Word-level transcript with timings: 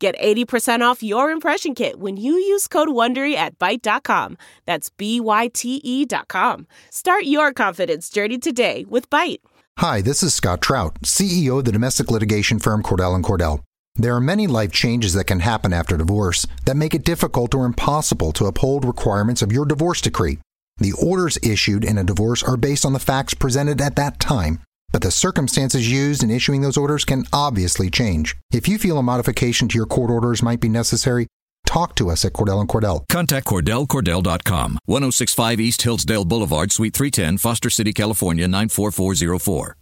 Get 0.00 0.18
80% 0.18 0.80
off 0.80 1.02
your 1.02 1.30
impression 1.30 1.74
kit 1.74 2.00
when 2.00 2.16
you 2.16 2.32
use 2.32 2.66
code 2.66 2.88
WONDERY 2.88 3.34
at 3.34 3.58
Byte.com. 3.58 4.38
That's 4.64 4.88
B-Y-T-E 4.88 6.06
dot 6.06 6.26
com. 6.26 6.66
Start 6.88 7.24
your 7.24 7.52
confidence 7.52 8.08
journey 8.08 8.38
today 8.38 8.86
with 8.88 9.10
Byte. 9.10 9.40
Hi, 9.78 10.00
this 10.00 10.22
is 10.22 10.32
Scott 10.32 10.62
Trout, 10.62 11.02
CEO 11.02 11.58
of 11.58 11.66
the 11.66 11.72
domestic 11.72 12.10
litigation 12.10 12.58
firm 12.58 12.82
Cordell 12.82 13.20
& 13.22 13.22
Cordell. 13.22 13.60
There 13.94 14.14
are 14.16 14.22
many 14.22 14.46
life 14.46 14.72
changes 14.72 15.12
that 15.12 15.24
can 15.24 15.40
happen 15.40 15.74
after 15.74 15.98
divorce 15.98 16.46
that 16.64 16.78
make 16.78 16.94
it 16.94 17.04
difficult 17.04 17.54
or 17.54 17.66
impossible 17.66 18.32
to 18.32 18.46
uphold 18.46 18.86
requirements 18.86 19.42
of 19.42 19.52
your 19.52 19.66
divorce 19.66 20.00
decree. 20.00 20.38
The 20.78 20.92
orders 20.92 21.38
issued 21.42 21.84
in 21.84 21.98
a 21.98 22.04
divorce 22.04 22.42
are 22.42 22.56
based 22.56 22.86
on 22.86 22.94
the 22.94 22.98
facts 22.98 23.34
presented 23.34 23.82
at 23.82 23.96
that 23.96 24.18
time 24.18 24.60
but 24.92 25.02
the 25.02 25.10
circumstances 25.10 25.90
used 25.90 26.22
in 26.22 26.30
issuing 26.30 26.60
those 26.60 26.76
orders 26.76 27.04
can 27.04 27.24
obviously 27.32 27.90
change. 27.90 28.36
If 28.52 28.68
you 28.68 28.78
feel 28.78 28.98
a 28.98 29.02
modification 29.02 29.68
to 29.68 29.76
your 29.76 29.86
court 29.86 30.10
orders 30.10 30.42
might 30.42 30.60
be 30.60 30.68
necessary, 30.68 31.26
talk 31.66 31.94
to 31.96 32.10
us 32.10 32.24
at 32.24 32.32
Cordell 32.32 32.66
& 32.66 32.68
Cordell. 32.68 33.04
Contact 33.08 33.46
CordellCordell.com, 33.46 34.78
1065 34.86 35.60
East 35.60 35.82
Hillsdale 35.82 36.24
Boulevard, 36.24 36.72
Suite 36.72 36.94
310, 36.94 37.38
Foster 37.38 37.70
City, 37.70 37.92
California, 37.92 38.48
94404. 38.48 39.76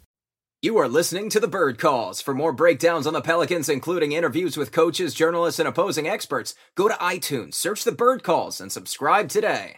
You 0.60 0.76
are 0.78 0.88
listening 0.88 1.30
to 1.30 1.38
the 1.38 1.46
Bird 1.46 1.78
Calls. 1.78 2.20
For 2.20 2.34
more 2.34 2.52
breakdowns 2.52 3.06
on 3.06 3.12
the 3.12 3.20
Pelicans, 3.20 3.68
including 3.68 4.10
interviews 4.10 4.56
with 4.56 4.72
coaches, 4.72 5.14
journalists, 5.14 5.60
and 5.60 5.68
opposing 5.68 6.08
experts, 6.08 6.52
go 6.74 6.88
to 6.88 6.94
iTunes, 6.94 7.54
search 7.54 7.84
the 7.84 7.92
Bird 7.92 8.24
Calls, 8.24 8.60
and 8.60 8.72
subscribe 8.72 9.28
today. 9.28 9.76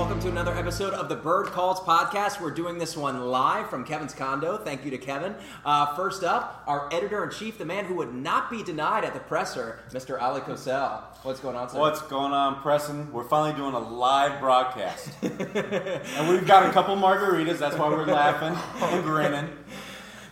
Welcome 0.00 0.20
to 0.20 0.28
another 0.28 0.54
episode 0.54 0.94
of 0.94 1.10
the 1.10 1.14
Bird 1.14 1.48
Calls 1.48 1.78
podcast. 1.78 2.40
We're 2.40 2.52
doing 2.52 2.78
this 2.78 2.96
one 2.96 3.20
live 3.26 3.68
from 3.68 3.84
Kevin's 3.84 4.14
condo. 4.14 4.56
Thank 4.56 4.82
you 4.82 4.90
to 4.92 4.96
Kevin. 4.96 5.34
Uh, 5.62 5.94
first 5.94 6.24
up, 6.24 6.64
our 6.66 6.88
editor 6.90 7.22
in 7.22 7.30
chief, 7.30 7.58
the 7.58 7.66
man 7.66 7.84
who 7.84 7.96
would 7.96 8.14
not 8.14 8.50
be 8.50 8.62
denied 8.62 9.04
at 9.04 9.12
the 9.12 9.20
presser, 9.20 9.80
Mr. 9.90 10.18
Oleh 10.18 10.40
Kosel. 10.40 11.02
What's 11.22 11.40
going 11.40 11.54
on, 11.54 11.68
sir? 11.68 11.78
What's 11.78 12.00
going 12.00 12.32
on, 12.32 12.62
Preston? 12.62 13.12
We're 13.12 13.28
finally 13.28 13.54
doing 13.54 13.74
a 13.74 13.78
live 13.78 14.40
broadcast. 14.40 15.10
and 15.22 16.28
we've 16.30 16.46
got 16.46 16.66
a 16.66 16.72
couple 16.72 16.96
margaritas. 16.96 17.58
That's 17.58 17.76
why 17.76 17.90
we're 17.90 18.06
laughing 18.06 18.58
and 18.80 19.04
grinning. 19.04 19.50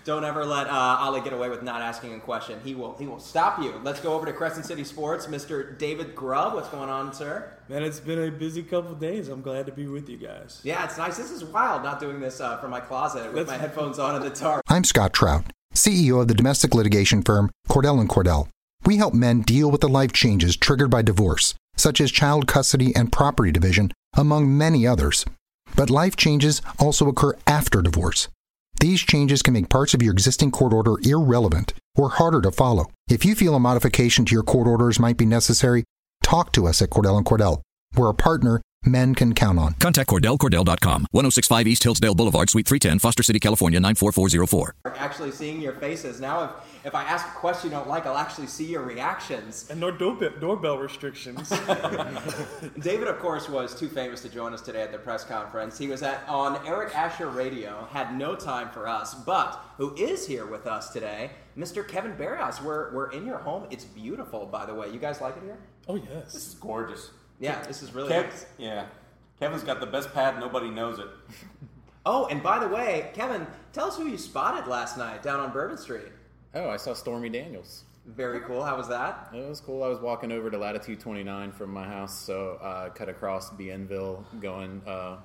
Don't 0.08 0.24
ever 0.24 0.42
let 0.42 0.68
uh, 0.68 1.00
Oleh 1.02 1.22
get 1.22 1.34
away 1.34 1.50
with 1.50 1.62
not 1.62 1.82
asking 1.82 2.14
a 2.14 2.18
question. 2.18 2.58
He 2.64 2.74
will. 2.74 2.96
He 2.96 3.06
will 3.06 3.20
stop 3.20 3.58
you. 3.58 3.78
Let's 3.84 4.00
go 4.00 4.14
over 4.14 4.24
to 4.24 4.32
Crescent 4.32 4.64
City 4.64 4.82
Sports, 4.82 5.26
Mr. 5.26 5.76
David 5.76 6.14
Grubb. 6.14 6.54
What's 6.54 6.70
going 6.70 6.88
on, 6.88 7.12
sir? 7.12 7.52
Man, 7.68 7.82
it's 7.82 8.00
been 8.00 8.18
a 8.18 8.30
busy 8.30 8.62
couple 8.62 8.94
days. 8.94 9.28
I'm 9.28 9.42
glad 9.42 9.66
to 9.66 9.72
be 9.72 9.86
with 9.86 10.08
you 10.08 10.16
guys. 10.16 10.62
Yeah, 10.64 10.82
it's 10.82 10.96
nice. 10.96 11.18
This 11.18 11.30
is 11.30 11.44
wild. 11.44 11.82
Not 11.82 12.00
doing 12.00 12.20
this 12.20 12.40
uh, 12.40 12.56
from 12.56 12.70
my 12.70 12.80
closet 12.80 13.26
with 13.34 13.34
That's... 13.34 13.48
my 13.50 13.58
headphones 13.58 13.98
on 13.98 14.16
in 14.16 14.22
the 14.22 14.30
dark. 14.30 14.62
I'm 14.66 14.82
Scott 14.82 15.12
Trout, 15.12 15.44
CEO 15.74 16.22
of 16.22 16.28
the 16.28 16.34
domestic 16.34 16.74
litigation 16.74 17.20
firm 17.20 17.50
Cordell 17.68 18.00
and 18.00 18.08
Cordell. 18.08 18.48
We 18.86 18.96
help 18.96 19.12
men 19.12 19.42
deal 19.42 19.70
with 19.70 19.82
the 19.82 19.90
life 19.90 20.14
changes 20.14 20.56
triggered 20.56 20.88
by 20.88 21.02
divorce, 21.02 21.52
such 21.76 22.00
as 22.00 22.10
child 22.10 22.48
custody 22.48 22.96
and 22.96 23.12
property 23.12 23.52
division, 23.52 23.92
among 24.16 24.56
many 24.56 24.86
others. 24.86 25.26
But 25.76 25.90
life 25.90 26.16
changes 26.16 26.62
also 26.78 27.08
occur 27.08 27.36
after 27.46 27.82
divorce. 27.82 28.28
These 28.80 29.00
changes 29.00 29.42
can 29.42 29.54
make 29.54 29.68
parts 29.68 29.92
of 29.92 30.02
your 30.02 30.12
existing 30.12 30.52
court 30.52 30.72
order 30.72 30.94
irrelevant 31.02 31.74
or 31.96 32.10
harder 32.10 32.40
to 32.42 32.52
follow. 32.52 32.90
If 33.08 33.24
you 33.24 33.34
feel 33.34 33.56
a 33.56 33.60
modification 33.60 34.24
to 34.26 34.34
your 34.34 34.44
court 34.44 34.68
orders 34.68 35.00
might 35.00 35.16
be 35.16 35.26
necessary, 35.26 35.82
talk 36.22 36.52
to 36.52 36.66
us 36.66 36.80
at 36.80 36.90
Cordell 36.90 37.22
& 37.22 37.24
Cordell. 37.24 37.62
We're 37.96 38.10
a 38.10 38.14
partner 38.14 38.60
men 38.84 39.14
can 39.14 39.34
count 39.34 39.58
on. 39.58 39.74
Contact 39.74 40.08
CordellCordell.com, 40.08 41.06
1065 41.10 41.66
East 41.66 41.82
Hillsdale 41.82 42.14
Boulevard, 42.14 42.48
Suite 42.48 42.66
310, 42.66 42.98
Foster 43.00 43.22
City, 43.22 43.38
California, 43.38 43.78
94404. 43.80 44.74
Actually 44.96 45.30
seeing 45.30 45.60
your 45.60 45.74
faces. 45.74 46.20
Now 46.20 46.44
if 46.44 46.50
if 46.86 46.94
I 46.94 47.02
ask 47.02 47.26
a 47.26 47.30
question 47.32 47.70
you 47.70 47.76
don't 47.76 47.88
like, 47.88 48.06
I'll 48.06 48.16
actually 48.16 48.46
see 48.46 48.64
your 48.64 48.82
reactions. 48.82 49.68
And 49.68 49.80
no 49.80 49.90
doorbell, 49.90 50.30
doorbell 50.40 50.78
restrictions. 50.78 51.48
David, 52.78 53.08
of 53.08 53.18
course, 53.18 53.48
was 53.48 53.78
too 53.78 53.88
famous 53.88 54.22
to 54.22 54.28
join 54.28 54.54
us 54.54 54.62
today 54.62 54.82
at 54.82 54.92
the 54.92 54.98
press 54.98 55.24
conference. 55.24 55.76
He 55.76 55.88
was 55.88 56.02
at 56.02 56.26
on 56.28 56.64
Eric 56.66 56.96
Asher 56.96 57.28
Radio, 57.28 57.86
had 57.90 58.16
no 58.16 58.34
time 58.36 58.70
for 58.70 58.88
us, 58.88 59.14
but 59.14 59.62
who 59.76 59.94
is 59.96 60.26
here 60.26 60.46
with 60.46 60.66
us 60.66 60.90
today, 60.90 61.32
Mr. 61.58 61.86
Kevin 61.86 62.16
Barrios. 62.16 62.62
We're, 62.62 62.94
we're 62.94 63.10
in 63.10 63.26
your 63.26 63.38
home. 63.38 63.66
It's 63.70 63.84
beautiful, 63.84 64.46
by 64.46 64.64
the 64.64 64.74
way. 64.74 64.88
You 64.90 64.98
guys 64.98 65.20
like 65.20 65.36
it 65.36 65.42
here? 65.42 65.58
Oh, 65.88 65.96
yes. 65.96 66.32
This 66.32 66.46
is 66.48 66.54
gorgeous. 66.54 67.10
Yeah, 67.40 67.62
this 67.64 67.82
is 67.82 67.94
really 67.94 68.10
Kev, 68.10 68.24
nice. 68.24 68.46
Yeah. 68.58 68.86
Kevin's 69.38 69.62
got 69.62 69.80
the 69.80 69.86
best 69.86 70.12
pad, 70.12 70.38
nobody 70.40 70.70
knows 70.70 70.98
it. 70.98 71.06
oh, 72.06 72.26
and 72.26 72.42
by 72.42 72.58
the 72.58 72.68
way, 72.68 73.10
Kevin, 73.14 73.46
tell 73.72 73.86
us 73.86 73.96
who 73.96 74.06
you 74.06 74.18
spotted 74.18 74.68
last 74.68 74.98
night 74.98 75.22
down 75.22 75.40
on 75.40 75.52
Bourbon 75.52 75.78
Street. 75.78 76.12
Oh, 76.54 76.68
I 76.68 76.76
saw 76.76 76.94
Stormy 76.94 77.28
Daniels. 77.28 77.84
Very 78.06 78.40
cool. 78.40 78.64
How 78.64 78.76
was 78.76 78.88
that? 78.88 79.28
It 79.34 79.46
was 79.46 79.60
cool. 79.60 79.84
I 79.84 79.88
was 79.88 79.98
walking 79.98 80.32
over 80.32 80.50
to 80.50 80.56
Latitude 80.56 80.98
29 80.98 81.52
from 81.52 81.70
my 81.70 81.86
house, 81.86 82.18
so 82.18 82.58
I 82.62 82.66
uh, 82.66 82.88
cut 82.88 83.10
across 83.10 83.50
Bienville 83.50 84.24
going 84.40 84.80
uh, 84.86 85.18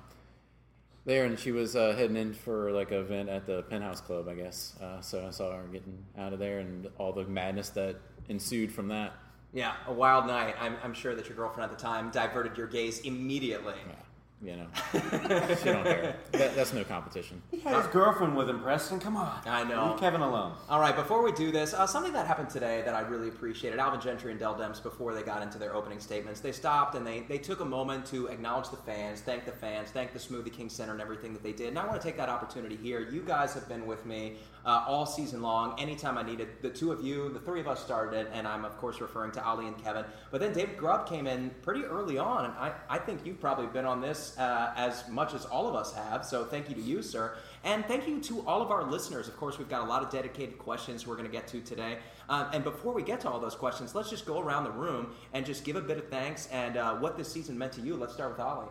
there, 1.06 1.24
and 1.24 1.38
she 1.38 1.50
was 1.50 1.76
uh, 1.76 1.94
heading 1.96 2.16
in 2.16 2.34
for 2.34 2.70
like 2.72 2.90
an 2.90 2.98
event 2.98 3.30
at 3.30 3.46
the 3.46 3.62
Penthouse 3.62 4.02
Club, 4.02 4.28
I 4.28 4.34
guess. 4.34 4.74
Uh, 4.82 5.00
so 5.00 5.26
I 5.26 5.30
saw 5.30 5.56
her 5.56 5.64
getting 5.64 6.04
out 6.18 6.34
of 6.34 6.38
there, 6.38 6.58
and 6.58 6.86
all 6.98 7.12
the 7.12 7.24
madness 7.24 7.70
that 7.70 7.96
ensued 8.28 8.70
from 8.70 8.88
that. 8.88 9.14
Yeah, 9.54 9.72
a 9.86 9.92
wild 9.92 10.26
night. 10.26 10.56
I'm, 10.60 10.76
I'm 10.82 10.92
sure 10.92 11.14
that 11.14 11.28
your 11.28 11.36
girlfriend 11.36 11.70
at 11.70 11.78
the 11.78 11.82
time 11.82 12.10
diverted 12.10 12.58
your 12.58 12.66
gaze 12.66 12.98
immediately. 13.00 13.74
Yeah 13.88 14.03
you 14.42 14.56
know, 14.56 14.66
she 14.92 15.64
don't 15.64 15.84
care. 15.84 16.16
That, 16.32 16.56
that's 16.56 16.72
no 16.72 16.82
competition. 16.82 17.40
He 17.50 17.60
had 17.60 17.76
his 17.76 17.86
girlfriend 17.86 18.36
with 18.36 18.50
him, 18.50 18.60
Preston. 18.60 18.98
Come 18.98 19.16
on. 19.16 19.40
I 19.46 19.62
know. 19.62 19.90
Leave 19.90 20.00
Kevin 20.00 20.20
alone. 20.20 20.54
All 20.68 20.80
right, 20.80 20.94
before 20.94 21.22
we 21.22 21.30
do 21.30 21.52
this, 21.52 21.72
uh, 21.72 21.86
something 21.86 22.12
that 22.12 22.26
happened 22.26 22.50
today 22.50 22.82
that 22.84 22.92
I 22.92 23.00
really 23.00 23.28
appreciated. 23.28 23.78
Alvin 23.78 24.00
Gentry 24.00 24.32
and 24.32 24.40
Dell 24.40 24.54
Demps, 24.54 24.82
before 24.82 25.14
they 25.14 25.22
got 25.22 25.42
into 25.42 25.58
their 25.58 25.74
opening 25.74 26.00
statements, 26.00 26.40
they 26.40 26.50
stopped 26.50 26.96
and 26.96 27.06
they, 27.06 27.20
they 27.20 27.38
took 27.38 27.60
a 27.60 27.64
moment 27.64 28.04
to 28.06 28.26
acknowledge 28.26 28.68
the 28.70 28.76
fans, 28.76 29.20
thank 29.20 29.44
the 29.44 29.52
fans, 29.52 29.90
thank 29.90 30.12
the 30.12 30.18
Smoothie 30.18 30.52
King 30.52 30.68
Center 30.68 30.92
and 30.92 31.00
everything 31.00 31.32
that 31.32 31.42
they 31.42 31.52
did. 31.52 31.68
And 31.68 31.78
I 31.78 31.86
want 31.86 32.00
to 32.00 32.06
take 32.06 32.16
that 32.16 32.28
opportunity 32.28 32.76
here. 32.76 33.08
You 33.08 33.22
guys 33.22 33.54
have 33.54 33.68
been 33.68 33.86
with 33.86 34.04
me 34.04 34.34
uh, 34.66 34.84
all 34.86 35.06
season 35.06 35.42
long. 35.42 35.78
Anytime 35.78 36.18
I 36.18 36.22
needed, 36.22 36.48
the 36.62 36.70
two 36.70 36.90
of 36.90 37.04
you, 37.04 37.30
the 37.30 37.40
three 37.40 37.60
of 37.60 37.68
us 37.68 37.82
started 37.82 38.18
it, 38.18 38.30
and 38.32 38.46
I'm 38.46 38.64
of 38.64 38.76
course 38.78 39.00
referring 39.00 39.30
to 39.32 39.40
Oleh 39.40 39.66
and 39.66 39.82
Kevin. 39.82 40.04
But 40.30 40.40
then 40.40 40.52
David 40.52 40.78
Grubb 40.78 41.06
came 41.08 41.26
in 41.26 41.50
pretty 41.62 41.84
early 41.84 42.18
on, 42.18 42.46
and 42.46 42.54
I, 42.54 42.72
I 42.88 42.98
think 42.98 43.24
you've 43.24 43.40
probably 43.40 43.66
been 43.66 43.84
on 43.84 44.00
this 44.00 44.33
uh, 44.38 44.72
as 44.76 45.08
much 45.08 45.34
as 45.34 45.44
all 45.44 45.68
of 45.68 45.74
us 45.74 45.94
have. 45.94 46.24
So 46.24 46.44
thank 46.44 46.68
you 46.68 46.74
to 46.74 46.80
you, 46.80 47.02
sir. 47.02 47.36
And 47.64 47.84
thank 47.86 48.06
you 48.06 48.20
to 48.20 48.46
all 48.46 48.60
of 48.60 48.70
our 48.70 48.84
listeners. 48.84 49.28
Of 49.28 49.36
course, 49.36 49.58
we've 49.58 49.68
got 49.68 49.82
a 49.82 49.88
lot 49.88 50.02
of 50.02 50.10
dedicated 50.10 50.58
questions 50.58 51.06
we're 51.06 51.16
going 51.16 51.26
to 51.26 51.32
get 51.32 51.46
to 51.48 51.60
today. 51.60 51.98
Uh, 52.28 52.50
and 52.52 52.62
before 52.62 52.92
we 52.92 53.02
get 53.02 53.20
to 53.20 53.30
all 53.30 53.40
those 53.40 53.54
questions, 53.54 53.94
let's 53.94 54.10
just 54.10 54.26
go 54.26 54.40
around 54.40 54.64
the 54.64 54.70
room 54.70 55.14
and 55.32 55.44
just 55.44 55.64
give 55.64 55.76
a 55.76 55.80
bit 55.80 55.98
of 55.98 56.08
thanks 56.08 56.48
and 56.52 56.76
uh, 56.76 56.94
what 56.94 57.16
this 57.16 57.30
season 57.30 57.56
meant 57.56 57.72
to 57.72 57.80
you. 57.80 57.96
Let's 57.96 58.14
start 58.14 58.32
with 58.32 58.40
Oleh. 58.40 58.68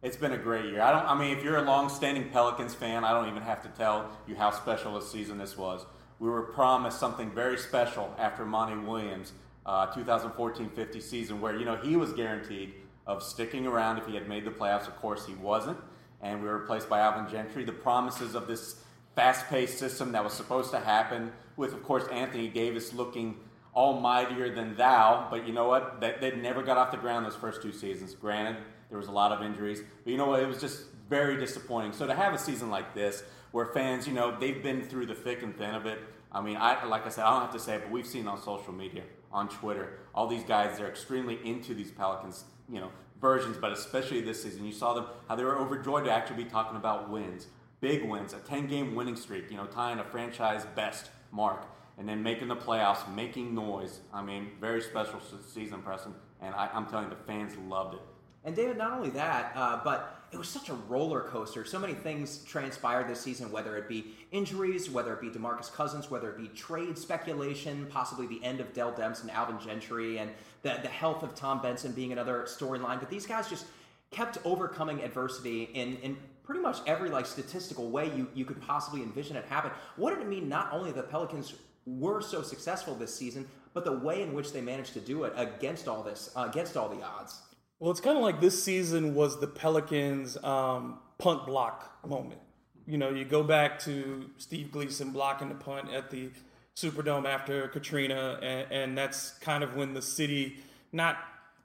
It's 0.00 0.16
been 0.16 0.32
a 0.32 0.38
great 0.38 0.66
year. 0.66 0.80
I 0.80 0.92
don't. 0.92 1.06
I 1.06 1.18
mean, 1.18 1.36
if 1.36 1.42
you're 1.42 1.56
a 1.56 1.62
long-standing 1.62 2.30
Pelicans 2.30 2.72
fan, 2.72 3.02
I 3.02 3.12
don't 3.12 3.28
even 3.28 3.42
have 3.42 3.62
to 3.62 3.68
tell 3.70 4.08
you 4.28 4.36
how 4.36 4.52
special 4.52 4.96
a 4.96 5.02
season 5.02 5.38
this 5.38 5.58
was. 5.58 5.84
We 6.20 6.28
were 6.28 6.42
promised 6.42 7.00
something 7.00 7.32
very 7.32 7.58
special 7.58 8.14
after 8.16 8.46
Monty 8.46 8.76
Williams' 8.76 9.32
uh, 9.66 9.88
2014-50 9.88 11.02
season, 11.02 11.40
where 11.40 11.56
you 11.56 11.64
know 11.64 11.76
he 11.76 11.96
was 11.96 12.12
guaranteed 12.12 12.74
of 13.08 13.22
sticking 13.22 13.66
around 13.66 13.98
if 13.98 14.06
he 14.06 14.14
had 14.14 14.28
made 14.28 14.44
the 14.44 14.50
playoffs. 14.52 14.86
Of 14.86 14.96
course, 14.96 15.26
he 15.26 15.34
wasn't, 15.34 15.78
and 16.22 16.40
we 16.40 16.48
were 16.48 16.58
replaced 16.58 16.88
by 16.88 17.00
Alvin 17.00 17.28
Gentry. 17.28 17.64
The 17.64 17.72
promises 17.72 18.36
of 18.36 18.46
this 18.46 18.82
fast-paced 19.16 19.76
system 19.78 20.12
that 20.12 20.22
was 20.22 20.32
supposed 20.34 20.70
to 20.70 20.78
happen, 20.78 21.32
with 21.56 21.72
of 21.72 21.82
course 21.82 22.06
Anthony 22.12 22.46
Davis 22.46 22.92
looking 22.92 23.38
almightier 23.74 24.54
than 24.54 24.76
thou, 24.76 25.26
but 25.30 25.46
you 25.46 25.52
know 25.52 25.66
what? 25.66 26.00
That 26.00 26.20
they 26.20 26.36
never 26.36 26.62
got 26.62 26.76
off 26.76 26.92
the 26.92 26.98
ground 26.98 27.26
those 27.26 27.34
first 27.34 27.62
two 27.62 27.72
seasons. 27.72 28.14
Granted 28.14 28.62
there 28.90 28.98
was 28.98 29.08
a 29.08 29.12
lot 29.12 29.32
of 29.32 29.42
injuries, 29.42 29.80
but 30.04 30.10
you 30.10 30.16
know 30.16 30.26
what? 30.26 30.40
It 30.40 30.46
was 30.46 30.60
just 30.60 30.84
very 31.08 31.36
disappointing. 31.36 31.92
So 31.92 32.06
to 32.06 32.14
have 32.14 32.34
a 32.34 32.38
season 32.38 32.70
like 32.70 32.94
this, 32.94 33.24
where 33.52 33.66
fans, 33.66 34.06
you 34.06 34.12
know, 34.12 34.38
they've 34.38 34.62
been 34.62 34.82
through 34.82 35.06
the 35.06 35.14
thick 35.14 35.42
and 35.42 35.56
thin 35.56 35.74
of 35.74 35.86
it. 35.86 35.98
I 36.30 36.42
mean, 36.42 36.56
I 36.58 36.84
like 36.84 37.06
I 37.06 37.08
said, 37.08 37.24
I 37.24 37.30
don't 37.30 37.40
have 37.42 37.52
to 37.52 37.58
say 37.58 37.76
it, 37.76 37.82
but 37.82 37.90
we've 37.90 38.06
seen 38.06 38.28
on 38.28 38.40
social 38.40 38.72
media 38.72 39.02
on 39.32 39.48
Twitter. 39.48 39.98
All 40.14 40.26
these 40.26 40.44
guys, 40.44 40.78
they're 40.78 40.88
extremely 40.88 41.38
into 41.44 41.74
these 41.74 41.90
Pelicans, 41.90 42.44
you 42.70 42.80
know, 42.80 42.90
versions, 43.20 43.56
but 43.56 43.72
especially 43.72 44.20
this 44.20 44.42
season. 44.42 44.64
You 44.64 44.72
saw 44.72 44.94
them 44.94 45.06
how 45.28 45.36
they 45.36 45.44
were 45.44 45.58
overjoyed 45.58 46.04
to 46.04 46.12
actually 46.12 46.44
be 46.44 46.50
talking 46.50 46.76
about 46.76 47.10
wins, 47.10 47.46
big 47.80 48.08
wins, 48.08 48.32
a 48.32 48.38
10-game 48.38 48.94
winning 48.94 49.16
streak, 49.16 49.50
you 49.50 49.56
know, 49.56 49.66
tying 49.66 49.98
a 49.98 50.04
franchise 50.04 50.66
best 50.74 51.10
mark, 51.32 51.66
and 51.98 52.08
then 52.08 52.22
making 52.22 52.48
the 52.48 52.56
playoffs, 52.56 53.12
making 53.14 53.54
noise. 53.54 54.00
I 54.12 54.22
mean, 54.22 54.50
very 54.60 54.80
special 54.80 55.20
season, 55.46 55.82
Preston, 55.82 56.14
and 56.40 56.54
I, 56.54 56.68
I'm 56.72 56.86
telling 56.86 57.04
you, 57.04 57.10
the 57.10 57.24
fans 57.24 57.56
loved 57.68 57.94
it. 57.94 58.00
And 58.44 58.54
David, 58.54 58.78
not 58.78 58.92
only 58.92 59.10
that, 59.10 59.52
uh, 59.54 59.80
but 59.82 60.17
it 60.30 60.36
was 60.36 60.48
such 60.48 60.68
a 60.68 60.74
roller 60.74 61.22
coaster. 61.22 61.64
So 61.64 61.78
many 61.78 61.94
things 61.94 62.44
transpired 62.44 63.08
this 63.08 63.20
season, 63.20 63.50
whether 63.50 63.76
it 63.76 63.88
be 63.88 64.14
injuries, 64.30 64.90
whether 64.90 65.14
it 65.14 65.20
be 65.20 65.30
DeMarcus 65.30 65.72
Cousins, 65.72 66.10
whether 66.10 66.30
it 66.30 66.36
be 66.36 66.48
trade 66.48 66.98
speculation, 66.98 67.86
possibly 67.90 68.26
the 68.26 68.44
end 68.44 68.60
of 68.60 68.72
Dell 68.74 68.92
Demps 68.92 69.22
and 69.22 69.30
Alvin 69.30 69.58
Gentry, 69.58 70.18
and 70.18 70.30
the, 70.62 70.78
the 70.82 70.88
health 70.88 71.22
of 71.22 71.34
Tom 71.34 71.62
Benson 71.62 71.92
being 71.92 72.12
another 72.12 72.44
storyline. 72.46 73.00
But 73.00 73.08
these 73.08 73.26
guys 73.26 73.48
just 73.48 73.66
kept 74.10 74.38
overcoming 74.44 75.02
adversity 75.02 75.64
in, 75.74 75.96
in 75.98 76.16
pretty 76.42 76.60
much 76.60 76.78
every 76.86 77.08
like 77.08 77.26
statistical 77.26 77.90
way 77.90 78.14
you, 78.14 78.28
you 78.34 78.44
could 78.44 78.60
possibly 78.60 79.02
envision 79.02 79.36
it 79.36 79.44
happen. 79.46 79.70
What 79.96 80.10
did 80.14 80.20
it 80.20 80.28
mean 80.28 80.48
not 80.48 80.72
only 80.72 80.92
the 80.92 81.02
Pelicans 81.02 81.54
were 81.86 82.20
so 82.20 82.42
successful 82.42 82.94
this 82.94 83.14
season, 83.14 83.48
but 83.72 83.84
the 83.84 83.92
way 83.92 84.22
in 84.22 84.34
which 84.34 84.52
they 84.52 84.60
managed 84.60 84.92
to 84.94 85.00
do 85.00 85.24
it 85.24 85.32
against 85.36 85.88
all 85.88 86.02
this, 86.02 86.30
uh, 86.36 86.46
against 86.50 86.76
all 86.76 86.88
the 86.88 87.02
odds? 87.02 87.40
Well, 87.80 87.92
it's 87.92 88.00
kind 88.00 88.16
of 88.16 88.24
like 88.24 88.40
this 88.40 88.62
season 88.62 89.14
was 89.14 89.38
the 89.38 89.46
Pelicans' 89.46 90.36
um, 90.42 90.98
punt 91.18 91.46
block 91.46 92.04
moment. 92.06 92.40
You 92.86 92.98
know, 92.98 93.10
you 93.10 93.24
go 93.24 93.42
back 93.42 93.78
to 93.80 94.28
Steve 94.38 94.72
Gleason 94.72 95.12
blocking 95.12 95.48
the 95.48 95.54
punt 95.54 95.92
at 95.92 96.10
the 96.10 96.30
Superdome 96.74 97.26
after 97.26 97.68
Katrina, 97.68 98.38
and, 98.42 98.72
and 98.72 98.98
that's 98.98 99.32
kind 99.38 99.62
of 99.62 99.76
when 99.76 99.94
the 99.94 100.02
city 100.02 100.56
not 100.90 101.18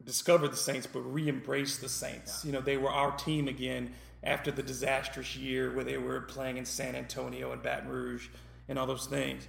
discovered 0.05 0.49
the 0.49 0.57
Saints, 0.57 0.85
but 0.85 0.99
re-embraced 1.01 1.81
the 1.81 1.89
Saints. 1.89 2.43
You 2.45 2.51
know, 2.51 2.61
they 2.61 2.77
were 2.77 2.91
our 2.91 3.15
team 3.15 3.47
again 3.47 3.93
after 4.23 4.51
the 4.51 4.63
disastrous 4.63 5.35
year 5.35 5.73
where 5.73 5.83
they 5.83 5.97
were 5.97 6.21
playing 6.21 6.57
in 6.57 6.65
San 6.65 6.95
Antonio 6.95 7.51
and 7.53 7.61
Baton 7.63 7.89
Rouge 7.89 8.27
and 8.67 8.77
all 8.77 8.85
those 8.85 9.07
things. 9.07 9.47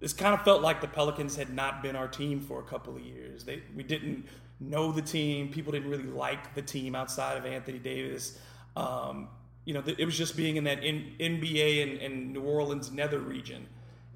This 0.00 0.12
kind 0.12 0.34
of 0.34 0.42
felt 0.42 0.62
like 0.62 0.80
the 0.80 0.88
Pelicans 0.88 1.36
had 1.36 1.54
not 1.54 1.82
been 1.82 1.96
our 1.96 2.08
team 2.08 2.40
for 2.40 2.60
a 2.60 2.64
couple 2.64 2.96
of 2.96 3.02
years. 3.02 3.44
They 3.44 3.62
we 3.74 3.82
didn't 3.82 4.26
know 4.68 4.92
the 4.92 5.02
team. 5.02 5.50
People 5.50 5.72
didn't 5.72 5.90
really 5.90 6.04
like 6.04 6.54
the 6.54 6.62
team 6.62 6.94
outside 6.94 7.36
of 7.36 7.46
Anthony 7.46 7.78
Davis. 7.78 8.38
Um, 8.76 9.28
you 9.64 9.72
know, 9.72 9.82
it 9.86 10.04
was 10.04 10.16
just 10.16 10.36
being 10.36 10.56
in 10.56 10.64
that 10.64 10.82
NBA 10.82 11.82
and, 11.82 12.02
and, 12.02 12.32
New 12.34 12.42
Orleans 12.42 12.92
nether 12.92 13.18
region. 13.18 13.66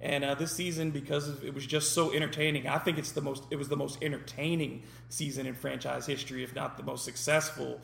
And 0.00 0.24
uh, 0.24 0.34
this 0.34 0.52
season, 0.52 0.90
because 0.90 1.42
it 1.42 1.54
was 1.54 1.66
just 1.66 1.92
so 1.92 2.12
entertaining, 2.12 2.68
I 2.68 2.78
think 2.78 2.98
it's 2.98 3.12
the 3.12 3.20
most. 3.20 3.44
It 3.50 3.56
was 3.56 3.68
the 3.68 3.76
most 3.76 4.02
entertaining 4.02 4.82
season 5.08 5.46
in 5.46 5.54
franchise 5.54 6.06
history, 6.06 6.44
if 6.44 6.54
not 6.54 6.76
the 6.76 6.82
most 6.82 7.04
successful. 7.04 7.80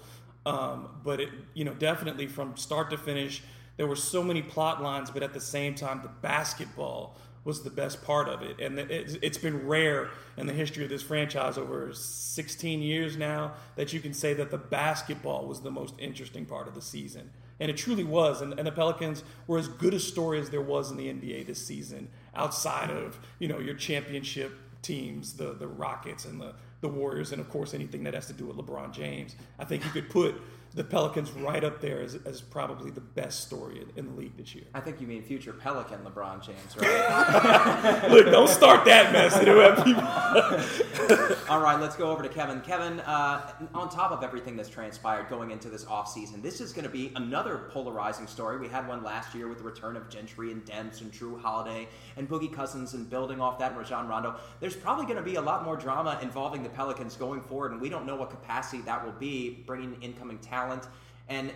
Um, 0.47 1.01
but 1.03 1.21
it, 1.21 1.31
you 1.55 1.65
know, 1.65 1.75
definitely 1.75 2.27
from 2.27 2.57
start 2.57 2.91
to 2.91 2.99
finish, 2.99 3.43
there 3.77 3.87
were 3.87 3.97
so 3.97 4.23
many 4.23 4.43
plot 4.43 4.83
lines. 4.83 5.11
But 5.11 5.23
at 5.23 5.33
the 5.33 5.41
same 5.41 5.75
time, 5.75 6.03
the 6.03 6.11
basketball 6.21 7.17
was 7.45 7.63
the 7.63 7.71
best 7.71 8.03
part 8.05 8.29
of 8.29 8.43
it. 8.43 8.59
And 8.59 8.79
it's 8.79 9.39
been 9.39 9.67
rare 9.67 10.09
in 10.37 10.47
the 10.47 10.53
history 10.53 10.85
of 10.85 10.91
this 10.91 11.03
franchise 11.03 11.59
over 11.59 11.93
16 11.93 12.83
years 12.83 13.17
now 13.17 13.53
that 13.77 13.93
you 13.93 14.01
can 14.01 14.15
say 14.15 14.33
that 14.35 14.51
the 14.51 14.59
basketball 14.59 15.47
was 15.47 15.61
the 15.61 15.71
most 15.71 15.95
interesting 15.99 16.47
part 16.47 16.69
of 16.69 16.75
the 16.75 16.83
season. 16.83 17.31
And 17.61 17.71
it 17.71 17.77
truly 17.77 18.05
was. 18.05 18.41
And, 18.41 18.59
the 18.59 18.73
Pelicans 18.73 19.23
were 19.47 19.59
as 19.59 19.69
good 19.69 19.95
a 19.95 20.01
story 20.01 20.41
as 20.41 20.51
there 20.51 20.61
was 20.61 20.91
in 20.91 20.97
the 20.97 21.07
NBA 21.07 21.47
this 21.47 21.65
season, 21.65 22.09
outside 22.35 22.91
of, 22.91 23.19
you 23.39 23.47
know, 23.47 23.59
your 23.59 23.75
championship 23.75 24.59
teams, 24.83 25.35
the, 25.35 25.53
the 25.53 25.69
Rockets 25.69 26.25
and 26.25 26.41
the, 26.41 26.55
the 26.81 26.89
Warriors, 26.89 27.33
and 27.33 27.41
of 27.41 27.49
course 27.51 27.75
anything 27.75 28.05
that 28.05 28.15
has 28.15 28.27
to 28.27 28.33
do 28.33 28.47
with 28.47 28.57
LeBron 28.57 28.93
James. 28.93 29.37
I 29.59 29.65
think 29.65 29.85
you 29.85 29.91
could 29.91 30.11
put 30.11 30.41
the 30.75 30.83
Pelicans 30.83 31.31
right 31.33 31.63
up 31.63 31.81
there 31.81 32.03
as, 32.03 32.17
as 32.25 32.41
probably 32.41 32.91
the 32.91 33.01
best 33.01 33.45
story 33.45 33.81
in, 33.81 33.93
in, 33.97 34.11
the 34.11 34.21
league 34.21 34.37
this 34.37 34.57
year. 34.57 34.65
I 34.75 34.81
think 34.81 35.01
you 35.01 35.07
mean 35.07 35.23
future 35.23 35.53
Pelican 35.53 36.01
LeBron 36.01 36.45
James, 36.45 36.77
right? 36.77 38.09
Look, 38.11 38.27
don't 38.27 38.49
start 38.49 38.85
that 38.85 39.13
mess. 39.13 39.35
All 41.49 41.61
right, 41.61 41.81
let's 41.81 41.95
go 41.95 42.11
over 42.11 42.25
to 42.25 42.29
Kevin. 42.29 42.61
Kevin, 42.61 42.99
uh, 43.01 43.53
on 43.73 43.89
top 43.89 44.11
of 44.11 44.25
everything 44.25 44.57
that's 44.57 44.69
transpired 44.69 45.29
going 45.29 45.53
into 45.53 45.71
this 45.71 45.85
offseason, 45.85 46.43
this 46.43 46.61
is 46.61 46.73
going 46.73 46.85
to 46.85 46.91
be 46.91 47.13
another 47.15 47.69
polarizing 47.71 48.27
story. 48.27 48.59
We 48.59 48.67
had 48.67 48.89
one 48.89 49.05
last 49.05 49.33
year 49.33 49.47
with 49.47 49.59
the 49.59 49.65
return 49.65 49.97
of 49.97 50.09
Gentry 50.09 50.51
and 50.51 50.65
Demps 50.65 51.03
and 51.03 51.13
Jrue 51.13 51.41
Holiday 51.41 51.87
and 52.17 52.29
Boogie 52.29 52.53
Cousins 52.53 52.95
and 52.95 53.09
building 53.09 53.41
off 53.41 53.61
that 53.61 53.77
Rajon 53.77 54.09
Rondo. 54.09 54.41
There's 54.59 54.77
probably 54.77 55.05
going 55.05 55.19
to 55.19 55.23
be 55.23 55.37
a 55.37 55.43
lot 55.43 55.65
more 55.65 55.77
drama 55.77 56.19
involving 56.21 56.65
the 56.65 56.69
Pelicans 56.69 57.15
going 57.15 57.43
forward, 57.43 57.71
and 57.71 57.81
we 57.81 57.89
don't 57.89 58.07
know 58.07 58.17
what 58.17 58.31
capacity 58.31 58.83
that 58.83 59.05
will 59.05 59.13
be, 59.13 59.63
bringing 59.67 59.95
incoming 60.03 60.39
talent 60.39 60.64
talent, 60.65 60.89
and 61.29 61.51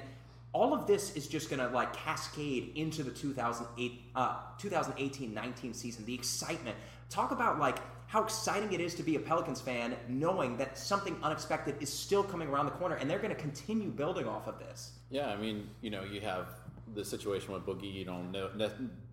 all 0.52 0.72
of 0.72 0.86
this 0.86 1.14
is 1.14 1.26
just 1.26 1.50
going 1.50 1.60
to 1.60 1.68
like 1.74 1.92
cascade 1.92 2.72
into 2.74 3.02
the 3.02 3.10
2008 3.10 4.00
uh, 4.14 4.36
2018-19 4.60 5.74
season. 5.74 6.04
The 6.04 6.14
excitement. 6.14 6.76
Talk 7.10 7.30
about 7.30 7.58
like 7.58 7.78
how 8.06 8.22
exciting 8.22 8.72
it 8.72 8.80
is 8.80 8.94
to 8.94 9.02
be 9.02 9.16
a 9.16 9.20
Pelicans 9.20 9.60
fan, 9.60 9.94
knowing 10.08 10.56
that 10.56 10.78
something 10.78 11.16
unexpected 11.22 11.76
is 11.80 11.92
still 11.92 12.22
coming 12.22 12.48
around 12.48 12.66
the 12.66 12.72
corner, 12.72 12.96
and 12.96 13.08
they're 13.08 13.18
going 13.18 13.34
to 13.34 13.40
continue 13.40 13.90
building 13.90 14.26
off 14.26 14.46
of 14.46 14.58
this. 14.58 14.92
Yeah, 15.10 15.28
I 15.28 15.36
mean, 15.36 15.68
you 15.80 15.90
know, 15.90 16.04
you 16.04 16.20
have 16.22 16.48
the 16.94 17.04
situation 17.04 17.52
with 17.52 17.64
Boogie. 17.66 17.92
You 17.92 18.04
don't 18.04 18.32
know 18.32 18.50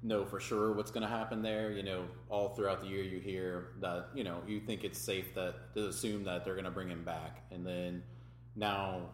know 0.03 0.25
for 0.25 0.39
sure 0.39 0.71
what's 0.73 0.91
going 0.91 1.03
to 1.03 1.09
happen 1.09 1.41
there. 1.41 1.71
You 1.71 1.83
know, 1.83 2.05
all 2.29 2.49
throughout 2.49 2.81
the 2.81 2.87
year, 2.87 3.03
you 3.03 3.19
hear 3.19 3.69
that 3.81 4.07
you 4.13 4.23
know 4.23 4.41
you 4.47 4.59
think 4.59 4.83
it's 4.83 4.99
safe 4.99 5.33
that 5.35 5.73
to 5.75 5.87
assume 5.87 6.23
that 6.25 6.45
they're 6.45 6.55
going 6.55 6.65
to 6.65 6.71
bring 6.71 6.89
him 6.89 7.03
back, 7.03 7.43
and 7.51 7.65
then 7.65 8.03
now 8.55 9.09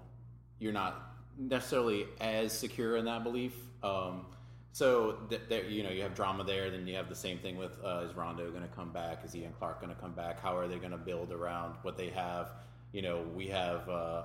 you're 0.62 0.72
not 0.72 1.18
necessarily 1.38 2.06
as 2.22 2.58
secure 2.58 2.96
in 2.96 3.06
that 3.06 3.24
belief. 3.24 3.54
Um, 3.84 4.28
so 4.74 5.18
th- 5.30 5.66
you 5.68 5.84
know, 5.84 5.90
you 5.90 6.04
have 6.04 6.16
drama 6.16 6.46
there. 6.46 6.69
Then 6.69 6.88
you 6.88 6.96
have 6.96 7.10
the 7.10 7.16
same 7.16 7.40
thing 7.40 7.58
with 7.58 7.78
uh, 7.84 8.06
is 8.08 8.16
Rondo 8.16 8.50
going 8.52 8.62
to 8.62 8.69
come 8.69 8.92
back? 8.92 9.25
Is 9.25 9.36
Ian 9.36 9.52
Clark 9.58 9.81
going 9.81 9.94
to 9.94 10.00
come 10.00 10.13
back? 10.13 10.40
How 10.40 10.56
are 10.56 10.68
they 10.68 10.78
going 10.78 10.92
to 10.92 10.98
build 10.98 11.31
around 11.34 11.75
what 11.81 11.98
they 11.98 12.10
have? 12.10 12.52
You 12.94 13.02
know, 13.02 13.25
we 13.36 13.48
have 13.48 13.90
uh, 13.90 14.24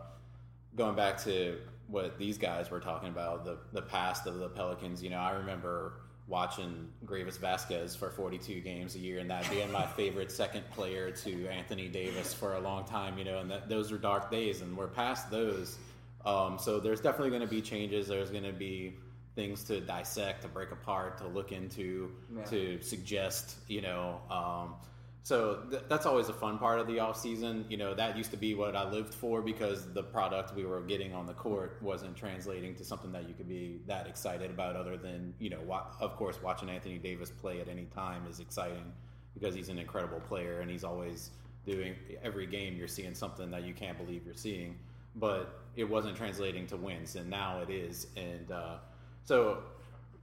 going 0.76 0.94
back 0.94 1.20
to 1.24 1.58
what 1.88 2.18
these 2.18 2.38
guys 2.38 2.70
were 2.70 2.80
talking 2.80 3.08
about 3.08 3.44
the 3.44 3.58
the 3.72 3.82
past 3.82 4.26
of 4.26 4.38
the 4.38 4.48
Pelicans. 4.50 5.02
You 5.02 5.10
know, 5.10 5.18
I 5.18 5.32
remember 5.32 5.94
watching 6.28 6.88
Greivis 7.04 7.38
Vasquez 7.38 7.94
for 7.94 8.10
42 8.10 8.60
games 8.60 8.96
a 8.96 8.98
year 8.98 9.20
and 9.20 9.30
that 9.30 9.48
being 9.48 9.70
my 9.70 9.86
favorite 9.86 10.32
second 10.32 10.68
player 10.72 11.12
to 11.12 11.46
Anthony 11.46 11.86
Davis 11.86 12.34
for 12.34 12.54
a 12.54 12.60
long 12.60 12.84
time. 12.84 13.16
You 13.18 13.24
know, 13.24 13.38
and 13.38 13.50
that, 13.50 13.68
those 13.68 13.90
are 13.90 13.98
dark 13.98 14.30
days, 14.30 14.60
and 14.60 14.76
we're 14.76 14.88
past 14.88 15.30
those 15.30 15.78
um, 16.26 16.58
so 16.58 16.80
there's 16.80 17.00
definitely 17.00 17.30
going 17.30 17.42
to 17.42 17.48
be 17.48 17.62
changes. 17.62 18.08
There's 18.08 18.30
going 18.30 18.44
to 18.44 18.52
be 18.52 18.96
things 19.36 19.62
to 19.64 19.80
dissect, 19.80 20.42
to 20.42 20.48
break 20.48 20.72
apart, 20.72 21.18
to 21.18 21.28
look 21.28 21.52
into, 21.52 22.10
yeah. 22.36 22.44
to 22.44 22.82
suggest. 22.82 23.58
You 23.68 23.82
know, 23.82 24.20
um, 24.28 24.74
so 25.22 25.62
th- 25.70 25.82
that's 25.88 26.04
always 26.04 26.28
a 26.28 26.32
fun 26.32 26.58
part 26.58 26.80
of 26.80 26.88
the 26.88 26.98
off 26.98 27.16
season. 27.16 27.64
You 27.68 27.76
know, 27.76 27.94
that 27.94 28.16
used 28.16 28.32
to 28.32 28.36
be 28.36 28.54
what 28.54 28.74
I 28.74 28.90
lived 28.90 29.14
for 29.14 29.40
because 29.40 29.92
the 29.92 30.02
product 30.02 30.52
we 30.56 30.64
were 30.64 30.80
getting 30.80 31.14
on 31.14 31.26
the 31.26 31.32
court 31.32 31.78
wasn't 31.80 32.16
translating 32.16 32.74
to 32.74 32.84
something 32.84 33.12
that 33.12 33.28
you 33.28 33.34
could 33.34 33.48
be 33.48 33.80
that 33.86 34.08
excited 34.08 34.50
about. 34.50 34.74
Other 34.74 34.96
than 34.96 35.32
you 35.38 35.50
know, 35.50 35.60
wa- 35.64 35.86
of 36.00 36.16
course, 36.16 36.42
watching 36.42 36.68
Anthony 36.68 36.98
Davis 36.98 37.30
play 37.30 37.60
at 37.60 37.68
any 37.68 37.84
time 37.84 38.26
is 38.28 38.40
exciting 38.40 38.92
because 39.32 39.54
he's 39.54 39.68
an 39.68 39.78
incredible 39.78 40.18
player 40.20 40.60
and 40.60 40.68
he's 40.68 40.82
always 40.82 41.30
doing 41.64 41.94
every 42.20 42.46
game. 42.46 42.76
You're 42.76 42.88
seeing 42.88 43.14
something 43.14 43.48
that 43.52 43.62
you 43.62 43.74
can't 43.74 43.96
believe 43.96 44.26
you're 44.26 44.34
seeing 44.34 44.76
but 45.16 45.60
it 45.76 45.84
wasn't 45.84 46.16
translating 46.16 46.66
to 46.68 46.76
wins, 46.76 47.16
and 47.16 47.28
now 47.28 47.60
it 47.60 47.70
is. 47.70 48.06
And 48.16 48.50
uh, 48.50 48.76
so 49.24 49.58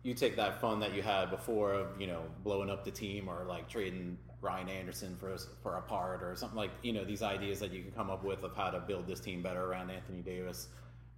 you 0.01 0.13
take 0.13 0.35
that 0.35 0.59
fun 0.59 0.79
that 0.81 0.93
you 0.93 1.01
had 1.01 1.29
before 1.29 1.73
of 1.73 1.99
you 1.99 2.07
know 2.07 2.23
blowing 2.43 2.69
up 2.69 2.83
the 2.83 2.91
team 2.91 3.29
or 3.29 3.45
like 3.47 3.69
trading 3.69 4.17
Ryan 4.41 4.67
Anderson 4.67 5.15
for 5.15 5.35
for 5.61 5.77
a 5.77 5.81
part 5.81 6.21
or 6.21 6.35
something 6.35 6.57
like 6.57 6.71
you 6.81 6.91
know 6.91 7.05
these 7.05 7.21
ideas 7.21 7.59
that 7.59 7.71
you 7.71 7.81
can 7.81 7.91
come 7.91 8.09
up 8.09 8.23
with 8.23 8.43
of 8.43 8.55
how 8.55 8.69
to 8.69 8.79
build 8.79 9.07
this 9.07 9.19
team 9.19 9.41
better 9.41 9.63
around 9.63 9.89
Anthony 9.89 10.21
Davis. 10.21 10.67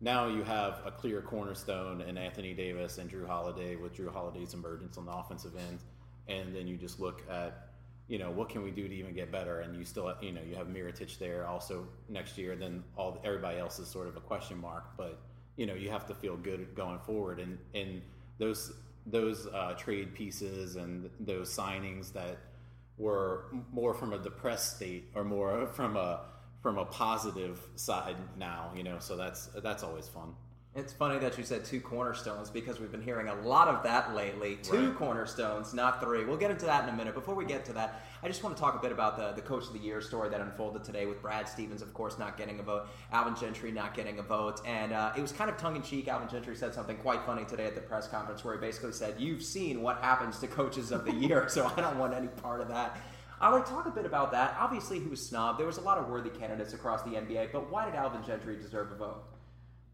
Now 0.02 0.28
you 0.28 0.44
have 0.44 0.82
a 0.86 0.92
clear 0.92 1.22
cornerstone 1.22 2.02
in 2.02 2.18
Anthony 2.18 2.54
Davis 2.54 2.98
and 2.98 3.10
Jrue 3.10 3.26
Holiday 3.26 3.78
with 3.78 3.96
Jrue 3.96 4.12
Holiday's 4.12 4.54
emergence 4.54 4.98
on 4.98 5.06
the 5.06 5.14
offensive 5.14 5.54
end, 5.56 5.80
and 6.28 6.54
then 6.54 6.68
you 6.68 6.76
just 6.76 7.00
look 7.00 7.24
at 7.30 7.65
you 8.08 8.20
know, 8.20 8.30
what 8.30 8.50
can 8.50 8.64
we 8.64 8.72
do 8.72 8.88
to 8.88 8.94
even 8.94 9.14
get 9.14 9.32
better? 9.32 9.62
And 9.62 9.76
you 9.76 9.84
still, 9.84 10.14
you 10.22 10.32
know, 10.32 10.42
you 10.48 10.56
have 10.56 10.68
Mirotic 10.68 11.18
there 11.18 11.48
also 11.48 11.88
next 12.08 12.38
year. 12.38 12.56
Then 12.56 12.84
all 12.96 13.20
everybody 13.24 13.58
else 13.58 13.80
is 13.80 13.88
sort 13.88 14.08
of 14.08 14.16
a 14.16 14.20
question 14.20 14.60
mark. 14.60 14.96
But 14.98 15.20
you 15.56 15.66
know, 15.66 15.74
you 15.74 15.90
have 15.90 16.06
to 16.08 16.14
feel 16.14 16.38
good 16.38 16.76
going 16.76 17.00
forward. 17.00 17.40
And 17.40 17.58
and 17.74 18.02
those 18.38 18.74
those 19.08 19.48
uh, 19.48 19.74
trade 19.74 20.14
pieces 20.14 20.76
and 20.76 21.10
those 21.20 21.56
signings 21.56 22.14
that 22.14 22.38
were 22.98 23.46
more 23.72 23.94
from 23.94 24.14
a 24.14 24.18
depressed 24.18 24.78
state 24.78 25.10
or 25.16 25.24
more 25.24 25.68
from 25.74 25.98
a 25.98 26.22
from 26.62 26.78
a 26.78 26.86
positive 26.86 27.60
side 27.76 28.18
now. 28.38 28.72
You 28.76 28.84
know, 28.84 29.00
so 29.00 29.18
that's 29.18 29.48
that's 29.64 29.84
always 29.84 30.08
fun. 30.08 30.36
It's 30.76 30.92
funny 30.92 31.18
that 31.20 31.38
you 31.38 31.46
said 31.46 31.64
two 31.64 31.80
cornerstones 31.80 32.50
because 32.50 32.82
we've 32.82 32.92
been 32.92 33.02
hearing 33.02 33.30
a 33.30 33.36
lot 33.48 33.70
of 33.70 33.82
that 33.84 34.14
lately. 34.14 34.58
Two 34.62 34.90
Right. 34.90 34.98
cornerstones, 34.98 35.74
not 35.74 36.02
three. 36.02 36.26
We'll 36.26 36.36
get 36.36 36.52
into 36.52 36.66
that 36.66 36.84
in 36.84 36.94
a 36.94 36.98
minute. 36.98 37.14
Before 37.14 37.34
we 37.34 37.46
get 37.46 37.64
to 37.66 37.74
that, 37.74 38.02
I 38.22 38.28
just 38.28 38.44
want 38.44 38.58
to 38.58 38.62
talk 38.62 38.76
a 38.76 38.80
bit 38.80 38.92
about 38.92 39.16
the, 39.16 39.32
the 39.32 39.42
Coach 39.42 39.68
of 39.68 39.72
the 39.72 39.80
Year 39.80 40.02
story 40.02 40.28
that 40.28 40.42
unfolded 40.42 40.84
today 40.84 41.06
with 41.06 41.22
Brad 41.22 41.48
Stevens, 41.48 41.82
of 41.82 41.94
course, 41.94 42.20
not 42.20 42.36
getting 42.38 42.60
a 42.60 42.62
vote, 42.64 42.88
Alvin 43.14 43.38
Gentry 43.38 43.72
not 43.72 43.94
getting 43.94 44.20
a 44.20 44.22
vote. 44.22 44.60
And 44.66 44.92
uh, 44.92 45.14
it 45.16 45.22
was 45.22 45.32
kind 45.32 45.50
of 45.50 45.56
tongue 45.56 45.78
in 45.78 45.82
cheek. 45.82 46.10
Alvin 46.10 46.28
Gentry 46.28 46.58
said 46.58 46.74
something 46.74 46.98
quite 46.98 47.24
funny 47.26 47.46
today 47.46 47.68
at 47.68 47.76
the 47.76 47.80
press 47.82 48.10
conference 48.10 48.44
where 48.44 48.54
he 48.56 48.60
basically 48.60 48.92
said, 48.92 49.16
You've 49.18 49.44
seen 49.44 49.82
what 49.82 50.02
happens 50.02 50.40
to 50.40 50.48
coaches 50.48 50.92
of 50.92 51.06
the 51.06 51.14
year, 51.26 51.48
so 51.48 51.72
I 51.78 51.80
don't 51.80 51.98
want 51.98 52.14
any 52.14 52.28
part 52.28 52.60
of 52.60 52.68
that. 52.68 52.98
I 53.40 53.54
would 53.54 53.66
talk 53.66 53.86
a 53.86 53.92
bit 53.92 54.06
about 54.06 54.34
that. 54.34 54.58
Obviously, 54.60 55.00
he 55.00 55.08
was 55.08 55.26
snubbed. 55.26 55.58
There 55.58 55.68
was 55.68 55.78
a 55.78 55.82
lot 55.82 55.98
of 55.98 56.10
worthy 56.10 56.32
candidates 56.32 56.74
across 56.74 57.02
the 57.04 57.12
NBA, 57.12 57.54
but 57.54 57.72
why 57.72 57.86
did 57.86 57.96
Alvin 57.96 58.24
Gentry 58.26 58.58
deserve 58.58 58.92
a 58.92 58.96
vote? 58.96 59.24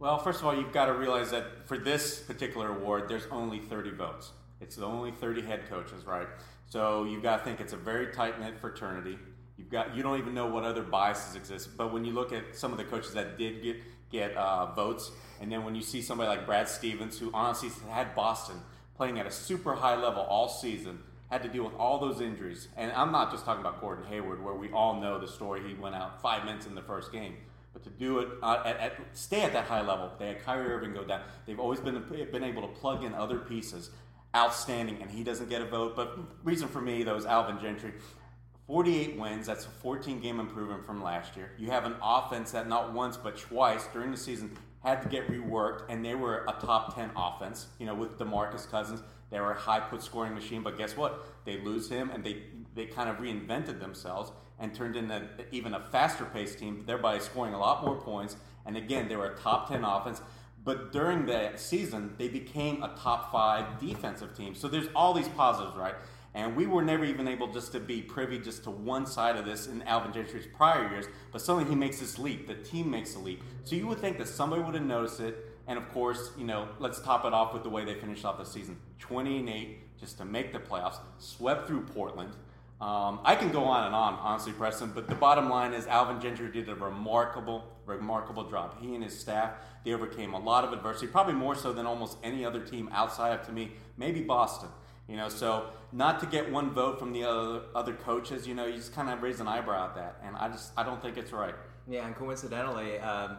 Well, 0.02 0.18
first 0.18 0.40
of 0.40 0.48
all, 0.48 0.56
you've 0.56 0.74
got 0.74 0.88
to 0.88 0.94
realize 0.94 1.30
that 1.30 1.68
for 1.68 1.78
this 1.78 2.22
particular 2.22 2.76
award, 2.76 3.08
there's 3.08 3.28
only 3.30 3.60
30 3.60 3.92
votes. 3.92 4.32
It's 4.60 4.76
the 4.76 4.86
only 4.88 5.12
30 5.12 5.44
head 5.44 5.70
coaches, 5.70 6.08
right? 6.08 6.28
So 6.66 7.04
you've 7.04 7.22
got 7.22 7.38
to 7.38 7.44
think 7.44 7.60
it's 7.60 7.74
a 7.74 7.78
very 7.78 8.12
tight 8.12 8.40
knit 8.40 8.58
fraternity. 8.58 9.20
You've 9.58 9.70
got 9.70 9.96
you 9.96 10.02
don't 10.02 10.18
even 10.18 10.34
know 10.34 10.48
what 10.48 10.64
other 10.64 10.82
biases 10.82 11.36
exist. 11.36 11.78
But 11.78 11.94
when 11.94 12.04
you 12.04 12.14
look 12.14 12.34
at 12.34 12.56
some 12.56 12.72
of 12.72 12.80
the 12.80 12.84
coaches 12.84 13.14
that 13.14 13.38
did 13.38 13.62
get 13.62 13.78
get 14.12 14.36
uh, 14.36 14.74
votes, 14.74 15.12
and 15.40 15.52
then 15.52 15.64
when 15.64 15.76
you 15.76 15.84
see 15.84 16.02
somebody 16.02 16.30
like 16.30 16.48
Brad 16.48 16.68
Stevens, 16.68 17.20
who 17.20 17.30
honestly 17.32 17.70
had 17.88 18.16
Boston 18.16 18.56
playing 18.98 19.20
at 19.20 19.28
a 19.28 19.32
super 19.32 19.76
high 19.76 19.96
level 19.96 20.24
all 20.24 20.50
season, 20.50 20.98
had 21.30 21.44
to 21.44 21.48
deal 21.48 21.64
with 21.64 21.76
all 21.76 22.00
those 22.00 22.22
injuries. 22.22 22.70
And 22.76 22.92
I'm 22.94 23.12
not 23.12 23.30
just 23.30 23.46
talking 23.46 23.62
about 23.62 23.80
Gordon 23.80 24.06
Hayward, 24.06 24.44
where 24.44 24.56
we 24.56 24.72
all 24.72 25.00
know 25.00 25.20
the 25.20 25.28
story. 25.28 25.62
He 25.68 25.76
went 25.76 25.94
out 25.94 26.24
five 26.24 26.44
minutes 26.44 26.66
in 26.66 26.74
the 26.74 26.82
first 26.82 27.12
game. 27.12 27.36
But 27.82 27.92
to 27.92 27.98
do 27.98 28.20
it 28.20 28.30
uh, 28.42 28.64
at, 28.66 28.78
at 28.78 28.94
stay 29.14 29.42
at 29.42 29.54
that 29.54 29.66
high 29.66 29.82
level, 29.82 30.12
they 30.20 30.28
had 30.28 30.44
Kyrie 30.44 30.72
Irving 30.72 30.94
go 30.94 31.04
down. 31.04 31.22
They've 31.46 31.60
always 31.60 31.80
been 31.80 32.04
been 32.32 32.44
able 32.44 32.62
to 32.64 32.68
plug 32.68 33.04
in 33.04 33.14
other 33.14 33.40
pieces, 33.40 33.92
outstanding, 34.36 35.02
and 35.02 35.10
he 35.10 35.24
doesn't 35.24 35.50
get 35.50 35.62
a 35.62 35.66
vote. 35.66 35.96
But 35.96 36.18
reason 36.44 36.68
for 36.68 36.82
me 36.82 37.04
though 37.04 37.16
is 37.16 37.26
Alvin 37.26 37.60
Gentry. 37.60 37.94
48 38.68 39.20
wins, 39.20 39.48
that's 39.48 39.66
a 39.66 39.70
14 39.70 40.22
game 40.22 40.40
improvement 40.40 40.86
from 40.86 41.04
last 41.04 41.36
year. 41.36 41.52
You 41.58 41.72
have 41.72 41.86
an 41.86 41.96
offense 42.02 42.52
that 42.52 42.70
not 42.70 42.94
once 42.94 43.18
but 43.18 43.38
twice 43.38 43.86
during 43.92 44.12
the 44.12 44.18
season 44.18 44.58
had 44.84 45.02
to 45.04 45.10
get 45.10 45.28
reworked, 45.28 45.84
and 45.90 46.04
they 46.04 46.16
were 46.16 46.46
a 46.48 46.54
top 46.54 46.96
10 46.96 47.12
offense. 47.16 47.68
You 47.80 47.86
know, 47.86 47.96
with 47.96 48.18
DeMarcus 48.18 48.70
Cousins, 48.70 49.02
they 49.30 49.40
were 49.40 49.52
a 49.52 49.60
high 49.60 49.80
put 49.80 50.02
scoring 50.02 50.34
machine, 50.34 50.64
but 50.64 50.78
guess 50.78 50.98
what? 50.98 51.26
They 51.46 51.60
lose 51.60 51.90
him, 51.90 52.10
and 52.10 52.24
they, 52.24 52.44
they 52.76 52.86
kind 52.86 53.10
of 53.10 53.18
reinvented 53.18 53.80
themselves 53.80 54.32
and 54.62 54.74
turned 54.74 54.96
into 54.96 55.28
even 55.52 55.74
a 55.74 55.80
faster 55.80 56.24
paced 56.24 56.60
team, 56.60 56.84
thereby 56.86 57.18
scoring 57.18 57.54
a 57.54 57.60
lot 57.60 57.84
more 57.84 57.96
points. 57.96 58.38
And 58.66 58.78
again, 58.78 59.10
they 59.10 59.16
were 59.16 59.32
a 59.32 59.36
top 59.36 59.68
10 59.68 59.84
offense. 59.84 60.22
But 60.64 60.92
during 60.92 61.26
that 61.26 61.60
season, 61.60 62.14
they 62.18 62.28
became 62.28 62.84
a 62.84 62.96
top 62.96 63.32
five 63.32 63.80
defensive 63.80 64.38
team. 64.38 64.54
So 64.54 64.68
there's 64.68 64.88
all 64.96 65.14
these 65.14 65.28
positives, 65.30 65.76
right? 65.76 65.96
And 66.34 66.56
we 66.56 66.68
were 66.68 66.84
never 66.84 67.04
even 67.04 67.28
able 67.28 67.52
just 67.52 67.72
to 67.74 67.80
be 67.80 68.02
privy 68.02 68.40
just 68.40 68.64
to 68.64 68.72
one 68.72 69.06
side 69.06 69.36
of 69.36 69.46
this 69.46 69.68
in 69.68 69.82
Alvin 69.82 70.14
Gentry's 70.14 70.46
prior 70.46 70.90
years. 70.90 71.06
But 71.32 71.42
suddenly 71.42 71.68
he 71.68 71.76
makes 71.76 72.00
this 72.00 72.20
leap. 72.20 72.48
The 72.48 72.54
team 72.54 72.90
makes 72.90 73.16
a 73.16 73.20
leap. 73.20 73.44
So 73.66 73.76
you 73.76 73.88
would 73.88 74.00
think 74.00 74.20
that 74.20 74.28
somebody 74.28 74.62
would 74.62 74.76
have 74.76 74.86
noticed 74.86 75.20
it. 75.20 75.58
And 75.68 75.78
of 75.78 75.92
course, 75.92 76.32
you 76.38 76.46
know, 76.46 76.70
let's 76.80 77.02
top 77.02 77.26
it 77.26 77.34
off 77.34 77.54
with 77.54 77.64
the 77.64 77.70
way 77.70 77.84
they 77.84 77.96
finished 77.96 78.24
off 78.24 78.38
the 78.38 78.46
season 78.46 78.78
20 79.00 79.40
and 79.40 79.50
8 79.50 80.00
just 80.00 80.18
to 80.20 80.26
make 80.26 80.54
the 80.54 80.60
playoffs, 80.60 80.98
swept 81.18 81.68
through 81.68 81.82
Portland. 81.82 82.34
Um, 82.82 83.20
I 83.24 83.36
can 83.36 83.52
go 83.52 83.66
on 83.66 83.86
and 83.86 83.94
on, 83.94 84.16
honestly, 84.16 84.54
Preston, 84.54 84.92
but 84.96 85.08
the 85.08 85.14
bottom 85.14 85.52
line 85.52 85.74
is 85.74 85.86
Alvin 85.86 86.20
Gentry 86.20 86.52
did 86.52 86.68
a 86.68 86.74
remarkable, 86.74 87.64
remarkable 87.86 88.50
job. 88.50 88.76
He 88.82 88.96
and 88.96 89.04
his 89.04 89.18
staff, 89.18 89.52
they 89.86 89.94
overcame 89.94 90.34
a 90.34 90.40
lot 90.40 90.64
of 90.64 90.74
adversity, 90.74 91.06
probably 91.06 91.36
more 91.36 91.54
so 91.54 91.74
than 91.74 91.86
almost 91.86 92.18
any 92.24 92.44
other 92.44 92.60
team 92.60 92.90
outside 92.92 93.40
of, 93.40 93.46
to 93.46 93.52
me, 93.52 93.74
maybe 93.98 94.22
Boston. 94.22 94.70
You 95.08 95.18
know, 95.18 95.30
so 95.30 95.68
not 95.92 96.20
to 96.22 96.26
get 96.26 96.52
one 96.52 96.72
vote 96.72 96.98
from 96.98 97.14
the 97.14 97.24
other, 97.24 97.62
other 97.76 97.94
coaches, 97.94 98.48
you 98.48 98.56
know, 98.56 98.66
you 98.66 98.78
just 98.78 98.96
kind 98.96 99.10
of 99.10 99.22
raise 99.22 99.40
an 99.40 99.48
eyebrow 99.48 99.90
at 99.90 99.96
that. 99.96 100.20
And 100.24 100.36
I 100.36 100.48
just, 100.48 100.72
I 100.76 100.84
don't 100.84 101.02
think 101.02 101.18
it's 101.18 101.32
right. 101.32 101.54
Yeah, 101.88 102.08
and 102.08 102.16
coincidentally, 102.16 102.98
um, 103.00 103.38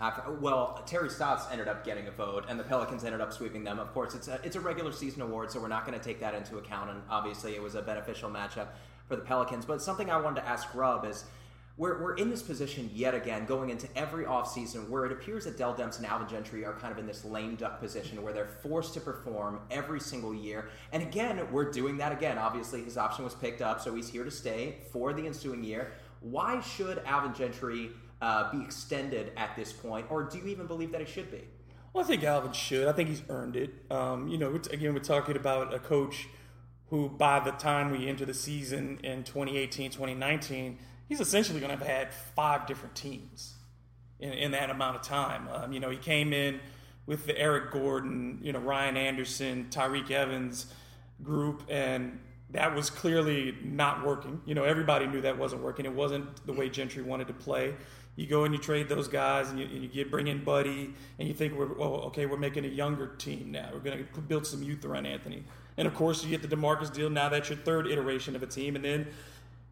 after, 0.00 0.30
well, 0.32 0.82
Terry 0.86 1.10
Stotts 1.10 1.46
ended 1.50 1.66
up 1.66 1.84
getting 1.84 2.06
a 2.06 2.10
vote, 2.12 2.44
and 2.48 2.58
the 2.58 2.64
Pelicans 2.64 3.04
ended 3.04 3.20
up 3.20 3.32
sweeping 3.32 3.64
them. 3.64 3.78
Of 3.78 3.92
course, 3.92 4.14
it's 4.14 4.28
a, 4.28 4.40
it's 4.44 4.56
a 4.56 4.60
regular 4.60 4.92
season 4.92 5.22
award, 5.22 5.50
so 5.50 5.60
we're 5.60 5.68
not 5.68 5.86
going 5.86 5.98
to 5.98 6.04
take 6.04 6.20
that 6.20 6.34
into 6.34 6.58
account. 6.58 6.90
And 6.90 7.02
obviously, 7.10 7.54
it 7.54 7.62
was 7.62 7.74
a 7.74 7.82
beneficial 7.82 8.30
matchup 8.30 8.68
for 9.06 9.16
the 9.16 9.22
Pelicans. 9.22 9.64
But 9.64 9.82
something 9.82 10.08
I 10.10 10.20
wanted 10.20 10.42
to 10.42 10.48
ask 10.48 10.72
Rob 10.74 11.04
is. 11.04 11.24
We're, 11.76 12.02
we're 12.02 12.16
in 12.16 12.28
this 12.28 12.42
position 12.42 12.90
yet 12.92 13.14
again, 13.14 13.46
going 13.46 13.70
into 13.70 13.86
every 13.96 14.24
offseason, 14.24 14.88
where 14.88 15.04
it 15.04 15.12
appears 15.12 15.44
that 15.44 15.56
Dell 15.56 15.72
Demps 15.72 15.98
and 15.98 16.06
Alvin 16.06 16.26
Gentry 16.26 16.64
are 16.64 16.72
kind 16.72 16.90
of 16.90 16.98
in 16.98 17.06
this 17.06 17.24
lame 17.24 17.54
duck 17.54 17.78
position 17.78 18.20
where 18.20 18.32
they're 18.32 18.48
forced 18.48 18.94
to 18.94 19.00
perform 19.00 19.60
every 19.70 20.00
single 20.00 20.34
year. 20.34 20.70
And 20.90 21.04
again, 21.04 21.40
we're 21.52 21.70
doing 21.70 21.96
that 21.98 22.10
again. 22.10 22.36
Obviously, 22.36 22.82
his 22.82 22.98
option 22.98 23.22
was 23.22 23.34
picked 23.36 23.62
up, 23.62 23.80
so 23.80 23.94
he's 23.94 24.08
here 24.08 24.24
to 24.24 24.30
stay 24.32 24.78
for 24.90 25.12
the 25.12 25.24
ensuing 25.24 25.62
year. 25.62 25.92
Why 26.20 26.60
should 26.60 27.00
Alvin 27.06 27.32
Gentry 27.32 27.92
uh, 28.20 28.50
be 28.50 28.62
extended 28.62 29.32
at 29.36 29.54
this 29.56 29.72
point, 29.72 30.06
or 30.10 30.24
do 30.24 30.38
you 30.38 30.46
even 30.46 30.66
believe 30.66 30.92
that 30.92 31.00
it 31.00 31.08
should 31.08 31.30
be? 31.30 31.42
Well, 31.92 32.04
I 32.04 32.06
think 32.06 32.22
Alvin 32.24 32.52
should. 32.52 32.86
I 32.86 32.92
think 32.92 33.08
he's 33.08 33.22
earned 33.28 33.56
it. 33.56 33.70
Um, 33.90 34.28
you 34.28 34.38
know, 34.38 34.54
again, 34.70 34.92
we're 34.92 35.00
talking 35.00 35.36
about 35.36 35.72
a 35.72 35.78
coach 35.78 36.28
who, 36.90 37.08
by 37.08 37.40
the 37.40 37.52
time 37.52 37.90
we 37.90 38.08
enter 38.08 38.24
the 38.24 38.34
season 38.34 38.98
in 39.02 39.24
2018, 39.24 39.90
2019, 39.90 40.78
he's 41.08 41.20
essentially 41.20 41.60
going 41.60 41.70
to 41.70 41.76
have 41.76 41.86
had 41.86 42.12
five 42.12 42.66
different 42.66 42.94
teams 42.94 43.54
in, 44.20 44.32
in 44.32 44.50
that 44.52 44.70
amount 44.70 44.96
of 44.96 45.02
time. 45.02 45.48
Um, 45.52 45.72
you 45.72 45.80
know, 45.80 45.90
he 45.90 45.96
came 45.96 46.32
in 46.32 46.60
with 47.06 47.26
the 47.26 47.38
Eric 47.38 47.70
Gordon, 47.70 48.38
you 48.42 48.52
know, 48.52 48.58
Ryan 48.58 48.96
Anderson, 48.96 49.68
Tyreke 49.70 50.10
Evans 50.10 50.66
group, 51.22 51.62
and 51.68 52.20
that 52.50 52.74
was 52.74 52.90
clearly 52.90 53.54
not 53.62 54.04
working. 54.04 54.40
You 54.44 54.54
know, 54.54 54.64
everybody 54.64 55.06
knew 55.06 55.20
that 55.22 55.38
wasn't 55.38 55.62
working. 55.62 55.86
It 55.86 55.92
wasn't 55.92 56.46
the 56.46 56.52
way 56.52 56.68
Gentry 56.68 57.02
wanted 57.02 57.28
to 57.28 57.34
play. 57.34 57.74
You 58.18 58.26
go 58.26 58.42
and 58.42 58.52
you 58.52 58.58
trade 58.58 58.88
those 58.88 59.06
guys, 59.06 59.48
and 59.50 59.60
you, 59.60 59.66
and 59.66 59.80
you 59.80 59.88
get 59.88 60.10
bring 60.10 60.26
in 60.26 60.42
Buddy, 60.42 60.92
and 61.20 61.28
you 61.28 61.32
think 61.32 61.54
we're 61.54 61.72
well, 61.72 62.00
okay, 62.06 62.26
we're 62.26 62.36
making 62.36 62.64
a 62.64 62.68
younger 62.68 63.14
team 63.14 63.52
now. 63.52 63.70
We're 63.72 63.78
going 63.78 64.04
to 64.12 64.20
build 64.20 64.44
some 64.44 64.60
youth 64.60 64.84
around 64.84 65.06
Anthony, 65.06 65.44
and 65.76 65.86
of 65.86 65.94
course 65.94 66.24
you 66.24 66.30
get 66.36 66.42
the 66.42 66.56
Demarcus 66.56 66.92
deal. 66.92 67.08
Now 67.08 67.28
that's 67.28 67.48
your 67.48 67.58
third 67.58 67.86
iteration 67.86 68.34
of 68.34 68.42
a 68.42 68.46
team, 68.46 68.74
and 68.74 68.84
then 68.84 69.06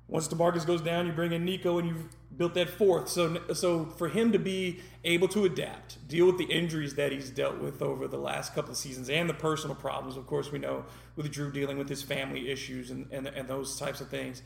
once 0.07 0.29
Demarcus 0.29 0.65
goes 0.65 0.81
down, 0.81 1.09
you 1.09 1.13
bring 1.13 1.33
in 1.33 1.45
Nico, 1.45 1.79
and 1.79 1.89
you've 1.89 2.39
built 2.39 2.55
that 2.55 2.71
fourth. 2.71 3.09
So, 3.09 3.41
so 3.53 3.85
for 3.85 4.09
him 4.09 4.31
to 4.31 4.39
be 4.39 4.79
able 5.03 5.27
to 5.29 5.45
adapt, 5.45 6.07
deal 6.07 6.27
with 6.27 6.39
the 6.39 6.45
injuries 6.45 6.95
that 6.95 7.11
he's 7.11 7.31
dealt 7.31 7.59
with 7.59 7.83
over 7.83 8.07
the 8.07 8.17
last 8.17 8.55
couple 8.55 8.71
of 8.71 8.77
seasons, 8.77 9.11
and 9.11 9.29
the 9.29 9.35
personal 9.35 9.75
problems, 9.75 10.17
of 10.17 10.25
course, 10.29 10.53
we 10.53 10.61
know 10.61 10.85
with 11.17 11.33
Jrue 11.33 11.53
dealing 11.53 11.79
with 11.79 11.89
his 11.89 12.05
family 12.05 12.49
issues 12.49 12.93
and, 12.93 13.09
and, 13.11 13.27
and 13.27 13.49
those 13.49 13.77
types 13.77 14.01
of 14.01 14.09
things, 14.09 14.43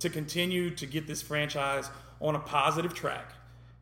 to 0.00 0.10
continue 0.10 0.70
to 0.70 0.86
get 0.86 1.06
this 1.06 1.22
franchise 1.22 1.90
on 2.20 2.34
a 2.34 2.40
positive 2.40 2.94
track, 2.94 3.32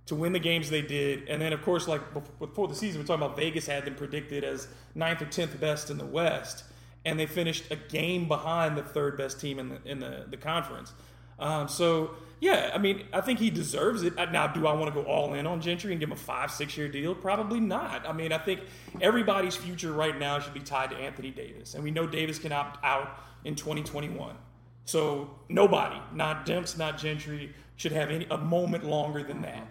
to 0.07 0.15
win 0.15 0.33
the 0.33 0.39
games 0.39 0.71
they 0.71 0.83
did, 0.83 1.29
and 1.29 1.41
then 1.41 1.53
of 1.53 1.63
course, 1.63 1.87
like 1.87 2.01
before 2.39 2.69
the 2.69 2.75
season, 2.75 3.01
we're 3.01 3.07
talking 3.07 3.25
about 3.25 3.37
Vegas 3.37 3.67
had 3.67 3.85
them 3.85 3.95
predicted 3.95 4.45
as 4.45 4.69
ninth 4.95 5.21
or 5.21 5.27
tenth 5.27 5.59
best 5.61 5.91
in 5.91 5.99
the 5.99 6.07
West 6.07 6.65
and 7.05 7.19
they 7.19 7.27
finished 7.27 7.65
a 7.71 7.77
game 7.77 8.29
behind 8.29 8.77
the 8.77 8.83
third 8.83 9.17
best 9.17 9.41
team 9.41 9.59
in 9.59 9.69
the 9.71 9.79
in 9.85 9.99
the, 9.99 10.27
the 10.29 10.37
conference. 10.37 10.93
Um, 11.39 11.69
so 11.69 12.11
yeah, 12.41 12.71
I 12.73 12.79
mean, 12.79 13.05
I 13.13 13.21
think 13.21 13.39
he 13.39 13.51
deserves 13.51 14.03
it. 14.03 14.15
Now, 14.15 14.47
do 14.47 14.67
I 14.67 14.73
want 14.75 14.95
to 14.95 15.03
go 15.03 15.09
all 15.09 15.35
in 15.35 15.47
on 15.47 15.61
Gentry 15.61 15.93
and 15.93 15.99
give 15.99 16.09
him 16.09 16.13
a 16.13 16.17
five, 16.17 16.51
six 16.51 16.77
year 16.77 16.89
deal? 16.89 17.15
Probably 17.15 17.61
not. 17.61 18.07
I 18.07 18.13
mean, 18.13 18.33
I 18.33 18.39
think 18.39 18.61
everybody's 19.01 19.57
future 19.57 19.93
right 19.93 20.17
now 20.17 20.39
should 20.39 20.55
be 20.55 20.61
tied 20.61 20.91
to 20.91 20.97
Anthony 20.97 21.31
Davis, 21.31 21.75
and 21.75 21.83
we 21.83 21.91
know 21.91 22.07
Davis 22.07 22.39
can 22.39 22.53
opt 22.53 22.85
out 22.85 23.21
in 23.45 23.55
2021. 23.55 24.37
So 24.85 25.31
nobody, 25.49 26.01
not 26.15 26.47
Demps, 26.47 26.79
not 26.79 26.99
Gentry, 26.99 27.55
should 27.79 27.93
have 27.93 28.11
any 28.11 28.27
a 28.31 28.37
moment 28.37 28.85
longer 28.85 29.23
than 29.23 29.41
that. 29.43 29.67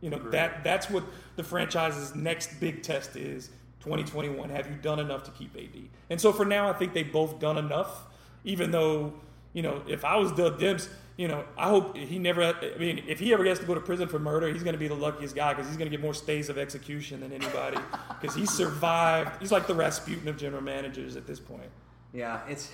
You 0.00 0.10
know 0.10 0.18
that 0.30 0.64
that's 0.64 0.88
what 0.88 1.04
the 1.36 1.42
franchise's 1.44 2.14
next 2.14 2.58
big 2.60 2.82
test 2.82 3.16
is. 3.16 3.50
2021. 3.80 4.50
Have 4.50 4.68
you 4.68 4.74
done 4.74 4.98
enough 4.98 5.24
to 5.24 5.30
keep 5.32 5.56
AD? 5.56 5.88
And 6.10 6.20
so 6.20 6.32
for 6.32 6.44
now, 6.44 6.68
I 6.68 6.72
think 6.72 6.94
they've 6.94 7.10
both 7.12 7.38
done 7.38 7.58
enough. 7.58 8.06
Even 8.44 8.70
though, 8.70 9.12
you 9.52 9.62
know, 9.62 9.82
if 9.86 10.04
I 10.04 10.16
was 10.16 10.32
Doug 10.32 10.58
Demps, 10.58 10.88
you 11.16 11.26
know, 11.26 11.44
I 11.56 11.68
hope 11.68 11.96
he 11.96 12.18
never. 12.18 12.42
I 12.42 12.78
mean, 12.78 13.02
if 13.08 13.18
he 13.18 13.32
ever 13.32 13.42
gets 13.44 13.60
to 13.60 13.66
go 13.66 13.74
to 13.74 13.80
prison 13.80 14.08
for 14.08 14.18
murder, 14.18 14.48
he's 14.52 14.62
going 14.62 14.74
to 14.74 14.78
be 14.78 14.88
the 14.88 14.94
luckiest 14.94 15.34
guy 15.34 15.52
because 15.52 15.66
he's 15.66 15.76
going 15.76 15.90
to 15.90 15.96
get 15.96 16.02
more 16.02 16.14
stays 16.14 16.48
of 16.48 16.58
execution 16.58 17.20
than 17.20 17.32
anybody 17.32 17.78
because 18.20 18.36
he 18.36 18.46
survived. 18.46 19.40
He's 19.40 19.52
like 19.52 19.66
the 19.66 19.74
Rasputin 19.74 20.28
of 20.28 20.36
general 20.36 20.62
managers 20.62 21.16
at 21.16 21.26
this 21.26 21.40
point. 21.40 21.70
Yeah, 22.12 22.40
it's 22.48 22.70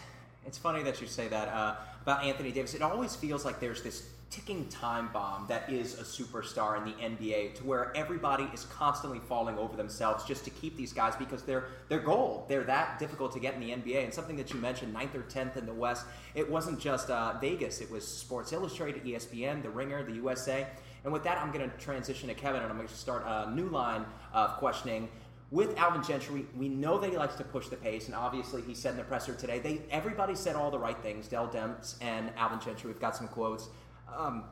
it's 0.46 0.58
funny 0.58 0.82
that 0.82 1.00
you 1.00 1.06
say 1.06 1.28
that 1.28 1.48
uh, 1.48 1.76
about 2.02 2.22
Anthony 2.22 2.52
Davis. 2.52 2.74
It 2.74 2.82
always 2.82 3.16
feels 3.16 3.44
like 3.46 3.60
there's 3.60 3.82
this 3.82 4.10
ticking 4.34 4.66
time 4.68 5.08
bomb 5.12 5.46
that 5.46 5.70
is 5.70 6.00
a 6.00 6.02
superstar 6.02 6.76
in 6.76 6.84
the 6.84 6.92
NBA 6.92 7.54
to 7.54 7.64
where 7.64 7.96
everybody 7.96 8.48
is 8.52 8.64
constantly 8.64 9.20
falling 9.20 9.56
over 9.56 9.76
themselves 9.76 10.24
just 10.24 10.42
to 10.44 10.50
keep 10.50 10.76
these 10.76 10.92
guys 10.92 11.14
because 11.14 11.44
they're 11.44 11.68
they're 11.88 12.00
gold. 12.00 12.48
They're 12.48 12.64
that 12.64 12.98
difficult 12.98 13.32
to 13.34 13.38
get 13.38 13.54
in 13.54 13.60
the 13.60 13.70
NBA. 13.70 14.02
And 14.02 14.12
something 14.12 14.36
that 14.36 14.52
you 14.52 14.58
mentioned, 14.58 14.92
ninth 14.92 15.14
or 15.14 15.22
tenth 15.22 15.56
in 15.56 15.66
the 15.66 15.72
West, 15.72 16.06
it 16.34 16.50
wasn't 16.50 16.80
just 16.80 17.10
uh, 17.10 17.34
Vegas. 17.40 17.80
It 17.80 17.88
was 17.90 18.06
Sports 18.06 18.52
Illustrated, 18.52 19.04
ESPN, 19.04 19.62
The 19.62 19.70
Ringer, 19.70 20.02
the 20.02 20.14
USA. 20.14 20.66
And 21.04 21.12
with 21.12 21.22
that, 21.24 21.38
I'm 21.38 21.52
going 21.52 21.70
to 21.70 21.76
transition 21.76 22.28
to 22.28 22.34
Kevin, 22.34 22.62
and 22.62 22.70
I'm 22.70 22.76
going 22.76 22.88
to 22.88 22.94
start 22.94 23.22
a 23.26 23.50
new 23.54 23.68
line 23.68 24.04
of 24.32 24.56
questioning. 24.56 25.08
With 25.50 25.78
Alvin 25.78 26.02
Gentry, 26.02 26.46
we 26.56 26.68
know 26.68 26.98
that 26.98 27.10
he 27.10 27.16
likes 27.16 27.36
to 27.36 27.44
push 27.44 27.68
the 27.68 27.76
pace, 27.76 28.06
and 28.06 28.16
obviously 28.16 28.62
he 28.62 28.74
said 28.74 28.92
in 28.92 28.96
the 28.96 29.04
presser 29.04 29.34
today, 29.34 29.60
they 29.60 29.82
everybody 29.90 30.34
said 30.34 30.56
all 30.56 30.70
the 30.70 30.78
right 30.78 30.98
things. 30.98 31.28
Dell 31.28 31.46
Demps 31.46 31.94
and 32.00 32.32
Alvin 32.36 32.58
Gentry, 32.58 32.90
we've 32.90 33.00
got 33.00 33.14
some 33.14 33.28
quotes. 33.28 33.68
Um, 34.16 34.44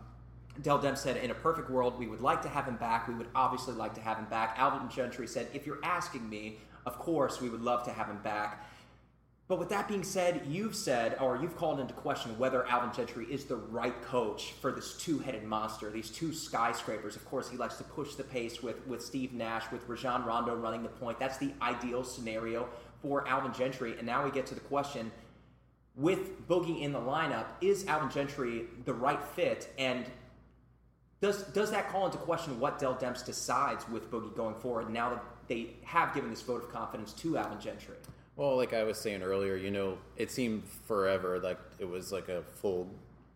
Dell 0.60 0.78
Demps 0.78 0.98
said, 0.98 1.16
in 1.16 1.30
a 1.30 1.34
perfect 1.34 1.70
world, 1.70 1.98
we 1.98 2.06
would 2.06 2.20
like 2.20 2.42
to 2.42 2.48
have 2.48 2.66
him 2.66 2.76
back. 2.76 3.08
We 3.08 3.14
would 3.14 3.28
obviously 3.34 3.74
like 3.74 3.94
to 3.94 4.00
have 4.02 4.18
him 4.18 4.26
back. 4.26 4.56
Alvin 4.58 4.88
Gentry 4.90 5.26
said, 5.26 5.48
if 5.54 5.66
you're 5.66 5.80
asking 5.82 6.28
me, 6.28 6.58
of 6.84 6.98
course, 6.98 7.40
we 7.40 7.48
would 7.48 7.62
love 7.62 7.84
to 7.84 7.92
have 7.92 8.08
him 8.08 8.18
back. 8.22 8.66
But 9.48 9.58
with 9.58 9.70
that 9.70 9.88
being 9.88 10.04
said, 10.04 10.42
you've 10.46 10.74
said, 10.74 11.16
or 11.20 11.36
you've 11.36 11.56
called 11.56 11.80
into 11.80 11.94
question 11.94 12.38
whether 12.38 12.66
Alvin 12.66 12.92
Gentry 12.92 13.26
is 13.30 13.44
the 13.44 13.56
right 13.56 14.00
coach 14.02 14.52
for 14.60 14.72
this 14.72 14.96
two-headed 14.96 15.44
monster, 15.44 15.90
these 15.90 16.10
two 16.10 16.32
skyscrapers. 16.32 17.16
Of 17.16 17.24
course, 17.26 17.50
he 17.50 17.56
likes 17.56 17.76
to 17.76 17.84
push 17.84 18.14
the 18.14 18.24
pace 18.24 18.62
with, 18.62 18.86
with 18.86 19.02
Steve 19.02 19.32
Nash, 19.32 19.64
with 19.70 19.86
Rajon 19.88 20.24
Rondo 20.24 20.54
running 20.54 20.82
the 20.82 20.88
point. 20.88 21.18
That's 21.18 21.38
the 21.38 21.52
ideal 21.60 22.04
scenario 22.04 22.68
for 23.02 23.26
Alvin 23.28 23.52
Gentry. 23.52 23.94
And 23.98 24.06
now 24.06 24.24
we 24.24 24.30
get 24.30 24.46
to 24.46 24.54
the 24.54 24.60
question, 24.60 25.10
with 25.96 26.46
Boogie 26.48 26.82
in 26.82 26.92
the 26.92 27.00
lineup, 27.00 27.46
is 27.60 27.86
Alvin 27.86 28.10
Gentry 28.10 28.64
the 28.84 28.94
right 28.94 29.22
fit? 29.22 29.72
And 29.78 30.06
does 31.20 31.42
does 31.44 31.70
that 31.70 31.88
call 31.88 32.06
into 32.06 32.18
question 32.18 32.58
what 32.58 32.78
Dell 32.78 32.94
Demps 32.94 33.24
decides 33.24 33.88
with 33.88 34.10
Boogie 34.10 34.34
going 34.34 34.54
forward 34.56 34.90
now 34.90 35.10
that 35.10 35.24
they 35.48 35.74
have 35.84 36.14
given 36.14 36.30
this 36.30 36.42
vote 36.42 36.64
of 36.64 36.72
confidence 36.72 37.12
to 37.14 37.36
Alvin 37.36 37.60
Gentry? 37.60 37.96
Well, 38.36 38.56
like 38.56 38.72
I 38.72 38.82
was 38.82 38.98
saying 38.98 39.22
earlier, 39.22 39.56
you 39.56 39.70
know, 39.70 39.98
it 40.16 40.30
seemed 40.30 40.64
forever 40.86 41.38
like 41.38 41.58
it 41.78 41.88
was 41.88 42.12
like 42.12 42.28
a 42.28 42.42
full, 42.42 42.88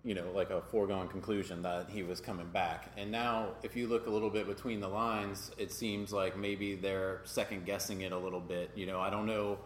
you 0.04 0.14
know, 0.14 0.24
like 0.34 0.48
a 0.50 0.62
foregone 0.62 1.06
conclusion 1.08 1.62
that 1.62 1.90
he 1.90 2.02
was 2.02 2.20
coming 2.20 2.48
back. 2.48 2.90
And 2.96 3.10
now, 3.10 3.50
if 3.62 3.76
you 3.76 3.86
look 3.88 4.06
a 4.06 4.10
little 4.10 4.30
bit 4.30 4.46
between 4.46 4.80
the 4.80 4.88
lines, 4.88 5.50
it 5.58 5.70
seems 5.70 6.12
like 6.12 6.38
maybe 6.38 6.74
they're 6.74 7.20
second 7.24 7.66
guessing 7.66 8.00
it 8.00 8.12
a 8.12 8.18
little 8.18 8.40
bit. 8.40 8.70
You 8.74 8.86
know, 8.86 8.98
I 8.98 9.10
don't 9.10 9.26
know. 9.26 9.58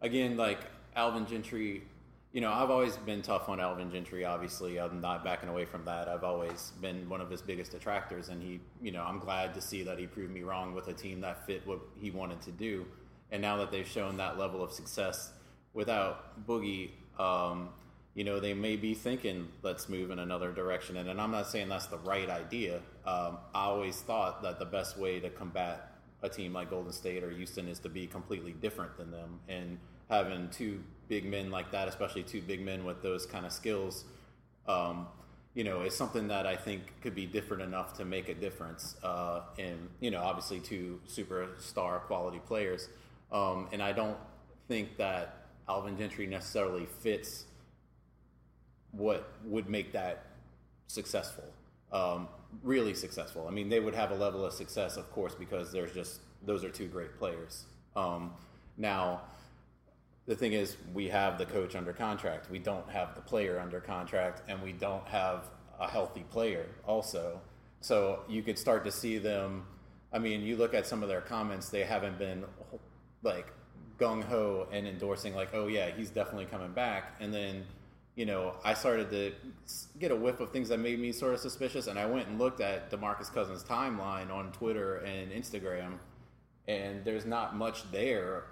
Again, 0.00 0.36
like 0.36 0.58
Alvin 0.96 1.26
Gentry, 1.26 1.84
you 2.32 2.40
know, 2.40 2.50
I've 2.50 2.70
always 2.70 2.96
been 2.96 3.22
tough 3.22 3.48
on 3.48 3.60
Alvin 3.60 3.90
Gentry. 3.90 4.24
Obviously, 4.24 4.80
I'm 4.80 5.00
not 5.00 5.22
backing 5.22 5.48
away 5.48 5.64
from 5.66 5.84
that. 5.84 6.08
I've 6.08 6.24
always 6.24 6.72
been 6.80 7.08
one 7.08 7.20
of 7.20 7.28
his 7.28 7.42
biggest 7.42 7.72
detractors, 7.72 8.30
and 8.30 8.42
he, 8.42 8.60
you 8.80 8.90
know, 8.90 9.02
I'm 9.02 9.18
glad 9.18 9.54
to 9.54 9.60
see 9.60 9.82
that 9.82 9.98
he 9.98 10.06
proved 10.06 10.32
me 10.32 10.42
wrong 10.42 10.74
with 10.74 10.88
a 10.88 10.94
team 10.94 11.20
that 11.20 11.46
fit 11.46 11.66
what 11.66 11.80
he 12.00 12.10
wanted 12.10 12.40
to 12.42 12.50
do 12.50 12.86
and 13.32 13.40
now 13.40 13.56
that 13.56 13.70
they've 13.72 13.88
shown 13.88 14.18
that 14.18 14.38
level 14.38 14.62
of 14.62 14.72
success 14.72 15.32
without 15.72 16.46
Boogie, 16.46 16.90
um, 17.18 17.70
you 18.14 18.24
know, 18.24 18.38
they 18.38 18.52
may 18.52 18.76
be 18.76 18.92
thinking, 18.92 19.48
let's 19.62 19.88
move 19.88 20.10
in 20.10 20.18
another 20.18 20.52
direction. 20.52 20.98
And, 20.98 21.08
and 21.08 21.18
I'm 21.18 21.30
not 21.30 21.48
saying 21.48 21.70
that's 21.70 21.86
the 21.86 21.96
right 21.98 22.28
idea. 22.28 22.76
Um, 23.06 23.38
I 23.54 23.64
always 23.64 23.96
thought 24.02 24.42
that 24.42 24.58
the 24.58 24.66
best 24.66 24.98
way 24.98 25.18
to 25.18 25.30
combat 25.30 25.94
a 26.22 26.28
team 26.28 26.52
like 26.52 26.68
Golden 26.68 26.92
State 26.92 27.24
or 27.24 27.30
Houston 27.30 27.68
is 27.68 27.78
to 27.80 27.88
be 27.88 28.06
completely 28.06 28.52
different 28.52 28.98
than 28.98 29.10
them. 29.10 29.40
And 29.48 29.78
having 30.12 30.46
two 30.50 30.78
big 31.08 31.24
men 31.24 31.50
like 31.50 31.72
that, 31.72 31.88
especially 31.88 32.22
two 32.22 32.42
big 32.42 32.60
men 32.60 32.84
with 32.84 33.02
those 33.02 33.24
kind 33.24 33.46
of 33.46 33.52
skills, 33.52 34.04
um, 34.68 35.06
you 35.54 35.64
know, 35.64 35.80
is 35.80 35.96
something 35.96 36.28
that 36.28 36.46
I 36.46 36.54
think 36.54 36.82
could 37.00 37.14
be 37.14 37.24
different 37.24 37.62
enough 37.62 37.94
to 37.94 38.04
make 38.04 38.28
a 38.28 38.34
difference. 38.34 38.96
Uh, 39.02 39.40
and, 39.58 39.88
you 40.00 40.10
know, 40.10 40.20
obviously 40.22 40.60
two 40.60 41.00
superstar 41.08 42.00
quality 42.02 42.40
players. 42.46 42.90
Um, 43.30 43.68
and 43.72 43.82
I 43.82 43.92
don't 43.92 44.18
think 44.68 44.98
that 44.98 45.46
Alvin 45.66 45.96
Gentry 45.96 46.26
necessarily 46.26 46.86
fits 47.00 47.46
what 48.90 49.32
would 49.46 49.70
make 49.70 49.92
that 49.92 50.26
successful, 50.88 51.44
um, 51.90 52.28
really 52.62 52.92
successful. 52.92 53.48
I 53.48 53.50
mean, 53.50 53.70
they 53.70 53.80
would 53.80 53.94
have 53.94 54.10
a 54.10 54.14
level 54.14 54.44
of 54.44 54.52
success, 54.52 54.98
of 54.98 55.10
course, 55.10 55.34
because 55.34 55.72
there's 55.72 55.94
just 55.94 56.20
those 56.44 56.64
are 56.64 56.68
two 56.68 56.88
great 56.88 57.16
players. 57.18 57.64
Um, 57.96 58.32
now, 58.76 59.22
the 60.26 60.36
thing 60.36 60.52
is, 60.52 60.76
we 60.94 61.08
have 61.08 61.38
the 61.38 61.46
coach 61.46 61.74
under 61.74 61.92
contract. 61.92 62.50
We 62.50 62.58
don't 62.58 62.88
have 62.88 63.14
the 63.14 63.20
player 63.20 63.58
under 63.58 63.80
contract, 63.80 64.42
and 64.48 64.62
we 64.62 64.72
don't 64.72 65.06
have 65.08 65.46
a 65.80 65.88
healthy 65.88 66.24
player 66.30 66.66
also. 66.86 67.40
So 67.80 68.20
you 68.28 68.42
could 68.42 68.58
start 68.58 68.84
to 68.84 68.92
see 68.92 69.18
them. 69.18 69.64
I 70.12 70.18
mean, 70.18 70.42
you 70.42 70.56
look 70.56 70.74
at 70.74 70.86
some 70.86 71.02
of 71.02 71.08
their 71.08 71.20
comments; 71.20 71.70
they 71.70 71.82
haven't 71.82 72.18
been 72.18 72.44
like 73.22 73.52
gung 73.98 74.22
ho 74.22 74.68
and 74.72 74.86
endorsing 74.86 75.34
like, 75.34 75.50
oh 75.54 75.66
yeah, 75.66 75.90
he's 75.90 76.10
definitely 76.10 76.46
coming 76.46 76.72
back, 76.72 77.16
and 77.20 77.34
then 77.34 77.64
you 78.14 78.26
know 78.26 78.54
I 78.64 78.74
started 78.74 79.10
to 79.10 79.32
get 79.98 80.12
a 80.12 80.16
whiff 80.16 80.38
of 80.38 80.52
things 80.52 80.68
that 80.68 80.78
made 80.78 81.00
me 81.00 81.10
sort 81.10 81.34
of 81.34 81.40
suspicious, 81.40 81.88
and 81.88 81.98
I 81.98 82.06
went 82.06 82.28
and 82.28 82.38
looked 82.38 82.60
at 82.60 82.92
Demarcus 82.92 83.32
Cousins' 83.32 83.64
timeline 83.64 84.30
on 84.30 84.52
Twitter 84.52 84.98
and 84.98 85.32
Instagram, 85.32 85.94
and 86.68 87.04
there's 87.04 87.26
not 87.26 87.56
much 87.56 87.90
there 87.90 88.44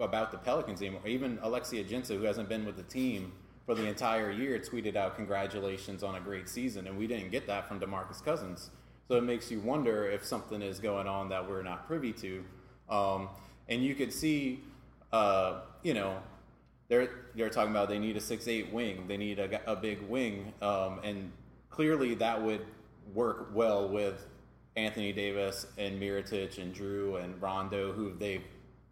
about 0.00 0.30
the 0.30 0.38
Pelicans 0.38 0.80
anymore. 0.80 1.06
Even 1.06 1.38
Alexis 1.42 1.80
Ajinça, 1.80 2.16
who 2.16 2.22
hasn't 2.22 2.48
been 2.48 2.64
with 2.64 2.76
the 2.76 2.82
team 2.82 3.32
for 3.66 3.74
the 3.74 3.86
entire 3.86 4.30
year, 4.30 4.58
tweeted 4.58 4.96
out 4.96 5.16
congratulations 5.16 6.02
on 6.02 6.16
a 6.16 6.20
great 6.20 6.48
season, 6.48 6.86
and 6.86 6.96
we 6.98 7.06
didn't 7.06 7.30
get 7.30 7.46
that 7.46 7.68
from 7.68 7.80
Demarcus 7.80 8.22
Cousins. 8.24 8.70
So 9.08 9.16
it 9.16 9.24
makes 9.24 9.50
you 9.50 9.60
wonder 9.60 10.08
if 10.10 10.24
something 10.24 10.62
is 10.62 10.78
going 10.78 11.06
on 11.06 11.28
that 11.28 11.48
we're 11.48 11.62
not 11.62 11.86
privy 11.86 12.12
to. 12.14 12.44
Um, 12.88 13.28
and 13.68 13.84
you 13.84 13.94
could 13.94 14.12
see, 14.12 14.62
uh, 15.12 15.60
you 15.82 15.94
know, 15.94 16.18
they're 16.88 17.08
they're 17.34 17.50
talking 17.50 17.70
about 17.70 17.88
they 17.88 17.98
need 17.98 18.16
a 18.16 18.20
six 18.20 18.46
eight 18.48 18.72
wing, 18.72 19.06
they 19.08 19.16
need 19.16 19.38
a, 19.38 19.70
a 19.70 19.76
big 19.76 20.02
wing, 20.02 20.52
um, 20.60 21.00
and 21.02 21.32
clearly 21.70 22.14
that 22.14 22.42
would 22.42 22.64
work 23.14 23.50
well 23.54 23.88
with 23.88 24.26
Anthony 24.76 25.12
Davis 25.12 25.66
and 25.78 26.00
Mirotic 26.00 26.58
and 26.58 26.74
Jrue 26.74 27.22
and 27.22 27.40
Rondo, 27.40 27.92
who 27.92 28.14
they 28.14 28.42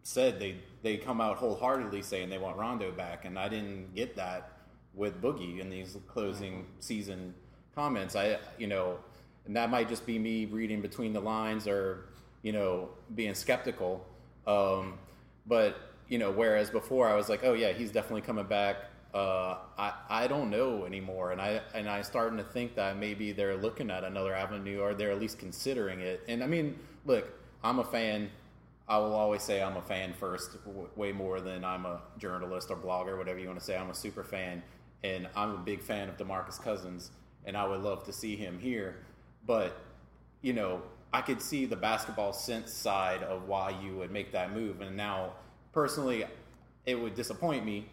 said 0.03 0.39
they 0.39 0.57
they 0.83 0.97
come 0.97 1.21
out 1.21 1.37
wholeheartedly 1.37 2.03
saying 2.03 2.29
they 2.31 2.39
want 2.39 2.57
Rondo 2.57 2.91
back, 2.93 3.25
and 3.25 3.39
I 3.39 3.49
didn't 3.49 3.95
get 3.95 4.17
that 4.17 4.53
with 4.95 5.21
Boogie 5.23 5.61
in 5.61 5.71
these 5.71 5.97
closing 6.07 6.67
season 6.81 7.35
comments. 7.75 8.17
I 8.17 8.39
you 8.59 8.67
know, 8.67 8.99
and 9.47 9.57
that 9.57 9.71
might 9.71 9.89
just 9.89 10.07
be 10.07 10.19
me 10.19 10.47
reading 10.47 10.81
between 10.81 11.13
the 11.13 11.21
lines 11.21 11.67
or 11.67 12.07
you 12.43 12.53
know 12.53 12.91
being 13.15 13.35
skeptical. 13.35 14.05
Um, 14.47 14.99
but 15.47 15.77
you 16.09 16.19
know, 16.19 16.31
whereas 16.31 16.71
before 16.71 17.09
I 17.09 17.15
was 17.15 17.29
like, 17.29 17.45
oh 17.45 17.55
yeah, 17.55 17.73
he's 17.73 17.91
definitely 17.93 18.23
coming 18.23 18.47
back. 18.47 18.77
Uh, 19.15 19.59
I 19.79 19.93
I 20.09 20.27
don't 20.27 20.51
know 20.51 20.85
anymore, 20.85 21.33
and 21.33 21.41
I 21.41 21.61
and 21.75 21.89
I 21.89 22.03
starting 22.03 22.39
to 22.39 22.45
think 22.45 22.75
that 22.75 22.97
maybe 22.97 23.33
they're 23.33 23.57
looking 23.57 23.91
at 23.91 24.05
another 24.05 24.35
avenue, 24.35 24.81
or 24.81 24.95
they're 24.95 25.13
at 25.13 25.21
least 25.21 25.39
considering 25.39 26.01
it. 26.01 26.23
And 26.29 26.43
I 26.43 26.47
mean, 26.47 26.79
look, 27.05 27.31
I'm 27.63 27.79
a 27.79 27.85
fan. 27.85 28.31
I 28.89 28.99
will 28.99 29.15
always 29.15 29.43
say 29.43 29.63
I'm 29.63 29.77
a 29.77 29.83
fan 29.83 30.13
first, 30.13 30.65
w- 30.65 30.89
way 30.97 31.13
more 31.13 31.41
than 31.41 31.65
I'm 31.65 31.87
a 31.87 32.03
journalist 32.19 32.71
or 32.71 32.77
blogger, 32.77 33.17
whatever 33.17 33.39
you 33.39 33.47
want 33.47 33.59
to 33.59 33.65
say. 33.65 33.77
I'm 33.77 33.91
a 33.91 33.95
super 33.95 34.25
fan, 34.25 34.63
and 35.05 35.29
I'm 35.37 35.51
a 35.55 35.59
big 35.59 35.83
fan 35.83 36.09
of 36.09 36.17
Demarcus 36.17 36.61
Cousins, 36.61 37.11
and 37.45 37.57
I 37.57 37.67
would 37.67 37.81
love 37.81 38.05
to 38.05 38.13
see 38.13 38.37
him 38.37 38.59
here. 38.59 38.97
But 39.47 39.77
you 40.43 40.53
know, 40.53 40.83
I 41.13 41.21
could 41.21 41.41
see 41.41 41.67
the 41.67 41.77
basketball 41.77 42.33
sense 42.33 42.73
side 42.73 43.23
of 43.23 43.47
why 43.47 43.71
you 43.83 43.97
would 43.97 44.11
make 44.11 44.33
that 44.33 44.53
move. 44.53 44.81
And 44.81 44.97
now, 44.97 45.35
personally, 45.73 46.25
it 46.87 46.95
would 46.95 47.15
disappoint 47.15 47.65
me. 47.65 47.87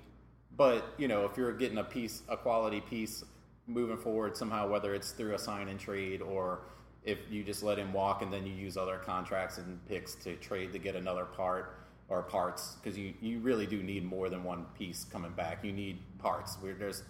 But 0.57 0.85
you 0.97 1.07
know, 1.07 1.25
if 1.25 1.37
you're 1.37 1.53
getting 1.53 1.77
a 1.77 1.83
piece, 1.83 2.23
a 2.27 2.35
quality 2.35 2.81
piece, 2.81 3.23
moving 3.67 3.97
forward 3.97 4.35
somehow, 4.35 4.67
whether 4.67 4.95
it's 4.95 5.11
through 5.11 5.35
a 5.35 5.39
sign 5.39 5.67
and 5.67 5.79
trade 5.79 6.21
or 6.21 6.61
if 7.03 7.19
you 7.29 7.43
just 7.43 7.63
let 7.63 7.77
him 7.77 7.93
walk 7.93 8.21
and 8.21 8.31
then 8.31 8.45
you 8.45 8.53
use 8.53 8.77
other 8.77 8.97
contracts 8.97 9.57
and 9.57 9.79
picks 9.87 10.15
to 10.15 10.35
trade 10.35 10.73
to 10.73 10.79
get 10.79 10.95
another 10.95 11.25
part 11.25 11.77
or 12.09 12.23
parts, 12.23 12.75
because 12.75 12.97
you, 12.97 13.13
you 13.21 13.39
really 13.39 13.65
do 13.65 13.81
need 13.83 14.03
more 14.03 14.29
than 14.29 14.43
one 14.43 14.65
piece 14.77 15.05
coming 15.05 15.31
back. 15.31 15.63
You 15.63 15.71
need 15.71 15.99
parts. 16.17 16.57
We're, 16.61 16.73
there's 16.73 17.03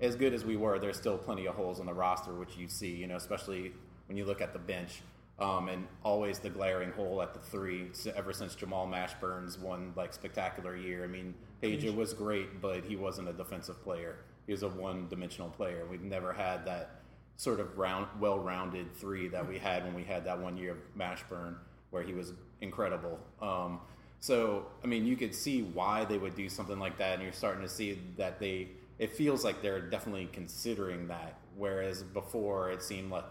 as 0.00 0.16
good 0.16 0.34
as 0.34 0.44
we 0.44 0.56
were, 0.56 0.78
there's 0.78 0.96
still 0.96 1.16
plenty 1.16 1.46
of 1.46 1.54
holes 1.54 1.80
in 1.80 1.86
the 1.86 1.94
roster, 1.94 2.34
which 2.34 2.56
you 2.56 2.68
see, 2.68 2.94
you 2.94 3.06
know, 3.06 3.16
especially 3.16 3.72
when 4.06 4.16
you 4.16 4.24
look 4.24 4.40
at 4.40 4.52
the 4.52 4.58
bench. 4.58 5.02
Um, 5.36 5.68
and 5.68 5.88
always 6.04 6.38
the 6.38 6.48
glaring 6.48 6.92
hole 6.92 7.20
at 7.20 7.34
the 7.34 7.40
three 7.40 7.90
ever 8.14 8.32
since 8.32 8.54
Jamal 8.54 8.86
Mashburn's 8.86 9.58
one 9.58 9.92
like 9.96 10.14
spectacular 10.14 10.76
year. 10.76 11.02
I 11.02 11.08
mean, 11.08 11.34
Peja 11.60 11.92
was 11.92 12.14
great, 12.14 12.60
but 12.60 12.84
he 12.84 12.94
wasn't 12.94 13.28
a 13.28 13.32
defensive 13.32 13.82
player. 13.82 14.18
He 14.46 14.52
was 14.52 14.62
a 14.62 14.68
one-dimensional 14.68 15.48
player. 15.50 15.86
We've 15.90 16.02
never 16.02 16.32
had 16.32 16.64
that 16.66 17.00
sort 17.36 17.60
of 17.60 17.76
round, 17.78 18.06
well-rounded 18.20 18.94
three 18.94 19.28
that 19.28 19.46
we 19.48 19.58
had 19.58 19.84
when 19.84 19.94
we 19.94 20.04
had 20.04 20.24
that 20.24 20.38
one 20.38 20.56
year 20.56 20.72
of 20.72 20.78
Mashburn, 20.96 21.56
where 21.90 22.02
he 22.02 22.12
was 22.12 22.32
incredible. 22.60 23.18
Um, 23.42 23.80
so, 24.20 24.66
I 24.82 24.86
mean, 24.86 25.04
you 25.04 25.16
could 25.16 25.34
see 25.34 25.62
why 25.62 26.04
they 26.04 26.18
would 26.18 26.34
do 26.34 26.48
something 26.48 26.78
like 26.78 26.98
that, 26.98 27.14
and 27.14 27.22
you're 27.22 27.32
starting 27.32 27.62
to 27.62 27.68
see 27.68 28.00
that 28.16 28.38
they. 28.38 28.68
It 28.98 29.16
feels 29.16 29.44
like 29.44 29.60
they're 29.60 29.80
definitely 29.80 30.28
considering 30.32 31.08
that, 31.08 31.38
whereas 31.56 32.02
before 32.02 32.70
it 32.70 32.82
seemed 32.82 33.10
like 33.10 33.24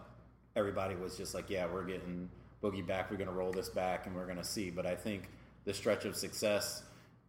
everybody 0.55 0.95
was 0.95 1.17
just 1.17 1.33
like, 1.33 1.49
yeah, 1.49 1.65
we're 1.65 1.85
getting 1.85 2.29
Boogie 2.61 2.85
back. 2.85 3.09
We're 3.09 3.17
going 3.17 3.29
to 3.29 3.35
roll 3.35 3.51
this 3.51 3.69
back 3.69 4.05
and 4.05 4.15
we're 4.15 4.25
going 4.25 4.37
to 4.37 4.43
see. 4.43 4.69
But 4.69 4.85
I 4.85 4.95
think 4.95 5.29
the 5.65 5.73
stretch 5.73 6.05
of 6.05 6.15
success 6.15 6.83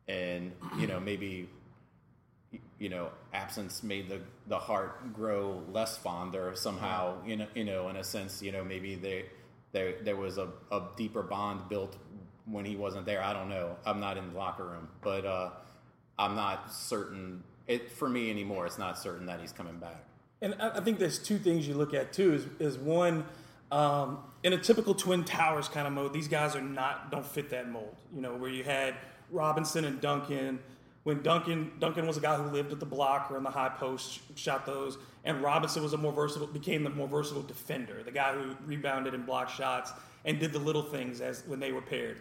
and, 0.08 0.52
you 0.78 0.86
know, 0.86 1.00
maybe 1.00 1.48
you 2.78 2.88
know, 2.88 3.10
absence 3.32 3.82
made 3.82 4.08
the 4.08 4.20
the 4.46 4.58
heart 4.58 5.12
grow 5.12 5.62
less 5.70 5.96
fonder 5.96 6.52
somehow. 6.54 7.16
You 7.26 7.36
know, 7.36 7.46
you 7.54 7.64
know, 7.64 7.88
in 7.88 7.96
a 7.96 8.04
sense, 8.04 8.42
you 8.42 8.52
know, 8.52 8.64
maybe 8.64 8.94
they 8.94 9.26
there 9.72 9.94
there 10.02 10.16
was 10.16 10.38
a, 10.38 10.48
a 10.70 10.82
deeper 10.96 11.22
bond 11.22 11.68
built 11.68 11.96
when 12.46 12.64
he 12.64 12.76
wasn't 12.76 13.06
there. 13.06 13.22
I 13.22 13.32
don't 13.32 13.48
know. 13.48 13.76
I'm 13.86 14.00
not 14.00 14.16
in 14.16 14.32
the 14.32 14.38
locker 14.38 14.64
room, 14.64 14.88
but 15.02 15.24
uh, 15.24 15.50
I'm 16.18 16.34
not 16.34 16.72
certain. 16.72 17.42
It 17.66 17.90
for 17.92 18.08
me 18.08 18.30
anymore. 18.30 18.66
It's 18.66 18.78
not 18.78 18.98
certain 18.98 19.26
that 19.26 19.40
he's 19.40 19.52
coming 19.52 19.78
back. 19.78 20.04
And 20.42 20.54
I 20.60 20.78
I 20.78 20.80
think 20.80 20.98
there's 20.98 21.18
two 21.18 21.38
things 21.38 21.66
you 21.66 21.74
look 21.74 21.94
at 21.94 22.12
too. 22.12 22.34
Is 22.34 22.74
is 22.74 22.78
one 22.78 23.24
um, 23.74 24.18
in 24.42 24.52
a 24.52 24.58
typical 24.58 24.94
Twin 24.94 25.24
Towers 25.24 25.68
kind 25.68 25.86
of 25.86 25.92
mode, 25.92 26.12
these 26.12 26.28
guys 26.28 26.54
are 26.54 26.62
not 26.62 27.10
don't 27.10 27.26
fit 27.26 27.50
that 27.50 27.68
mold. 27.68 27.96
You 28.14 28.20
know, 28.20 28.36
where 28.36 28.50
you 28.50 28.62
had 28.62 28.94
Robinson 29.30 29.84
and 29.84 30.00
Duncan. 30.00 30.60
When 31.04 31.22
Duncan 31.22 31.72
Duncan 31.78 32.06
was 32.06 32.16
a 32.16 32.20
guy 32.20 32.36
who 32.36 32.50
lived 32.50 32.72
at 32.72 32.80
the 32.80 32.86
block 32.86 33.30
or 33.30 33.36
in 33.36 33.42
the 33.42 33.50
high 33.50 33.68
post, 33.68 34.20
shot 34.36 34.66
those, 34.66 34.98
and 35.24 35.42
Robinson 35.42 35.82
was 35.82 35.92
a 35.92 35.98
more 35.98 36.12
versatile, 36.12 36.46
became 36.46 36.82
the 36.82 36.90
more 36.90 37.06
versatile 37.06 37.42
defender, 37.42 38.02
the 38.02 38.10
guy 38.10 38.34
who 38.34 38.56
rebounded 38.66 39.14
and 39.14 39.26
blocked 39.26 39.54
shots 39.54 39.92
and 40.24 40.40
did 40.40 40.52
the 40.52 40.58
little 40.58 40.82
things 40.82 41.20
as 41.20 41.42
when 41.46 41.60
they 41.60 41.72
were 41.72 41.82
paired. 41.82 42.18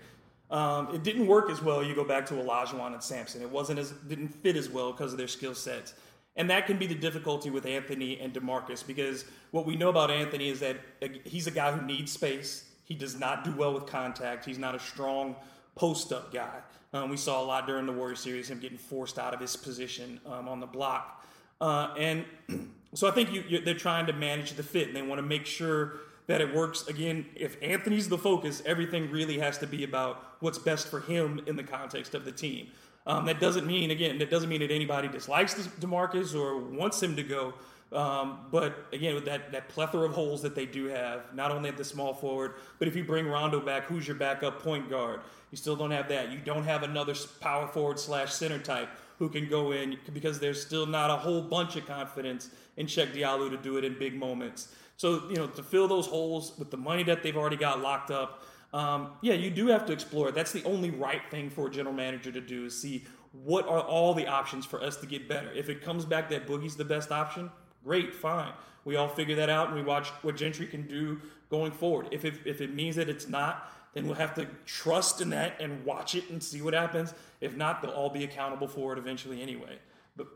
Um, 0.52 0.94
it 0.94 1.04
didn't 1.04 1.28
work 1.28 1.50
as 1.50 1.62
well. 1.62 1.84
You 1.84 1.96
go 1.96 2.04
back 2.04 2.26
to 2.28 2.36
Olajuwon 2.36 2.94
and 2.94 3.02
Sampson. 3.02 3.42
It 3.42 3.50
wasn't 3.50 3.80
as 3.80 3.92
didn't 3.92 4.28
fit 4.28 4.56
as 4.56 4.70
well 4.70 4.92
because 4.92 5.14
of 5.14 5.18
their 5.18 5.28
skill 5.28 5.56
sets. 5.56 5.94
And 6.36 6.50
that 6.50 6.68
can 6.68 6.78
be 6.78 6.88
the 6.88 6.96
difficulty 6.96 7.50
with 7.50 7.66
Anthony 7.66 8.20
and 8.20 8.34
DeMarcus 8.34 8.86
because 8.86 9.26
what 9.52 9.66
we 9.66 9.76
know 9.76 9.90
about 9.90 10.12
Anthony 10.12 10.50
is 10.50 10.60
that 10.60 10.78
he's 11.24 11.48
a 11.48 11.52
guy 11.52 11.72
who 11.72 11.86
needs 11.86 12.12
space. 12.12 12.66
He 12.86 12.96
does 12.96 13.20
not 13.20 13.44
do 13.44 13.56
well 13.56 13.74
with 13.74 13.86
contact. 13.86 14.46
He's 14.46 14.58
not 14.58 14.76
a 14.76 14.80
strong 14.80 15.36
post 15.76 16.12
up 16.12 16.34
guy. 16.34 16.60
Um, 16.94 17.10
we 17.10 17.18
saw 17.18 17.42
a 17.42 17.46
lot 17.46 17.66
during 17.66 17.86
the 17.86 17.92
Warrior 17.92 18.16
series, 18.16 18.50
him 18.50 18.60
getting 18.60 18.78
forced 18.78 19.18
out 19.18 19.34
of 19.34 19.40
his 19.40 19.56
position 19.56 20.20
um, 20.26 20.48
on 20.48 20.60
the 20.60 20.68
block. 20.68 21.26
Uh, 21.60 21.94
and 21.98 22.26
so 22.94 23.08
I 23.08 23.12
think 23.12 23.34
you, 23.34 23.60
they're 23.62 23.74
trying 23.74 24.06
to 24.08 24.14
manage 24.14 24.54
the 24.54 24.64
fit 24.64 24.88
and 24.88 24.96
they 24.96 25.02
want 25.02 25.20
to 25.20 25.24
make 25.24 25.46
sure 25.46 26.02
that 26.28 26.40
it 26.40 26.54
works. 26.54 26.88
Again, 26.88 27.26
if 27.36 27.58
Anthony's 27.62 28.10
the 28.10 28.18
focus, 28.18 28.62
everything 28.66 29.10
really 29.12 29.40
has 29.40 29.58
to 29.60 29.68
be 29.68 29.84
about 29.84 30.24
what's 30.40 30.60
best 30.60 30.88
for 30.88 31.00
him 31.02 31.42
in 31.48 31.56
the 31.56 31.64
context 31.64 32.14
of 32.14 32.26
the 32.26 32.32
team. 32.32 32.68
Um, 33.06 33.26
that 33.26 33.40
doesn't 33.40 33.68
mean, 33.68 33.92
again, 33.92 34.18
that 34.20 34.30
doesn't 34.30 34.48
mean 34.48 34.62
that 34.62 34.72
anybody 34.72 35.08
dislikes 35.10 35.56
DeMarcus 35.56 36.40
or 36.40 36.58
wants 36.58 37.04
him 37.04 37.16
to 37.18 37.24
go. 37.24 37.54
Um, 37.94 38.40
but 38.52 38.88
again, 38.92 39.14
with 39.14 39.26
that, 39.26 39.52
that 39.52 39.70
plethora 39.70 40.08
of 40.08 40.14
holes 40.14 40.42
that 40.42 40.56
they 40.56 40.66
do 40.66 40.86
have, 40.86 41.34
not 41.34 41.52
only 41.52 41.70
at 41.70 41.78
the 41.78 41.84
small 41.84 42.14
forward, 42.14 42.56
but 42.80 42.88
if 42.88 42.96
you 42.96 43.04
bring 43.04 43.28
Rondo 43.28 43.60
back, 43.60 43.84
who's 43.84 44.08
your 44.08 44.16
backup 44.16 44.62
point 44.62 44.90
guard? 44.90 45.22
You 45.52 45.58
still 45.58 45.76
don't 45.76 45.92
have 45.92 46.10
that. 46.10 46.32
You 46.32 46.40
don't 46.40 46.64
have 46.64 46.84
another 46.84 47.14
power 47.40 47.68
forward 47.68 48.00
slash 48.00 48.34
center 48.34 48.58
type 48.58 48.90
who 49.20 49.30
can 49.30 49.48
go 49.48 49.72
in 49.72 49.98
because 50.14 50.40
there's 50.40 50.62
still 50.62 50.88
not 50.88 51.12
a 51.12 51.16
whole 51.16 51.42
bunch 51.42 51.76
of 51.76 51.86
confidence 51.86 52.50
in 52.78 52.88
Cheick 52.88 53.14
Diallo 53.14 53.50
to 53.50 53.58
do 53.58 53.78
it 53.78 53.84
in 53.84 53.98
big 53.98 54.16
moments. 54.16 54.74
So, 54.98 55.30
you 55.30 55.36
know, 55.36 55.48
to 55.48 55.64
fill 55.64 55.88
those 55.88 56.08
holes 56.08 56.58
with 56.58 56.72
the 56.72 56.78
money 56.78 57.04
that 57.04 57.22
they've 57.22 57.38
already 57.38 57.58
got 57.58 57.82
locked 57.82 58.10
up, 58.10 58.44
um, 58.74 59.12
yeah, 59.22 59.34
you 59.34 59.52
do 59.52 59.68
have 59.68 59.86
to 59.86 59.94
explore. 59.94 60.32
That's 60.32 60.52
the 60.52 60.64
only 60.64 60.90
right 60.90 61.22
thing 61.30 61.50
for 61.50 61.68
a 61.68 61.72
general 61.72 61.94
manager 61.94 62.32
to 62.32 62.42
do 62.42 62.66
is 62.66 62.80
see 62.80 63.06
what 63.32 63.68
are 63.68 63.82
all 63.82 64.14
the 64.14 64.28
options 64.28 64.66
for 64.66 64.82
us 64.82 64.98
to 64.98 65.06
get 65.06 65.28
better. 65.28 65.52
If 65.52 65.70
it 65.70 65.82
comes 65.82 66.06
back 66.06 66.30
that 66.30 66.48
Boogie's 66.48 66.76
the 66.76 66.86
best 66.86 67.12
option, 67.12 67.52
great, 67.84 68.14
fine. 68.14 68.54
We 68.86 68.96
all 68.96 69.08
figure 69.08 69.36
that 69.36 69.50
out 69.50 69.68
and 69.68 69.76
we 69.76 69.84
watch 69.84 70.10
what 70.22 70.36
Gentry 70.36 70.68
can 70.68 70.88
do 70.88 71.22
going 71.50 71.72
forward. 71.72 72.10
If 72.12 72.26
it, 72.26 72.36
if 72.46 72.62
it 72.62 72.74
means 72.74 72.96
that 72.96 73.10
it's 73.10 73.28
not, 73.28 73.72
then 73.94 74.06
we'll 74.06 74.16
have 74.16 74.34
to 74.36 74.48
trust 74.66 75.22
in 75.22 75.30
that 75.30 75.62
and 75.62 75.86
watch 75.86 76.16
it 76.16 76.30
and 76.30 76.44
see 76.44 76.62
what 76.62 76.74
happens. 76.74 77.14
If 77.42 77.56
not, 77.56 77.82
they'll 77.82 77.92
all 77.92 78.10
be 78.10 78.24
accountable 78.24 78.68
for 78.68 78.94
it 78.94 79.00
eventually 79.00 79.42
anyway. 79.42 79.78
But 80.18 80.28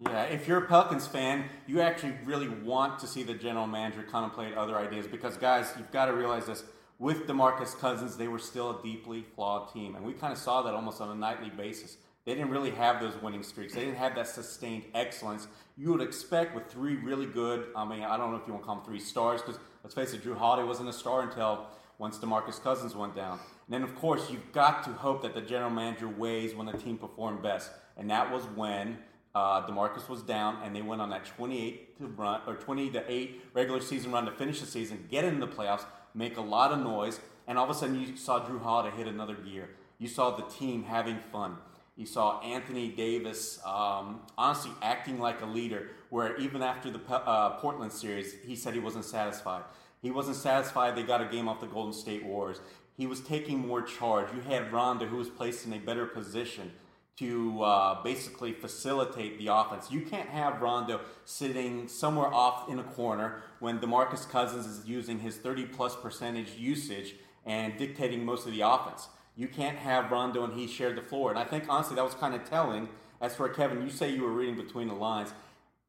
yeah, 0.00 0.24
if 0.24 0.48
you're 0.48 0.58
a 0.58 0.66
Pelicans 0.66 1.06
fan, 1.06 1.44
you 1.66 1.80
actually 1.80 2.14
really 2.24 2.48
want 2.48 2.98
to 3.00 3.06
see 3.06 3.22
the 3.22 3.34
general 3.34 3.66
manager 3.66 4.02
contemplate 4.02 4.54
other 4.54 4.76
ideas 4.76 5.06
because, 5.06 5.36
guys, 5.36 5.72
you've 5.78 5.90
got 5.90 6.06
to 6.06 6.12
realize 6.12 6.46
this. 6.46 6.64
With 6.98 7.26
DeMarcus 7.26 7.76
Cousins, 7.78 8.16
they 8.16 8.28
were 8.28 8.38
still 8.38 8.78
a 8.78 8.82
deeply 8.82 9.24
flawed 9.34 9.72
team, 9.72 9.96
and 9.96 10.04
we 10.04 10.12
kind 10.12 10.32
of 10.32 10.38
saw 10.38 10.62
that 10.62 10.74
almost 10.74 11.00
on 11.00 11.10
a 11.10 11.14
nightly 11.14 11.50
basis. 11.50 11.96
They 12.24 12.34
didn't 12.34 12.50
really 12.50 12.70
have 12.70 13.00
those 13.00 13.20
winning 13.20 13.42
streaks. 13.42 13.74
They 13.74 13.80
didn't 13.80 13.96
have 13.96 14.14
that 14.14 14.26
sustained 14.26 14.84
excellence 14.94 15.46
you 15.76 15.90
would 15.90 16.00
expect 16.00 16.54
with 16.54 16.68
three 16.68 16.96
really 16.96 17.26
good. 17.26 17.66
I 17.74 17.84
mean, 17.84 18.02
I 18.02 18.16
don't 18.16 18.30
know 18.30 18.36
if 18.36 18.46
you 18.46 18.52
want 18.52 18.62
to 18.62 18.66
call 18.66 18.76
them 18.76 18.84
three 18.84 19.00
stars 19.00 19.42
because 19.42 19.58
let's 19.82 19.94
face 19.94 20.12
it, 20.12 20.22
Jrue 20.22 20.36
Holiday 20.36 20.66
wasn't 20.66 20.88
a 20.88 20.92
star 20.92 21.22
until 21.22 21.66
once 21.98 22.18
DeMarcus 22.18 22.62
Cousins 22.62 22.94
went 22.94 23.14
down. 23.14 23.40
And 23.66 23.74
then, 23.74 23.82
of 23.82 23.94
course, 23.96 24.30
you've 24.30 24.52
got 24.52 24.84
to 24.84 24.90
hope 24.90 25.22
that 25.22 25.34
the 25.34 25.40
general 25.40 25.70
manager 25.70 26.08
weighs 26.08 26.54
when 26.54 26.66
the 26.66 26.72
team 26.72 26.98
performed 26.98 27.42
best, 27.42 27.70
and 27.96 28.10
that 28.10 28.30
was 28.30 28.44
when 28.54 28.98
uh, 29.34 29.66
Demarcus 29.66 30.08
was 30.08 30.22
down, 30.22 30.58
and 30.62 30.76
they 30.76 30.82
went 30.82 31.00
on 31.00 31.10
that 31.10 31.24
28 31.24 31.98
to 31.98 32.06
run 32.06 32.40
or 32.46 32.54
20 32.54 32.90
to 32.90 33.10
8 33.10 33.42
regular 33.52 33.80
season 33.80 34.12
run 34.12 34.26
to 34.26 34.32
finish 34.32 34.60
the 34.60 34.66
season, 34.66 35.06
get 35.10 35.24
into 35.24 35.44
the 35.44 35.52
playoffs, 35.52 35.84
make 36.14 36.36
a 36.36 36.40
lot 36.40 36.72
of 36.72 36.80
noise, 36.80 37.20
and 37.48 37.58
all 37.58 37.64
of 37.64 37.70
a 37.70 37.74
sudden 37.74 38.00
you 38.00 38.16
saw 38.16 38.40
Jrue 38.40 38.62
Holiday 38.62 38.96
hit 38.96 39.08
another 39.08 39.34
gear. 39.34 39.70
You 39.98 40.08
saw 40.08 40.36
the 40.36 40.44
team 40.44 40.84
having 40.84 41.18
fun. 41.32 41.56
You 41.96 42.06
saw 42.06 42.40
Anthony 42.40 42.88
Davis 42.88 43.60
um, 43.64 44.22
honestly 44.36 44.72
acting 44.82 45.20
like 45.20 45.42
a 45.42 45.46
leader, 45.46 45.90
where 46.10 46.36
even 46.38 46.60
after 46.60 46.90
the 46.90 47.00
uh, 47.08 47.50
Portland 47.58 47.92
series, 47.92 48.34
he 48.44 48.56
said 48.56 48.74
he 48.74 48.80
wasn't 48.80 49.04
satisfied. 49.04 49.62
He 50.02 50.10
wasn't 50.10 50.36
satisfied 50.36 50.96
they 50.96 51.04
got 51.04 51.22
a 51.22 51.26
game 51.26 51.48
off 51.48 51.60
the 51.60 51.66
Golden 51.66 51.92
State 51.92 52.24
Warriors. 52.24 52.60
He 52.96 53.06
was 53.06 53.20
taking 53.20 53.58
more 53.58 53.80
charge. 53.80 54.28
You 54.34 54.40
had 54.40 54.72
Rondo, 54.72 55.06
who 55.06 55.16
was 55.16 55.28
placed 55.28 55.66
in 55.66 55.72
a 55.72 55.78
better 55.78 56.06
position 56.06 56.72
to 57.16 57.62
uh, 57.62 58.02
basically 58.02 58.52
facilitate 58.52 59.38
the 59.38 59.46
offense. 59.46 59.90
You 59.90 60.00
can't 60.00 60.28
have 60.28 60.60
Rondo 60.60 61.00
sitting 61.24 61.86
somewhere 61.86 62.32
off 62.32 62.68
in 62.68 62.80
a 62.80 62.82
corner 62.82 63.42
when 63.60 63.78
DeMarcus 63.78 64.28
Cousins 64.28 64.66
is 64.66 64.84
using 64.84 65.20
his 65.20 65.36
30 65.36 65.66
plus 65.66 65.94
percentage 65.94 66.56
usage 66.56 67.14
and 67.46 67.76
dictating 67.78 68.24
most 68.24 68.46
of 68.46 68.52
the 68.52 68.62
offense. 68.62 69.08
You 69.36 69.48
can't 69.48 69.78
have 69.78 70.10
Rondo 70.10 70.44
and 70.44 70.58
he 70.58 70.66
share 70.66 70.92
the 70.92 71.02
floor. 71.02 71.30
And 71.30 71.38
I 71.38 71.44
think 71.44 71.64
honestly 71.68 71.96
that 71.96 72.04
was 72.04 72.14
kind 72.14 72.34
of 72.34 72.48
telling. 72.48 72.88
As 73.20 73.34
for 73.34 73.48
Kevin, 73.48 73.82
you 73.82 73.90
say 73.90 74.10
you 74.10 74.22
were 74.22 74.32
reading 74.32 74.56
between 74.56 74.88
the 74.88 74.94
lines. 74.94 75.32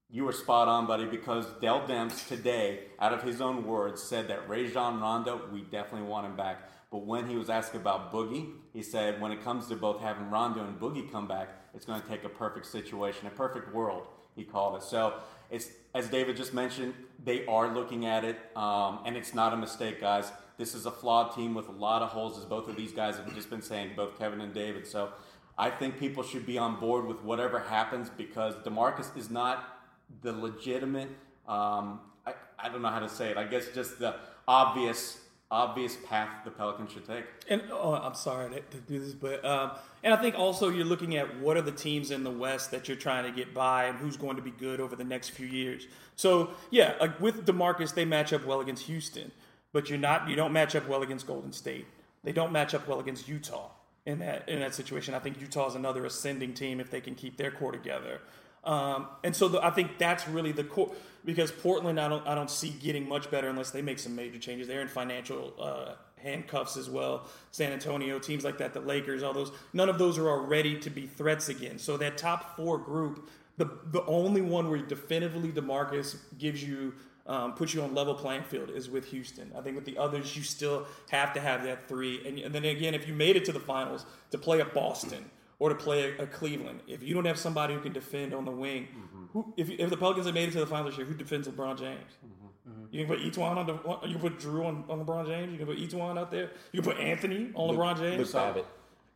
You 0.10 0.24
were 0.24 0.32
spot 0.32 0.68
on, 0.68 0.86
buddy, 0.86 1.06
because 1.06 1.46
Dell 1.60 1.82
Demps 1.88 2.28
today, 2.28 2.86
out 3.00 3.12
of 3.12 3.24
his 3.24 3.42
own 3.42 3.66
words, 3.66 4.02
said 4.02 4.28
that 4.28 4.48
Rajon 4.48 5.02
Rondo, 5.02 5.42
we 5.52 5.62
definitely 5.62 6.08
want 6.08 6.28
him 6.28 6.36
back. 6.36 6.70
But 6.92 7.06
when 7.06 7.28
he 7.28 7.36
was 7.36 7.50
asked 7.50 7.76
about 7.76 8.14
Boogie, 8.14 8.52
he 8.72 8.82
said 8.82 9.20
when 9.20 9.32
it 9.32 9.44
comes 9.44 9.68
to 9.68 9.76
both 9.76 10.00
having 10.00 10.30
Rondo 10.30 10.64
and 10.64 10.80
Boogie 10.80 11.12
come 11.12 11.28
back, 11.28 11.50
it's 11.74 11.86
going 11.86 12.02
to 12.02 12.08
take 12.08 12.24
a 12.24 12.30
perfect 12.30 12.68
situation, 12.68 13.28
a 13.28 13.32
perfect 13.32 13.74
world, 13.74 14.08
he 14.36 14.44
called 14.44 14.78
it. 14.78 14.84
So 14.84 15.16
it's 15.50 15.70
as 15.94 16.08
David 16.10 16.38
just 16.38 16.54
mentioned, 16.54 16.94
they 17.24 17.46
are 17.46 17.74
looking 17.74 18.06
at 18.06 18.24
it, 18.26 18.38
um, 18.56 19.00
and 19.06 19.16
it's 19.16 19.34
not 19.34 19.54
a 19.54 19.58
mistake, 19.58 20.00
guys. 20.02 20.32
This 20.58 20.74
is 20.74 20.86
a 20.86 20.92
flawed 20.92 21.36
team 21.36 21.54
with 21.54 21.68
a 21.68 21.74
lot 21.74 22.02
of 22.02 22.10
holes, 22.10 22.38
as 22.38 22.46
both 22.46 22.70
of 22.70 22.76
these 22.76 22.92
guys 22.92 23.18
have 23.18 23.34
just 23.36 23.50
been 23.50 23.62
saying, 23.62 23.92
both 23.96 24.18
Kevin 24.18 24.42
and 24.42 24.54
David. 24.54 24.88
So 24.88 25.10
I 25.58 25.70
think 25.70 26.00
people 26.00 26.24
should 26.24 26.46
be 26.46 26.58
on 26.58 26.80
board 26.80 27.06
with 27.06 27.24
whatever 27.24 27.60
happens 27.60 28.10
because 28.10 28.56
Demarcus 28.56 29.16
is 29.18 29.30
not 29.30 29.82
the 30.22 30.32
legitimate. 30.32 31.10
Um, 31.48 32.00
I, 32.26 32.34
I 32.58 32.70
don't 32.70 32.82
know 32.82 32.90
how 32.90 33.00
to 33.00 33.10
say 33.10 33.32
it. 33.32 33.38
I 33.38 33.46
guess 33.46 33.68
just 33.74 34.00
the 34.00 34.16
obvious 34.48 35.20
obvious 35.52 35.96
path 36.08 36.44
the 36.44 36.50
Pelicans 36.50 36.92
should 36.92 37.06
take. 37.06 37.24
And 37.50 37.62
oh, 37.72 37.94
I'm 37.94 38.16
sorry 38.16 38.50
to, 38.50 38.62
to 38.62 38.78
do 38.78 39.00
this, 39.00 39.14
but 39.14 39.46
um, 39.46 39.72
and 40.04 40.14
I 40.14 40.18
think 40.18 40.38
also 40.38 40.70
you're 40.70 40.86
looking 40.86 41.16
at 41.16 41.40
what 41.40 41.56
are 41.56 41.62
the 41.62 41.72
teams 41.72 42.12
in 42.12 42.24
the 42.24 42.32
West 42.32 42.72
that 42.72 42.88
you're 42.88 42.98
trying 42.98 43.26
to 43.26 43.32
get 43.32 43.54
by, 43.54 43.86
and 43.86 43.98
who's 43.98 44.18
going 44.18 44.36
to 44.38 44.42
be 44.42 44.52
good 44.52 44.80
over 44.80 44.96
the 44.96 45.04
next 45.04 45.30
few 45.30 45.48
years. 45.48 45.88
So 46.16 46.52
yeah, 46.72 46.96
like 47.00 47.20
with 47.22 47.46
Demarcus, 47.46 47.94
they 47.94 48.06
match 48.06 48.34
up 48.34 48.46
well 48.46 48.60
against 48.60 48.84
Houston, 48.84 49.32
but 49.76 49.90
you're 49.90 50.00
not 50.00 50.30
you 50.30 50.38
don't 50.38 50.54
match 50.54 50.74
up 50.74 50.88
well 50.88 51.02
against 51.04 51.28
Golden 51.28 51.52
State. 51.52 51.86
They 52.24 52.32
don't 52.32 52.54
match 52.54 52.74
up 52.74 52.88
well 52.88 53.02
against 53.02 53.28
Utah 53.28 53.72
in 54.06 54.20
that 54.20 54.48
in 54.48 54.62
that 54.62 54.74
situation. 54.74 55.14
I 55.14 55.20
think 55.20 55.42
Utah 55.42 55.68
is 55.68 55.76
another 55.76 56.06
ascending 56.06 56.54
team 56.54 56.80
if 56.80 56.90
they 56.90 57.02
can 57.02 57.14
keep 57.14 57.36
their 57.36 57.52
core 57.52 57.74
together. 57.74 58.22
Um, 58.64 59.08
and 59.26 59.36
so 59.36 59.50
the, 59.50 59.64
I 59.64 59.72
think 59.72 59.98
that's 59.98 60.30
really 60.30 60.54
the 60.54 60.64
core 60.64 60.94
because 61.26 61.52
Portland 61.52 62.00
I 62.00 62.08
don't 62.08 62.26
I 62.26 62.36
don't 62.36 62.50
see 62.50 62.70
getting 62.70 63.10
much 63.10 63.30
better 63.30 63.50
unless 63.50 63.72
they 63.72 63.82
make 63.82 64.00
some 64.00 64.16
major 64.16 64.40
changes. 64.40 64.70
They're 64.70 64.80
in 64.80 64.88
financial 64.88 65.54
uh, 65.60 65.96
handcuffs 66.24 66.78
as 66.78 66.90
well. 66.90 67.28
San 67.52 67.74
Antonio 67.74 68.18
teams 68.18 68.46
like 68.46 68.58
that, 68.60 68.74
the 68.74 68.80
Lakers, 68.80 69.24
all 69.24 69.34
those. 69.34 69.52
None 69.74 69.90
of 69.90 69.98
those 69.98 70.18
are 70.18 70.40
ready 70.40 70.80
to 70.80 70.90
be 70.90 71.06
threats 71.06 71.50
again. 71.50 71.80
So 71.80 71.98
that 71.98 72.18
top 72.18 72.56
four 72.56 72.78
group, 72.78 73.30
the 73.58 73.70
the 73.92 74.06
only 74.06 74.40
one 74.40 74.70
where 74.70 74.80
definitively 74.80 75.52
Demarcus 75.52 76.16
gives 76.38 76.64
you. 76.64 76.94
Um, 77.28 77.54
puts 77.54 77.74
you 77.74 77.82
on 77.82 77.96
level 77.96 78.14
playing 78.14 78.44
field 78.44 78.70
is 78.70 78.88
with 78.88 79.06
Houston. 79.06 79.52
I 79.58 79.62
think 79.62 79.76
with 79.76 79.86
the 79.86 79.98
others, 79.98 80.38
you 80.38 80.44
still 80.44 80.86
have 81.10 81.34
to 81.34 81.40
have 81.40 81.64
that 81.64 81.88
three. 81.88 82.22
And, 82.24 82.38
and 82.38 82.54
then 82.54 82.64
again, 82.66 82.94
if 82.94 83.08
you 83.08 83.16
made 83.16 83.36
it 83.36 83.44
to 83.46 83.52
the 83.52 83.60
finals 83.60 84.06
to 84.30 84.38
play 84.38 84.60
a 84.60 84.66
Boston, 84.66 85.26
or 85.60 85.70
to 85.70 85.76
play 85.76 86.12
a, 86.12 86.24
a, 86.24 86.28
Cleveland. 86.28 86.82
If 86.88 87.02
you 87.02 87.14
don't 87.14 87.26
have 87.26 87.40
somebody 87.40 87.74
who 87.74 87.80
can 87.80 87.94
defend 87.94 88.34
on 88.34 88.46
the 88.46 88.52
wing, 88.52 88.88
mm-hmm. 88.90 89.26
who, 89.34 89.54
if, 89.58 89.70
if 89.70 89.90
the 89.90 89.98
Pelicans 89.98 90.26
have 90.26 90.36
made 90.36 90.50
it 90.50 90.52
to 90.54 90.60
the 90.60 90.68
finals 90.68 90.92
this 90.92 90.98
year, 90.98 91.08
who 91.08 91.14
defends 91.14 91.48
LeBron 91.48 91.80
James? 91.80 92.12
Mm-hmm. 92.26 92.72
Mm-hmm. 92.72 92.86
You 92.92 93.06
can 93.06 93.16
put 93.16 93.24
E'Twaun 93.24 93.58
on 93.58 93.66
the. 93.68 94.08
You 94.08 94.18
can 94.18 94.22
put 94.22 94.40
Jrue 94.40 94.66
on, 94.66 94.84
on 94.90 95.06
LeBron 95.06 95.28
James. 95.28 95.52
You 95.52 95.58
can 95.58 95.68
put 95.68 95.78
E'Twaun 95.78 96.18
out 96.18 96.32
there. 96.32 96.52
You 96.72 96.82
can 96.82 96.92
put 96.92 97.02
Anthony 97.02 97.52
on 97.54 97.76
LeBron 97.76 97.98
James. 97.98 98.34
Luke 98.34 98.66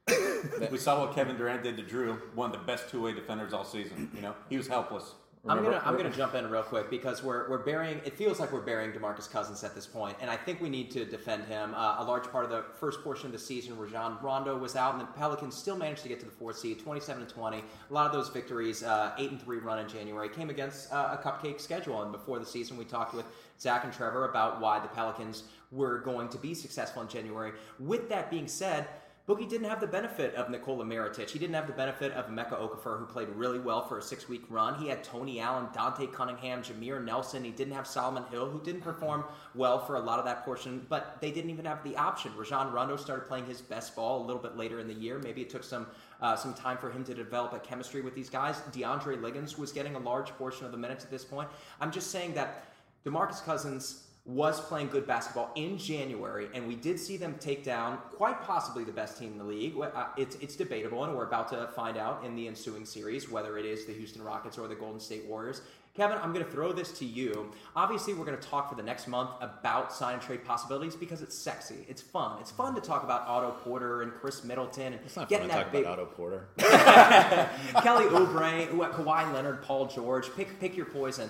Babbitt. 0.07 0.71
we 0.71 0.77
saw 0.77 1.05
what 1.05 1.15
Kevin 1.15 1.37
Durant 1.37 1.63
did 1.63 1.77
to 1.77 1.83
Jrue, 1.83 2.17
one 2.35 2.51
of 2.51 2.59
the 2.59 2.65
best 2.65 2.89
two 2.89 3.01
way 3.01 3.13
defenders 3.13 3.53
all 3.53 3.65
season. 3.65 4.09
You 4.13 4.21
know, 4.21 4.35
he 4.49 4.57
was 4.57 4.67
helpless. 4.67 5.13
I'm 5.47 5.63
gonna 5.63 5.81
I'm 5.85 5.95
gonna 5.95 6.09
jump 6.09 6.35
in 6.35 6.49
real 6.49 6.63
quick 6.63 6.89
because 6.89 7.23
we're 7.23 7.49
we're 7.49 7.63
burying. 7.63 8.01
It 8.03 8.17
feels 8.17 8.41
like 8.41 8.51
we're 8.51 8.59
burying 8.59 8.91
Demarcus 8.91 9.29
Cousins 9.31 9.63
at 9.63 9.73
this 9.73 9.85
point, 9.85 10.17
and 10.19 10.29
I 10.29 10.35
think 10.35 10.59
we 10.59 10.67
need 10.67 10.91
to 10.91 11.05
defend 11.05 11.45
him. 11.45 11.73
Uh, 11.73 11.95
a 11.99 12.03
large 12.03 12.25
part 12.25 12.43
of 12.43 12.51
the 12.51 12.65
first 12.77 13.01
portion 13.03 13.27
of 13.27 13.31
the 13.31 13.39
season, 13.39 13.77
Rajon 13.77 14.17
Rondo 14.21 14.57
was 14.57 14.75
out, 14.75 14.95
and 14.95 15.01
the 15.01 15.05
Pelicans 15.05 15.55
still 15.55 15.77
managed 15.77 16.03
to 16.03 16.09
get 16.09 16.19
to 16.19 16.25
the 16.25 16.31
fourth 16.31 16.57
seed, 16.57 16.79
27 16.79 17.25
to 17.25 17.33
20. 17.33 17.57
A 17.57 17.93
lot 17.93 18.05
of 18.05 18.11
those 18.11 18.27
victories, 18.27 18.83
uh, 18.83 19.13
eight 19.17 19.31
and 19.31 19.41
three 19.41 19.59
run 19.59 19.79
in 19.79 19.87
January, 19.87 20.27
came 20.27 20.49
against 20.49 20.91
uh, 20.91 21.17
a 21.17 21.23
cupcake 21.23 21.61
schedule. 21.61 22.01
And 22.01 22.11
before 22.11 22.37
the 22.37 22.45
season, 22.45 22.75
we 22.75 22.83
talked 22.83 23.13
with 23.13 23.25
Zach 23.61 23.85
and 23.85 23.93
Trevor 23.93 24.25
about 24.29 24.59
why 24.59 24.79
the 24.79 24.89
Pelicans 24.89 25.43
were 25.71 25.99
going 25.99 26.27
to 26.29 26.37
be 26.37 26.53
successful 26.53 27.01
in 27.01 27.07
January. 27.07 27.53
With 27.79 28.09
that 28.09 28.29
being 28.29 28.47
said. 28.47 28.87
Boogie 29.29 29.47
didn't 29.47 29.69
have 29.69 29.79
the 29.79 29.85
benefit 29.85 30.33
of 30.33 30.49
Nikola 30.49 30.83
Mirotic. 30.83 31.29
He 31.29 31.37
didn't 31.37 31.53
have 31.53 31.67
the 31.67 31.73
benefit 31.73 32.11
of 32.13 32.29
Emeka 32.29 32.59
Okafor, 32.59 32.97
who 32.97 33.05
played 33.05 33.29
really 33.29 33.59
well 33.59 33.87
for 33.87 33.99
a 33.99 34.01
six-week 34.01 34.41
run. 34.49 34.73
He 34.81 34.87
had 34.87 35.03
Tony 35.03 35.39
Allen, 35.39 35.67
Dante 35.71 36.07
Cunningham, 36.07 36.63
Jameer 36.63 37.05
Nelson. 37.05 37.43
He 37.43 37.51
didn't 37.51 37.75
have 37.75 37.85
Solomon 37.85 38.23
Hill, 38.31 38.49
who 38.49 38.59
didn't 38.63 38.81
perform 38.81 39.23
well 39.53 39.85
for 39.85 39.97
a 39.97 39.99
lot 39.99 40.17
of 40.17 40.25
that 40.25 40.43
portion, 40.43 40.83
but 40.89 41.21
they 41.21 41.29
didn't 41.29 41.51
even 41.51 41.65
have 41.65 41.83
the 41.83 41.95
option. 41.95 42.35
Rajon 42.35 42.73
Rondo 42.73 42.95
started 42.95 43.27
playing 43.27 43.45
his 43.45 43.61
best 43.61 43.95
ball 43.95 44.23
a 44.23 44.25
little 44.25 44.41
bit 44.41 44.57
later 44.57 44.79
in 44.79 44.87
the 44.87 44.95
year. 44.95 45.19
Maybe 45.19 45.43
it 45.43 45.51
took 45.51 45.63
some 45.63 45.85
uh, 46.21 46.35
some 46.35 46.55
time 46.55 46.79
for 46.79 46.89
him 46.89 47.03
to 47.03 47.13
develop 47.13 47.53
a 47.53 47.59
chemistry 47.59 48.01
with 48.01 48.15
these 48.15 48.31
guys. 48.31 48.61
DeAndre 48.71 49.21
Liggins 49.21 49.59
was 49.59 49.71
getting 49.71 49.93
a 49.93 49.99
large 49.99 50.29
portion 50.39 50.65
of 50.65 50.71
the 50.71 50.77
minutes 50.77 51.05
at 51.05 51.11
this 51.11 51.23
point. 51.23 51.47
I'm 51.79 51.91
just 51.91 52.09
saying 52.09 52.33
that 52.33 52.73
DeMarcus 53.05 53.43
Cousins 53.45 54.07
was 54.25 54.61
playing 54.61 54.87
good 54.89 55.07
basketball 55.07 55.51
in 55.55 55.77
January, 55.77 56.47
and 56.53 56.67
we 56.67 56.75
did 56.75 56.99
see 56.99 57.17
them 57.17 57.35
take 57.39 57.63
down 57.63 57.97
quite 58.11 58.41
possibly 58.43 58.83
the 58.83 58.91
best 58.91 59.17
team 59.17 59.31
in 59.31 59.37
the 59.37 59.43
league. 59.43 59.73
Uh, 59.79 60.05
it's, 60.17 60.35
it's 60.35 60.55
debatable, 60.55 61.03
and 61.03 61.15
we're 61.15 61.25
about 61.25 61.49
to 61.49 61.67
find 61.75 61.97
out 61.97 62.23
in 62.23 62.35
the 62.35 62.47
ensuing 62.47 62.85
series 62.85 63.29
whether 63.29 63.57
it 63.57 63.65
is 63.65 63.85
the 63.85 63.93
Houston 63.93 64.21
Rockets 64.21 64.57
or 64.57 64.67
the 64.67 64.75
Golden 64.75 64.99
State 64.99 65.25
Warriors. 65.25 65.61
Kevin, 65.95 66.17
I'm 66.21 66.31
going 66.31 66.45
to 66.45 66.51
throw 66.51 66.71
this 66.71 66.91
to 66.99 67.05
you. 67.05 67.51
Obviously, 67.75 68.13
we're 68.13 68.23
going 68.23 68.37
to 68.37 68.47
talk 68.47 68.69
for 68.69 68.75
the 68.75 68.83
next 68.83 69.07
month 69.07 69.31
about 69.41 69.91
sign 69.91 70.13
and 70.13 70.21
trade 70.21 70.45
possibilities 70.45 70.95
because 70.95 71.21
it's 71.21 71.37
sexy. 71.37 71.85
It's 71.89 72.01
fun. 72.01 72.37
It's 72.39 72.51
fun 72.51 72.75
to 72.75 72.81
talk 72.81 73.03
about 73.03 73.27
Otto 73.27 73.51
Porter 73.63 74.03
and 74.03 74.13
Khris 74.13 74.43
Middleton 74.43 74.93
and 74.93 75.01
It's 75.03 75.17
not 75.17 75.23
fun 75.23 75.29
getting 75.29 75.49
to 75.49 75.55
that 75.55 75.63
talk 75.63 75.71
big 75.73 75.81
about 75.81 75.99
Otto 75.99 76.05
Porter. 76.05 76.47
Kelly 76.57 78.05
Oubre, 78.05 78.69
Kawhi 78.93 79.33
Leonard, 79.33 79.61
Paul 79.63 79.87
George. 79.87 80.33
Pick 80.35 80.59
pick 80.59 80.77
your 80.77 80.85
poison. 80.85 81.29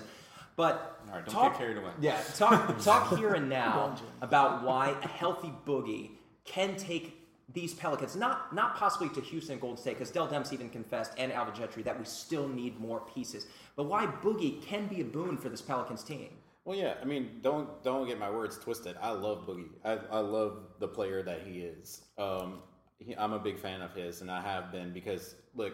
But 0.60 1.00
All 1.08 1.14
right, 1.14 1.24
don't 1.24 1.34
talk, 1.34 1.52
get 1.52 1.58
carried 1.58 1.78
away. 1.78 1.90
Yeah, 2.02 2.20
talk 2.36 2.78
talk 2.82 3.16
here 3.16 3.32
and 3.32 3.48
now 3.48 3.96
about 4.20 4.62
why 4.62 4.94
a 5.02 5.08
healthy 5.08 5.50
boogie 5.64 6.10
can 6.44 6.76
take 6.76 7.16
these 7.54 7.72
Pelicans, 7.72 8.14
not 8.14 8.54
not 8.54 8.76
possibly 8.76 9.08
to 9.14 9.22
Houston 9.22 9.52
and 9.52 9.60
Golden 9.62 9.78
State, 9.78 9.94
because 9.94 10.10
Dell 10.10 10.28
Demps 10.28 10.52
even 10.52 10.68
confessed 10.68 11.12
and 11.16 11.32
Alvin 11.32 11.54
Gentry 11.54 11.82
that 11.84 11.98
we 11.98 12.04
still 12.04 12.46
need 12.46 12.78
more 12.78 13.00
pieces. 13.14 13.46
But 13.74 13.84
why 13.84 14.04
Boogie 14.04 14.62
can 14.62 14.86
be 14.86 15.00
a 15.00 15.04
boon 15.04 15.38
for 15.38 15.48
this 15.48 15.62
Pelicans 15.62 16.04
team. 16.04 16.28
Well, 16.66 16.76
yeah. 16.76 16.96
I 17.00 17.06
mean, 17.06 17.38
don't 17.40 17.82
don't 17.82 18.06
get 18.06 18.18
my 18.18 18.30
words 18.30 18.58
twisted. 18.58 18.96
I 19.00 19.12
love 19.12 19.46
Boogie. 19.46 19.70
I, 19.82 19.92
I 20.12 20.18
love 20.18 20.58
the 20.78 20.88
player 20.88 21.22
that 21.22 21.40
he 21.46 21.60
is. 21.60 22.02
Um, 22.18 22.58
he, 22.98 23.16
I'm 23.16 23.32
a 23.32 23.38
big 23.38 23.58
fan 23.58 23.80
of 23.80 23.94
his, 23.94 24.20
and 24.20 24.30
I 24.30 24.42
have 24.42 24.70
been 24.70 24.92
because 24.92 25.36
look, 25.54 25.72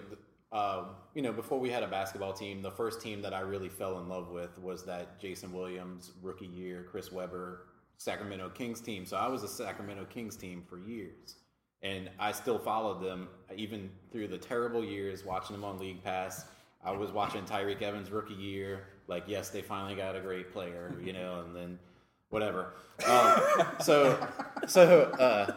uh, 0.56 0.84
you 1.12 1.20
know, 1.20 1.32
before 1.32 1.60
we 1.60 1.68
had 1.68 1.82
a 1.82 1.86
basketball 1.86 2.32
team, 2.32 2.62
the 2.62 2.70
first 2.70 3.02
team 3.02 3.20
that 3.20 3.34
I 3.34 3.40
really 3.40 3.68
fell 3.68 3.98
in 3.98 4.08
love 4.08 4.30
with 4.30 4.58
was 4.58 4.86
that 4.86 5.20
Jason 5.20 5.52
Williams 5.52 6.12
rookie 6.22 6.46
year, 6.46 6.86
Chris 6.90 7.12
Webber, 7.12 7.66
Sacramento 7.98 8.48
Kings 8.48 8.80
team. 8.80 9.04
So 9.04 9.18
I 9.18 9.28
was 9.28 9.42
a 9.42 9.48
Sacramento 9.48 10.06
Kings 10.06 10.34
team 10.34 10.62
for 10.66 10.78
years, 10.78 11.36
and 11.82 12.08
I 12.18 12.32
still 12.32 12.58
followed 12.58 13.02
them 13.02 13.28
even 13.54 13.90
through 14.10 14.28
the 14.28 14.38
terrible 14.38 14.82
years, 14.82 15.26
watching 15.26 15.54
them 15.54 15.62
on 15.62 15.78
League 15.78 16.02
Pass. 16.02 16.46
I 16.82 16.90
was 16.92 17.12
watching 17.12 17.42
Tyreke 17.44 17.82
Evans 17.82 18.10
rookie 18.10 18.32
year. 18.32 18.84
Like, 19.08 19.24
yes, 19.26 19.50
they 19.50 19.60
finally 19.60 19.94
got 19.94 20.16
a 20.16 20.20
great 20.20 20.54
player, 20.54 20.94
you 21.04 21.12
know, 21.12 21.44
and 21.44 21.54
then 21.54 21.78
whatever. 22.30 22.72
Um, 23.06 23.42
so, 23.82 24.26
so 24.66 25.02
uh, 25.20 25.52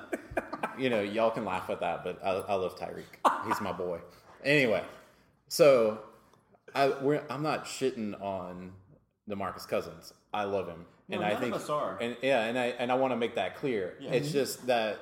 you 0.77 0.89
know, 0.89 0.99
y'all 0.99 1.31
can 1.31 1.45
laugh 1.45 1.69
at 1.69 1.79
that, 1.79 2.03
but 2.03 2.19
I, 2.21 2.31
I 2.31 2.55
love 2.55 2.77
Tyreke. 2.77 3.47
He's 3.47 3.61
my 3.61 3.71
boy. 3.71 3.99
Anyway, 4.43 4.83
so 5.47 5.99
I 6.73 6.89
we're, 7.01 7.23
I'm 7.29 7.43
not 7.43 7.65
shitting 7.65 8.19
on 8.21 8.71
DeMarcus 9.29 9.67
Cousins. 9.67 10.13
I 10.33 10.43
love 10.43 10.67
him, 10.67 10.85
and 11.09 11.23
I 11.23 11.35
think 11.35 11.55
us 11.55 11.69
are. 11.69 11.97
and 11.99 12.15
yeah, 12.21 12.45
and 12.45 12.57
I 12.57 12.67
and 12.67 12.91
I 12.91 12.95
want 12.95 13.11
to 13.11 13.17
make 13.17 13.35
that 13.35 13.57
clear. 13.57 13.95
It's 13.99 14.31
just 14.31 14.67
that 14.67 14.99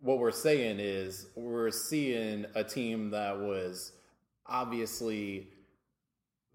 what 0.00 0.18
we're 0.18 0.30
saying 0.30 0.78
is 0.80 1.26
we're 1.34 1.70
seeing 1.70 2.46
a 2.54 2.64
team 2.64 3.10
that 3.10 3.38
was 3.38 3.92
obviously 4.46 5.48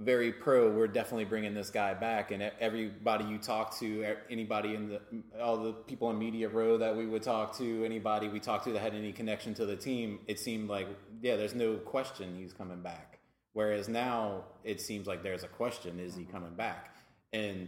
very 0.04 0.32
pro. 0.32 0.72
We're 0.72 0.88
definitely 0.88 1.26
bringing 1.26 1.54
this 1.54 1.70
guy 1.70 1.94
back, 1.94 2.32
and 2.32 2.52
everybody 2.60 3.26
you 3.26 3.38
talk 3.38 3.78
to, 3.80 4.16
anybody 4.30 4.76
in 4.76 4.90
the 4.90 5.02
all 5.42 5.58
the 5.58 5.74
people 5.74 6.10
in 6.10 6.20
media 6.20 6.50
row 6.50 6.78
that 6.78 6.96
we 6.96 7.06
would 7.06 7.24
talk 7.24 7.58
to, 7.58 7.86
anybody 7.86 8.28
we 8.28 8.40
talked 8.40 8.66
to 8.66 8.72
that 8.74 8.80
had 8.80 8.96
any 8.96 9.12
connection 9.12 9.54
to 9.56 9.66
the 9.66 9.76
team, 9.76 10.20
it 10.28 10.40
seemed 10.40 10.70
like 10.70 10.88
yeah, 11.22 11.36
there's 11.36 11.56
no 11.56 11.76
question 11.76 12.36
he's 12.38 12.54
coming 12.54 12.82
back. 12.82 13.20
Whereas 13.54 13.88
now 13.88 14.46
it 14.64 14.82
seems 14.82 15.08
like 15.08 15.24
there's 15.24 15.44
a 15.44 15.50
question: 15.50 16.00
is 16.00 16.16
he 16.16 16.24
coming 16.26 16.54
back? 16.56 16.96
And 17.34 17.68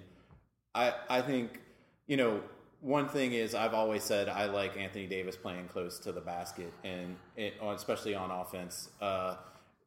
I 0.73 0.93
I 1.09 1.21
think 1.21 1.61
you 2.07 2.17
know 2.17 2.41
one 2.81 3.07
thing 3.07 3.31
is 3.31 3.55
I've 3.55 3.73
always 3.73 4.03
said 4.03 4.27
I 4.27 4.45
like 4.45 4.77
Anthony 4.77 5.07
Davis 5.07 5.37
playing 5.37 5.67
close 5.67 5.99
to 5.99 6.11
the 6.11 6.19
basket 6.19 6.73
and 6.83 7.15
especially 7.61 8.13
on 8.13 8.29
offense. 8.29 8.89
Uh, 8.99 9.35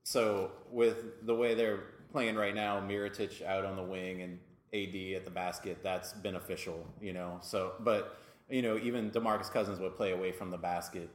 so 0.03 0.53
with 0.71 1.27
the 1.27 1.35
way 1.35 1.55
they're 1.55 1.81
playing 2.13 2.37
right 2.37 2.55
now, 2.55 2.81
Mirotic 2.81 3.43
out 3.45 3.65
on 3.65 3.77
the 3.77 3.83
wing 3.83 4.23
and 4.23 4.39
AD 4.75 4.95
at 5.17 5.25
the 5.25 5.31
basket, 5.31 5.79
that's 5.83 6.13
beneficial, 6.13 6.87
you 7.01 7.13
know. 7.13 7.39
So, 7.43 7.73
but 7.81 8.19
you 8.49 8.63
know, 8.63 8.79
even 8.79 9.11
Demarcus 9.11 9.51
Cousins 9.51 9.79
would 9.81 9.97
play 9.97 10.13
away 10.13 10.33
from 10.33 10.51
the 10.51 10.59
basket 10.59 11.11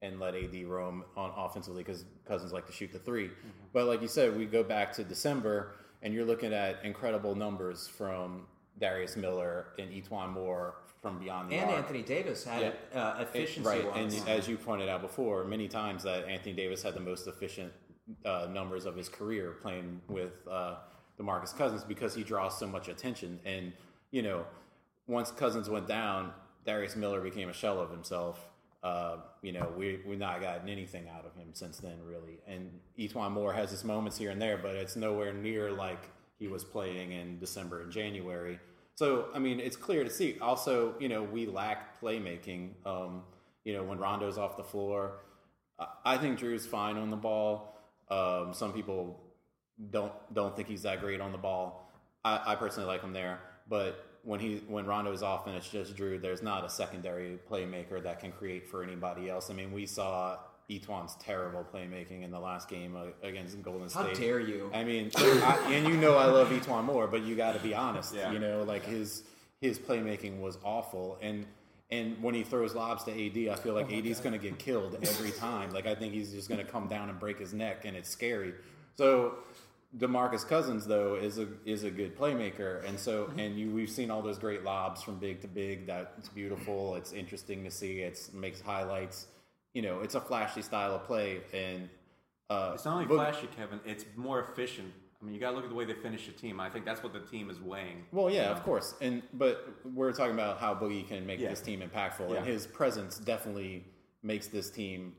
and 0.00 0.18
let 0.18 0.34
AD 0.34 0.64
roam 0.66 1.04
on 1.16 1.30
offensively 1.36 1.82
because 1.84 2.04
Cousins 2.26 2.52
like 2.52 2.66
to 2.66 2.72
shoot 2.72 2.92
the 2.92 2.98
3 2.98 3.30
But 3.72 3.86
like 3.86 4.02
you 4.02 4.08
said, 4.08 4.36
we 4.36 4.46
go 4.46 4.64
back 4.64 4.92
to 4.94 5.04
December 5.04 5.76
and 6.02 6.12
you're 6.12 6.24
looking 6.24 6.52
at 6.52 6.84
incredible 6.84 7.36
numbers 7.36 7.86
from 7.86 8.46
Darius 8.80 9.16
Miller 9.16 9.66
and 9.78 9.90
E'Twaun 9.92 10.32
Moore 10.32 10.74
from 11.00 11.20
beyond 11.20 11.50
the 11.50 11.54
arc 11.56 11.62
And 11.62 11.70
arc. 11.70 11.78
Anthony 11.84 12.02
Davis 12.02 12.42
had 12.44 12.74
Yeah. 12.92 13.00
uh, 13.00 13.22
efficiency 13.22 13.68
right, 13.68 13.84
wise. 13.86 14.18
and 14.18 14.28
as 14.28 14.48
you 14.48 14.56
pointed 14.56 14.88
out 14.88 15.02
before, 15.02 15.44
many 15.44 15.68
times 15.68 16.02
that 16.02 16.24
Anthony 16.26 16.54
Davis 16.54 16.82
had 16.82 16.94
the 16.94 17.00
most 17.00 17.28
efficient 17.28 17.72
uh, 18.24 18.48
numbers 18.50 18.86
of 18.86 18.96
his 18.96 19.08
career 19.08 19.56
playing 19.62 20.00
with 20.08 20.32
uh, 20.50 20.76
Marcus 21.18 21.52
Cousins 21.52 21.84
because 21.84 22.14
he 22.14 22.24
draws 22.24 22.58
so 22.58 22.66
much 22.66 22.88
attention. 22.88 23.38
And 23.44 23.72
you 24.10 24.22
know, 24.22 24.44
once 25.06 25.30
Cousins 25.30 25.68
went 25.68 25.86
down, 25.86 26.32
Darius 26.66 26.96
Miller 26.96 27.20
became 27.20 27.48
a 27.48 27.52
shell 27.52 27.80
of 27.80 27.90
himself. 27.90 28.48
Uh, 28.82 29.18
you 29.42 29.52
know, 29.52 29.72
we 29.76 30.00
we've 30.06 30.18
not 30.18 30.40
gotten 30.40 30.68
anything 30.68 31.08
out 31.08 31.24
of 31.24 31.34
him 31.36 31.50
since 31.52 31.78
then, 31.78 31.98
really. 32.04 32.38
And 32.46 32.70
E'Twaun 32.98 33.30
Moore 33.32 33.52
has 33.52 33.70
his 33.70 33.84
moments 33.84 34.18
here 34.18 34.30
and 34.30 34.42
there, 34.42 34.58
but 34.58 34.74
it's 34.74 34.96
nowhere 34.96 35.32
near 35.32 35.70
like 35.70 36.10
he 36.38 36.48
was 36.48 36.64
playing 36.64 37.12
in 37.12 37.38
December 37.38 37.82
and 37.82 37.92
January. 37.92 38.58
So, 38.96 39.28
I 39.34 39.38
mean, 39.38 39.60
it's 39.60 39.76
clear 39.76 40.04
to 40.04 40.10
see. 40.10 40.36
Also, 40.40 40.94
you 40.98 41.08
know, 41.08 41.22
we 41.22 41.46
lack 41.46 42.00
playmaking. 42.00 42.70
Um, 42.84 43.22
you 43.64 43.72
know, 43.72 43.84
when 43.84 43.98
Rondo's 43.98 44.38
off 44.38 44.56
the 44.56 44.64
floor, 44.64 45.20
I 46.04 46.16
think 46.18 46.38
Jrue's 46.38 46.66
fine 46.66 46.96
on 46.96 47.10
the 47.10 47.16
ball. 47.16 47.76
Um, 48.10 48.52
some 48.52 48.72
people 48.72 49.20
don't 49.90 50.12
don't 50.34 50.54
think 50.54 50.68
he's 50.68 50.82
that 50.82 51.00
great 51.00 51.20
on 51.20 51.32
the 51.32 51.38
ball. 51.38 51.90
I, 52.24 52.52
I 52.52 52.54
personally 52.54 52.86
like 52.86 53.02
him 53.02 53.12
there, 53.12 53.40
but 53.68 54.06
when 54.24 54.40
he 54.40 54.62
when 54.68 54.86
Rondo's 54.86 55.22
off 55.22 55.46
and 55.46 55.56
it's 55.56 55.68
just 55.68 55.96
Jrue, 55.96 56.20
there's 56.20 56.42
not 56.42 56.64
a 56.64 56.68
secondary 56.68 57.38
playmaker 57.50 58.02
that 58.02 58.20
can 58.20 58.32
create 58.32 58.66
for 58.66 58.82
anybody 58.82 59.28
else. 59.28 59.50
I 59.50 59.54
mean, 59.54 59.72
we 59.72 59.86
saw 59.86 60.38
E'Twaun's 60.70 61.16
terrible 61.16 61.66
playmaking 61.72 62.22
in 62.22 62.30
the 62.30 62.38
last 62.38 62.68
game 62.68 62.96
uh, 62.96 63.26
against 63.26 63.60
Golden 63.62 63.88
State. 63.88 64.00
How 64.00 64.14
dare 64.14 64.40
you. 64.40 64.70
I 64.72 64.84
mean, 64.84 65.10
I, 65.16 65.72
and 65.72 65.86
you 65.86 65.96
know 65.96 66.16
I 66.16 66.26
love 66.26 66.48
E'Twaun 66.50 66.84
more, 66.84 67.06
but 67.08 67.22
you 67.22 67.34
got 67.34 67.54
to 67.54 67.60
be 67.60 67.74
honest. 67.74 68.14
Yeah. 68.14 68.32
You 68.32 68.38
know, 68.38 68.62
like 68.62 68.84
his 68.84 69.24
his 69.60 69.78
playmaking 69.78 70.40
was 70.40 70.58
awful, 70.64 71.18
and 71.20 71.46
and 71.92 72.20
when 72.22 72.34
he 72.34 72.42
throws 72.42 72.74
lobs 72.74 73.04
to 73.04 73.12
AD, 73.12 73.52
I 73.52 73.56
feel 73.60 73.74
like 73.74 73.92
AD's 73.92 74.18
going 74.20 74.32
to 74.32 74.38
get 74.48 74.58
killed 74.58 74.96
every 75.00 75.30
time. 75.48 75.70
Like 75.70 75.86
I 75.86 75.94
think 75.94 76.12
he's 76.12 76.32
just 76.32 76.48
going 76.48 76.64
to 76.64 76.70
come 76.70 76.88
down 76.88 77.08
and 77.10 77.20
break 77.20 77.38
his 77.38 77.52
neck, 77.54 77.84
and 77.84 77.96
it's 77.96 78.10
scary. 78.10 78.54
So. 78.96 79.36
Demarcus 79.94 80.48
Cousins 80.48 80.86
though 80.86 81.16
is 81.16 81.36
a 81.36 81.48
is 81.66 81.84
a 81.84 81.90
good 81.90 82.16
playmaker, 82.16 82.82
and 82.88 82.98
so 82.98 83.30
and 83.36 83.58
you 83.58 83.70
we've 83.70 83.90
seen 83.90 84.10
all 84.10 84.22
those 84.22 84.38
great 84.38 84.64
lobs 84.64 85.02
from 85.02 85.18
big 85.18 85.42
to 85.42 85.48
big. 85.48 85.86
That's 85.86 86.30
beautiful. 86.30 86.94
It's 86.94 87.12
interesting 87.12 87.62
to 87.64 87.70
see. 87.70 87.98
It 88.00 88.18
makes 88.32 88.62
highlights. 88.62 89.26
You 89.74 89.82
know, 89.82 90.00
it's 90.00 90.14
a 90.14 90.20
flashy 90.22 90.62
style 90.62 90.94
of 90.94 91.04
play, 91.04 91.42
and 91.52 91.90
uh, 92.48 92.72
It's 92.74 92.86
not 92.86 92.94
only 92.94 93.04
Boog- 93.04 93.16
flashy, 93.32 93.48
Kevin. 93.54 93.80
It's 93.84 94.06
more 94.16 94.40
efficient. 94.40 94.94
I 95.22 95.24
mean, 95.24 95.34
you 95.34 95.40
got 95.40 95.50
to 95.50 95.56
look 95.56 95.64
at 95.64 95.70
the 95.70 95.76
way 95.76 95.84
they 95.84 95.94
finish 95.94 96.26
the 96.26 96.32
team. 96.32 96.58
I 96.58 96.68
think 96.68 96.84
that's 96.84 97.02
what 97.02 97.12
the 97.12 97.20
team 97.20 97.48
is 97.48 97.60
weighing. 97.60 98.04
Well, 98.10 98.28
yeah, 98.28 98.50
of 98.50 98.62
course, 98.64 98.94
and 99.00 99.22
but 99.34 99.68
we're 99.94 100.12
talking 100.12 100.34
about 100.34 100.58
how 100.58 100.74
Boogie 100.74 101.06
can 101.06 101.24
make 101.26 101.38
Yeah. 101.38 101.50
this 101.50 101.60
team 101.60 101.80
impactful, 101.80 102.30
Yeah. 102.30 102.38
and 102.38 102.46
his 102.46 102.66
presence 102.66 103.18
definitely 103.18 103.84
makes 104.22 104.48
this 104.48 104.68
team 104.70 105.14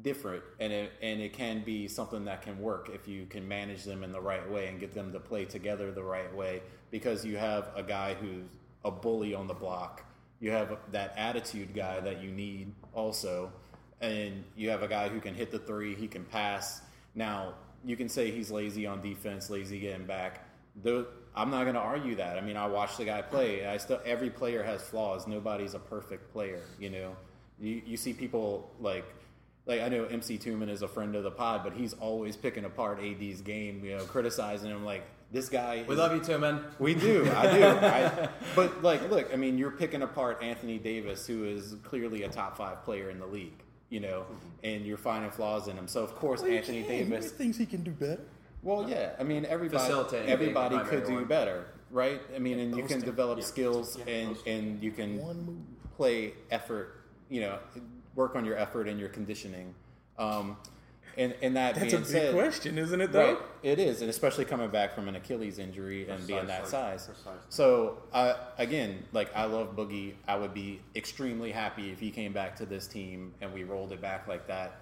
different, 0.00 0.44
and 0.60 0.72
it 0.72 0.92
and 1.02 1.20
it 1.20 1.32
can 1.32 1.64
be 1.64 1.88
something 1.88 2.24
that 2.26 2.42
can 2.42 2.60
work 2.60 2.88
if 2.94 3.08
you 3.08 3.26
can 3.26 3.46
manage 3.48 3.82
them 3.84 4.04
in 4.04 4.12
the 4.12 4.20
right 4.20 4.48
way 4.48 4.68
and 4.68 4.78
get 4.78 4.94
them 4.94 5.12
to 5.12 5.18
play 5.20 5.44
together 5.44 5.90
the 5.90 6.04
right 6.04 6.32
way. 6.34 6.62
Because 6.92 7.24
you 7.24 7.36
have 7.36 7.70
a 7.74 7.82
guy 7.82 8.14
who's 8.14 8.44
a 8.84 8.90
bully 8.92 9.34
on 9.34 9.48
the 9.48 9.54
block, 9.54 10.04
you 10.38 10.52
have 10.52 10.78
that 10.92 11.14
attitude 11.16 11.74
guy 11.74 11.98
that 12.00 12.22
you 12.22 12.30
need 12.30 12.72
also, 12.94 13.52
and 14.00 14.44
you 14.54 14.70
have 14.70 14.82
a 14.84 14.88
guy 14.88 15.08
who 15.08 15.20
can 15.20 15.34
hit 15.34 15.50
the 15.50 15.58
three, 15.58 15.94
he 15.96 16.06
can 16.06 16.24
pass. 16.24 16.82
Now 17.14 17.54
you 17.84 17.96
can 17.96 18.08
say 18.08 18.30
he's 18.30 18.50
lazy 18.50 18.86
on 18.86 19.02
defense, 19.02 19.50
lazy 19.50 19.80
getting 19.80 20.06
back. 20.06 20.46
The, 20.82 21.06
I'm 21.34 21.50
not 21.50 21.62
going 21.64 21.74
to 21.74 21.80
argue 21.80 22.16
that. 22.16 22.38
I 22.38 22.40
mean, 22.40 22.56
I 22.56 22.66
watched 22.66 22.98
the 22.98 23.04
guy 23.04 23.22
play. 23.22 23.66
I 23.66 23.76
still 23.76 24.00
every 24.04 24.30
player 24.30 24.62
has 24.62 24.82
flaws. 24.82 25.26
Nobody's 25.26 25.74
a 25.74 25.78
perfect 25.78 26.32
player. 26.32 26.60
You 26.78 26.90
know, 26.90 27.16
you 27.60 27.82
you 27.84 27.96
see 27.96 28.12
people 28.12 28.70
like 28.80 29.04
like 29.66 29.80
I 29.80 29.88
know 29.88 30.04
MC 30.04 30.38
Tuman 30.38 30.68
is 30.68 30.82
a 30.82 30.88
friend 30.88 31.14
of 31.14 31.22
the 31.22 31.30
pod, 31.30 31.62
but 31.64 31.72
he's 31.74 31.92
always 31.94 32.36
picking 32.36 32.64
apart 32.64 33.00
AD's 33.00 33.40
game, 33.40 33.84
you 33.84 33.96
know, 33.96 34.04
criticizing 34.04 34.70
him 34.70 34.84
like 34.84 35.04
this 35.30 35.48
guy. 35.48 35.84
We 35.86 35.94
is- 35.94 35.98
love 35.98 36.12
you, 36.14 36.20
Tuman. 36.20 36.64
We 36.78 36.94
do, 36.94 37.30
I 37.34 37.56
do. 37.58 37.64
I, 37.64 38.28
but 38.56 38.82
like, 38.82 39.08
look, 39.10 39.32
I 39.32 39.36
mean, 39.36 39.58
you're 39.58 39.70
picking 39.70 40.02
apart 40.02 40.42
Anthony 40.42 40.78
Davis, 40.78 41.26
who 41.26 41.44
is 41.44 41.76
clearly 41.82 42.22
a 42.24 42.28
top 42.28 42.56
five 42.56 42.84
player 42.84 43.10
in 43.10 43.18
the 43.18 43.26
league, 43.26 43.62
you 43.92 44.00
know, 44.00 44.24
and 44.64 44.86
you're 44.86 44.96
finding 44.96 45.30
flaws 45.30 45.68
in 45.68 45.76
him. 45.76 45.86
So 45.86 46.02
of 46.02 46.14
course, 46.14 46.42
Anthony 46.42 46.82
Davis. 46.82 47.30
thinks 47.30 47.58
he 47.58 47.66
can 47.66 47.82
do 47.82 47.90
better. 47.90 48.22
Well, 48.62 48.88
yeah, 48.88 49.10
I 49.20 49.22
mean, 49.22 49.44
everybody, 49.44 50.16
everybody 50.16 50.78
could 50.88 51.04
do 51.04 51.16
one. 51.16 51.24
better, 51.26 51.66
right? 51.90 52.22
I 52.34 52.38
mean, 52.38 52.58
and 52.58 52.70
you 52.70 52.84
can 52.84 52.96
posting. 52.96 53.00
develop 53.02 53.42
skills 53.42 53.98
and 54.06 54.34
and 54.46 54.82
you 54.82 54.92
can 54.92 55.66
play 55.94 56.32
effort, 56.50 57.02
you 57.28 57.42
know, 57.42 57.58
work 58.14 58.34
on 58.34 58.46
your 58.46 58.56
effort 58.56 58.88
and 58.88 58.98
your 58.98 59.10
conditioning. 59.10 59.74
Um, 60.18 60.56
and 61.16 61.34
and 61.42 61.56
that 61.56 61.74
That's 61.74 61.92
a 61.92 61.98
big 61.98 62.06
said, 62.06 62.34
question, 62.34 62.78
isn't 62.78 63.00
it? 63.00 63.12
Though. 63.12 63.34
Right, 63.34 63.38
it 63.62 63.78
is, 63.78 64.00
and 64.00 64.10
especially 64.10 64.44
coming 64.44 64.70
back 64.70 64.94
from 64.94 65.08
an 65.08 65.16
Achilles 65.16 65.58
injury 65.58 66.08
and 66.08 66.26
being 66.26 66.46
that 66.46 66.66
size. 66.66 67.06
precisely. 67.06 67.32
So, 67.48 67.98
uh, 68.12 68.34
again, 68.58 69.04
like 69.12 69.34
I 69.34 69.44
love 69.44 69.76
Boogie. 69.76 70.14
I 70.26 70.36
would 70.36 70.54
be 70.54 70.80
extremely 70.96 71.52
happy 71.52 71.90
if 71.90 72.00
he 72.00 72.10
came 72.10 72.32
back 72.32 72.56
to 72.56 72.66
this 72.66 72.86
team 72.86 73.34
and 73.40 73.52
we 73.52 73.64
rolled 73.64 73.92
it 73.92 74.00
back 74.00 74.28
like 74.28 74.46
that. 74.48 74.80